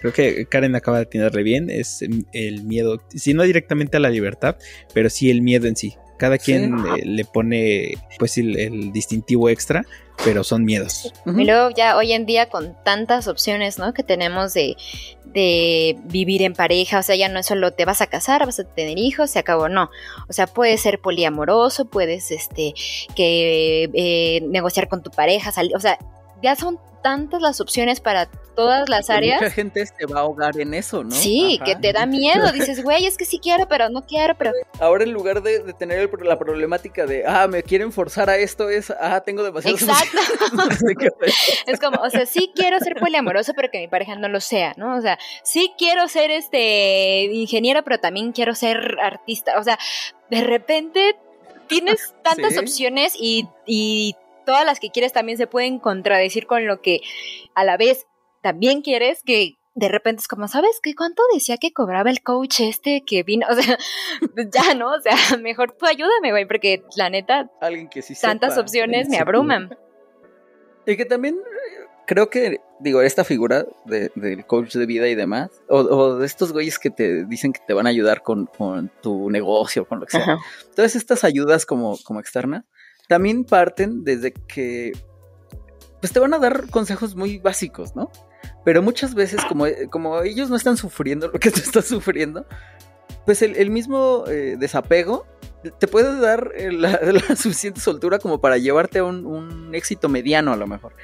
Creo 0.00 0.12
que 0.12 0.46
Karen 0.46 0.74
acaba 0.74 0.96
de 0.98 1.04
atinarle 1.04 1.42
bien. 1.42 1.70
Es 1.70 2.02
el 2.32 2.64
miedo, 2.64 3.02
si 3.14 3.34
no 3.34 3.42
directamente 3.42 3.98
a 3.98 4.00
la 4.00 4.10
libertad, 4.10 4.56
pero 4.94 5.10
sí 5.10 5.30
el 5.30 5.42
miedo 5.42 5.66
en 5.66 5.76
sí. 5.76 5.96
Cada 6.22 6.38
quien 6.38 6.78
Sí. 6.78 6.88
eh, 7.00 7.02
le 7.04 7.24
pone 7.24 7.94
pues 8.16 8.38
el, 8.38 8.56
el 8.56 8.92
distintivo 8.92 9.48
extra, 9.48 9.84
pero 10.24 10.44
son 10.44 10.64
miedos. 10.64 11.12
Y 11.26 11.44
luego 11.44 11.70
ya 11.70 11.96
hoy 11.96 12.12
en 12.12 12.26
día 12.26 12.48
con 12.48 12.76
tantas 12.84 13.26
opciones, 13.26 13.76
¿no? 13.80 13.92
Que 13.92 14.04
tenemos 14.04 14.54
de, 14.54 14.76
de 15.24 15.96
vivir 16.04 16.42
en 16.42 16.52
pareja, 16.54 17.00
o 17.00 17.02
sea, 17.02 17.16
ya 17.16 17.28
no 17.28 17.40
es 17.40 17.46
solo 17.46 17.72
te 17.72 17.84
vas 17.84 18.02
a 18.02 18.06
casar, 18.06 18.46
vas 18.46 18.60
a 18.60 18.64
tener 18.64 18.98
hijos, 19.00 19.30
se 19.32 19.40
acabó, 19.40 19.68
no. 19.68 19.90
O 20.28 20.32
sea, 20.32 20.46
puedes 20.46 20.80
ser 20.80 21.00
poliamoroso, 21.00 21.86
puedes, 21.86 22.30
este, 22.30 22.72
que 23.16 23.90
eh, 23.92 24.42
negociar 24.48 24.86
con 24.86 25.02
tu 25.02 25.10
pareja, 25.10 25.50
salir, 25.50 25.74
o 25.74 25.80
sea, 25.80 25.98
ya 26.42 26.56
son 26.56 26.78
tantas 27.02 27.42
las 27.42 27.60
opciones 27.60 28.00
para 28.00 28.26
todas 28.54 28.88
las 28.88 29.10
áreas. 29.10 29.40
Mucha 29.40 29.52
gente 29.52 29.84
se 29.86 30.06
va 30.06 30.20
a 30.20 30.22
ahogar 30.22 30.60
en 30.60 30.72
eso, 30.74 31.02
¿no? 31.02 31.10
Sí, 31.10 31.56
Ajá. 31.60 31.64
que 31.64 31.76
te 31.76 31.92
da 31.92 32.06
miedo, 32.06 32.52
dices, 32.52 32.80
güey, 32.84 33.06
es 33.06 33.16
que 33.16 33.24
sí 33.24 33.40
quiero, 33.40 33.66
pero 33.66 33.88
no 33.88 34.02
quiero, 34.02 34.36
pero 34.36 34.52
Ahora 34.78 35.02
en 35.02 35.12
lugar 35.12 35.42
de, 35.42 35.60
de 35.60 35.72
tener 35.72 35.98
el 35.98 36.10
la 36.22 36.38
problemática 36.38 37.04
de, 37.06 37.24
ah, 37.26 37.48
me 37.48 37.62
quieren 37.64 37.90
forzar 37.90 38.30
a 38.30 38.36
esto, 38.36 38.68
es, 38.68 38.90
ah, 39.00 39.20
tengo 39.24 39.42
demasiadas 39.42 39.82
Exacto. 39.82 40.18
Es 41.66 41.80
como, 41.80 42.00
o 42.02 42.10
sea, 42.10 42.24
sí 42.26 42.52
quiero 42.54 42.78
ser 42.78 42.94
poliamoroso, 42.96 43.52
pero 43.54 43.68
que 43.70 43.80
mi 43.80 43.88
pareja 43.88 44.14
no 44.14 44.28
lo 44.28 44.40
sea, 44.40 44.74
¿no? 44.76 44.96
O 44.96 45.00
sea, 45.00 45.18
sí 45.42 45.72
quiero 45.76 46.06
ser 46.06 46.30
este 46.30 47.24
ingeniero, 47.24 47.82
pero 47.82 47.98
también 47.98 48.30
quiero 48.32 48.54
ser 48.54 48.98
artista. 49.02 49.58
O 49.58 49.64
sea, 49.64 49.76
de 50.30 50.42
repente 50.42 51.16
tienes 51.66 52.14
tantas 52.22 52.52
Sí. 52.52 52.58
opciones 52.58 53.14
y, 53.18 53.48
y 53.66 54.14
todas 54.44 54.64
las 54.64 54.80
que 54.80 54.90
quieres 54.90 55.12
también 55.12 55.38
se 55.38 55.46
pueden 55.46 55.78
contradecir 55.78 56.46
con 56.46 56.66
lo 56.66 56.80
que 56.80 57.00
a 57.54 57.64
la 57.64 57.76
vez 57.76 58.06
también 58.42 58.82
quieres 58.82 59.22
que 59.24 59.56
de 59.74 59.88
repente 59.88 60.20
es 60.20 60.28
como, 60.28 60.48
¿sabes 60.48 60.80
qué? 60.82 60.94
¿Cuánto 60.94 61.22
decía 61.32 61.56
que 61.56 61.72
cobraba 61.72 62.10
el 62.10 62.22
coach 62.22 62.60
este 62.60 63.02
que 63.06 63.22
vino? 63.22 63.46
O 63.50 63.54
sea, 63.54 63.78
ya, 64.52 64.74
¿no? 64.74 64.90
O 64.92 65.00
sea, 65.00 65.14
mejor 65.40 65.72
tú 65.72 65.86
ayúdame, 65.86 66.30
güey, 66.30 66.46
porque 66.46 66.82
la 66.96 67.08
neta, 67.08 67.50
Alguien 67.60 67.88
que 67.88 68.02
sí 68.02 68.14
tantas 68.20 68.54
sepa. 68.54 68.62
opciones 68.62 69.08
me 69.08 69.18
abruman. 69.18 69.76
Y 70.86 70.96
que 70.96 71.04
también 71.04 71.36
eh, 71.36 71.86
creo 72.06 72.28
que, 72.28 72.60
digo, 72.80 73.00
esta 73.02 73.24
figura 73.24 73.64
de- 73.86 74.10
del 74.16 74.44
coach 74.44 74.74
de 74.74 74.84
vida 74.84 75.06
y 75.08 75.14
demás, 75.14 75.50
o, 75.68 75.78
o 75.78 76.16
de 76.16 76.26
estos 76.26 76.52
güeyes 76.52 76.78
que 76.78 76.90
te 76.90 77.24
dicen 77.24 77.52
que 77.52 77.60
te 77.66 77.72
van 77.72 77.86
a 77.86 77.90
ayudar 77.90 78.22
con, 78.22 78.46
con 78.46 78.90
tu 79.00 79.30
negocio, 79.30 79.86
con 79.86 80.00
lo 80.00 80.06
que 80.06 80.12
sea. 80.18 80.22
Ajá. 80.22 80.38
Todas 80.74 80.96
estas 80.96 81.22
ayudas 81.24 81.64
como, 81.64 81.96
como 82.04 82.18
externas 82.20 82.64
también 83.12 83.44
parten 83.44 84.04
desde 84.04 84.32
que 84.32 84.92
pues 86.00 86.14
te 86.14 86.18
van 86.18 86.32
a 86.32 86.38
dar 86.38 86.70
consejos 86.70 87.14
muy 87.14 87.36
básicos, 87.36 87.94
¿no? 87.94 88.10
Pero 88.64 88.80
muchas 88.80 89.14
veces 89.14 89.44
como, 89.44 89.66
como 89.90 90.22
ellos 90.22 90.48
no 90.48 90.56
están 90.56 90.78
sufriendo 90.78 91.28
lo 91.28 91.38
que 91.38 91.50
tú 91.50 91.60
estás 91.60 91.84
sufriendo, 91.84 92.46
pues 93.26 93.42
el, 93.42 93.68
mismo 93.68 94.24
eh, 94.28 94.56
desapego 94.58 95.26
te 95.70 95.86
puede 95.86 96.20
dar 96.20 96.52
eh, 96.56 96.72
la, 96.72 96.98
suficiente 97.36 97.80
soltura 97.80 98.18
como 98.18 98.40
para 98.40 98.58
llevarte 98.58 98.98
a 98.98 99.04
un, 99.04 99.70
éxito 99.74 100.08
mediano 100.08 100.52
a 100.52 100.56
lo 100.56 100.66
mejor. 100.66 100.94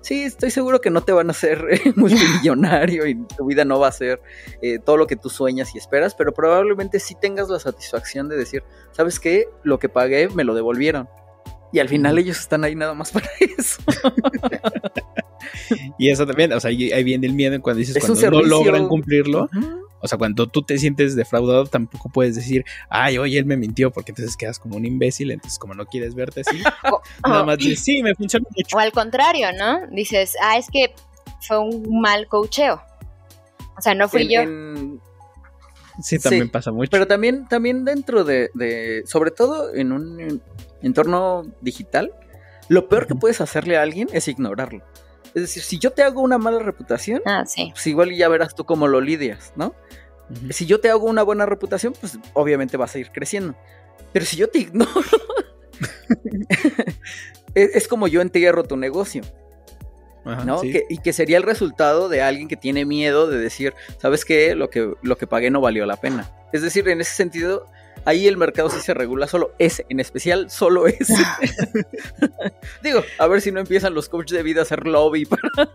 Sí, 0.00 0.22
estoy 0.22 0.50
seguro 0.50 0.80
que 0.80 0.90
no 0.90 1.02
te 1.02 1.12
van 1.12 1.28
a 1.28 1.30
hacer 1.30 1.66
eh, 1.70 1.92
multimillonario 1.96 3.06
y 3.06 3.14
tu 3.36 3.46
vida 3.46 3.64
no 3.64 3.78
va 3.78 3.88
a 3.88 3.92
ser 3.92 4.20
eh, 4.60 4.78
todo 4.78 4.96
lo 4.96 5.06
que 5.06 5.16
tú 5.16 5.30
sueñas 5.30 5.74
y 5.74 5.78
esperas, 5.78 6.14
pero 6.14 6.32
probablemente 6.32 7.00
sí 7.00 7.14
tengas 7.14 7.48
la 7.48 7.60
satisfacción 7.60 8.28
de 8.28 8.36
decir, 8.36 8.64
¿sabes 8.92 9.20
qué? 9.20 9.46
Lo 9.62 9.78
que 9.78 9.88
pagué 9.88 10.28
me 10.28 10.44
lo 10.44 10.54
devolvieron. 10.54 11.08
Y 11.72 11.78
al 11.80 11.88
final 11.88 12.18
ellos 12.18 12.38
están 12.38 12.64
ahí 12.64 12.74
nada 12.74 12.94
más 12.94 13.10
para 13.12 13.28
eso. 13.58 13.80
Y 15.98 16.10
eso 16.10 16.26
también, 16.26 16.52
o 16.52 16.60
sea, 16.60 16.70
ahí 16.70 17.04
viene 17.04 17.26
el 17.26 17.34
miedo 17.34 17.54
en 17.54 17.60
cuando 17.60 17.78
dices 17.80 17.96
cuando 18.04 18.30
no 18.30 18.42
logran 18.42 18.88
cumplirlo. 18.88 19.48
O 20.00 20.06
sea, 20.06 20.16
cuando 20.16 20.46
tú 20.46 20.62
te 20.62 20.78
sientes 20.78 21.16
defraudado, 21.16 21.66
tampoco 21.66 22.08
puedes 22.08 22.36
decir, 22.36 22.64
ay, 22.88 23.18
oye, 23.18 23.36
él 23.38 23.46
me 23.46 23.56
mintió, 23.56 23.90
porque 23.90 24.12
entonces 24.12 24.36
quedas 24.36 24.58
como 24.60 24.76
un 24.76 24.84
imbécil. 24.84 25.30
Entonces, 25.32 25.58
como 25.58 25.74
no 25.74 25.86
quieres 25.86 26.14
verte 26.14 26.42
así, 26.42 26.62
nada 27.26 27.44
más 27.44 27.58
dices, 27.58 27.80
sí, 27.80 28.02
me 28.02 28.14
funciona 28.14 28.46
mucho. 28.56 28.76
O 28.76 28.78
al 28.78 28.92
contrario, 28.92 29.48
¿no? 29.58 29.86
Dices, 29.90 30.36
ah, 30.40 30.56
es 30.56 30.68
que 30.70 30.94
fue 31.40 31.58
un 31.58 32.00
mal 32.00 32.28
coacheo. 32.28 32.80
O 33.76 33.80
sea, 33.82 33.94
no 33.94 34.08
fui 34.08 34.22
En- 34.22 34.28
yo. 34.30 34.40
en- 34.42 35.00
Sí, 36.00 36.16
también 36.20 36.44
Sí, 36.44 36.50
pasa 36.50 36.70
mucho. 36.70 36.88
Pero 36.92 37.08
también, 37.08 37.48
también 37.48 37.84
dentro 37.84 38.22
de, 38.22 38.50
de- 38.54 39.02
sobre 39.04 39.32
todo 39.32 39.74
en 39.74 39.90
un 39.90 40.40
entorno 40.82 41.42
digital, 41.60 42.12
lo 42.68 42.88
peor 42.88 43.06
que 43.06 43.14
puedes 43.14 43.40
hacerle 43.40 43.76
a 43.76 43.82
alguien 43.82 44.08
es 44.12 44.28
ignorarlo. 44.28 44.82
Es 45.34 45.42
decir, 45.42 45.62
si 45.62 45.78
yo 45.78 45.90
te 45.92 46.02
hago 46.02 46.20
una 46.22 46.38
mala 46.38 46.58
reputación, 46.60 47.20
Ah, 47.26 47.44
sí. 47.46 47.68
pues 47.72 47.86
igual 47.86 48.14
ya 48.14 48.28
verás 48.28 48.54
tú 48.54 48.64
cómo 48.64 48.88
lo 48.88 49.00
lidias, 49.00 49.52
¿no? 49.56 49.74
Si 50.50 50.66
yo 50.66 50.80
te 50.80 50.90
hago 50.90 51.06
una 51.06 51.22
buena 51.22 51.46
reputación, 51.46 51.94
pues 51.98 52.18
obviamente 52.34 52.76
vas 52.76 52.94
a 52.94 52.98
ir 52.98 53.10
creciendo. 53.10 53.54
Pero 54.12 54.24
si 54.26 54.36
yo 54.36 54.48
te 54.48 54.58
ignoro, 54.60 54.90
es, 57.54 57.76
es 57.76 57.88
como 57.88 58.08
yo 58.08 58.20
entierro 58.20 58.64
tu 58.64 58.76
negocio. 58.76 59.22
Ajá, 60.24 60.44
¿no? 60.44 60.58
sí. 60.58 60.72
Que- 60.72 60.84
y 60.88 60.98
que 60.98 61.12
sería 61.12 61.36
el 61.38 61.42
resultado 61.42 62.08
de 62.08 62.22
alguien 62.22 62.48
que 62.48 62.56
tiene 62.56 62.84
miedo 62.84 63.28
de 63.28 63.38
decir, 63.38 63.74
¿sabes 63.98 64.24
qué? 64.24 64.54
Lo 64.54 64.68
que, 64.68 64.92
lo 65.02 65.16
que 65.16 65.26
pagué 65.26 65.50
no 65.50 65.60
valió 65.60 65.86
la 65.86 65.96
pena. 65.96 66.30
Es 66.52 66.62
decir, 66.62 66.88
en 66.88 67.00
ese 67.00 67.14
sentido, 67.14 67.66
ahí 68.04 68.26
el 68.26 68.36
mercado 68.36 68.70
sí 68.70 68.80
se 68.80 68.94
regula 68.94 69.26
solo 69.26 69.52
ese, 69.58 69.86
en 69.88 70.00
especial 70.00 70.50
solo 70.50 70.86
ese. 70.86 71.14
Digo, 72.82 73.02
a 73.18 73.26
ver 73.26 73.40
si 73.40 73.52
no 73.52 73.60
empiezan 73.60 73.94
los 73.94 74.08
coaches 74.08 74.36
de 74.36 74.42
vida 74.42 74.60
a 74.60 74.62
hacer 74.62 74.86
lobby 74.86 75.24
para, 75.24 75.42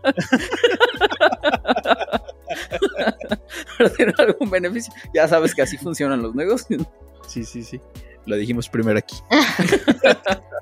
para 3.78 3.90
tener 3.90 4.14
algún 4.18 4.50
beneficio. 4.50 4.92
Ya 5.14 5.28
sabes 5.28 5.54
que 5.54 5.62
así 5.62 5.76
funcionan 5.78 6.22
los 6.22 6.34
negocios. 6.34 6.82
Sí, 7.26 7.44
sí, 7.44 7.62
sí. 7.62 7.80
Lo 8.26 8.36
dijimos 8.36 8.68
primero 8.68 8.98
aquí. 8.98 9.16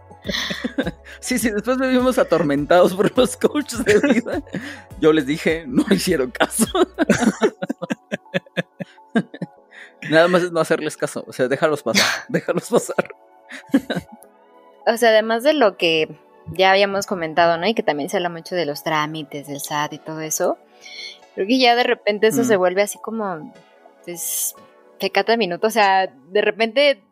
Sí, 1.21 1.39
sí, 1.39 1.51
después 1.51 1.79
vivimos 1.79 2.19
atormentados 2.19 2.95
por 2.95 3.17
los 3.17 3.37
coaches 3.37 3.85
de 3.85 4.01
vida. 4.01 4.43
Yo 5.01 5.13
les 5.13 5.27
dije, 5.27 5.65
no 5.67 5.85
hicieron 5.91 6.31
caso. 6.31 6.67
Nada 10.11 10.29
más 10.29 10.43
es 10.43 10.53
no 10.53 10.61
hacerles 10.61 10.97
caso, 10.97 11.25
o 11.27 11.33
sea, 11.33 11.49
déjalos 11.49 11.83
pasar, 11.83 12.07
déjalos 12.29 12.69
pasar. 12.71 13.15
O 14.87 14.97
sea, 14.97 15.11
además 15.11 15.43
de 15.45 15.53
lo 15.55 15.77
que 15.77 16.09
ya 16.49 16.71
habíamos 16.73 17.07
comentado, 17.07 17.57
¿no? 17.57 17.67
Y 17.67 17.75
que 17.75 17.83
también 17.83 18.09
se 18.09 18.17
habla 18.17 18.29
mucho 18.29 18.55
de 18.55 18.67
los 18.67 18.83
trámites, 18.83 19.47
del 19.47 19.61
SAT 19.61 19.93
y 19.95 19.99
todo 19.99 20.21
eso. 20.21 20.59
Creo 21.35 21.47
que 21.47 21.59
ya 21.59 21.77
de 21.77 21.85
repente 21.85 22.27
eso 22.27 22.43
Mm. 22.43 22.45
se 22.45 22.57
vuelve 22.57 22.83
así 22.83 22.99
como, 22.99 23.53
pues, 24.05 24.55
pecata 24.99 25.37
minuto. 25.37 25.67
O 25.69 25.71
sea, 25.71 26.09
de 26.09 26.41
repente 26.43 27.03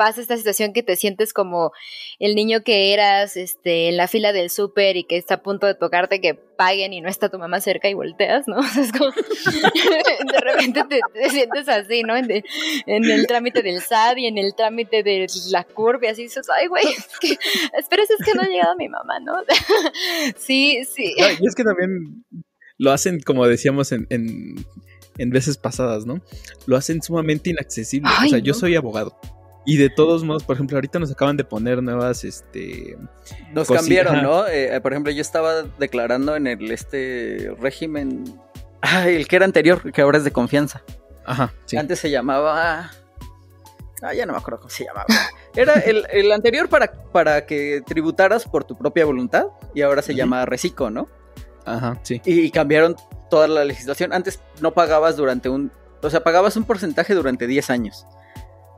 pasa 0.00 0.22
esta 0.22 0.38
situación 0.38 0.72
que 0.72 0.82
te 0.82 0.96
sientes 0.96 1.34
como 1.34 1.72
el 2.18 2.34
niño 2.34 2.62
que 2.62 2.94
eras 2.94 3.36
este, 3.36 3.90
en 3.90 3.98
la 3.98 4.08
fila 4.08 4.32
del 4.32 4.48
súper 4.48 4.96
y 4.96 5.04
que 5.04 5.18
está 5.18 5.34
a 5.34 5.42
punto 5.42 5.66
de 5.66 5.74
tocarte 5.74 6.22
que 6.22 6.32
paguen 6.32 6.94
y 6.94 7.02
no 7.02 7.10
está 7.10 7.28
tu 7.28 7.38
mamá 7.38 7.60
cerca 7.60 7.86
y 7.86 7.92
volteas, 7.92 8.48
¿no? 8.48 8.56
O 8.60 8.62
sea, 8.62 8.82
es 8.82 8.92
como, 8.92 9.10
de 10.32 10.40
repente 10.40 10.84
te, 10.88 11.00
te 11.12 11.28
sientes 11.28 11.68
así, 11.68 12.02
¿no? 12.02 12.16
En, 12.16 12.30
el 12.86 13.26
trámite 13.26 13.60
del 13.60 13.82
SAT 13.82 14.16
y 14.16 14.26
en 14.26 14.38
el 14.38 14.54
trámite 14.54 15.02
de 15.02 15.26
la 15.50 15.64
curva 15.64 16.06
y 16.06 16.08
así 16.08 16.22
dices, 16.22 16.46
ay, 16.48 16.68
güey, 16.68 16.86
es 16.86 17.18
que, 17.20 17.36
espera, 17.78 18.02
es 18.02 18.24
que 18.24 18.32
no 18.32 18.40
ha 18.40 18.46
llegado 18.46 18.76
mi 18.76 18.88
mamá, 18.88 19.20
¿no? 19.20 19.34
sí, 20.38 20.82
sí. 20.86 21.14
No, 21.18 21.26
y 21.40 21.46
es 21.46 21.54
que 21.54 21.62
también 21.62 22.24
lo 22.78 22.90
hacen, 22.90 23.20
como 23.20 23.46
decíamos 23.46 23.92
en, 23.92 24.06
en, 24.08 24.64
en 25.18 25.28
veces 25.28 25.58
pasadas, 25.58 26.06
¿no? 26.06 26.22
Lo 26.64 26.78
hacen 26.78 27.02
sumamente 27.02 27.50
inaccesible. 27.50 28.08
Ay, 28.10 28.28
o 28.28 28.30
sea, 28.30 28.38
yo 28.38 28.54
soy 28.54 28.76
abogado. 28.76 29.14
Y 29.70 29.76
de 29.76 29.88
todos 29.88 30.24
modos, 30.24 30.42
por 30.42 30.56
ejemplo, 30.56 30.76
ahorita 30.76 30.98
nos 30.98 31.12
acaban 31.12 31.36
de 31.36 31.44
poner 31.44 31.80
nuevas, 31.80 32.24
este... 32.24 32.98
Nos 33.52 33.68
cambiaron. 33.68 34.20
¿no? 34.20 34.48
Eh, 34.48 34.80
por 34.80 34.92
ejemplo, 34.92 35.12
yo 35.12 35.20
estaba 35.20 35.62
declarando 35.78 36.34
en 36.34 36.48
el 36.48 36.72
este 36.72 37.54
régimen, 37.60 38.24
ah, 38.82 39.08
el 39.08 39.28
que 39.28 39.36
era 39.36 39.44
anterior, 39.44 39.92
que 39.92 40.02
ahora 40.02 40.18
es 40.18 40.24
de 40.24 40.32
confianza. 40.32 40.82
Ajá, 41.24 41.54
sí. 41.66 41.76
Antes 41.76 42.00
se 42.00 42.10
llamaba. 42.10 42.90
Ah, 44.02 44.12
ya 44.12 44.26
no 44.26 44.32
me 44.32 44.38
acuerdo 44.38 44.58
cómo 44.58 44.70
se 44.70 44.86
llamaba. 44.86 45.06
Era 45.54 45.74
el, 45.74 46.04
el 46.10 46.32
anterior 46.32 46.68
para, 46.68 46.90
para 47.12 47.46
que 47.46 47.80
tributaras 47.86 48.46
por 48.46 48.64
tu 48.64 48.76
propia 48.76 49.04
voluntad 49.04 49.44
y 49.72 49.82
ahora 49.82 50.02
se 50.02 50.16
llama 50.16 50.46
Reciclo, 50.46 50.90
¿no? 50.90 51.08
Ajá, 51.64 51.96
sí. 52.02 52.20
Y 52.24 52.50
cambiaron 52.50 52.96
toda 53.30 53.46
la 53.46 53.64
legislación. 53.64 54.12
Antes 54.12 54.40
no 54.60 54.74
pagabas 54.74 55.16
durante 55.16 55.48
un. 55.48 55.70
O 56.02 56.10
sea, 56.10 56.24
pagabas 56.24 56.56
un 56.56 56.64
porcentaje 56.64 57.14
durante 57.14 57.46
10 57.46 57.70
años. 57.70 58.04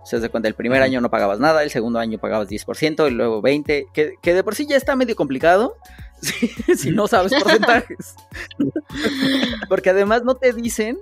O 0.03 0.07
sea, 0.07 0.19
de 0.19 0.29
cuando 0.29 0.49
el 0.49 0.55
primer 0.55 0.83
año 0.83 1.01
no 1.01 1.11
pagabas 1.11 1.39
nada, 1.39 1.63
el 1.63 1.71
segundo 1.71 1.99
año 1.99 2.19
pagabas 2.19 2.49
10% 2.49 3.09
y 3.09 3.11
luego 3.13 3.41
20%, 3.41 3.87
que, 3.93 4.15
que 4.21 4.35
de 4.35 4.43
por 4.43 4.55
sí 4.55 4.67
ya 4.67 4.77
está 4.77 4.97
medio 4.97 5.15
complicado 5.15 5.77
si, 6.21 6.49
si 6.77 6.91
no 6.91 7.07
sabes 7.07 7.33
porcentajes. 7.35 8.17
Porque 9.69 9.91
además 9.91 10.25
no 10.25 10.35
te 10.35 10.53
dicen 10.53 10.99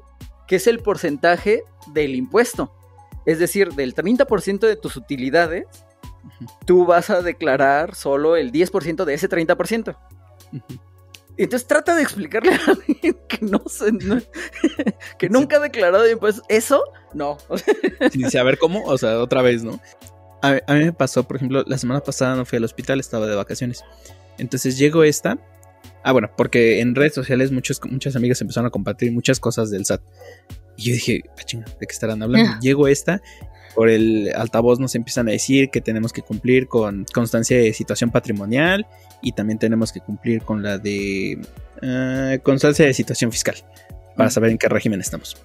que 0.47 0.57
es 0.57 0.67
el 0.67 0.81
porcentaje 0.81 1.63
del 1.93 2.15
impuesto. 2.15 2.75
Es 3.25 3.39
decir, 3.39 3.73
del 3.75 3.95
30% 3.95 4.61
de 4.61 4.77
tus 4.77 4.97
utilidades, 4.97 5.67
tú 6.67 6.87
vas 6.87 7.11
a 7.11 7.23
declarar 7.23 7.95
solo 7.95 8.37
el 8.37 8.53
10% 8.53 9.05
de 9.05 9.15
ese 9.15 9.29
30%. 9.29 9.97
Entonces 11.45 11.67
trata 11.67 11.97
de 11.97 12.03
explicarle 12.03 12.53
a 12.55 12.61
alguien 12.67 13.17
que 13.29 13.39
no, 13.41 13.63
se, 13.67 13.93
que 15.19 15.29
nunca 15.29 15.57
ha 15.57 15.61
declarado 15.61 16.09
impuestos. 16.11 16.45
Eso, 16.49 16.83
no. 17.15 17.39
Sí, 18.13 18.37
a 18.37 18.43
ver 18.43 18.59
cómo, 18.59 18.85
o 18.85 18.99
sea, 18.99 19.19
otra 19.19 19.43
vez, 19.43 19.63
¿no? 19.63 19.81
A, 20.43 20.59
a, 20.67 20.75
mí 20.75 20.85
me 20.85 20.93
pasó, 20.93 21.25
por 21.25 21.37
ejemplo, 21.37 21.65
la 21.67 21.79
semana 21.79 22.01
pasada 22.01 22.35
no 22.35 22.45
fui 22.45 22.57
al 22.59 22.65
hospital, 22.65 23.01
estaba 23.01 23.27
de 23.27 23.37
vacaciones. 23.37 23.85
Entonces 24.39 24.79
llego 24.79 25.03
esta. 25.05 25.39
Ah, 26.03 26.13
bueno, 26.13 26.31
porque 26.37 26.81
en 26.81 26.95
redes 26.95 27.15
sociales 27.15 27.53
muchos, 27.53 27.81
muchas 27.91 28.17
amigas 28.17 28.41
empezaron 28.41 28.67
a 28.69 28.71
compartir 28.71 29.13
muchas 29.13 29.41
cosas 29.41 29.71
del 29.71 29.85
SAT. 29.85 30.03
Y 30.77 30.85
yo 30.85 30.93
dije, 30.95 31.23
ah, 31.39 31.43
chinga, 31.45 31.67
¿de 31.79 31.87
qué 31.87 31.93
estarán 31.93 32.23
hablando? 32.23 32.59
Llego 32.61 32.89
esta, 32.89 33.23
por 33.75 33.89
el 33.89 34.33
altavoz 34.35 34.81
nos 34.81 34.95
empiezan 34.95 35.29
a 35.29 35.33
decir 35.33 35.71
que 35.71 35.81
tenemos 35.81 36.13
que 36.13 36.23
cumplir 36.23 36.67
con 36.69 37.07
constancia 37.13 37.57
de 37.57 37.73
situación 37.73 38.11
patrimonial 38.11 38.87
y 39.23 39.33
también 39.33 39.59
tenemos 39.59 39.93
que 39.93 40.01
cumplir 40.01 40.43
con 40.43 40.63
la 40.63 40.79
de 40.79 41.39
uh, 41.83 42.43
constancia 42.43 42.87
de 42.87 42.95
situación 42.95 43.31
fiscal 43.31 43.57
para 44.17 44.31
saber 44.31 44.51
en 44.51 44.59
qué 44.59 44.69
régimen 44.69 45.01
estamos. 45.01 45.37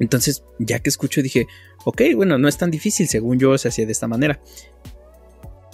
Entonces, 0.00 0.44
ya 0.58 0.78
que 0.78 0.90
escucho, 0.90 1.22
dije, 1.22 1.46
ok, 1.84 2.02
bueno, 2.14 2.38
no 2.38 2.48
es 2.48 2.56
tan 2.56 2.70
difícil, 2.70 3.08
según 3.08 3.38
yo 3.38 3.56
se 3.58 3.68
hacía 3.68 3.86
de 3.86 3.92
esta 3.92 4.06
manera. 4.06 4.40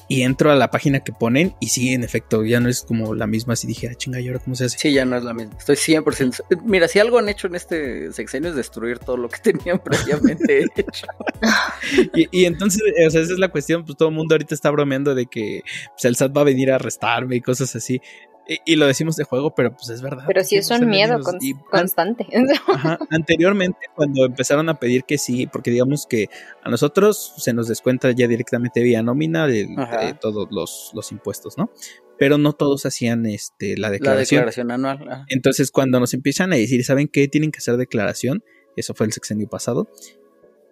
Y 0.08 0.22
entro 0.22 0.50
a 0.50 0.54
la 0.54 0.70
página 0.70 1.00
que 1.00 1.12
ponen 1.12 1.54
y 1.60 1.68
sí, 1.68 1.92
en 1.92 2.04
efecto, 2.04 2.44
ya 2.44 2.60
no 2.60 2.68
es 2.68 2.82
como 2.82 3.14
la 3.14 3.26
misma. 3.26 3.54
Así 3.54 3.66
dije, 3.66 3.88
ah, 3.88 3.94
chinga, 3.94 4.20
¿y 4.20 4.28
ahora 4.28 4.40
cómo 4.40 4.54
se 4.54 4.66
hace? 4.66 4.78
Sí, 4.78 4.92
ya 4.92 5.04
no 5.04 5.16
es 5.16 5.24
la 5.24 5.32
misma. 5.34 5.56
Estoy 5.58 5.76
100%. 5.76 6.62
Mira, 6.64 6.88
si 6.88 6.98
algo 6.98 7.18
han 7.18 7.28
hecho 7.28 7.46
en 7.46 7.54
este 7.54 8.12
sexenio 8.12 8.50
es 8.50 8.56
destruir 8.56 8.98
todo 8.98 9.16
lo 9.16 9.28
que 9.28 9.38
tenían 9.52 9.78
previamente 9.78 10.64
hecho. 10.76 11.06
y, 12.14 12.28
y, 12.30 12.44
entonces, 12.44 12.82
o 13.06 13.10
sea, 13.10 13.22
esa 13.22 13.32
es 13.32 13.38
la 13.38 13.48
cuestión. 13.48 13.84
Pues 13.84 13.96
todo 13.96 14.08
el 14.08 14.14
mundo 14.14 14.34
ahorita 14.34 14.54
está 14.54 14.70
bromeando 14.70 15.14
de 15.14 15.26
que 15.26 15.62
pues, 15.92 16.04
el 16.04 16.16
SAT 16.16 16.36
va 16.36 16.42
a 16.42 16.44
venir 16.44 16.70
a 16.70 16.76
arrestarme 16.76 17.36
y 17.36 17.40
cosas 17.40 17.74
así. 17.74 18.00
Y, 18.46 18.76
lo 18.76 18.86
decimos 18.86 19.16
de 19.16 19.24
juego, 19.24 19.54
pero 19.54 19.74
pues 19.74 19.88
es 19.88 20.02
verdad. 20.02 20.24
Pero 20.26 20.44
sí 20.44 20.56
es 20.56 20.70
un 20.70 20.86
miedo 20.86 21.18
con, 21.20 21.38
constante. 21.70 22.26
Ajá, 22.68 22.98
anteriormente, 23.10 23.78
cuando 23.94 24.26
empezaron 24.26 24.68
a 24.68 24.78
pedir 24.78 25.04
que 25.04 25.16
sí, 25.16 25.46
porque 25.46 25.70
digamos 25.70 26.06
que 26.06 26.28
a 26.62 26.68
nosotros 26.68 27.34
se 27.38 27.54
nos 27.54 27.68
descuenta 27.68 28.10
ya 28.10 28.28
directamente 28.28 28.82
vía 28.82 29.02
nómina 29.02 29.46
de, 29.46 29.66
de 29.66 30.14
todos 30.20 30.48
los, 30.50 30.90
los, 30.92 31.10
impuestos, 31.10 31.56
¿no? 31.56 31.70
Pero 32.18 32.36
no 32.36 32.52
todos 32.52 32.84
hacían 32.84 33.24
este, 33.24 33.78
la 33.78 33.90
declaración. 33.90 34.40
La 34.40 34.46
declaración 34.50 34.70
anual. 34.70 35.08
Ajá. 35.10 35.24
Entonces, 35.28 35.70
cuando 35.70 35.98
nos 35.98 36.12
empiezan 36.12 36.52
a 36.52 36.56
decir, 36.56 36.84
¿saben 36.84 37.08
qué? 37.08 37.28
Tienen 37.28 37.50
que 37.50 37.58
hacer 37.58 37.78
declaración. 37.78 38.44
Eso 38.76 38.92
fue 38.94 39.06
el 39.06 39.12
sexenio 39.12 39.48
pasado 39.48 39.88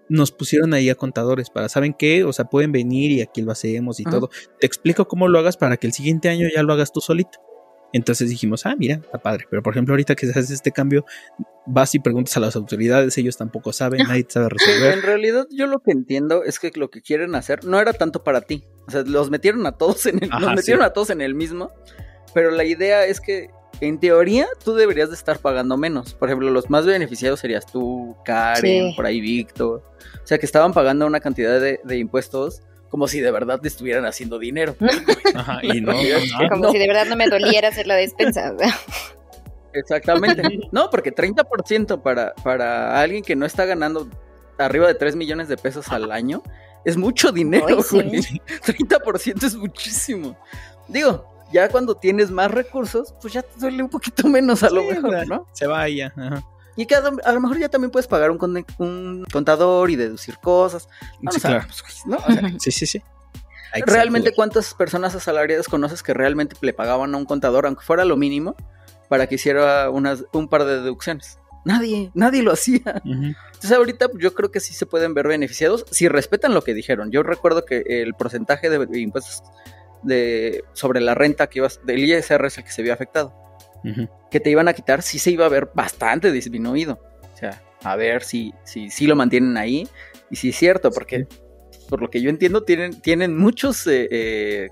nos 0.08 0.30
pusieron 0.30 0.74
ahí 0.74 0.90
a 0.90 0.94
contadores 0.94 1.48
para, 1.48 1.70
¿saben 1.70 1.94
qué? 1.94 2.24
O 2.24 2.34
sea, 2.34 2.44
pueden 2.44 2.70
venir 2.70 3.10
y 3.12 3.22
aquí 3.22 3.40
lo 3.40 3.50
hacemos 3.50 3.98
y 3.98 4.04
todo. 4.04 4.28
Te 4.60 4.66
explico 4.66 5.08
cómo 5.08 5.26
lo 5.26 5.38
hagas 5.38 5.56
para 5.56 5.78
que 5.78 5.86
el 5.86 5.94
siguiente 5.94 6.28
año 6.28 6.48
ya 6.54 6.62
lo 6.62 6.74
hagas 6.74 6.92
tú 6.92 7.00
solito. 7.00 7.38
Entonces 7.92 8.30
dijimos, 8.30 8.66
ah, 8.66 8.74
mira, 8.76 8.96
está 8.96 9.18
padre. 9.18 9.46
Pero 9.50 9.62
por 9.62 9.74
ejemplo, 9.74 9.92
ahorita 9.92 10.14
que 10.14 10.26
se 10.26 10.38
hace 10.38 10.54
este 10.54 10.72
cambio, 10.72 11.04
vas 11.66 11.94
y 11.94 11.98
preguntas 11.98 12.36
a 12.36 12.40
las 12.40 12.56
autoridades, 12.56 13.16
ellos 13.18 13.36
tampoco 13.36 13.72
saben, 13.72 14.06
nadie 14.08 14.26
sabe 14.28 14.48
resolver. 14.48 14.94
En 14.94 15.02
realidad, 15.02 15.46
yo 15.50 15.66
lo 15.66 15.80
que 15.80 15.92
entiendo 15.92 16.42
es 16.44 16.58
que 16.58 16.70
lo 16.74 16.90
que 16.90 17.02
quieren 17.02 17.34
hacer 17.34 17.64
no 17.64 17.78
era 17.78 17.92
tanto 17.92 18.24
para 18.24 18.40
ti. 18.40 18.64
O 18.86 18.90
sea, 18.90 19.02
los 19.02 19.30
metieron 19.30 19.66
a 19.66 19.72
todos 19.72 20.06
en 20.06 20.22
el, 20.22 20.30
los 20.30 20.54
metieron 20.54 20.82
a 20.82 20.90
todos 20.90 21.10
en 21.10 21.20
el 21.20 21.34
mismo. 21.34 21.70
Pero 22.34 22.50
la 22.50 22.64
idea 22.64 23.04
es 23.04 23.20
que, 23.20 23.50
en 23.80 24.00
teoría, 24.00 24.46
tú 24.64 24.74
deberías 24.74 25.10
de 25.10 25.16
estar 25.16 25.38
pagando 25.38 25.76
menos. 25.76 26.14
Por 26.14 26.28
ejemplo, 26.28 26.50
los 26.50 26.70
más 26.70 26.86
beneficiados 26.86 27.40
serías 27.40 27.66
tú, 27.66 28.16
Karen, 28.24 28.94
por 28.96 29.06
ahí 29.06 29.20
Víctor. 29.20 29.82
O 30.22 30.26
sea, 30.26 30.38
que 30.38 30.46
estaban 30.46 30.72
pagando 30.72 31.06
una 31.06 31.20
cantidad 31.20 31.60
de, 31.60 31.80
de 31.84 31.98
impuestos 31.98 32.62
como 32.92 33.08
si 33.08 33.20
de 33.20 33.30
verdad 33.30 33.58
te 33.58 33.68
estuvieran 33.68 34.04
haciendo 34.04 34.38
dinero. 34.38 34.76
Ajá, 35.34 35.60
y 35.62 35.80
no, 35.80 35.94
como 36.50 36.70
si 36.70 36.78
de 36.78 36.86
verdad 36.86 37.06
no 37.06 37.16
me 37.16 37.26
doliera 37.26 37.68
hacer 37.68 37.86
la 37.86 37.94
despensa. 37.94 38.54
Exactamente. 39.72 40.68
No, 40.72 40.90
porque 40.90 41.10
30% 41.10 42.02
para, 42.02 42.34
para 42.34 43.00
alguien 43.00 43.24
que 43.24 43.34
no 43.34 43.46
está 43.46 43.64
ganando 43.64 44.10
arriba 44.58 44.88
de 44.88 44.94
3 44.94 45.16
millones 45.16 45.48
de 45.48 45.56
pesos 45.56 45.88
al 45.88 46.12
año 46.12 46.42
es 46.84 46.98
mucho 46.98 47.32
dinero, 47.32 47.78
güey. 47.90 48.10
30% 48.10 49.42
es 49.42 49.56
muchísimo. 49.56 50.36
Digo, 50.86 51.26
ya 51.50 51.70
cuando 51.70 51.94
tienes 51.94 52.30
más 52.30 52.50
recursos, 52.50 53.14
pues 53.22 53.32
ya 53.32 53.40
te 53.40 53.58
duele 53.58 53.82
un 53.82 53.88
poquito 53.88 54.28
menos 54.28 54.62
a 54.62 54.68
lo 54.68 54.84
mejor, 54.84 55.26
¿no? 55.26 55.46
Se 55.52 55.66
vaya. 55.66 56.12
Ajá. 56.14 56.46
Y 56.76 56.86
que 56.86 56.94
a, 56.94 57.32
lo 57.32 57.40
mejor 57.40 57.58
ya 57.58 57.68
también 57.68 57.90
puedes 57.90 58.06
pagar 58.06 58.30
un, 58.30 58.64
un 58.78 59.26
contador 59.30 59.90
y 59.90 59.96
deducir 59.96 60.38
cosas. 60.38 60.88
sí, 61.30 61.40
claro. 61.40 61.66
¿no? 62.06 62.18
sí, 62.58 62.70
sí, 62.70 62.86
sí. 62.86 63.02
¿Realmente 63.86 64.34
cuántas 64.34 64.74
personas 64.74 65.14
asalariadas 65.14 65.66
conoces 65.66 66.02
que 66.02 66.12
realmente 66.12 66.56
le 66.60 66.72
pagaban 66.72 67.14
a 67.14 67.18
un 67.18 67.24
contador, 67.24 67.66
aunque 67.66 67.84
fuera 67.84 68.04
lo 68.04 68.16
mínimo, 68.16 68.54
para 69.08 69.26
que 69.26 69.36
hiciera 69.36 69.88
unas, 69.90 70.24
un 70.32 70.48
par 70.48 70.64
de 70.64 70.80
deducciones? 70.80 71.38
Nadie, 71.64 72.10
nadie 72.14 72.42
lo 72.42 72.52
hacía. 72.52 73.02
Entonces 73.04 73.72
ahorita 73.72 74.08
yo 74.18 74.34
creo 74.34 74.50
que 74.50 74.60
sí 74.60 74.74
se 74.74 74.84
pueden 74.84 75.14
ver 75.14 75.28
beneficiados 75.28 75.86
si 75.90 76.08
respetan 76.08 76.54
lo 76.54 76.62
que 76.62 76.74
dijeron. 76.74 77.10
Yo 77.10 77.22
recuerdo 77.22 77.64
que 77.64 77.84
el 77.86 78.14
porcentaje 78.14 78.68
de 78.68 79.00
impuestos 79.00 79.42
de, 80.02 80.64
sobre 80.72 81.00
la 81.00 81.14
renta 81.14 81.46
que 81.48 81.60
ibas, 81.60 81.80
del 81.84 82.04
ISR 82.04 82.44
es 82.46 82.58
el 82.58 82.64
que 82.64 82.72
se 82.72 82.82
vio 82.82 82.92
afectado 82.92 83.41
que 84.30 84.40
te 84.40 84.50
iban 84.50 84.68
a 84.68 84.72
quitar, 84.72 85.02
sí 85.02 85.18
se 85.18 85.30
iba 85.30 85.46
a 85.46 85.48
ver 85.48 85.70
bastante 85.74 86.30
disminuido. 86.32 87.00
O 87.34 87.36
sea, 87.36 87.62
a 87.82 87.96
ver 87.96 88.22
si, 88.22 88.54
si, 88.64 88.90
si 88.90 89.06
lo 89.06 89.16
mantienen 89.16 89.56
ahí. 89.56 89.88
Y 90.30 90.36
si 90.36 90.50
es 90.50 90.56
cierto, 90.56 90.90
porque 90.90 91.26
por 91.88 92.00
lo 92.00 92.08
que 92.08 92.22
yo 92.22 92.30
entiendo, 92.30 92.62
tienen, 92.62 93.00
tienen 93.00 93.36
muchos 93.36 93.86
eh, 93.86 94.08
eh, 94.10 94.68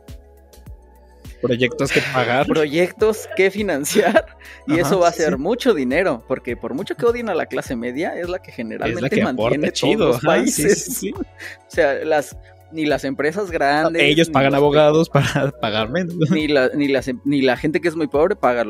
proyectos 1.42 1.92
que 1.92 2.00
pagar. 2.12 2.46
Proyectos 2.46 3.28
que 3.36 3.50
financiar. 3.50 4.26
Y 4.66 4.78
eso 4.78 5.00
va 5.00 5.08
a 5.08 5.12
ser 5.12 5.36
mucho 5.36 5.74
dinero. 5.74 6.22
Porque 6.28 6.56
por 6.56 6.74
mucho 6.74 6.94
que 6.94 7.04
odien 7.04 7.28
a 7.28 7.34
la 7.34 7.46
clase 7.46 7.74
media, 7.74 8.14
es 8.16 8.28
la 8.28 8.40
que 8.40 8.52
generalmente 8.52 9.22
mantiene 9.22 9.72
todos 9.72 9.98
los 9.98 10.20
países. 10.20 11.00
o 11.12 11.70
sea, 11.70 12.04
las 12.04 12.36
ni 12.72 12.86
las 12.86 13.04
empresas 13.04 13.50
grandes. 13.50 14.02
Ellos 14.02 14.30
pagan 14.30 14.54
abogados 14.54 15.08
para 15.08 15.50
pagar 15.60 15.90
menos. 15.90 16.14
Ni 16.30 16.48
la, 16.48 16.70
ni, 16.74 16.88
la, 16.88 17.02
ni 17.24 17.42
la 17.42 17.56
gente 17.56 17.80
que 17.80 17.88
es 17.88 17.96
muy 17.96 18.06
pobre 18.06 18.36
paga, 18.36 18.64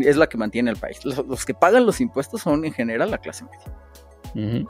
es 0.00 0.16
la 0.16 0.28
que 0.28 0.36
mantiene 0.36 0.70
el 0.70 0.76
país. 0.76 1.04
Los, 1.04 1.44
que 1.44 1.54
pagan 1.54 1.86
los 1.86 2.00
impuestos 2.00 2.42
son 2.42 2.64
en 2.64 2.72
general 2.72 3.10
la 3.10 3.18
clase 3.18 3.44
media. 3.44 4.64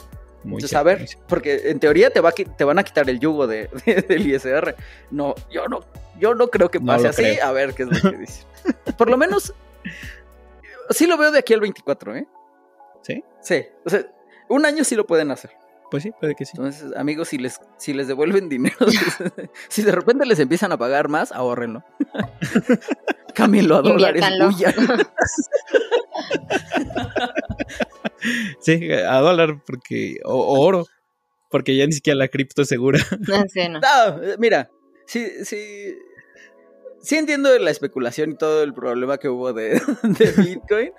Entonces, 0.45 0.74
a 0.74 0.83
ver, 0.83 1.07
porque 1.29 1.70
en 1.70 1.81
teoría 1.81 2.11
te, 2.11 2.20
va, 2.20 2.33
te 2.33 2.64
van 2.64 2.79
a 2.79 2.85
quitar 2.85 3.09
el 3.11 3.18
yugo 3.18 3.47
de, 3.47 3.68
del 4.09 4.27
ISR. 4.27 4.77
No, 5.11 5.35
yo 5.51 5.66
no, 5.68 5.81
yo 6.18 6.35
no 6.35 6.49
creo 6.49 6.70
que 6.70 6.81
pase 6.81 7.09
así. 7.09 7.39
A 7.41 7.53
ver 7.53 7.74
qué 7.74 7.85
es 7.85 8.03
lo 8.03 8.11
que 8.11 8.16
dice. 8.20 8.45
Por 8.97 9.11
lo 9.11 9.16
menos, 9.16 9.55
sí 10.91 11.07
lo 11.07 11.16
veo 11.16 11.31
de 11.31 11.41
aquí 11.41 11.55
al 11.55 11.61
24, 11.61 12.16
¿eh? 12.16 12.27
¿Sí? 13.03 13.24
Sí. 13.41 13.66
O 13.85 13.91
sea, 13.91 14.07
un 14.49 14.64
año 14.66 14.85
sí 14.85 14.95
lo 14.95 15.07
pueden 15.07 15.31
hacer. 15.31 15.51
Pues 15.91 16.03
sí, 16.03 16.11
puede 16.18 16.34
que 16.34 16.45
sí. 16.45 16.53
Entonces, 16.57 16.95
amigos, 16.97 17.28
si 17.28 17.39
les, 17.39 17.61
si 17.78 17.95
les 17.95 18.09
devuelven 18.09 18.49
dinero, 18.49 18.76
si 19.68 19.82
de 19.82 19.93
repente 19.93 20.26
les 20.26 20.41
empiezan 20.41 20.72
a 20.72 20.78
pagar 20.78 21.09
más, 21.09 21.30
ahórrenlo. 21.32 21.84
Cámbienlo 23.34 23.76
a 23.76 23.82
dólares. 23.82 24.24
sí, 28.61 28.92
a 28.92 29.21
dólar 29.21 29.63
porque 29.67 30.17
o, 30.25 30.58
oro, 30.58 30.87
porque 31.50 31.76
ya 31.76 31.87
ni 31.87 31.92
siquiera 31.92 32.17
la 32.17 32.29
cripto 32.29 32.63
es 32.63 32.68
segura. 32.68 32.99
Ah, 33.33 33.45
no. 33.68 33.80
no, 33.80 34.21
mira, 34.38 34.71
sí, 35.07 35.26
sí, 35.45 35.95
sí 37.03 37.17
entiendo 37.17 37.57
la 37.58 37.71
especulación 37.71 38.33
y 38.33 38.37
todo 38.37 38.63
el 38.63 38.72
problema 38.72 39.18
que 39.18 39.29
hubo 39.29 39.53
de, 39.53 39.83
de 40.03 40.33
Bitcoin. 40.33 40.92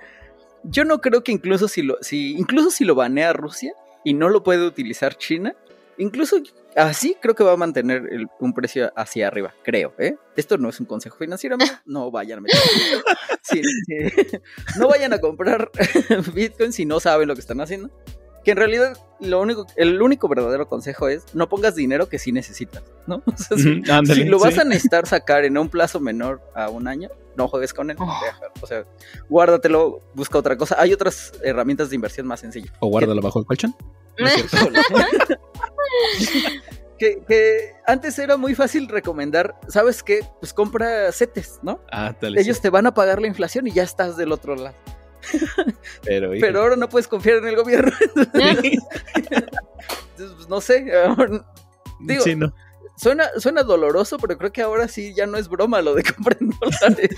Yo 0.64 0.86
no 0.86 1.02
creo 1.02 1.24
que 1.24 1.32
incluso 1.32 1.68
si 1.68 1.82
lo, 1.82 1.98
si, 2.02 2.34
incluso 2.34 2.70
si 2.70 2.86
lo 2.86 2.94
banea 2.94 3.34
Rusia, 3.34 3.74
y 4.08 4.14
no 4.14 4.30
lo 4.30 4.42
puede 4.42 4.66
utilizar 4.66 5.18
China, 5.18 5.54
incluso 5.98 6.38
así 6.78 7.18
creo 7.22 7.36
que 7.36 7.44
va 7.44 7.52
a 7.52 7.58
mantener 7.58 8.04
un 8.40 8.54
precio 8.54 8.90
hacia 8.96 9.28
arriba, 9.28 9.54
creo. 9.66 9.94
¿eh? 10.00 10.16
Esto 10.38 10.58
no 10.58 10.70
es 10.70 10.80
un 10.80 10.86
consejo 10.86 11.18
financiero, 11.18 11.58
no 11.86 12.10
vayan 12.10 12.40
a 12.40 12.42
meter. 12.44 12.58
no 14.80 14.88
vayan 14.88 15.12
a 15.12 15.20
comprar 15.20 15.70
Bitcoin 16.34 16.72
si 16.72 16.86
no 16.86 17.02
saben 17.02 17.28
lo 17.28 17.34
que 17.34 17.42
están 17.42 17.60
haciendo. 17.60 17.92
Que 18.48 18.52
en 18.52 18.58
realidad 18.60 18.98
lo 19.20 19.42
único, 19.42 19.68
el 19.76 20.02
único 20.02 20.30
verdadero 20.30 20.70
consejo 20.70 21.10
es 21.10 21.36
no 21.36 21.50
pongas 21.50 21.76
dinero 21.76 22.08
que 22.08 22.18
sí 22.18 22.32
necesitas, 22.32 22.82
¿no? 23.06 23.22
si, 23.58 24.24
lo 24.24 24.40
vas 24.40 24.58
a 24.58 24.64
necesitar 24.64 25.06
sacar 25.06 25.44
en 25.44 25.58
un 25.58 25.68
plazo 25.68 26.00
menor 26.00 26.40
a 26.56 26.70
un 26.70 26.88
año, 26.88 27.10
no 27.36 27.50
juegues 27.50 27.74
con 27.74 27.92
él. 27.92 27.98
Oh. 28.00 28.10
O 28.62 28.66
sea, 28.66 28.86
guárdatelo, 29.28 30.02
busca 30.14 30.38
otra 30.38 30.56
cosa. 30.56 30.78
Hay 30.80 30.94
otras 30.94 31.34
herramientas 31.44 31.90
de 31.90 31.96
inversión 31.96 32.26
más 32.26 32.40
sencillas. 32.40 32.72
O 32.80 32.88
guárdalo 32.88 33.22
bajo 33.22 33.40
el 33.40 33.46
colchón. 33.46 33.76
que, 36.98 37.74
antes 37.86 38.18
era 38.18 38.38
muy 38.38 38.56
fácil 38.56 38.88
recomendar, 38.88 39.60
¿sabes 39.68 40.04
qué? 40.04 40.22
Pues 40.40 40.54
compra 40.54 41.12
CETES, 41.12 41.60
¿no? 41.64 41.82
Ah, 41.92 42.16
tal 42.18 42.38
Ellos 42.38 42.62
te 42.62 42.70
van 42.70 42.88
a 42.88 42.94
pagar 42.94 43.20
la 43.20 43.28
inflación 43.28 43.68
y 43.68 43.72
ya 43.72 43.84
estás 43.84 44.16
del 44.16 44.32
otro 44.32 44.56
lado. 44.56 44.78
Pero, 46.04 46.32
Pero 46.40 46.62
ahora 46.62 46.76
no 46.76 46.90
puedes 46.90 47.08
confiar 47.08 47.38
en 47.38 47.48
el 47.48 47.56
gobierno. 47.56 47.92
Entonces, 49.16 50.36
pues, 50.36 50.50
no 50.50 50.62
sé. 50.62 50.92
Digo, 52.00 52.24
sí, 52.24 52.36
no. 52.36 52.54
Suena, 52.98 53.30
suena 53.38 53.62
doloroso, 53.62 54.18
pero 54.18 54.38
creo 54.40 54.52
que 54.52 54.64
ahora 54.64 54.88
sí 54.88 55.14
ya 55.14 55.28
no 55.28 55.38
es 55.38 55.48
broma 55.48 55.82
lo 55.82 55.94
de 55.94 56.04
comprar 56.04 56.38
en 56.42 56.50
dólares. 56.60 57.16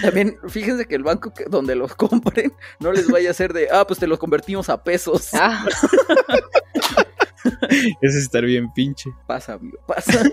También 0.00 0.38
fíjense 0.48 0.86
que 0.86 0.94
el 0.94 1.02
banco 1.02 1.32
que, 1.34 1.44
donde 1.44 1.74
los 1.74 1.94
compren 1.94 2.54
no 2.80 2.92
les 2.92 3.10
vaya 3.10 3.28
a 3.28 3.32
hacer 3.32 3.52
de, 3.52 3.68
ah, 3.70 3.86
pues 3.86 3.98
te 3.98 4.06
los 4.06 4.18
convertimos 4.18 4.70
a 4.70 4.82
pesos. 4.82 5.28
Ah, 5.34 5.66
Ese 7.44 7.96
es 8.02 8.14
estar 8.16 8.44
bien 8.44 8.72
pinche. 8.72 9.10
Pasa, 9.26 9.54
amigo, 9.54 9.78
pasa. 9.86 10.22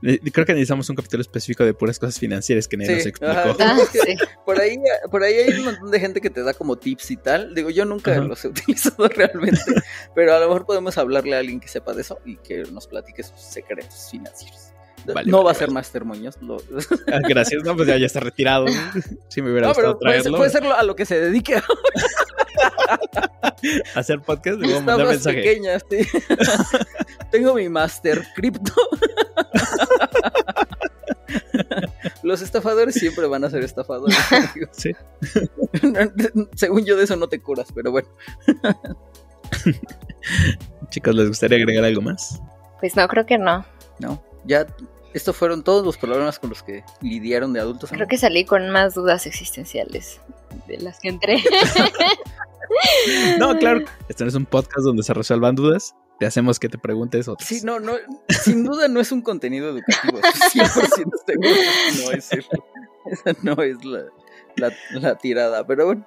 Creo 0.00 0.46
que 0.46 0.52
necesitamos 0.54 0.88
un 0.88 0.96
capítulo 0.96 1.20
específico 1.20 1.64
de 1.64 1.74
puras 1.74 1.98
cosas 1.98 2.18
financieras 2.18 2.66
que 2.68 2.76
nadie 2.76 2.90
Sí, 2.90 2.96
nos 2.96 3.06
explicó. 3.06 3.32
ajá. 3.32 3.56
ah, 3.60 3.78
sí. 3.92 4.16
Por 4.46 4.60
ahí, 4.60 4.78
por 5.10 5.22
ahí 5.22 5.34
hay 5.34 5.58
un 5.58 5.64
montón 5.66 5.90
de 5.90 6.00
gente 6.00 6.20
que 6.20 6.30
te 6.30 6.42
da 6.42 6.54
como 6.54 6.76
tips 6.76 7.10
y 7.10 7.16
tal. 7.16 7.54
Digo, 7.54 7.70
yo 7.70 7.84
nunca 7.84 8.12
Ajá. 8.12 8.20
los 8.22 8.44
he 8.44 8.48
utilizado 8.48 9.08
realmente, 9.08 9.60
pero 10.14 10.34
a 10.34 10.40
lo 10.40 10.46
mejor 10.48 10.66
podemos 10.66 10.96
hablarle 10.98 11.36
a 11.36 11.40
alguien 11.40 11.60
que 11.60 11.68
sepa 11.68 11.92
de 11.92 12.02
eso 12.02 12.18
y 12.24 12.36
que 12.36 12.62
nos 12.72 12.86
platique 12.86 13.22
sus 13.22 13.40
secretos 13.40 14.08
financieros. 14.10 14.72
Vale, 15.06 15.30
no 15.30 15.38
vale, 15.38 15.44
va 15.46 15.50
a 15.50 15.54
ser 15.54 15.66
vale. 15.68 15.74
Master 15.74 16.04
Muñoz. 16.04 16.36
lo- 16.42 16.56
Ah, 17.12 17.20
Gracias, 17.28 17.62
no, 17.64 17.74
pues 17.76 17.88
ya, 17.88 17.96
ya 17.96 18.06
está 18.06 18.20
retirado. 18.20 18.66
Sí, 19.28 19.42
me 19.42 19.50
hubiera 19.50 19.68
No, 19.68 19.74
gustado 19.74 19.98
pero 19.98 19.98
puede, 19.98 20.12
ser- 20.14 20.22
traerlo. 20.22 20.38
puede 20.38 20.50
ser 20.50 20.64
a 20.66 20.82
lo 20.82 20.96
que 20.96 21.06
se 21.06 21.20
dedique 21.20 21.60
Hacer 23.94 24.20
podcast, 24.20 24.58
le 24.58 24.66
voy 24.68 24.76
a 24.76 24.80
mandar 24.80 25.06
mensaje. 25.08 25.60
sí. 25.90 26.06
Tengo 27.30 27.54
mi 27.54 27.68
Master 27.68 28.24
Crypto. 28.34 28.72
Los 32.22 32.42
estafadores 32.42 32.94
siempre 32.96 33.26
van 33.26 33.44
a 33.44 33.50
ser 33.50 33.62
estafadores. 33.62 34.16
Sí. 34.72 34.92
Según 36.56 36.84
yo 36.84 36.96
de 36.96 37.04
eso 37.04 37.16
no 37.16 37.28
te 37.28 37.40
curas, 37.40 37.68
pero 37.74 37.92
bueno. 37.92 38.08
Chicos, 40.90 41.14
¿les 41.14 41.28
gustaría 41.28 41.58
agregar 41.58 41.84
algo 41.84 42.02
más? 42.02 42.40
Pues 42.80 42.96
no, 42.96 43.06
creo 43.08 43.24
que 43.26 43.38
no. 43.38 43.64
No, 44.00 44.22
ya 44.44 44.66
estos 45.12 45.36
fueron 45.36 45.62
todos 45.62 45.84
los 45.84 45.96
problemas 45.96 46.38
con 46.38 46.50
los 46.50 46.62
que 46.62 46.84
lidiaron 47.00 47.52
de 47.52 47.60
adultos. 47.60 47.90
Creo 47.90 48.06
que 48.06 48.18
salí 48.18 48.44
con 48.44 48.70
más 48.70 48.94
dudas 48.94 49.26
existenciales 49.26 50.20
de 50.68 50.78
las 50.78 51.00
que 51.00 51.08
entré. 51.08 51.42
No, 53.38 53.58
claro. 53.58 53.84
Este 54.08 54.24
no 54.24 54.28
es 54.28 54.34
un 54.36 54.46
podcast 54.46 54.84
donde 54.84 55.02
se 55.02 55.12
resuelvan 55.12 55.54
dudas. 55.54 55.94
Te 56.18 56.26
hacemos 56.26 56.60
que 56.60 56.68
te 56.68 56.78
preguntes 56.78 57.28
otras. 57.28 57.48
Sí, 57.48 57.60
no, 57.64 57.80
no, 57.80 57.94
sin 58.28 58.64
duda 58.64 58.88
no 58.88 59.00
es 59.00 59.10
un 59.10 59.22
contenido 59.22 59.70
educativo. 59.70 60.20
estoy 60.22 60.60
100% 60.60 60.70
seguro 61.26 61.48
que 61.48 62.04
no 62.04 62.10
es 62.12 62.32
eso. 62.32 62.64
Esa 63.06 63.36
no 63.42 63.62
es 63.62 63.84
la, 63.84 64.04
la, 64.56 64.72
la 65.00 65.14
tirada, 65.16 65.66
pero 65.66 65.86
bueno. 65.86 66.06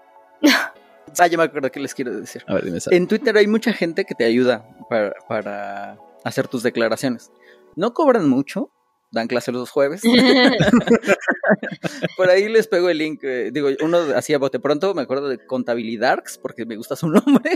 Ah, 1.20 1.28
ya 1.28 1.38
me 1.38 1.44
acuerdo 1.44 1.72
qué 1.72 1.80
les 1.80 1.94
quiero 1.94 2.16
decir. 2.16 2.44
A 2.48 2.56
ver, 2.56 2.66
dime. 2.66 2.80
En 2.92 3.08
Twitter 3.08 3.36
hay 3.38 3.48
mucha 3.48 3.74
gente 3.74 4.06
que 4.06 4.16
te 4.16 4.24
ayuda 4.24 4.66
para, 4.90 5.14
para 5.28 5.98
hacer 6.24 6.48
tus 6.48 6.64
declaraciones. 6.64 7.32
No 7.76 7.94
cobran 7.94 8.30
mucho, 8.30 8.72
dan 9.14 9.28
clases 9.28 9.54
los 9.54 9.70
jueves. 9.70 10.02
Por 12.18 12.30
ahí 12.30 12.50
les 12.50 12.68
pego 12.68 12.90
el 12.90 12.98
link. 12.98 13.24
eh, 13.24 13.52
digo, 13.54 13.70
uno 13.82 14.00
hacía 14.16 14.40
bote 14.40 14.60
pronto, 14.60 14.94
me 14.94 15.04
acuerdo 15.04 15.30
de 15.30 15.46
Contabilidarks, 15.46 16.40
porque 16.40 16.66
me 16.66 16.76
gusta 16.76 16.96
su 16.96 17.08
nombre. 17.08 17.52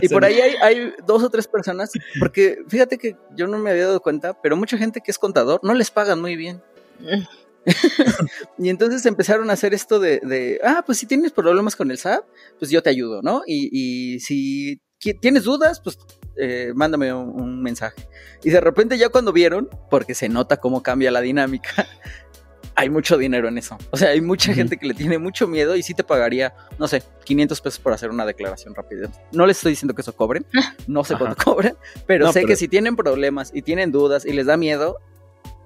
Y 0.00 0.08
por 0.08 0.24
ahí 0.24 0.40
hay, 0.40 0.54
hay 0.62 0.92
dos 1.06 1.22
o 1.22 1.30
tres 1.30 1.46
personas, 1.46 1.92
porque 2.18 2.58
fíjate 2.68 2.98
que 2.98 3.16
yo 3.36 3.46
no 3.46 3.58
me 3.58 3.70
había 3.70 3.86
dado 3.86 4.00
cuenta, 4.00 4.40
pero 4.40 4.56
mucha 4.56 4.78
gente 4.78 5.00
que 5.00 5.10
es 5.10 5.18
contador 5.18 5.60
no 5.62 5.74
les 5.74 5.90
pagan 5.90 6.20
muy 6.20 6.36
bien. 6.36 6.62
Y 8.58 8.70
entonces 8.70 9.06
empezaron 9.06 9.48
a 9.48 9.52
hacer 9.52 9.72
esto 9.72 10.00
de, 10.00 10.18
de, 10.20 10.60
ah, 10.64 10.82
pues 10.84 10.98
si 10.98 11.06
tienes 11.06 11.30
problemas 11.30 11.76
con 11.76 11.92
el 11.92 11.98
SAT, 11.98 12.24
pues 12.58 12.72
yo 12.72 12.82
te 12.82 12.90
ayudo, 12.90 13.22
¿no? 13.22 13.42
Y, 13.46 13.68
y 13.70 14.18
si 14.18 14.80
tienes 15.20 15.44
dudas, 15.44 15.80
pues 15.80 15.96
eh, 16.36 16.72
mándame 16.74 17.12
un, 17.12 17.28
un 17.40 17.62
mensaje. 17.62 18.08
Y 18.42 18.50
de 18.50 18.60
repente 18.60 18.98
ya 18.98 19.08
cuando 19.08 19.32
vieron, 19.32 19.68
porque 19.90 20.14
se 20.14 20.28
nota 20.28 20.56
cómo 20.58 20.82
cambia 20.82 21.10
la 21.10 21.20
dinámica, 21.20 21.86
hay 22.74 22.88
mucho 22.88 23.18
dinero 23.18 23.48
en 23.48 23.58
eso. 23.58 23.76
O 23.90 23.96
sea, 23.96 24.08
hay 24.10 24.20
mucha 24.20 24.54
gente 24.54 24.76
que 24.78 24.86
le 24.86 24.94
tiene 24.94 25.18
mucho 25.18 25.46
miedo 25.46 25.76
y 25.76 25.82
sí 25.82 25.92
te 25.94 26.04
pagaría, 26.04 26.54
no 26.78 26.88
sé, 26.88 27.02
500 27.24 27.60
pesos 27.60 27.78
por 27.80 27.92
hacer 27.92 28.10
una 28.10 28.24
declaración 28.24 28.74
rápida. 28.74 29.10
No 29.32 29.46
les 29.46 29.58
estoy 29.58 29.72
diciendo 29.72 29.94
que 29.94 30.00
eso 30.02 30.14
cobren, 30.16 30.46
no 30.86 31.04
sé 31.04 31.14
Ajá. 31.14 31.24
cuánto 31.24 31.44
cobren, 31.44 31.76
pero 32.06 32.26
No, 32.26 32.32
sé 32.32 32.40
pero- 32.40 32.48
que 32.48 32.56
si 32.56 32.68
tienen 32.68 32.96
problemas 32.96 33.50
y 33.54 33.62
tienen 33.62 33.92
dudas 33.92 34.24
y 34.24 34.32
les 34.32 34.46
da 34.46 34.56
miedo, 34.56 34.98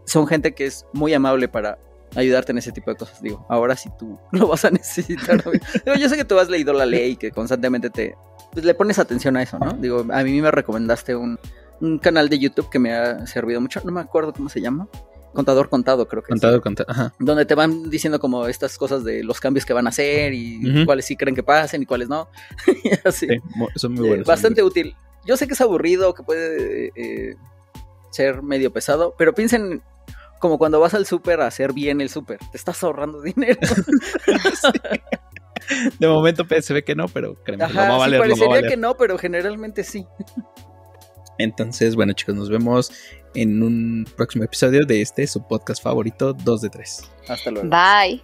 son 0.05 0.27
gente 0.27 0.53
que 0.55 0.67
es 0.67 0.85
muy 0.93 1.15
amable 1.15 1.49
para 1.49 1.79
ayudarte 2.15 2.53
en 2.53 2.59
ese 2.59 2.73
tipo 2.73 2.91
de 2.91 2.97
cosas. 2.97 3.21
Digo, 3.23 3.45
ahora 3.49 3.77
si 3.77 3.89
tú 3.99 4.19
lo 4.33 4.49
vas 4.49 4.65
a 4.65 4.71
necesitar. 4.71 5.43
Digo, 5.45 5.97
yo 5.99 6.09
sé 6.09 6.17
que 6.17 6.25
tú 6.25 6.39
has 6.39 6.49
leído 6.49 6.73
la 6.73 6.87
ley 6.87 7.17
que 7.17 7.31
constantemente 7.31 7.89
te 7.91 8.17
pues, 8.57 8.65
le 8.65 8.73
pones 8.75 8.99
atención 8.99 9.37
a 9.37 9.43
eso, 9.43 9.59
¿no? 9.59 9.73
Digo, 9.75 10.07
a 10.11 10.23
mí 10.23 10.41
me 10.41 10.51
recomendaste 10.51 11.15
un, 11.15 11.39
un 11.83 11.99
canal 11.99 12.31
de 12.31 12.39
YouTube 12.39 12.71
que 12.71 12.79
me 12.79 12.95
ha 12.95 13.27
servido 13.27 13.61
mucho. 13.61 13.83
No 13.85 13.93
me 13.93 14.01
acuerdo 14.01 14.33
cómo 14.33 14.49
se 14.49 14.63
llama. 14.63 14.89
Contador 15.35 15.69
contado, 15.69 16.09
creo 16.09 16.23
que 16.23 16.29
es. 16.33 16.41
Contado, 16.41 16.63
contado. 16.63 16.91
Ajá. 16.91 17.13
Donde 17.19 17.45
te 17.45 17.55
van 17.55 17.91
diciendo 17.91 18.19
como 18.19 18.47
estas 18.47 18.79
cosas 18.79 19.05
de 19.05 19.23
los 19.23 19.39
cambios 19.41 19.67
que 19.67 19.75
van 19.75 19.85
a 19.87 19.91
hacer 19.91 20.33
y 20.33 20.85
cuáles 20.87 21.05
sí 21.05 21.15
creen 21.17 21.35
que 21.37 21.43
pasen 21.43 21.83
y 21.83 21.87
cuáles 21.87 22.09
no. 22.09 22.29
Así. 23.05 23.27
Sí, 23.29 23.37
son 23.75 23.93
muy 23.93 24.07
Eh, 24.07 24.09
buenos. 24.09 24.27
bastante 24.27 24.63
útil. 24.63 24.97
Yo 25.27 25.37
sé 25.37 25.47
que 25.47 25.53
es 25.53 25.61
aburrido, 25.61 26.15
que 26.15 26.23
puede 26.23 26.93
eh, 26.97 27.37
ser 28.11 28.43
medio 28.43 28.73
pesado, 28.73 29.15
pero 29.19 29.35
piensen 29.35 29.83
como 30.41 30.57
cuando 30.57 30.81
vas 30.81 30.95
al 30.95 31.05
súper 31.05 31.41
a 31.43 31.49
hacer 31.49 31.75
bien 31.75 32.01
el 32.01 32.09
súper. 32.09 32.39
Te 32.51 32.57
estás 32.57 32.83
ahorrando 32.83 33.21
dinero. 33.23 33.59
De 35.99 36.09
momento 36.09 36.45
se 36.61 36.75
ve 36.75 36.83
que 36.83 36.95
no, 36.95 37.07
pero 37.09 37.35
créeme, 37.43 37.67
que 37.67 37.73
lo 37.73 37.81
va 37.81 37.87
a 37.87 37.93
sí, 37.93 37.99
valer, 37.99 38.19
lo 38.19 38.19
va 38.19 38.25
a 38.25 38.29
parecería 38.29 38.49
valer. 38.49 38.71
que 38.71 38.77
no, 38.77 38.95
pero 38.97 39.19
generalmente 39.19 39.85
sí. 39.85 40.07
Entonces, 41.39 41.97
bueno, 41.97 42.13
chicos, 42.15 42.35
nos 42.35 42.49
vemos 42.49 42.91
en 43.35 43.63
un 43.63 44.07
próximo 44.17 44.45
episodio 44.45 44.87
de 44.87 45.03
este, 45.03 45.27
su 45.27 45.47
podcast 45.47 45.83
favorito, 45.83 46.33
2 46.33 46.61
de 46.63 46.69
3. 46.71 47.11
Hasta 47.29 47.51
luego. 47.51 47.69
Bye. 47.69 48.23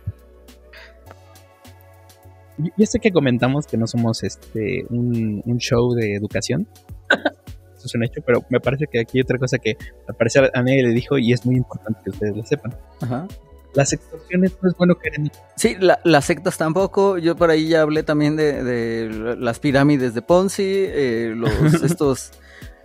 Ya 2.76 2.86
sé 2.86 2.98
que 3.00 3.10
comentamos 3.10 3.66
que 3.66 3.76
no 3.76 3.86
somos 3.86 4.22
este 4.22 4.84
un, 4.90 5.42
un 5.44 5.59
show 5.59 5.94
de 5.94 6.14
educación. 6.14 6.68
Eso 7.76 7.86
es 7.86 7.94
un 7.96 8.04
hecho, 8.04 8.20
pero 8.24 8.40
me 8.48 8.60
parece 8.60 8.86
que 8.90 9.00
aquí 9.00 9.18
hay 9.18 9.22
otra 9.22 9.38
cosa 9.38 9.59
que 9.59 9.76
al 10.09 10.14
parecer 10.14 10.50
a 10.54 10.62
nadie 10.62 10.84
le 10.84 10.90
dijo 10.90 11.18
y 11.18 11.32
es 11.32 11.44
muy 11.44 11.56
importante 11.56 12.00
que 12.04 12.10
ustedes 12.10 12.36
lo 12.36 12.44
sepan. 12.44 12.76
Ajá. 13.00 13.26
Las 13.74 13.93
extorsiones 13.93 14.53
no 14.61 14.69
es 14.69 14.77
bueno 14.77 14.97
en 15.05 15.31
Sí, 15.57 15.77
la- 15.81 15.99
las 16.05 16.27
sectas 16.27 16.59
tampoco. 16.59 17.16
Yo 17.19 17.36
por 17.36 17.51
ahí 17.51 17.69
ya 17.69 17.82
hablé 17.82 18.03
también 18.03 18.36
de, 18.36 18.62
de 18.62 19.36
las 19.39 19.59
pirámides 19.61 20.12
de 20.15 20.20
Ponzi, 20.23 20.62
eh, 20.66 21.32
los 21.35 21.51
estos, 21.82 22.32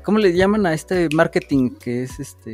¿cómo 0.04 0.18
le 0.20 0.34
llaman 0.34 0.66
a 0.66 0.74
este 0.74 1.10
marketing 1.14 1.72
que 1.76 2.04
es 2.04 2.20
este, 2.22 2.52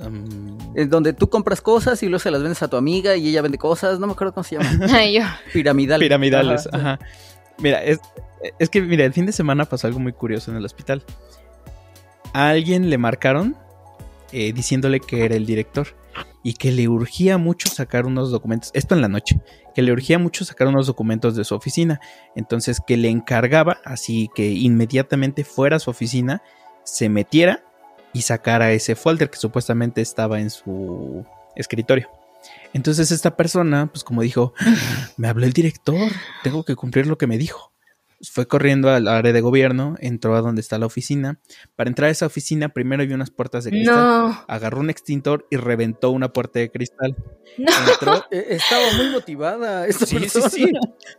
um, 0.00 0.58
en 0.74 0.88
donde 0.90 1.12
tú 1.12 1.28
compras 1.28 1.60
cosas 1.60 2.02
y 2.02 2.06
luego 2.06 2.20
se 2.20 2.30
las 2.30 2.42
vendes 2.42 2.62
a 2.62 2.68
tu 2.68 2.76
amiga 2.76 3.16
y 3.16 3.28
ella 3.28 3.42
vende 3.42 3.58
cosas? 3.58 3.98
No 3.98 4.06
me 4.06 4.12
acuerdo 4.14 4.32
cómo 4.32 4.44
se 4.44 4.56
llama. 4.58 4.86
Ay, 4.94 5.18
yo. 5.18 5.24
Piramidal. 5.52 6.00
piramidales. 6.00 6.66
Ajá. 6.72 6.94
Ajá. 6.94 7.06
Mira, 7.58 7.84
es, 7.84 8.00
es 8.58 8.68
que 8.70 8.80
mira, 8.80 9.04
el 9.04 9.12
fin 9.12 9.26
de 9.26 9.32
semana 9.32 9.64
pasó 9.66 9.86
algo 9.86 9.98
muy 10.00 10.12
curioso 10.12 10.50
en 10.50 10.56
el 10.56 10.64
hospital. 10.64 11.04
A 12.32 12.48
alguien 12.48 12.90
le 12.90 12.98
marcaron 12.98 13.56
eh, 14.32 14.52
diciéndole 14.52 14.98
que 15.00 15.24
era 15.24 15.36
el 15.36 15.46
director 15.46 15.86
y 16.44 16.54
que 16.54 16.70
le 16.70 16.88
urgía 16.88 17.38
mucho 17.38 17.68
sacar 17.68 18.06
unos 18.06 18.30
documentos. 18.30 18.70
Esto 18.74 18.94
en 18.94 19.00
la 19.00 19.08
noche. 19.08 19.40
Que 19.74 19.82
le 19.82 19.90
urgía 19.90 20.18
mucho 20.20 20.44
sacar 20.44 20.68
unos 20.68 20.86
documentos 20.86 21.34
de 21.34 21.42
su 21.42 21.54
oficina. 21.54 22.00
Entonces 22.36 22.80
que 22.86 22.96
le 22.96 23.08
encargaba 23.08 23.78
así 23.84 24.30
que 24.34 24.46
inmediatamente 24.46 25.42
fuera 25.42 25.76
a 25.76 25.80
su 25.80 25.90
oficina, 25.90 26.42
se 26.84 27.08
metiera 27.08 27.64
y 28.12 28.22
sacara 28.22 28.72
ese 28.72 28.94
folder 28.94 29.30
que 29.30 29.38
supuestamente 29.38 30.02
estaba 30.02 30.38
en 30.38 30.50
su 30.50 31.24
escritorio. 31.56 32.08
Entonces 32.74 33.10
esta 33.10 33.36
persona, 33.36 33.86
pues 33.86 34.04
como 34.04 34.22
dijo, 34.22 34.52
me 35.16 35.28
habló 35.28 35.46
el 35.46 35.54
director, 35.54 36.12
tengo 36.42 36.62
que 36.62 36.76
cumplir 36.76 37.06
lo 37.06 37.16
que 37.16 37.26
me 37.26 37.38
dijo. 37.38 37.73
Fue 38.32 38.46
corriendo 38.46 38.90
al 38.90 39.08
área 39.08 39.32
de 39.32 39.40
gobierno, 39.40 39.96
entró 40.00 40.36
a 40.36 40.40
donde 40.40 40.60
está 40.60 40.78
la 40.78 40.86
oficina. 40.86 41.40
Para 41.76 41.88
entrar 41.88 42.08
a 42.08 42.10
esa 42.10 42.26
oficina, 42.26 42.68
primero 42.70 43.04
vio 43.06 43.14
unas 43.14 43.30
puertas 43.30 43.64
de 43.64 43.70
cristal, 43.70 43.96
No. 43.96 44.44
agarró 44.48 44.80
un 44.80 44.90
extintor 44.90 45.46
y 45.50 45.56
reventó 45.56 46.10
una 46.10 46.32
puerta 46.32 46.58
de 46.58 46.70
cristal. 46.70 47.14
No. 47.58 47.66
Entró 47.92 48.24
Eh, 48.30 48.46
Estaba 48.50 48.92
muy 48.96 49.10
motivada 49.10 49.86
esta 49.86 50.06
Sí, 50.06 50.16
sí, 50.16 50.20
persona. 50.22 50.48
sí. 50.48 50.72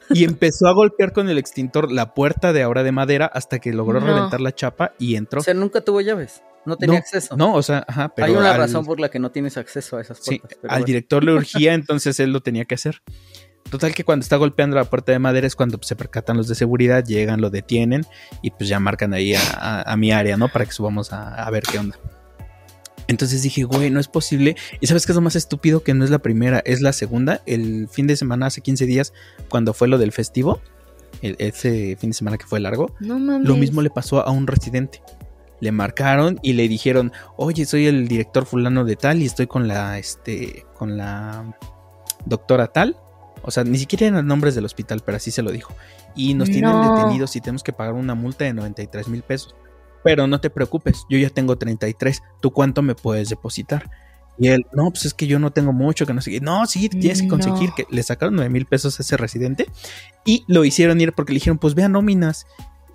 y 0.10 0.24
empezó 0.24 0.68
a 0.68 0.74
golpear 0.74 1.14
con 1.14 1.30
el 1.30 1.38
extintor 1.38 1.92
la 1.92 2.14
puerta 2.14 2.54
de 2.54 2.64
ahora 2.64 2.84
de 2.84 2.92
madera 2.92 3.26
hasta 3.26 3.60
que 3.60 3.72
logró 3.74 4.00
No. 4.00 4.08
reventar 4.08 4.42
la 4.42 4.54
chapa 4.54 4.94
y 5.00 5.16
entró. 5.16 5.42
O 5.42 5.44
sea, 5.44 5.54
nunca 5.54 5.82
tuvo 5.82 6.02
llaves. 6.02 6.42
No 6.66 6.78
tenía 6.78 6.94
No, 6.96 7.00
acceso. 7.00 7.38
No, 7.38 7.54
o 7.54 7.62
sea, 7.62 7.86
ajá, 7.88 8.10
pero 8.16 8.26
Hay 8.26 8.34
una 8.34 8.54
al- 8.54 8.58
razón 8.58 8.86
por 8.86 9.00
la 9.00 9.10
que 9.10 9.20
no 9.20 9.30
tienes 9.32 9.56
acceso 9.56 9.98
a 9.98 10.02
esas 10.02 10.18
Sí, 10.20 10.40
puertas. 10.40 10.58
pero 10.60 10.74
al 10.74 10.80
bueno. 10.80 10.86
director 10.88 11.24
le 11.24 11.34
urgía, 11.34 11.74
entonces 11.76 12.20
él 12.20 12.32
lo 12.32 12.42
tenía 12.42 12.66
que 12.66 12.74
hacer. 12.74 13.04
Total 13.70 13.96
que 13.96 14.04
cuando 14.04 14.24
está 14.24 14.36
golpeando 14.38 14.76
la 14.76 14.86
puerta 14.86 15.12
de 15.12 15.20
madera 15.20 15.48
es 15.48 15.56
cuando 15.56 15.78
pues, 15.78 15.88
se 15.88 15.96
percatan 15.96 16.38
los 16.38 16.48
de 16.48 16.56
seguridad, 16.56 17.04
llegan, 17.04 17.42
lo 17.42 17.50
detienen 17.50 18.06
y 18.42 18.52
pues 18.52 18.70
ya 18.70 18.80
marcan 18.80 19.14
ahí 19.14 19.34
a, 19.36 19.96
mi 19.98 20.12
área, 20.12 20.38
¿no? 20.38 20.50
Para 20.50 20.66
que 20.66 20.72
subamos 20.72 21.12
a, 21.12 21.50
ver 21.50 21.64
qué 21.64 21.80
onda. 21.80 21.98
Entonces 23.08 23.42
dije, 23.44 23.64
güey, 23.64 23.90
no 23.90 24.00
es 24.00 24.08
posible. 24.08 24.56
Y 24.80 24.88
sabes 24.88 25.06
qué 25.06 25.12
es 25.12 25.16
lo 25.16 25.22
más 25.22 25.36
estúpido 25.36 25.84
que 25.84 25.94
no 25.94 26.04
es 26.04 26.10
la 26.10 26.20
primera, 26.20 26.62
es 26.66 26.82
la 26.82 26.94
segunda. 26.94 27.42
El 27.46 27.88
fin 27.90 28.08
de 28.08 28.16
semana, 28.16 28.48
hace 28.48 28.62
15 28.62 28.86
días, 28.86 29.14
cuando 29.50 29.74
fue 29.74 29.88
lo 29.88 29.98
del 29.98 30.12
festivo, 30.12 30.62
ese 31.22 31.98
fin 32.00 32.12
de 32.12 32.14
semana 32.16 32.38
que 32.38 32.46
fue 32.46 32.60
largo, 32.60 32.94
lo 33.00 33.56
mismo 33.56 33.82
le 33.82 33.90
pasó 33.90 34.26
a 34.26 34.32
un 34.32 34.48
residente. 34.48 35.02
Le 35.60 35.72
marcaron 35.72 36.40
y 36.44 36.54
le 36.54 36.68
dijeron, 36.68 37.14
oye, 37.38 37.66
soy 37.66 37.88
el 37.88 38.08
director 38.08 38.46
fulano 38.46 38.86
de 38.86 38.96
tal 38.96 39.22
y 39.22 39.26
estoy 39.26 39.48
con 39.48 39.68
la, 39.68 39.98
este, 39.98 40.66
con 40.78 40.98
la 40.98 41.58
doctora 42.26 42.68
tal. 42.68 42.98
O 43.46 43.52
sea, 43.52 43.64
ni 43.64 43.78
siquiera 43.78 44.08
eran 44.08 44.28
nombres 44.28 44.56
del 44.56 44.66
hospital, 44.66 45.02
pero 45.06 45.18
así 45.18 45.32
se 45.32 45.42
lo 45.42 45.52
dijo. 45.52 45.74
Y 46.16 46.34
nos 46.34 46.50
tienen 46.50 46.74
detenidos 46.82 47.36
y 47.36 47.42
tenemos 47.42 47.64
que 47.64 47.74
pagar 47.74 47.94
una 47.94 48.16
multa 48.16 48.46
de 48.46 48.54
93 48.54 49.08
mil 49.08 49.22
pesos. 49.22 49.56
Pero 50.04 50.28
no 50.28 50.40
te 50.40 50.50
preocupes, 50.50 51.06
yo 51.10 51.18
ya 51.18 51.30
tengo 51.30 51.58
33. 51.58 52.22
¿Tú 52.42 52.52
cuánto 52.52 52.82
me 52.82 52.96
puedes 52.96 53.30
depositar? 53.30 53.90
Y 54.38 54.50
él, 54.50 54.66
no, 54.74 54.90
pues 54.90 55.06
es 55.06 55.14
que 55.14 55.28
yo 55.28 55.40
no 55.40 55.52
tengo 55.52 55.74
mucho, 55.74 56.06
que 56.06 56.14
no 56.14 56.22
sé 56.22 56.32
qué. 56.32 56.42
No, 56.42 56.66
sí, 56.66 56.90
tienes 56.90 57.22
que 57.22 57.28
conseguir 57.28 57.72
que 57.76 57.86
le 57.90 58.04
sacaron 58.04 58.36
9 58.36 58.50
mil 58.50 58.66
pesos 58.66 59.00
a 59.00 59.04
ese 59.04 59.18
residente 59.18 59.68
y 60.26 60.44
lo 60.48 60.66
hicieron 60.66 61.00
ir 61.00 61.14
porque 61.14 61.34
le 61.34 61.38
dijeron, 61.38 61.58
pues 61.58 61.74
vea 61.74 61.88
nóminas 61.88 62.46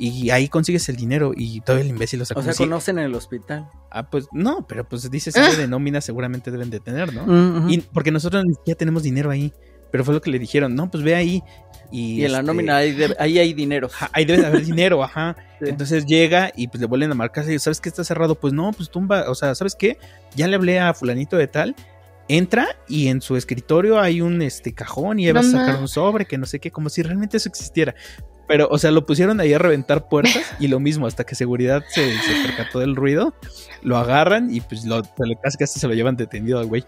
y 0.01 0.31
ahí 0.31 0.48
consigues 0.48 0.89
el 0.89 0.97
dinero 0.97 1.32
y 1.36 1.60
todo 1.60 1.77
el 1.77 1.89
imbécil 1.89 2.20
lo 2.20 2.24
sacó. 2.24 2.40
O 2.40 2.43
sea, 2.43 2.55
conocen 2.55 2.98
en 2.98 3.05
el 3.05 3.14
hospital. 3.14 3.68
Ah, 3.90 4.09
pues 4.09 4.28
no, 4.32 4.66
pero 4.66 4.89
pues 4.89 5.10
dices 5.10 5.36
ah. 5.36 5.51
de 5.55 5.68
nómina 5.68 6.01
seguramente 6.01 6.51
deben 6.51 6.70
de 6.70 6.81
tener, 6.81 7.12
¿no? 7.12 7.70
Y 7.70 7.78
porque 7.78 8.10
nosotros 8.10 8.44
ya 8.66 8.74
tenemos 8.74 9.02
dinero 9.02 9.31
ahí. 9.31 9.52
Pero 9.91 10.05
fue 10.05 10.15
lo 10.15 10.21
que 10.21 10.31
le 10.31 10.39
dijeron, 10.39 10.75
no, 10.75 10.91
pues 10.91 11.03
ve 11.03 11.15
ahí. 11.15 11.43
Y, 11.93 12.25
en 12.25 12.33
la 12.33 12.39
este, 12.39 12.47
nómina 12.47 12.77
ahí, 12.77 12.97
ahí, 13.19 13.39
hay 13.39 13.53
dinero. 13.53 13.91
ahí 14.12 14.25
debe 14.25 14.41
de 14.41 14.47
haber 14.47 14.65
dinero, 14.65 15.03
ajá. 15.03 15.37
Entonces 15.61 16.07
llega 16.07 16.53
y 16.57 16.69
pues 16.69 16.81
le 16.81 16.87
vuelven 16.87 17.11
a 17.11 17.15
marcar, 17.15 17.45
¿sabes 17.59 17.81
que 17.81 17.89
está 17.89 18.05
cerrado? 18.05 18.35
Pues 18.35 18.53
no, 18.53 18.73
pues 18.73 18.91
tumba, 18.91 19.29
o 19.29 19.35
sea, 19.35 19.55
¿sabes 19.55 19.75
qué? 19.75 19.99
Ya 20.35 20.47
le 20.47 20.57
hablé 20.57 20.79
a 20.79 20.95
fulanito 20.95 21.37
de 21.37 21.49
tal 21.49 21.75
entra 22.31 22.77
y 22.87 23.09
en 23.09 23.21
su 23.21 23.37
escritorio 23.37 23.99
hay 23.99 24.21
un 24.21 24.41
este 24.41 24.73
cajón 24.73 25.19
y 25.19 25.31
va 25.33 25.41
a 25.41 25.43
sacar 25.43 25.81
un 25.81 25.89
sobre, 25.89 26.27
que 26.27 26.39
no 26.39 26.47
sé 26.47 26.61
qué, 26.61 26.71
como 26.71 26.89
si 26.89 27.03
realmente 27.03 27.37
eso 27.37 27.49
existiera. 27.49 27.95
Pero, 28.47 28.69
o 28.71 28.79
sea, 28.79 28.93
lo 28.93 29.05
pusieron 29.05 29.41
ahí 29.41 29.53
a 29.53 29.59
reventar 29.59 30.09
puertas 30.09 30.43
y 30.61 30.69
lo 30.69 30.79
mismo, 30.79 31.07
hasta 31.07 31.25
que 31.25 31.35
seguridad 31.35 31.83
se, 31.89 32.12
percató 32.47 32.79
del 32.79 32.95
ruido, 32.95 33.35
lo 33.83 33.97
agarran 33.97 34.55
y 34.55 34.61
pues 34.61 34.85
lo, 34.85 35.03
casi 35.43 35.59
casi 35.59 35.81
se 35.81 35.89
lo 35.89 35.95
llevan 35.95 36.17
detenido 36.17 36.61
al 36.61 36.67
güey. 36.67 36.85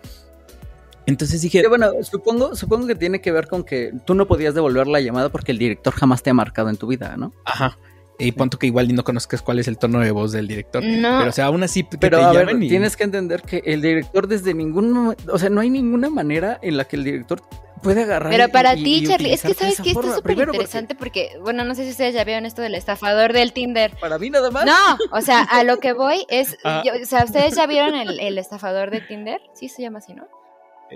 Entonces 1.06 1.42
dije. 1.42 1.66
bueno, 1.68 1.90
supongo, 2.02 2.54
supongo 2.56 2.86
que 2.86 2.94
tiene 2.94 3.20
que 3.20 3.32
ver 3.32 3.48
con 3.48 3.64
que 3.64 3.92
tú 4.06 4.14
no 4.14 4.26
podías 4.26 4.54
devolver 4.54 4.86
la 4.86 5.00
llamada 5.00 5.28
porque 5.28 5.52
el 5.52 5.58
director 5.58 5.92
jamás 5.94 6.22
te 6.22 6.30
ha 6.30 6.34
marcado 6.34 6.68
en 6.68 6.76
tu 6.76 6.86
vida, 6.86 7.16
¿no? 7.16 7.32
Ajá. 7.44 7.76
Y 8.18 8.32
punto 8.32 8.58
que 8.58 8.66
igual 8.66 8.86
ni 8.86 8.94
no 8.94 9.02
conozcas 9.02 9.42
cuál 9.42 9.58
es 9.58 9.66
el 9.66 9.78
tono 9.78 9.98
de 9.98 10.10
voz 10.12 10.32
del 10.32 10.46
director. 10.46 10.84
No. 10.84 11.18
Pero, 11.18 11.30
o 11.30 11.32
sea, 11.32 11.46
aún 11.46 11.62
así. 11.62 11.82
pero 11.82 12.22
a 12.22 12.32
ver, 12.32 12.56
tienes 12.60 12.96
que 12.96 13.04
entender 13.04 13.42
que 13.42 13.62
el 13.64 13.82
director, 13.82 14.28
desde 14.28 14.54
ningún. 14.54 15.16
O 15.28 15.38
sea, 15.38 15.50
no 15.50 15.60
hay 15.60 15.70
ninguna 15.70 16.08
manera 16.08 16.58
en 16.62 16.76
la 16.76 16.84
que 16.84 16.96
el 16.96 17.04
director 17.04 17.42
puede 17.82 18.02
agarrar. 18.02 18.30
Pero 18.30 18.48
para 18.48 18.74
ti, 18.74 19.04
Charlie, 19.06 19.32
es 19.32 19.42
que 19.42 19.54
sabes 19.54 19.80
que 19.80 19.90
esto 19.90 20.08
es 20.08 20.14
súper 20.14 20.38
interesante 20.38 20.94
porque... 20.94 21.38
bueno, 21.42 21.64
no 21.64 21.74
sé 21.74 21.84
si 21.84 21.90
ustedes 21.90 22.14
ya 22.14 22.24
vieron 22.24 22.46
esto 22.46 22.62
del 22.62 22.74
estafador 22.74 23.32
del 23.32 23.52
Tinder. 23.52 23.92
Para 24.00 24.18
mí 24.18 24.30
nada 24.30 24.50
más. 24.50 24.64
No, 24.64 24.98
o 25.10 25.20
sea, 25.20 25.42
a 25.42 25.64
lo 25.64 25.78
que 25.78 25.92
voy 25.92 26.24
es, 26.28 26.56
ah. 26.64 26.82
o 27.02 27.04
sea, 27.04 27.24
ustedes 27.24 27.56
ya 27.56 27.66
vieron 27.66 27.94
el, 27.94 28.38
estafador 28.38 28.90
de 28.90 29.00
Tinder, 29.00 29.40
sí 29.54 29.68
se 29.68 29.82
llama 29.82 29.98
así, 29.98 30.14
¿no? 30.14 30.26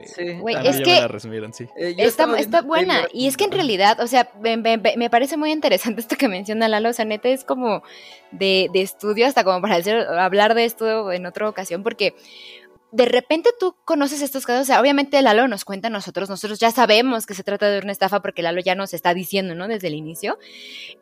Sí, 0.05 0.35
Güey, 0.35 0.57
es 0.67 0.81
que 0.81 1.01
la 1.01 1.53
sí. 1.53 1.69
Eh, 1.77 1.95
está, 1.99 2.63
buena. 2.63 3.07
Y 3.13 3.27
es 3.27 3.37
que 3.37 3.45
en 3.45 3.53
realidad, 3.53 4.01
o 4.01 4.07
sea, 4.07 4.31
me, 4.41 5.11
parece 5.11 5.37
muy 5.37 5.53
interesante 5.53 6.01
esto 6.03 6.17
que 6.17 6.29
menciona 6.29 6.69
Lalo. 6.69 6.91
O 6.91 6.93
sea, 6.93 7.05
neta 7.05 7.29
es 7.29 7.45
como 7.45 7.83
de, 8.31 8.69
de 8.73 8.83
estudio, 8.83 9.27
hasta 9.27 9.45
como 9.45 9.61
para 9.61 9.77
hablar 10.25 10.55
de 10.55 10.65
esto 10.65 11.13
en 11.13 11.27
otra 11.27 11.49
ocasión, 11.49 11.83
porque 11.83 12.15
de 12.97 13.05
repente 13.05 13.51
tú 13.61 13.77
conoces 13.85 14.23
estos 14.23 14.47
casos, 14.47 14.63
o 14.63 14.65
sea, 14.65 14.81
obviamente 14.81 15.21
Lalo 15.21 15.47
nos 15.49 15.67
cuenta 15.67 15.89
a 15.89 15.91
nosotros, 15.91 16.31
nosotros 16.31 16.59
ya 16.59 16.71
sabemos 16.71 17.27
que 17.27 17.35
se 17.35 17.43
trata 17.43 17.69
de 17.69 17.79
una 17.81 17.93
estafa 17.93 18.21
porque 18.23 18.41
Lalo 18.41 18.63
ya 18.63 18.75
nos 18.75 18.95
está 18.95 19.13
diciendo, 19.13 19.55
¿no? 19.55 19.69
Desde 19.69 19.89
el 19.89 19.95
inicio. 19.95 20.39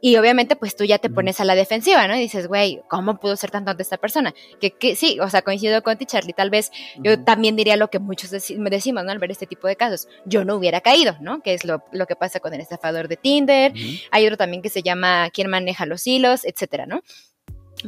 Y 0.01 0.17
obviamente 0.17 0.57
pues 0.57 0.75
tú 0.75 0.85
ya 0.85 0.99
te 0.99 1.09
pones 1.09 1.39
a 1.39 1.45
la 1.45 1.55
defensiva, 1.55 2.09
¿no? 2.09 2.17
Y 2.17 2.19
dices, 2.19 2.49
güey, 2.49 2.83
¿cómo 2.89 3.21
pudo 3.21 3.37
ser 3.37 3.53
tan 3.53 3.65
tonta 3.65 3.81
esta 3.81 3.97
persona? 3.97 4.35
Que, 4.61 4.73
que 4.73 4.97
sí, 4.97 5.21
o 5.21 5.31
sea, 5.31 5.43
coincido 5.43 5.85
con 5.85 5.97
ti, 5.97 6.05
Charlie, 6.05 6.33
tal 6.33 6.51
vez 6.51 6.73
yo 6.97 7.23
también 7.23 7.55
diría 7.55 7.77
lo 7.77 7.89
que 7.91 8.01
muchos 8.01 8.33
me 8.59 8.71
decimos, 8.71 9.05
¿no? 9.05 9.13
Al 9.13 9.21
ver 9.21 9.31
este 9.31 9.47
tipo 9.47 9.69
de 9.69 9.77
casos, 9.77 10.09
yo 10.25 10.45
no 10.45 10.57
hubiera 10.57 10.81
caído, 10.81 11.17
¿no? 11.21 11.43
Que 11.43 11.55
es 11.55 11.65
lo, 11.65 11.81
que 12.09 12.17
pasa 12.17 12.41
con 12.41 12.55
el 12.55 12.61
estafador 12.61 13.07
de 13.07 13.17
Tinder. 13.17 13.73
Hay 14.11 14.27
otro 14.27 14.37
también 14.37 14.63
que 14.63 14.69
se 14.69 14.83
llama 14.83 15.31
¿Quién 15.31 15.49
maneja 15.49 15.87
los 15.87 16.05
hilos? 16.09 16.45
etcétera, 16.45 16.87
¿no? 16.87 17.03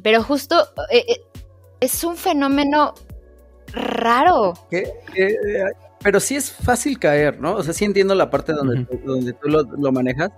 Pero 0.00 0.22
justo 0.22 0.68
eh, 0.90 1.04
eh, 1.08 1.20
es 1.80 2.04
un 2.04 2.16
fenómeno 2.16 2.94
raro. 3.76 4.54
pero 6.02 6.20
sí 6.20 6.36
es 6.36 6.50
fácil 6.50 6.98
caer, 6.98 7.40
¿no? 7.40 7.54
O 7.54 7.62
sea, 7.62 7.72
sí 7.72 7.84
entiendo 7.84 8.14
la 8.14 8.30
parte 8.30 8.52
donde, 8.52 8.86
donde 9.04 9.32
tú 9.32 9.48
lo, 9.48 9.92
manejas. 9.92 10.30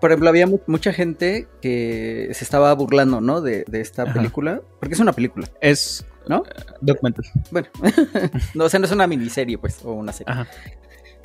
Por 0.00 0.10
ejemplo, 0.10 0.28
había 0.28 0.46
mucha 0.66 0.92
gente 0.92 1.48
que 1.60 2.28
se 2.32 2.44
estaba 2.44 2.72
burlando, 2.74 3.20
¿no? 3.20 3.40
De, 3.40 3.64
esta 3.72 4.12
película. 4.12 4.60
Porque 4.78 4.94
es 4.94 5.00
una 5.00 5.12
película. 5.12 5.48
Es. 5.60 6.06
¿No? 6.28 6.42
documental. 6.82 7.24
Bueno. 7.50 7.68
no, 8.54 8.64
o 8.64 8.68
sea, 8.68 8.78
no 8.78 8.84
es 8.84 8.92
una 8.92 9.06
miniserie, 9.06 9.56
pues, 9.56 9.82
o 9.82 9.92
una 9.92 10.12
serie. 10.12 10.34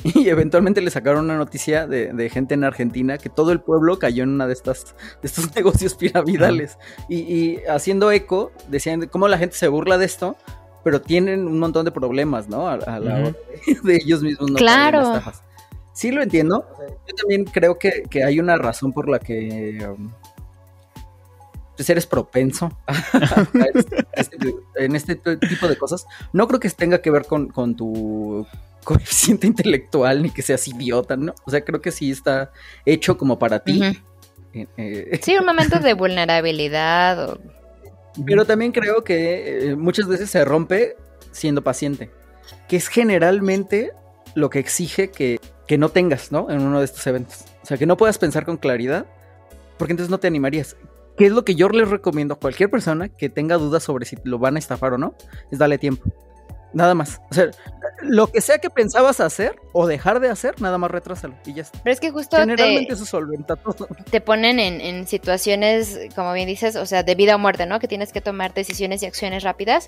Y 0.03 0.27
eventualmente 0.27 0.81
le 0.81 0.91
sacaron 0.91 1.25
una 1.25 1.37
noticia 1.37 1.87
de, 1.87 2.29
gente 2.29 2.53
en 2.55 2.63
Argentina 2.63 3.17
que 3.17 3.29
todo 3.29 3.51
el 3.51 3.61
pueblo 3.61 3.99
cayó 3.99 4.23
en 4.23 4.29
una 4.29 4.47
de 4.47 4.53
estas 4.53 4.95
de 5.21 5.27
estos 5.27 5.55
negocios 5.55 5.95
piramidales. 5.95 6.77
Y, 7.07 7.19
y, 7.19 7.59
haciendo 7.69 8.11
eco, 8.11 8.51
decían 8.67 9.07
cómo 9.07 9.27
la 9.27 9.37
gente 9.37 9.55
se 9.55 9.67
burla 9.67 9.97
de 9.97 10.05
esto, 10.05 10.35
pero 10.83 11.01
tienen 11.01 11.47
un 11.47 11.59
montón 11.59 11.85
de 11.85 11.91
problemas, 11.91 12.49
¿no? 12.49 12.67
A, 12.67 12.77
la 12.77 12.97
hora 12.97 13.35
de, 13.83 13.95
ellos 13.95 14.21
mismos 14.21 14.51
no 14.51 14.57
claro. 14.57 15.21
Sí 15.93 16.11
lo 16.11 16.23
entiendo. 16.23 16.67
Yo 17.07 17.15
también 17.15 17.45
creo 17.45 17.77
que, 17.77 18.03
hay 18.25 18.39
una 18.39 18.57
razón 18.57 18.91
por 18.91 19.07
la 19.07 19.19
que 19.19 19.87
um, 19.87 20.11
pues 21.75 21.89
eres 21.89 22.05
propenso 22.05 22.71
este, 23.73 24.05
este, 24.13 24.55
en 24.75 24.95
este 24.95 25.15
tipo 25.15 25.67
de 25.67 25.77
cosas. 25.77 26.05
No 26.33 26.47
creo 26.47 26.59
que 26.59 26.69
tenga 26.69 27.01
que 27.01 27.11
ver 27.11 27.25
con, 27.25 27.75
tu 27.75 28.45
coeficiente 28.83 29.47
intelectual 29.47 30.21
ni 30.21 30.29
que 30.29 30.41
seas 30.41 30.67
idiota, 30.67 31.15
¿no? 31.15 31.33
O 31.45 31.51
sea, 31.51 31.63
creo 31.63 31.81
que 31.81 31.91
sí 31.91 32.11
está 32.11 32.51
hecho 32.85 33.17
como 33.17 33.39
para 33.39 33.59
ti. 33.59 33.81
Eh, 34.53 34.67
eh, 34.77 35.19
sí, 35.23 35.37
un 35.37 35.45
momento 35.45 35.79
de 35.79 35.93
vulnerabilidad 35.93 37.29
o 37.29 37.39
pero 38.25 38.45
también 38.45 38.71
creo 38.71 39.03
que 39.03 39.71
eh, 39.71 39.75
muchas 39.75 40.07
veces 40.07 40.29
se 40.29 40.45
rompe 40.45 40.95
siendo 41.31 41.63
paciente, 41.63 42.11
que 42.67 42.75
es 42.75 42.87
generalmente 42.87 43.91
lo 44.35 44.49
que 44.49 44.59
exige 44.59 45.09
que, 45.09 45.39
que, 45.67 45.77
no 45.77 45.89
tengas, 45.89 46.31
¿no? 46.31 46.49
En 46.49 46.61
uno 46.61 46.79
de 46.79 46.85
estos 46.85 47.05
eventos. 47.07 47.45
O 47.61 47.65
sea, 47.65 47.77
que 47.77 47.85
no 47.85 47.97
puedas 47.97 48.17
pensar 48.17 48.45
con 48.45 48.57
claridad, 48.57 49.05
porque 49.77 49.93
entonces 49.93 50.11
no 50.11 50.19
te 50.19 50.27
animarías. 50.27 50.75
¿Qué 51.17 51.27
es 51.27 51.31
lo 51.31 51.45
que 51.45 51.55
yo 51.55 51.69
les 51.69 51.89
recomiendo 51.89 52.33
a 52.33 52.39
cualquier 52.39 52.69
persona 52.69 53.09
que 53.09 53.29
tenga 53.29 53.57
dudas 53.57 53.83
sobre 53.83 54.05
si 54.05 54.17
lo 54.23 54.39
van 54.39 54.55
a 54.55 54.59
estafar 54.59 54.93
o 54.93 54.97
no? 54.97 55.15
Es 55.51 55.59
darle 55.59 55.77
tiempo. 55.77 56.11
Nada 56.73 56.95
más. 56.95 57.21
O 57.29 57.33
sea, 57.33 57.51
lo 58.01 58.27
que 58.27 58.41
sea 58.41 58.57
que 58.57 58.69
pensabas 58.69 59.19
hacer 59.19 59.55
o 59.71 59.87
dejar 59.87 60.19
de 60.19 60.29
hacer, 60.29 60.59
nada 60.61 60.77
más 60.77 60.91
retrásalo 60.91 61.35
y 61.45 61.53
ya 61.53 61.61
está. 61.61 61.79
Pero 61.83 61.93
es 61.93 61.99
que 61.99 62.11
justo 62.11 62.37
Generalmente 62.37 62.87
te, 62.87 62.93
eso 62.93 63.05
solventa 63.05 63.55
todo. 63.55 63.87
Te 64.11 64.21
ponen 64.21 64.59
en, 64.59 64.81
en, 64.81 65.07
situaciones, 65.07 65.99
como 66.15 66.33
bien 66.33 66.47
dices, 66.47 66.75
o 66.75 66.85
sea, 66.85 67.03
de 67.03 67.15
vida 67.15 67.35
o 67.35 67.39
muerte, 67.39 67.65
¿no? 67.65 67.79
Que 67.79 67.87
tienes 67.87 68.11
que 68.11 68.21
tomar 68.21 68.53
decisiones 68.53 69.03
y 69.03 69.05
acciones 69.05 69.43
rápidas. 69.43 69.87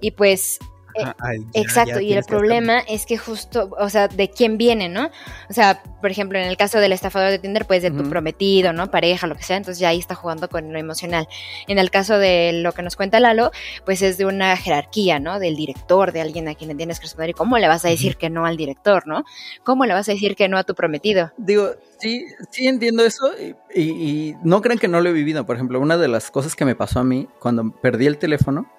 Y 0.00 0.12
pues 0.12 0.58
eh, 0.98 1.42
exacto, 1.54 2.00
y 2.00 2.12
el 2.12 2.24
problema 2.24 2.80
es 2.80 3.06
que 3.06 3.18
justo, 3.18 3.70
o 3.78 3.88
sea, 3.88 4.08
de 4.08 4.30
quién 4.30 4.58
viene, 4.58 4.88
¿no? 4.88 5.10
O 5.48 5.52
sea, 5.52 5.82
por 6.00 6.10
ejemplo, 6.10 6.38
en 6.38 6.46
el 6.46 6.56
caso 6.56 6.78
del 6.78 6.92
estafador 6.92 7.30
de 7.30 7.38
Tinder, 7.38 7.66
pues 7.66 7.82
de 7.82 7.90
tu 7.90 8.08
prometido, 8.08 8.72
¿no? 8.72 8.90
Pareja, 8.90 9.26
lo 9.26 9.34
que 9.34 9.42
sea, 9.42 9.56
entonces 9.56 9.80
ya 9.80 9.88
ahí 9.88 9.98
está 9.98 10.14
jugando 10.14 10.48
con 10.48 10.72
lo 10.72 10.78
emocional. 10.78 11.28
En 11.66 11.78
el 11.78 11.90
caso 11.90 12.18
de 12.18 12.52
lo 12.54 12.72
que 12.72 12.82
nos 12.82 12.96
cuenta 12.96 13.20
Lalo, 13.20 13.50
pues 13.84 14.02
es 14.02 14.18
de 14.18 14.24
una 14.24 14.56
jerarquía, 14.56 15.18
¿no? 15.18 15.38
Del 15.38 15.56
director, 15.56 16.12
de 16.12 16.20
alguien 16.20 16.48
a 16.48 16.54
quien 16.54 16.68
le 16.68 16.74
tienes 16.74 16.98
que 16.98 17.04
responder. 17.04 17.30
¿Y 17.30 17.34
cómo 17.34 17.58
le 17.58 17.68
vas 17.68 17.84
a 17.84 17.88
decir 17.88 18.16
que 18.16 18.30
no 18.30 18.46
al 18.46 18.56
director, 18.56 19.06
¿no? 19.06 19.24
¿Cómo 19.64 19.86
le 19.86 19.94
vas 19.94 20.08
a 20.08 20.12
decir 20.12 20.36
que 20.36 20.48
no 20.48 20.58
a 20.58 20.64
tu 20.64 20.74
prometido? 20.74 21.32
Digo, 21.36 21.70
sí, 21.98 22.24
sí 22.50 22.66
entiendo 22.68 23.04
eso 23.04 23.30
y, 23.74 23.80
y 23.80 24.36
no 24.42 24.60
crean 24.60 24.78
que 24.78 24.88
no 24.88 25.00
lo 25.00 25.08
he 25.08 25.12
vivido. 25.12 25.44
Por 25.46 25.56
ejemplo, 25.56 25.80
una 25.80 25.96
de 25.96 26.08
las 26.08 26.30
cosas 26.30 26.54
que 26.54 26.64
me 26.64 26.76
pasó 26.76 27.00
a 27.00 27.04
mí 27.04 27.28
cuando 27.40 27.70
perdí 27.72 28.06
el 28.06 28.18
teléfono, 28.18 28.70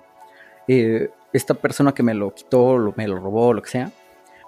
eh, 0.68 1.10
esta 1.34 1.54
persona 1.54 1.94
que 1.94 2.04
me 2.04 2.14
lo 2.14 2.34
quitó, 2.34 2.78
lo, 2.78 2.94
me 2.98 3.08
lo 3.08 3.20
robó, 3.20 3.54
lo 3.54 3.62
que 3.62 3.70
sea, 3.70 3.92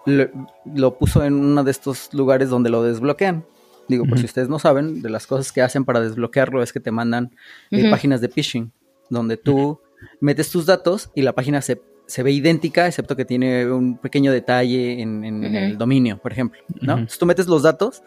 lo, 0.06 0.98
puso 0.98 1.24
en 1.24 1.34
uno 1.34 1.64
de 1.64 1.72
estos 1.72 2.14
lugares 2.14 2.50
donde 2.50 2.70
lo 2.70 2.84
desbloquean. 2.84 3.46
Digo, 3.88 4.06
por 4.06 4.18
si 4.20 4.26
ustedes 4.26 4.48
no 4.48 4.58
saben, 4.58 5.02
de 5.02 5.10
las 5.10 5.28
cosas 5.28 5.52
que 5.52 5.62
hacen 5.62 5.84
para 5.84 6.00
desbloquearlo 6.00 6.64
es 6.64 6.72
que 6.72 6.80
te 6.80 6.92
mandan 6.92 7.36
eh, 7.72 7.90
páginas 7.90 8.22
de 8.22 8.30
phishing, 8.30 8.72
donde 9.10 9.38
tú 9.38 9.80
metes 10.20 10.50
tus 10.50 10.66
datos 10.66 11.12
y 11.14 11.24
la 11.24 11.34
página 11.34 11.62
se, 11.62 11.82
se 12.06 12.24
ve 12.24 12.32
idéntica, 12.32 12.88
excepto 12.88 13.16
que 13.16 13.26
tiene 13.26 13.70
un 13.70 13.98
pequeño 13.98 14.32
detalle 14.32 15.02
en, 15.02 15.44
el 15.44 15.78
dominio, 15.78 16.18
por 16.20 16.32
ejemplo, 16.32 16.62
¿no? 16.82 16.94
Entonces 16.94 17.20
tú 17.20 17.26
metes 17.26 17.48
los 17.48 17.64
datos, 17.64 18.02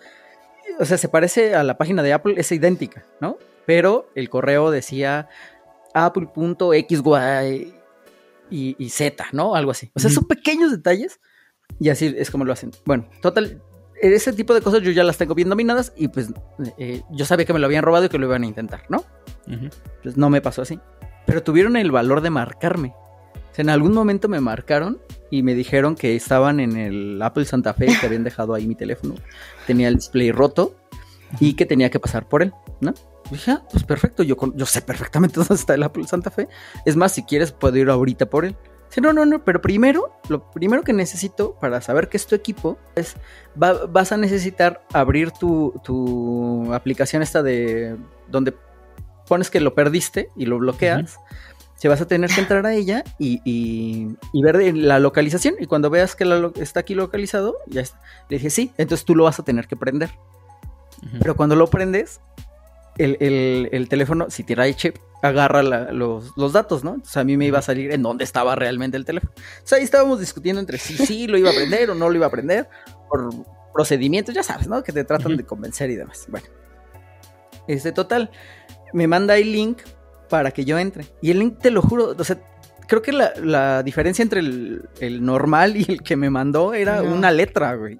o 0.78 0.84
sea, 0.84 0.96
se 0.96 1.08
parece 1.08 1.54
a 1.54 1.62
la 1.62 1.76
página 1.76 2.02
de 2.02 2.14
Apple, 2.14 2.34
es 2.38 2.50
idéntica, 2.50 3.04
¿no? 3.20 3.36
Pero 3.66 4.08
el 4.14 4.30
correo 4.30 4.70
decía 4.70 5.28
apple.xy 5.92 7.74
y, 8.54 8.76
y 8.78 8.90
Z, 8.90 9.26
¿no? 9.32 9.54
Algo 9.54 9.72
así. 9.72 9.90
O 9.94 10.00
sea, 10.00 10.10
son 10.10 10.24
pequeños 10.24 10.70
detalles 10.70 11.20
y 11.80 11.88
así 11.88 12.14
es 12.16 12.30
como 12.30 12.44
lo 12.44 12.52
hacen. 12.52 12.70
Bueno, 12.84 13.08
total, 13.20 13.60
ese 14.00 14.32
tipo 14.32 14.54
de 14.54 14.60
cosas 14.60 14.82
yo 14.82 14.92
ya 14.92 15.02
las 15.02 15.18
tengo 15.18 15.34
bien 15.34 15.48
dominadas 15.48 15.92
y 15.96 16.08
pues 16.08 16.28
eh, 16.78 17.02
yo 17.10 17.24
sabía 17.24 17.46
que 17.46 17.52
me 17.52 17.58
lo 17.58 17.66
habían 17.66 17.82
robado 17.82 18.04
y 18.04 18.08
que 18.08 18.18
lo 18.18 18.26
iban 18.26 18.44
a 18.44 18.46
intentar, 18.46 18.84
¿no? 18.88 19.04
Pues 20.02 20.16
no 20.16 20.30
me 20.30 20.40
pasó 20.40 20.62
así. 20.62 20.78
Pero 21.26 21.42
tuvieron 21.42 21.76
el 21.76 21.90
valor 21.90 22.20
de 22.20 22.30
marcarme. 22.30 22.94
O 23.34 23.54
sea, 23.54 23.62
en 23.62 23.70
algún 23.70 23.92
momento 23.92 24.28
me 24.28 24.40
marcaron 24.40 25.00
y 25.30 25.42
me 25.42 25.54
dijeron 25.54 25.96
que 25.96 26.16
estaban 26.16 26.60
en 26.60 26.76
el 26.76 27.22
Apple 27.22 27.44
Santa 27.44 27.74
Fe, 27.74 27.86
que 27.86 28.06
habían 28.06 28.24
dejado 28.24 28.54
ahí 28.54 28.66
mi 28.66 28.74
teléfono. 28.74 29.14
Tenía 29.66 29.88
el 29.88 29.96
display 29.96 30.32
roto 30.32 30.76
y 31.40 31.54
que 31.54 31.66
tenía 31.66 31.90
que 31.90 31.98
pasar 31.98 32.28
por 32.28 32.42
él, 32.42 32.52
¿no? 32.80 32.94
Dije, 33.34 33.52
ah, 33.52 33.62
pues 33.70 33.84
perfecto, 33.84 34.22
yo, 34.22 34.36
yo 34.54 34.66
sé 34.66 34.82
perfectamente 34.82 35.34
dónde 35.40 35.54
está 35.54 35.74
el 35.74 35.82
Apple 35.82 36.06
Santa 36.06 36.30
Fe. 36.30 36.48
Es 36.84 36.96
más, 36.96 37.12
si 37.12 37.22
quieres, 37.22 37.52
puedo 37.52 37.76
ir 37.76 37.90
ahorita 37.90 38.26
por 38.26 38.44
él. 38.44 38.56
Sí, 38.94 39.00
no, 39.00 39.12
no, 39.12 39.24
no, 39.26 39.44
pero 39.44 39.60
primero, 39.60 40.20
lo 40.28 40.50
primero 40.52 40.82
que 40.84 40.92
necesito 40.92 41.56
para 41.60 41.80
saber 41.80 42.08
que 42.08 42.16
es 42.16 42.28
tu 42.28 42.36
equipo 42.36 42.78
es, 42.94 43.16
vas 43.56 44.12
a 44.12 44.16
necesitar 44.16 44.86
abrir 44.92 45.32
tu, 45.32 45.80
tu, 45.82 46.72
aplicación 46.72 47.20
esta 47.20 47.42
de 47.42 47.96
donde 48.28 48.54
pones 49.26 49.50
que 49.50 49.60
lo 49.60 49.74
perdiste 49.74 50.28
y 50.36 50.46
lo 50.46 50.58
bloqueas. 50.58 51.18
Se 51.74 51.88
vas 51.88 52.00
a 52.00 52.06
tener 52.06 52.30
que 52.30 52.40
entrar 52.40 52.64
a 52.66 52.72
ella 52.72 53.02
y, 53.18 53.40
y, 53.44 54.42
ver 54.42 54.76
la 54.76 55.00
localización. 55.00 55.56
Y 55.58 55.66
cuando 55.66 55.90
veas 55.90 56.14
que 56.14 56.52
está 56.60 56.80
aquí 56.80 56.94
localizado, 56.94 57.56
ya 57.66 57.80
está. 57.80 58.00
Le 58.28 58.36
dije, 58.36 58.48
sí, 58.48 58.70
entonces 58.78 59.04
tú 59.04 59.16
lo 59.16 59.24
vas 59.24 59.40
a 59.40 59.42
tener 59.42 59.66
que 59.66 59.76
prender. 59.76 60.12
Pero 61.18 61.36
cuando 61.36 61.56
lo 61.56 61.66
prendes, 61.66 62.20
el, 62.98 63.86
teléfono, 63.88 64.30
si 64.30 64.44
tira 64.44 64.66
el 64.66 64.76
chip, 64.76 64.96
agarra 65.22 65.62
los, 65.62 66.52
datos, 66.52 66.84
¿no? 66.84 66.94
Entonces 66.94 67.16
a 67.16 67.24
mí 67.24 67.36
me 67.36 67.46
iba 67.46 67.58
a 67.58 67.62
salir 67.62 67.92
en 67.92 68.02
dónde 68.02 68.24
estaba 68.24 68.54
realmente 68.54 68.96
el 68.96 69.04
teléfono. 69.04 69.32
O 69.36 69.66
sea, 69.66 69.78
ahí 69.78 69.84
estábamos 69.84 70.20
discutiendo 70.20 70.60
entre 70.60 70.78
si 70.78 70.96
sí 70.96 71.26
lo 71.26 71.38
iba 71.38 71.50
a 71.50 71.52
aprender 71.52 71.90
o 71.90 71.94
no 71.94 72.08
lo 72.08 72.16
iba 72.16 72.26
a 72.26 72.28
aprender, 72.28 72.68
por 73.08 73.30
procedimientos, 73.72 74.34
ya 74.34 74.42
sabes, 74.42 74.68
¿no? 74.68 74.82
Que 74.82 74.92
te 74.92 75.04
tratan 75.04 75.36
de 75.36 75.44
convencer 75.44 75.90
y 75.90 75.96
demás. 75.96 76.26
Bueno, 76.28 76.46
este 77.66 77.92
total, 77.92 78.30
me 78.92 79.06
manda 79.06 79.36
el 79.36 79.50
link 79.50 79.78
para 80.28 80.50
que 80.50 80.64
yo 80.64 80.78
entre. 80.78 81.06
Y 81.20 81.30
el 81.30 81.40
link, 81.40 81.58
te 81.58 81.70
lo 81.70 81.82
juro, 81.82 82.14
o 82.16 82.24
sea, 82.24 82.38
creo 82.86 83.02
que 83.02 83.12
la, 83.12 83.82
diferencia 83.82 84.22
entre 84.22 84.40
el, 84.40 85.24
normal 85.24 85.76
y 85.76 85.84
el 85.88 86.02
que 86.02 86.16
me 86.16 86.30
mandó 86.30 86.74
era 86.74 87.02
una 87.02 87.30
letra, 87.30 87.74
güey. 87.74 87.98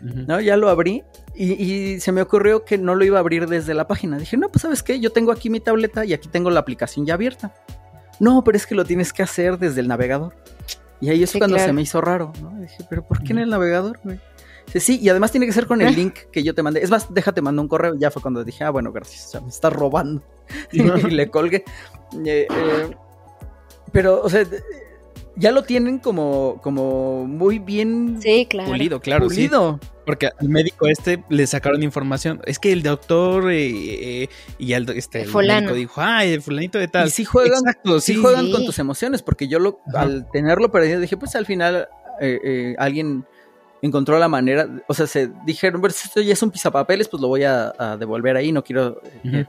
¿No? 0.00 0.40
Ya 0.40 0.58
lo 0.58 0.68
abrí 0.68 1.02
y, 1.36 2.00
se 2.00 2.12
me 2.12 2.22
ocurrió 2.22 2.64
que 2.64 2.78
no 2.78 2.94
lo 2.94 3.04
iba 3.04 3.18
a 3.18 3.20
abrir 3.20 3.46
desde 3.48 3.74
la 3.74 3.86
página. 3.86 4.18
Dije, 4.18 4.36
no, 4.36 4.48
pues 4.48 4.62
sabes 4.62 4.82
qué, 4.82 5.00
yo 5.00 5.10
tengo 5.10 5.32
aquí 5.32 5.50
mi 5.50 5.60
tableta 5.60 6.04
y 6.04 6.12
aquí 6.12 6.28
tengo 6.28 6.50
la 6.50 6.60
aplicación 6.60 7.06
ya 7.06 7.14
abierta. 7.14 7.54
No, 8.18 8.42
pero 8.44 8.56
es 8.56 8.66
que 8.66 8.74
lo 8.74 8.84
tienes 8.84 9.12
que 9.12 9.22
hacer 9.22 9.58
desde 9.58 9.80
el 9.80 9.88
navegador. 9.88 10.34
Y 11.00 11.10
ahí 11.10 11.22
es 11.22 11.32
cuando 11.36 11.58
se 11.58 11.72
me 11.72 11.82
hizo 11.82 12.00
raro, 12.00 12.32
¿no? 12.40 12.58
dije, 12.60 12.84
pero 12.88 13.06
¿por 13.06 13.22
qué 13.22 13.32
en 13.32 13.40
el 13.40 13.50
navegador, 13.50 14.00
güey? 14.02 14.18
sí, 14.74 14.98
y 15.00 15.08
además 15.08 15.30
tiene 15.30 15.46
que 15.46 15.52
ser 15.52 15.66
con 15.66 15.80
el 15.80 15.94
link 15.96 16.14
que 16.32 16.42
yo 16.42 16.54
te 16.54 16.62
mandé. 16.62 16.82
Es 16.82 16.90
más, 16.90 17.12
déjate, 17.12 17.42
mando 17.42 17.62
un 17.62 17.68
correo. 17.68 17.94
Ya 17.96 18.10
fue 18.10 18.22
cuando 18.22 18.44
dije, 18.44 18.64
ah, 18.64 18.70
bueno, 18.70 18.92
gracias, 18.92 19.26
o 19.26 19.30
sea, 19.30 19.40
me 19.40 19.48
estás 19.48 19.72
robando. 19.72 20.22
y 20.72 20.82
le 20.82 21.30
colgué. 21.30 21.64
Eh, 22.24 22.46
eh, 22.50 22.96
pero, 23.92 24.22
o 24.22 24.28
sea, 24.28 24.44
ya 25.36 25.52
lo 25.52 25.62
tienen 25.62 25.98
como, 25.98 26.58
como 26.62 27.26
muy 27.26 27.58
bien 27.58 28.18
sí, 28.20 28.46
claro. 28.48 28.70
pulido, 28.70 29.00
claro. 29.00 29.26
Pulido. 29.26 29.78
Porque 30.04 30.30
al 30.38 30.48
médico 30.48 30.86
este 30.86 31.22
le 31.28 31.46
sacaron 31.46 31.82
información. 31.82 32.40
Es 32.46 32.58
que 32.58 32.72
el 32.72 32.82
doctor 32.82 33.50
eh, 33.50 34.22
eh, 34.22 34.28
y 34.58 34.72
el, 34.72 34.88
este, 34.90 35.22
el 35.22 35.34
médico 35.34 35.74
dijo, 35.74 36.00
ay, 36.00 36.32
el 36.32 36.42
fulanito 36.42 36.78
de 36.78 36.88
tal. 36.88 37.08
Y 37.08 37.10
sí 37.10 37.24
juegan, 37.24 37.60
sí, 38.00 38.16
juegan 38.16 38.50
con 38.50 38.64
tus 38.64 38.78
emociones, 38.78 39.22
porque 39.22 39.48
yo 39.48 39.58
lo, 39.58 39.80
al 39.94 40.30
tenerlo 40.30 40.70
perdido 40.70 41.00
dije, 41.00 41.16
pues 41.16 41.34
al 41.34 41.44
final 41.44 41.88
eh, 42.20 42.74
alguien 42.78 43.24
encontró 43.82 44.18
la 44.18 44.28
manera, 44.28 44.68
o 44.86 44.94
sea, 44.94 45.06
se 45.06 45.30
dijeron, 45.44 45.80
pues 45.80 46.04
esto 46.04 46.20
ya 46.20 46.32
es 46.32 46.42
un 46.42 46.50
pisapapeles, 46.50 47.08
pues 47.08 47.20
lo 47.20 47.28
voy 47.28 47.44
a, 47.44 47.72
devolver 47.98 48.36
ahí, 48.36 48.52
no 48.52 48.64
quiero 48.64 49.00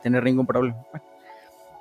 tener 0.01 0.23
ningún 0.23 0.45
problema. 0.45 0.77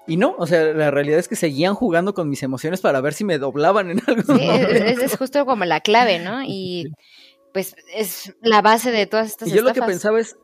Y 0.07 0.17
no, 0.17 0.37
o 0.39 0.47
sea, 0.47 0.63
la 0.73 0.91
realidad 0.91 1.19
es 1.19 1.29
que 1.29 1.37
seguían 1.37 1.75
jugando 1.75 2.15
con 2.15 2.29
mis 2.29 2.43
emociones 2.43 2.81
para 2.81 3.01
ver 3.01 3.13
si 3.13 3.25
me 3.25 3.39
doblaban 3.39 3.91
en 3.91 4.01
algo. 4.07 4.37
Sí, 4.37 4.49
es, 4.49 4.99
es, 4.99 5.17
justo 5.17 5.45
como 5.47 5.65
la 5.65 5.81
clave, 5.81 6.19
¿no? 6.19 6.43
Y 6.47 6.93
pues 7.53 7.75
es 7.95 8.35
la 8.43 8.61
base 8.61 8.91
de 8.91 9.07
todas 9.07 9.29
estas 9.29 9.49
Y 9.49 9.53
yo 9.53 9.63
lo 9.63 9.73
que 9.73 9.81
pensaba 9.81 10.21
es, 10.21 10.37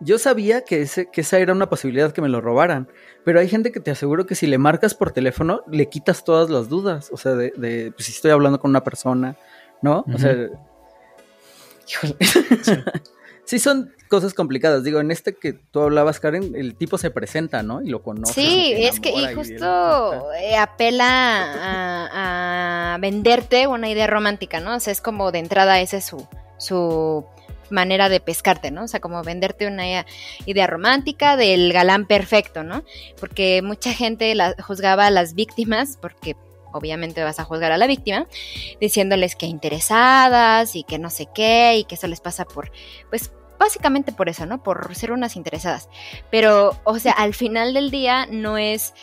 yo, 0.00 0.18
sabía 0.18 0.62
que, 0.62 0.82
ese, 0.82 1.10
que 1.10 1.22
esa 1.22 1.38
era 1.38 1.52
una 1.52 1.68
posibilidad 1.68 2.12
que 2.12 2.22
me 2.22 2.28
lo 2.28 2.40
robaran, 2.40 2.88
pero 3.24 3.40
hay 3.40 3.48
gente 3.48 3.72
que 3.72 3.80
te 3.80 3.90
aseguro 3.90 4.24
que 4.24 4.36
si 4.36 4.46
le 4.46 4.58
marcas 4.58 4.94
por 4.94 5.10
teléfono, 5.10 5.62
le 5.70 5.88
quitas 5.88 6.24
todas 6.24 6.48
las 6.48 6.68
dudas, 6.68 7.10
o 7.12 7.16
sea, 7.16 7.34
de, 7.34 7.52
de 7.56 7.92
pues, 7.92 8.06
si 8.06 8.12
estoy 8.12 8.30
hablando 8.30 8.60
con 8.60 8.70
una 8.70 8.84
persona, 8.84 9.36
¿no? 9.82 10.04
O 10.14 10.18
sea, 10.18 10.32
híjole. 11.88 12.16
sí 12.62 12.72
son 13.46 13.92
cosas 14.08 14.34
complicadas. 14.34 14.84
Digo, 14.84 15.00
en 15.00 15.10
este 15.10 15.34
que 15.34 15.52
tú 15.52 15.80
hablabas, 15.80 16.20
Karen, 16.20 16.54
el 16.56 16.76
tipo 16.76 16.98
se 16.98 17.10
presenta, 17.10 17.62
¿no? 17.62 17.82
Y 17.82 17.88
lo 17.88 18.02
conoce. 18.02 18.34
Sí, 18.34 18.74
es 18.76 19.00
que 19.00 19.10
y 19.10 19.34
justo 19.34 20.32
eh, 20.34 20.56
apela 20.56 21.04
a, 22.12 22.98
venderte 23.00 23.66
una 23.66 23.88
idea 23.88 24.06
romántica, 24.06 24.60
¿no? 24.60 24.76
O 24.76 24.80
sea, 24.80 24.92
es 24.92 25.00
como 25.00 25.32
de 25.32 25.38
entrada 25.38 25.80
esa 25.80 25.98
es 25.98 26.06
su, 26.06 26.26
su 26.58 27.26
manera 27.70 28.08
de 28.08 28.20
pescarte, 28.20 28.70
¿no? 28.70 28.84
O 28.84 28.88
sea, 28.88 29.00
como 29.00 29.22
venderte 29.22 29.66
una 29.66 30.04
idea 30.46 30.66
romántica 30.66 31.36
del 31.36 31.72
galán 31.72 32.06
perfecto, 32.06 32.64
¿no? 32.64 32.84
Porque 33.20 33.62
mucha 33.62 33.92
gente 33.92 34.34
la, 34.34 34.54
juzgaba 34.58 35.06
a 35.06 35.10
las 35.10 35.34
víctimas 35.34 35.98
porque 36.00 36.36
obviamente 36.76 37.24
vas 37.24 37.40
a 37.40 37.44
juzgar 37.44 37.72
a 37.72 37.76
la 37.76 37.86
víctima, 37.86 38.26
diciéndoles 38.80 39.36
que 39.36 39.46
interesadas 39.46 40.76
y 40.76 40.84
que 40.84 40.98
no 40.98 41.10
sé 41.10 41.28
qué 41.34 41.76
y 41.78 41.84
que 41.84 41.96
eso 41.96 42.06
les 42.06 42.20
pasa 42.20 42.44
por, 42.44 42.70
pues 43.10 43.32
básicamente 43.58 44.12
por 44.12 44.28
eso, 44.28 44.46
¿no? 44.46 44.62
Por 44.62 44.94
ser 44.94 45.12
unas 45.12 45.36
interesadas. 45.36 45.88
Pero, 46.30 46.78
o 46.84 46.98
sea, 46.98 47.12
al 47.12 47.34
final 47.34 47.74
del 47.74 47.90
día 47.90 48.26
no 48.26 48.58
es 48.58 48.94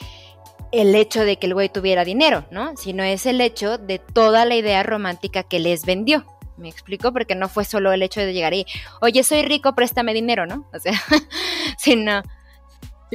el 0.72 0.96
hecho 0.96 1.24
de 1.24 1.38
que 1.38 1.48
el 1.48 1.54
güey 1.54 1.70
tuviera 1.70 2.04
dinero, 2.04 2.46
¿no? 2.50 2.76
Sino 2.78 3.04
es 3.04 3.26
el 3.26 3.42
hecho 3.42 3.78
de 3.78 4.00
toda 4.00 4.46
la 4.46 4.56
idea 4.56 4.84
romántica 4.84 5.44
que 5.44 5.60
les 5.60 5.86
vendió. 5.86 6.26
¿Me 6.58 6.70
explico? 6.70 7.12
Porque 7.12 7.36
no 7.36 7.50
fue 7.50 7.66
solo 7.66 7.92
el 7.92 8.04
hecho 8.04 8.22
de 8.22 8.34
llegar 8.34 8.54
ahí, 8.54 8.66
oye, 9.02 9.24
soy 9.24 9.44
rico, 9.44 9.74
préstame 9.76 10.14
dinero, 10.14 10.46
¿no? 10.46 10.68
O 10.74 10.80
sea, 10.80 10.94
sino 11.78 12.22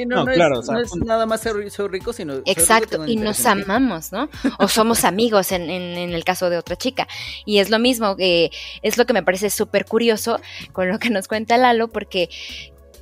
no, 0.07 0.25
claro, 0.25 0.61
es, 0.61 0.97
nada 0.97 1.27
más 1.27 1.41
ser, 1.41 1.57
rico, 1.57 2.13
sino... 2.13 2.35
Exacto, 2.45 3.07
y 3.07 3.17
nos 3.17 3.45
amamos, 3.47 4.13
¿no? 4.13 4.29
O 4.59 4.69
somos 4.69 5.05
amigos 5.05 5.53
en, 5.53 5.71
en, 5.71 6.13
el 6.13 6.25
caso 6.25 6.51
de 6.51 6.59
otra 6.59 6.77
chica. 6.77 7.07
Y 7.45 7.59
es 7.59 7.71
lo 7.71 7.79
mismo, 7.79 8.17
eh, 8.19 8.51
es 8.83 8.99
lo 8.99 9.07
que 9.07 9.13
me 9.13 9.23
parece 9.23 9.51
súper 9.51 9.85
curioso 9.85 10.41
con 10.73 10.89
lo 10.89 10.99
que 10.99 11.11
nos 11.11 11.29
cuenta 11.29 11.57
Lalo, 11.57 11.89
porque 11.89 12.29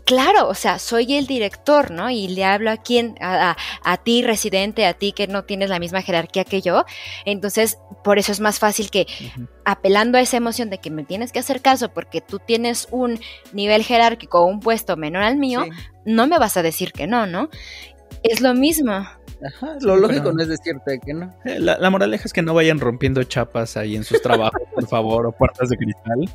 claro, 0.06 0.48
o 0.48 0.54
sea, 0.54 0.78
soy 0.78 1.14
el 1.16 1.26
director, 1.26 1.90
¿no? 1.90 2.08
Y 2.08 2.28
le 2.28 2.44
hablo 2.44 2.70
a 2.70 2.78
quién, 2.78 3.16
a, 3.20 3.56
ti 4.04 4.22
residente, 4.22 4.86
a 4.86 4.94
ti 4.94 5.12
que 5.12 5.26
no 5.26 5.44
tienes 5.44 5.68
la 5.68 5.78
misma 5.78 6.00
jerarquía 6.00 6.44
que 6.44 6.62
yo. 6.62 6.86
Entonces, 7.26 7.78
por 8.02 8.18
eso 8.18 8.32
es 8.32 8.40
más 8.40 8.58
fácil 8.58 8.90
que 8.90 9.06
apelando 9.64 10.16
a 10.16 10.22
esa 10.22 10.38
emoción 10.38 10.70
de 10.70 10.78
que 10.78 10.90
me 10.90 11.04
tienes 11.04 11.32
que 11.32 11.40
hacer 11.40 11.60
caso 11.60 11.90
porque 11.90 12.20
tú 12.22 12.38
tienes 12.38 12.88
un 12.90 13.20
nivel 13.52 13.82
jerárquico 13.82 14.40
o 14.40 14.46
un 14.46 14.60
puesto 14.60 14.96
menor 14.96 15.24
al 15.24 15.36
mío, 15.36 15.66
no 16.04 16.26
me 16.26 16.38
vas 16.38 16.56
a 16.56 16.62
decir 16.62 16.92
que 16.92 17.06
no, 17.06 17.26
¿no? 17.26 17.50
Es 18.22 18.40
lo 18.40 18.54
mismo. 18.54 18.92
Ajá, 18.92 19.76
lo 19.80 19.96
lógico 19.96 20.32
no 20.32 20.40
es 20.40 20.48
decirte 20.48 20.98
que 21.04 21.12
no. 21.12 21.34
Eh, 21.44 21.58
la, 21.58 21.76
la, 21.78 21.90
moraleja 21.90 22.24
es 22.24 22.32
que 22.32 22.40
no 22.40 22.54
vayan 22.54 22.80
rompiendo 22.80 23.22
chapas 23.24 23.76
ahí 23.76 23.96
en 23.96 24.04
sus 24.04 24.22
trabajos, 24.22 24.62
por 24.72 24.86
favor, 24.86 25.26
o 25.26 25.32
puertas 25.32 25.68
de 25.68 25.76
cristal. 25.76 26.30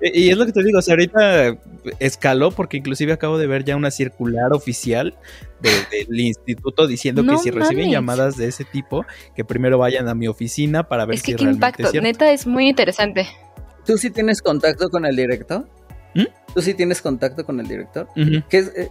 Y 0.00 0.30
es 0.30 0.36
lo 0.36 0.46
que 0.46 0.52
te 0.52 0.62
digo, 0.62 0.78
o 0.78 0.82
sea, 0.82 0.92
ahorita 0.92 1.58
escaló 1.98 2.50
porque 2.50 2.78
inclusive 2.78 3.12
acabo 3.12 3.38
de 3.38 3.46
ver 3.46 3.64
ya 3.64 3.76
una 3.76 3.90
circular 3.90 4.52
oficial 4.52 5.14
del 5.60 6.20
instituto 6.20 6.86
diciendo 6.86 7.24
que 7.24 7.36
si 7.38 7.50
reciben 7.50 7.90
llamadas 7.90 8.36
de 8.36 8.48
ese 8.48 8.64
tipo, 8.64 9.04
que 9.34 9.44
primero 9.44 9.78
vayan 9.78 10.08
a 10.08 10.14
mi 10.14 10.26
oficina 10.26 10.88
para 10.88 11.04
ver 11.04 11.18
si 11.18 11.34
realmente 11.34 11.54
impacto. 11.54 11.82
es 11.82 11.90
cierto. 11.90 12.02
Neta 12.02 12.32
es 12.32 12.46
muy 12.46 12.68
interesante. 12.68 13.26
¿Tú 13.84 13.98
sí 13.98 14.10
tienes 14.10 14.40
contacto 14.40 14.88
con 14.90 15.04
el 15.04 15.16
director? 15.16 15.68
¿Mm? 16.14 16.24
¿Tú 16.54 16.62
sí 16.62 16.74
tienes 16.74 17.02
contacto 17.02 17.44
con 17.44 17.60
el 17.60 17.68
director? 17.68 18.08
Eh, 18.16 18.88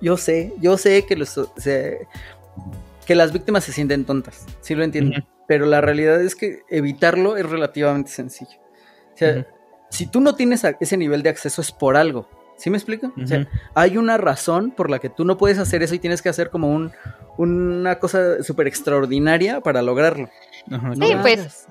yo 0.00 0.16
sé, 0.16 0.52
yo 0.60 0.78
sé 0.78 1.04
que 1.06 1.16
los 1.16 1.38
que 3.06 3.14
las 3.14 3.32
víctimas 3.32 3.64
se 3.64 3.72
sienten 3.72 4.04
tontas, 4.04 4.46
sí 4.60 4.74
lo 4.74 4.82
entiendo, 4.82 5.16
pero 5.46 5.66
la 5.66 5.80
realidad 5.80 6.22
es 6.22 6.34
que 6.34 6.60
evitarlo 6.70 7.36
es 7.36 7.48
relativamente 7.48 8.10
sencillo. 8.10 8.58
O 9.12 9.16
sea, 9.16 9.46
si 9.94 10.06
tú 10.06 10.20
no 10.20 10.34
tienes 10.34 10.62
ese 10.80 10.96
nivel 10.96 11.22
de 11.22 11.30
acceso 11.30 11.62
es 11.62 11.72
por 11.72 11.96
algo. 11.96 12.28
¿Sí 12.56 12.70
me 12.70 12.76
explico? 12.76 13.12
O 13.20 13.26
sea, 13.26 13.48
hay 13.74 13.96
una 13.96 14.16
razón 14.16 14.70
por 14.70 14.88
la 14.88 15.00
que 15.00 15.08
tú 15.08 15.24
no 15.24 15.36
puedes 15.36 15.58
hacer 15.58 15.82
eso 15.82 15.94
y 15.96 15.98
tienes 15.98 16.22
que 16.22 16.28
hacer 16.28 16.50
como 16.50 16.70
un, 16.72 16.92
una 17.36 17.98
cosa 17.98 18.42
súper 18.44 18.68
extraordinaria 18.68 19.60
para 19.60 19.82
lograrlo. 19.82 20.30
Ajá, 20.70 20.94
sí, 20.94 21.12
pues. 21.20 21.66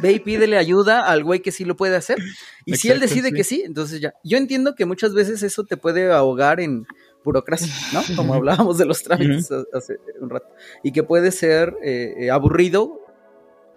Ve 0.00 0.12
y 0.12 0.20
pídele 0.20 0.56
ayuda 0.56 1.06
al 1.06 1.22
güey 1.22 1.40
que 1.40 1.52
sí 1.52 1.64
lo 1.66 1.76
puede 1.76 1.96
hacer. 1.96 2.16
Y 2.64 2.76
si 2.76 2.90
él 2.90 2.98
decide 2.98 3.32
que 3.32 3.44
sí, 3.44 3.62
entonces 3.64 4.00
ya. 4.00 4.14
Yo 4.24 4.38
entiendo 4.38 4.74
que 4.74 4.86
muchas 4.86 5.12
veces 5.12 5.42
eso 5.42 5.64
te 5.64 5.76
puede 5.76 6.10
ahogar 6.10 6.60
en 6.60 6.86
burocracia, 7.22 7.72
¿no? 7.92 8.02
Como 8.16 8.34
hablábamos 8.34 8.78
de 8.78 8.86
los 8.86 9.02
trámites 9.02 9.50
hace 9.72 9.98
un 10.20 10.30
rato. 10.30 10.48
Y 10.82 10.92
que 10.92 11.02
puede 11.02 11.30
ser 11.30 11.76
eh, 11.82 12.14
eh, 12.20 12.30
aburrido, 12.30 13.00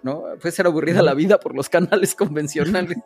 ¿no? 0.04 0.24
Puede 0.40 0.54
ser 0.54 0.68
aburrida 0.68 1.02
la 1.02 1.14
vida 1.14 1.40
por 1.40 1.54
los 1.54 1.68
canales 1.68 2.16
convencionales. 2.16 2.98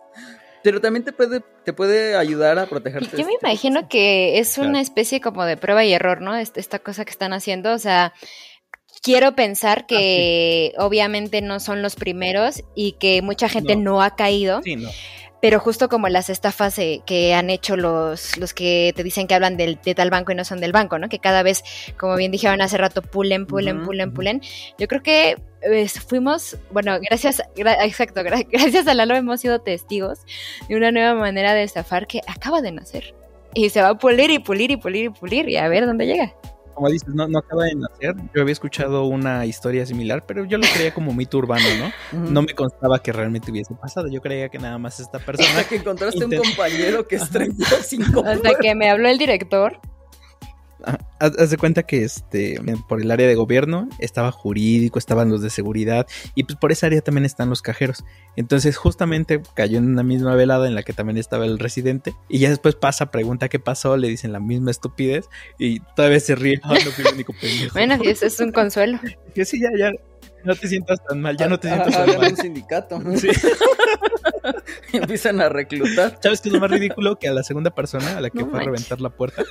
Pero 0.63 0.79
también 0.79 1.03
te 1.03 1.11
puede, 1.11 1.41
te 1.65 1.73
puede 1.73 2.15
ayudar 2.15 2.57
a 2.57 2.65
protegerte. 2.65 3.17
Yo 3.17 3.25
me 3.25 3.33
este 3.33 3.45
imagino 3.45 3.89
que 3.89 4.39
es 4.39 4.57
una 4.57 4.79
especie 4.79 5.19
como 5.19 5.43
de 5.45 5.57
prueba 5.57 5.83
y 5.83 5.93
error, 5.93 6.21
¿no? 6.21 6.35
Esta 6.35 6.79
cosa 6.79 7.03
que 7.03 7.11
están 7.11 7.33
haciendo, 7.33 7.73
o 7.73 7.79
sea, 7.79 8.13
quiero 9.01 9.35
pensar 9.35 9.79
ah, 9.81 9.85
que 9.87 10.73
obviamente 10.77 11.41
no 11.41 11.59
son 11.59 11.81
los 11.81 11.95
primeros 11.95 12.63
y 12.75 12.93
que 12.93 13.21
mucha 13.21 13.49
gente 13.49 13.75
no, 13.75 14.01
ha 14.01 14.15
caído. 14.15 14.61
Sí, 14.63 14.77
no. 14.77 14.89
Pero 15.43 15.59
justo 15.59 15.89
como 15.89 16.07
las 16.07 16.29
estafas 16.29 16.79
eh, 16.79 17.01
que 17.05 17.33
han 17.33 17.49
hecho 17.49 17.75
los, 17.75 18.37
los 18.37 18.53
que 18.53 18.93
te 18.95 19.03
dicen 19.03 19.27
que 19.27 19.35
hablan 19.35 19.57
del, 19.57 19.77
de 19.83 19.93
tal 19.93 20.09
banco 20.09 20.31
y 20.31 20.35
no 20.35 20.45
son 20.45 20.61
del 20.61 20.71
banco, 20.71 20.99
¿no? 20.99 21.09
Que 21.09 21.19
cada 21.19 21.43
vez, 21.43 21.65
como 21.97 22.15
bien 22.15 22.31
dijeron 22.31 22.61
hace 22.61 22.77
rato, 22.77 23.01
pulen, 23.01 23.45
pulen, 23.45 23.83
pulen, 23.83 24.13
pulen. 24.13 24.41
Yo 24.77 24.87
creo 24.87 25.03
que 25.03 25.35
fuimos, 26.07 26.55
bueno, 26.71 26.97
gracias, 27.01 27.43
exacto, 27.57 28.21
gracias 28.23 28.87
a 28.87 28.93
Lalo 28.93 29.15
hemos 29.15 29.41
sido 29.41 29.59
testigos 29.59 30.19
de 30.69 30.77
una 30.77 30.93
nueva 30.93 31.13
manera 31.13 31.53
de 31.53 31.63
estafar 31.63 32.07
que 32.07 32.21
acaba 32.25 32.61
de 32.61 32.71
nacer. 32.71 33.13
Y 33.53 33.69
se 33.69 33.81
va 33.81 33.89
a 33.89 33.97
pulir 33.97 34.31
y 34.31 34.39
pulir 34.39 34.71
y 34.71 34.77
pulir 34.77 35.05
y 35.07 35.09
pulir 35.09 35.49
y 35.49 35.57
a 35.57 35.67
ver 35.67 35.85
dónde 35.85 36.05
llega 36.05 36.33
como 36.73 36.89
dices, 36.89 37.09
no, 37.13 37.27
no 37.27 37.39
acaba 37.39 37.65
de 37.65 37.75
nacer. 37.75 38.15
Yo 38.33 38.41
había 38.41 38.51
escuchado 38.51 39.05
una 39.05 39.45
historia 39.45 39.85
similar, 39.85 40.25
pero 40.25 40.45
yo 40.45 40.57
lo 40.57 40.67
creía 40.73 40.93
como 40.93 41.13
mito 41.13 41.37
urbano, 41.37 41.65
¿no? 41.79 42.29
No 42.29 42.41
me 42.41 42.53
constaba 42.53 42.99
que 42.99 43.11
realmente 43.11 43.51
hubiese 43.51 43.73
pasado. 43.75 44.07
Yo 44.07 44.21
creía 44.21 44.49
que 44.49 44.59
nada 44.59 44.77
más 44.77 44.99
esta 44.99 45.19
persona. 45.19 45.49
Hasta 45.49 45.63
que 45.69 45.75
encontraste 45.75 46.25
un 46.25 46.35
compañero 46.35 47.07
que 47.07 47.15
estrelló 47.17 47.53
cinco. 47.81 48.23
Hasta 48.25 48.55
que 48.55 48.75
me 48.75 48.89
habló 48.89 49.09
el 49.09 49.17
director 49.17 49.79
haz, 51.19 51.49
de 51.49 51.57
cuenta 51.57 51.83
que 51.83 52.03
este 52.03 52.59
por 52.87 53.01
el 53.01 53.11
área 53.11 53.27
de 53.27 53.35
gobierno 53.35 53.89
estaba 53.99 54.31
jurídico, 54.31 54.99
estaban 54.99 55.29
los 55.29 55.41
de 55.41 55.49
seguridad 55.49 56.07
y 56.35 56.43
pues 56.43 56.57
por 56.57 56.71
esa 56.71 56.87
área 56.87 57.01
también 57.01 57.25
están 57.25 57.49
los 57.49 57.61
cajeros. 57.61 58.03
Entonces 58.35 58.77
justamente 58.77 59.41
cayó 59.53 59.77
en 59.77 59.87
una 59.87 60.03
misma 60.03 60.35
velada 60.35 60.67
en 60.67 60.75
la 60.75 60.83
que 60.83 60.93
también 60.93 61.17
estaba 61.17 61.45
el 61.45 61.59
residente 61.59 62.13
y 62.29 62.39
ya 62.39 62.49
después 62.49 62.75
pasa, 62.75 63.11
pregunta 63.11 63.49
qué 63.49 63.59
pasó, 63.59 63.97
le 63.97 64.07
dicen 64.07 64.31
la 64.31 64.39
misma 64.39 64.71
estupidez 64.71 65.29
y 65.57 65.79
todavía 65.95 66.19
se 66.19 66.35
ríe. 66.35 66.59
no 66.63 66.75
fui 66.75 67.05
el 67.05 67.13
único 67.13 67.33
Bueno, 67.73 67.97
y 68.01 68.09
eso 68.09 68.25
es 68.25 68.39
un 68.39 68.51
consuelo. 68.51 68.99
Que 69.33 69.45
sí, 69.45 69.59
ya, 69.59 69.69
ya, 69.75 69.89
no 70.43 70.53
te 70.55 70.67
sientas 70.67 71.03
tan 71.03 71.19
mal, 71.19 71.35
ya 71.35 71.47
no 71.47 71.59
te 71.59 71.67
sientas 71.67 71.91
tan 71.91 72.17
mal. 72.17 72.31
un 72.31 72.37
sindicato. 72.37 73.01
Sí. 73.17 73.29
Empiezan 74.93 75.41
a 75.41 75.49
reclutar. 75.49 76.19
¿Sabes 76.21 76.39
qué 76.41 76.49
es 76.49 76.53
lo 76.53 76.59
más 76.59 76.69
ridículo? 76.69 77.17
Que 77.17 77.29
a 77.29 77.33
la 77.33 77.41
segunda 77.41 77.73
persona 77.73 78.17
a 78.17 78.21
la 78.21 78.29
que 78.29 78.45
fue 78.45 78.59
a 78.59 78.63
reventar 78.63 79.01
la 79.01 79.09
puerta 79.09 79.43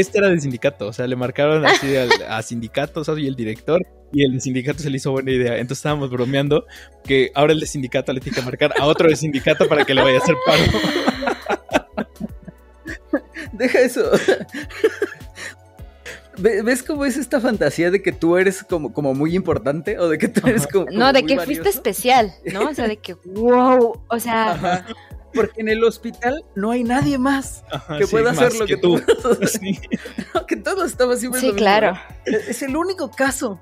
este 0.00 0.18
era 0.18 0.28
del 0.28 0.40
sindicato, 0.40 0.86
o 0.86 0.92
sea, 0.92 1.06
le 1.06 1.16
marcaron 1.16 1.64
así 1.66 1.94
a 1.96 2.42
sindicatos 2.42 3.08
y 3.18 3.26
el 3.26 3.36
director, 3.36 3.80
y 4.12 4.24
el 4.24 4.34
de 4.34 4.40
sindicato 4.40 4.80
se 4.80 4.90
le 4.90 4.96
hizo 4.96 5.12
buena 5.12 5.30
idea. 5.30 5.54
Entonces 5.58 5.78
estábamos 5.78 6.10
bromeando 6.10 6.64
que 7.04 7.30
ahora 7.34 7.52
el 7.52 7.60
de 7.60 7.66
sindicato 7.66 8.12
le 8.12 8.20
tiene 8.20 8.36
que 8.36 8.42
marcar 8.42 8.72
a 8.78 8.86
otro 8.86 9.08
de 9.08 9.16
sindicato 9.16 9.68
para 9.68 9.84
que 9.84 9.94
le 9.94 10.02
vaya 10.02 10.18
a 10.18 10.22
hacer 10.22 10.36
paro. 10.46 10.62
Deja 13.52 13.80
eso. 13.80 14.10
¿Ves 16.38 16.84
cómo 16.84 17.04
es 17.04 17.16
esta 17.16 17.40
fantasía 17.40 17.90
de 17.90 18.00
que 18.00 18.12
tú 18.12 18.36
eres 18.36 18.62
como, 18.62 18.92
como 18.92 19.12
muy 19.12 19.34
importante? 19.34 19.98
¿O 19.98 20.08
de 20.08 20.18
que 20.18 20.28
tú 20.28 20.46
eres 20.46 20.66
como. 20.68 20.86
no, 20.92 21.12
de 21.12 21.24
que 21.24 21.38
fuiste 21.40 21.68
especial, 21.68 22.32
¿no? 22.52 22.68
O 22.68 22.74
sea, 22.74 22.86
de 22.86 22.96
que, 22.98 23.14
wow. 23.24 24.00
O 24.08 24.20
sea, 24.20 24.86
porque 25.34 25.60
en 25.60 25.68
el 25.68 25.84
hospital 25.84 26.44
no 26.54 26.70
hay 26.70 26.84
nadie 26.84 27.18
más 27.18 27.64
que 27.98 28.06
pueda 28.06 28.30
hacer 28.30 28.54
lo 28.54 28.66
que, 28.66 28.76
tú. 28.76 29.00
que 30.46 30.56
todos 30.56 30.90
estamos 30.90 31.20
siempre. 31.20 31.40
Sí, 31.40 31.52
claro. 31.52 31.98
Es 32.24 32.62
el 32.62 32.76
único 32.76 33.10
caso. 33.10 33.60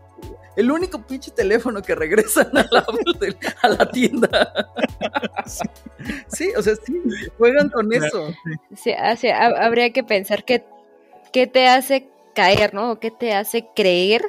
El 0.56 0.70
único 0.70 1.06
pinche 1.06 1.30
teléfono 1.30 1.82
que 1.82 1.94
regresan 1.94 2.48
a 2.56 2.66
la, 2.70 2.86
a 3.62 3.68
la 3.68 3.90
tienda. 3.90 4.72
Sí. 6.28 6.50
o 6.56 6.62
sea, 6.62 6.74
sí, 6.76 6.94
juegan 7.36 7.68
con 7.68 7.92
eso. 7.92 8.32
Sí, 8.74 8.92
habría 9.30 9.92
que 9.92 10.02
pensar 10.02 10.44
qué, 10.44 10.64
qué 11.32 11.46
te 11.46 11.68
hace 11.68 12.08
caer, 12.34 12.72
¿no? 12.72 12.92
O 12.92 13.00
qué 13.00 13.10
te 13.10 13.34
hace 13.34 13.66
creer 13.74 14.24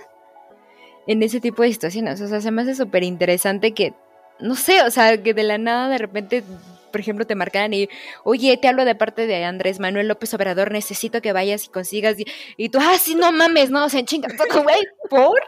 en 1.07 1.23
ese 1.23 1.39
tipo 1.39 1.63
de 1.63 1.71
situaciones. 1.71 2.19
O 2.19 2.27
sea, 2.27 2.41
se 2.41 2.51
me 2.51 2.61
hace 2.61 2.75
súper 2.75 3.03
interesante 3.03 3.73
que, 3.73 3.93
no 4.39 4.55
sé, 4.55 4.81
o 4.81 4.91
sea, 4.91 5.23
que 5.23 5.33
de 5.33 5.43
la 5.43 5.57
nada 5.57 5.87
de 5.87 5.97
repente 5.97 6.43
por 6.91 7.01
ejemplo, 7.01 7.25
te 7.25 7.35
marcaran 7.35 7.73
y, 7.73 7.89
oye, 8.23 8.57
te 8.57 8.67
hablo 8.67 8.85
de 8.85 8.95
parte 8.95 9.27
de 9.27 9.43
Andrés 9.43 9.79
Manuel 9.79 10.07
López 10.07 10.33
Obrador, 10.33 10.71
necesito 10.71 11.21
que 11.21 11.33
vayas 11.33 11.65
y 11.65 11.69
consigas. 11.69 12.15
Y, 12.57 12.69
tú, 12.69 12.79
ah, 12.81 12.97
sí, 12.99 13.15
no 13.15 13.31
mames, 13.31 13.69
no, 13.69 13.85
o 13.85 13.89
sea, 13.89 14.03
chinga, 14.03 14.29
güey, 14.53 14.77
por. 15.09 15.41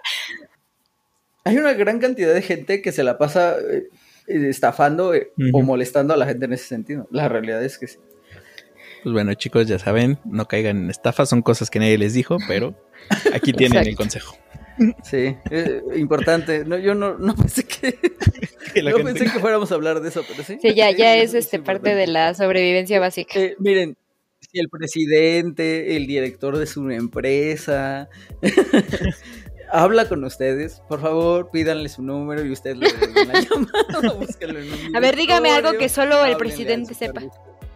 Hay 1.45 1.57
una 1.57 1.73
gran 1.73 1.99
cantidad 1.99 2.33
de 2.33 2.41
gente 2.41 2.81
que 2.81 2.91
se 2.91 3.03
la 3.03 3.17
pasa 3.17 3.55
eh, 3.59 3.89
estafando 4.27 5.13
eh, 5.13 5.31
o 5.53 5.61
molestando 5.61 6.13
a 6.13 6.17
la 6.17 6.25
gente 6.25 6.45
en 6.45 6.53
ese 6.53 6.65
sentido. 6.65 7.07
La 7.11 7.27
realidad 7.27 7.63
es 7.63 7.77
que 7.77 7.87
sí. 7.87 7.97
Pues 9.03 9.13
bueno, 9.13 9.33
chicos, 9.33 9.65
ya 9.65 9.79
saben, 9.79 10.19
no 10.25 10.47
caigan 10.47 10.77
en 10.77 10.89
estafas, 10.89 11.29
son 11.29 11.41
cosas 11.41 11.69
que 11.69 11.79
nadie 11.79 11.97
les 11.97 12.13
dijo, 12.13 12.37
pero 12.47 12.75
aquí 13.33 13.53
tienen 13.53 13.87
el 13.87 13.95
consejo. 13.95 14.37
Sí, 15.03 15.35
eh, 15.51 15.81
importante. 15.95 16.63
No, 16.65 16.77
yo 16.77 16.95
no, 16.95 17.17
no 17.17 17.35
pensé 17.35 17.65
que, 17.65 17.97
no 18.83 19.03
pensé 19.03 19.25
que 19.25 19.39
fuéramos 19.39 19.71
a 19.71 19.75
hablar 19.75 20.01
de 20.01 20.09
eso, 20.09 20.23
pero 20.27 20.43
sí. 20.43 20.57
Sí, 20.61 20.73
ya, 20.73 20.91
ya 20.91 21.17
es 21.17 21.33
este 21.33 21.59
parte 21.59 21.95
de 21.95 22.07
la 22.07 22.33
sobrevivencia 22.33 22.99
básica. 22.99 23.39
Eh, 23.39 23.55
miren, 23.59 23.97
si 24.39 24.59
el 24.59 24.69
presidente, 24.69 25.95
el 25.95 26.07
director 26.07 26.57
de 26.57 26.65
su 26.65 26.89
empresa 26.89 28.09
habla 29.71 30.07
con 30.07 30.23
ustedes, 30.23 30.81
por 30.87 31.01
favor, 31.01 31.49
pídanle 31.51 31.89
su 31.89 32.01
número 32.01 32.43
y 32.45 32.51
ustedes 32.51 32.77
le 32.77 32.87
den 32.91 33.27
la 33.27 33.41
llamada. 33.41 34.95
a 34.95 34.99
ver, 34.99 35.15
dígame 35.15 35.51
algo 35.51 35.73
que 35.73 35.89
solo 35.89 36.25
el 36.25 36.37
presidente 36.37 36.93
sepa. 36.93 37.21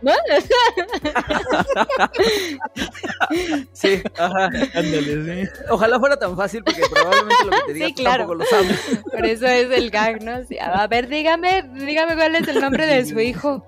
sí, 3.73 4.01
ajá. 4.17 4.45
Ándale, 4.45 5.45
sí. 5.45 5.51
Ojalá 5.69 5.99
fuera 5.99 6.17
tan 6.17 6.35
fácil 6.35 6.63
porque 6.63 6.81
probablemente 6.91 7.45
lo 7.45 7.51
que 7.51 7.61
te 7.67 7.73
diga 7.73 7.87
sí, 7.87 7.93
claro. 7.93 8.27
tampoco 8.27 8.35
lo 8.35 8.45
sabes. 8.45 9.01
Por 9.11 9.25
eso 9.25 9.47
es 9.47 9.71
el 9.71 9.91
gag, 9.91 10.23
¿no? 10.23 10.39
a 10.61 10.87
ver, 10.87 11.07
dígame, 11.07 11.63
dígame 11.73 12.15
cuál 12.15 12.35
es 12.35 12.47
el 12.47 12.59
nombre 12.59 12.85
de 12.85 13.05
su 13.05 13.19
hijo, 13.19 13.65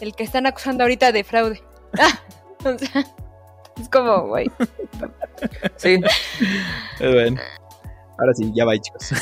el 0.00 0.14
que 0.14 0.24
están 0.24 0.46
acusando 0.46 0.84
ahorita 0.84 1.12
de 1.12 1.24
fraude. 1.24 1.62
o 2.64 2.78
sea, 2.78 3.04
es 3.80 3.88
como, 3.88 4.26
güey. 4.26 4.50
Sí. 5.76 6.00
Bueno. 6.98 7.40
Ahora 8.18 8.34
sí, 8.34 8.50
ya 8.54 8.64
va, 8.64 8.76
chicos. 8.78 9.12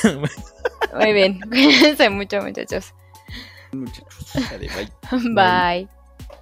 Muy 0.95 1.13
bien. 1.13 1.41
Cuídense 1.49 2.09
mucho, 2.09 2.41
muchachos. 2.41 2.95
Muchachos. 3.73 4.35
bye. 5.35 5.89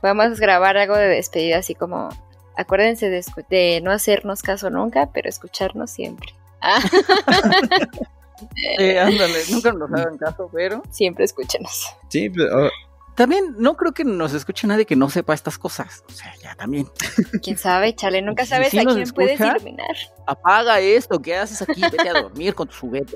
A 0.08 0.28
grabar 0.28 0.76
algo 0.76 0.96
de 0.96 1.08
despedida, 1.08 1.58
así 1.58 1.74
como 1.74 2.10
acuérdense 2.56 3.10
de, 3.10 3.80
no 3.82 3.90
hacernos 3.90 4.42
caso 4.42 4.70
nunca, 4.70 5.10
pero 5.12 5.28
escucharnos 5.28 5.90
siempre. 5.90 6.28
Ah. 6.60 6.78
ándale, 9.00 9.38
nunca 9.50 9.72
nos 9.72 9.92
hagan 9.92 10.18
caso, 10.18 10.48
pero 10.52 10.82
siempre 10.90 11.24
escúchenos. 11.24 11.96
Sí, 12.08 12.30
pero, 12.30 12.70
también 13.14 13.54
no 13.58 13.76
creo 13.76 13.92
que 13.92 14.04
nos 14.04 14.34
escuche 14.34 14.66
nadie 14.66 14.86
que 14.86 14.96
no 14.96 15.08
sepa 15.08 15.34
estas 15.34 15.56
cosas. 15.56 16.02
O 16.08 16.12
sea, 16.12 16.34
ya 16.42 16.56
también. 16.56 16.88
Quién 17.42 17.56
sabe, 17.56 17.94
chale, 17.94 18.22
nunca 18.22 18.44
sabes 18.44 18.74
a 18.74 18.84
quién 18.84 19.08
puedes 19.10 19.38
iluminar. 19.38 19.96
Apaga 20.26 20.80
esto, 20.80 21.22
¿qué 21.22 21.36
haces 21.36 21.62
aquí? 21.62 21.80
Vete 21.80 22.08
a 22.08 22.22
dormir 22.22 22.54
con 22.54 22.66
tus 22.66 22.78
juguetes. 22.78 23.14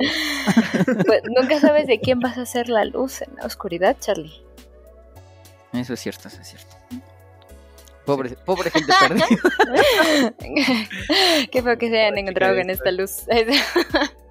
Pues, 1.05 1.23
nunca 1.36 1.59
sabes 1.59 1.89
de 1.89 1.98
quién 1.98 2.20
vas 2.20 2.39
a 2.39 2.43
hacer 2.43 2.69
la 2.69 2.85
luz 2.85 3.23
en 3.23 3.35
la 3.36 3.47
oscuridad, 3.47 3.97
Charlie. 3.98 4.44
Eso 5.73 5.94
es 5.94 6.01
cierto, 6.01 6.28
eso 6.28 6.40
es 6.40 6.48
cierto. 6.48 6.77
Pobre, 8.09 8.30
pobre 8.47 8.70
gente 8.70 8.90
perdida. 9.06 9.26
Qué 11.52 11.62
feo 11.62 11.76
que 11.76 11.90
se 11.90 12.01
hayan 12.01 12.16
encontrado 12.16 12.56
con 12.56 12.70
esta 12.70 12.90
luz. 12.90 13.26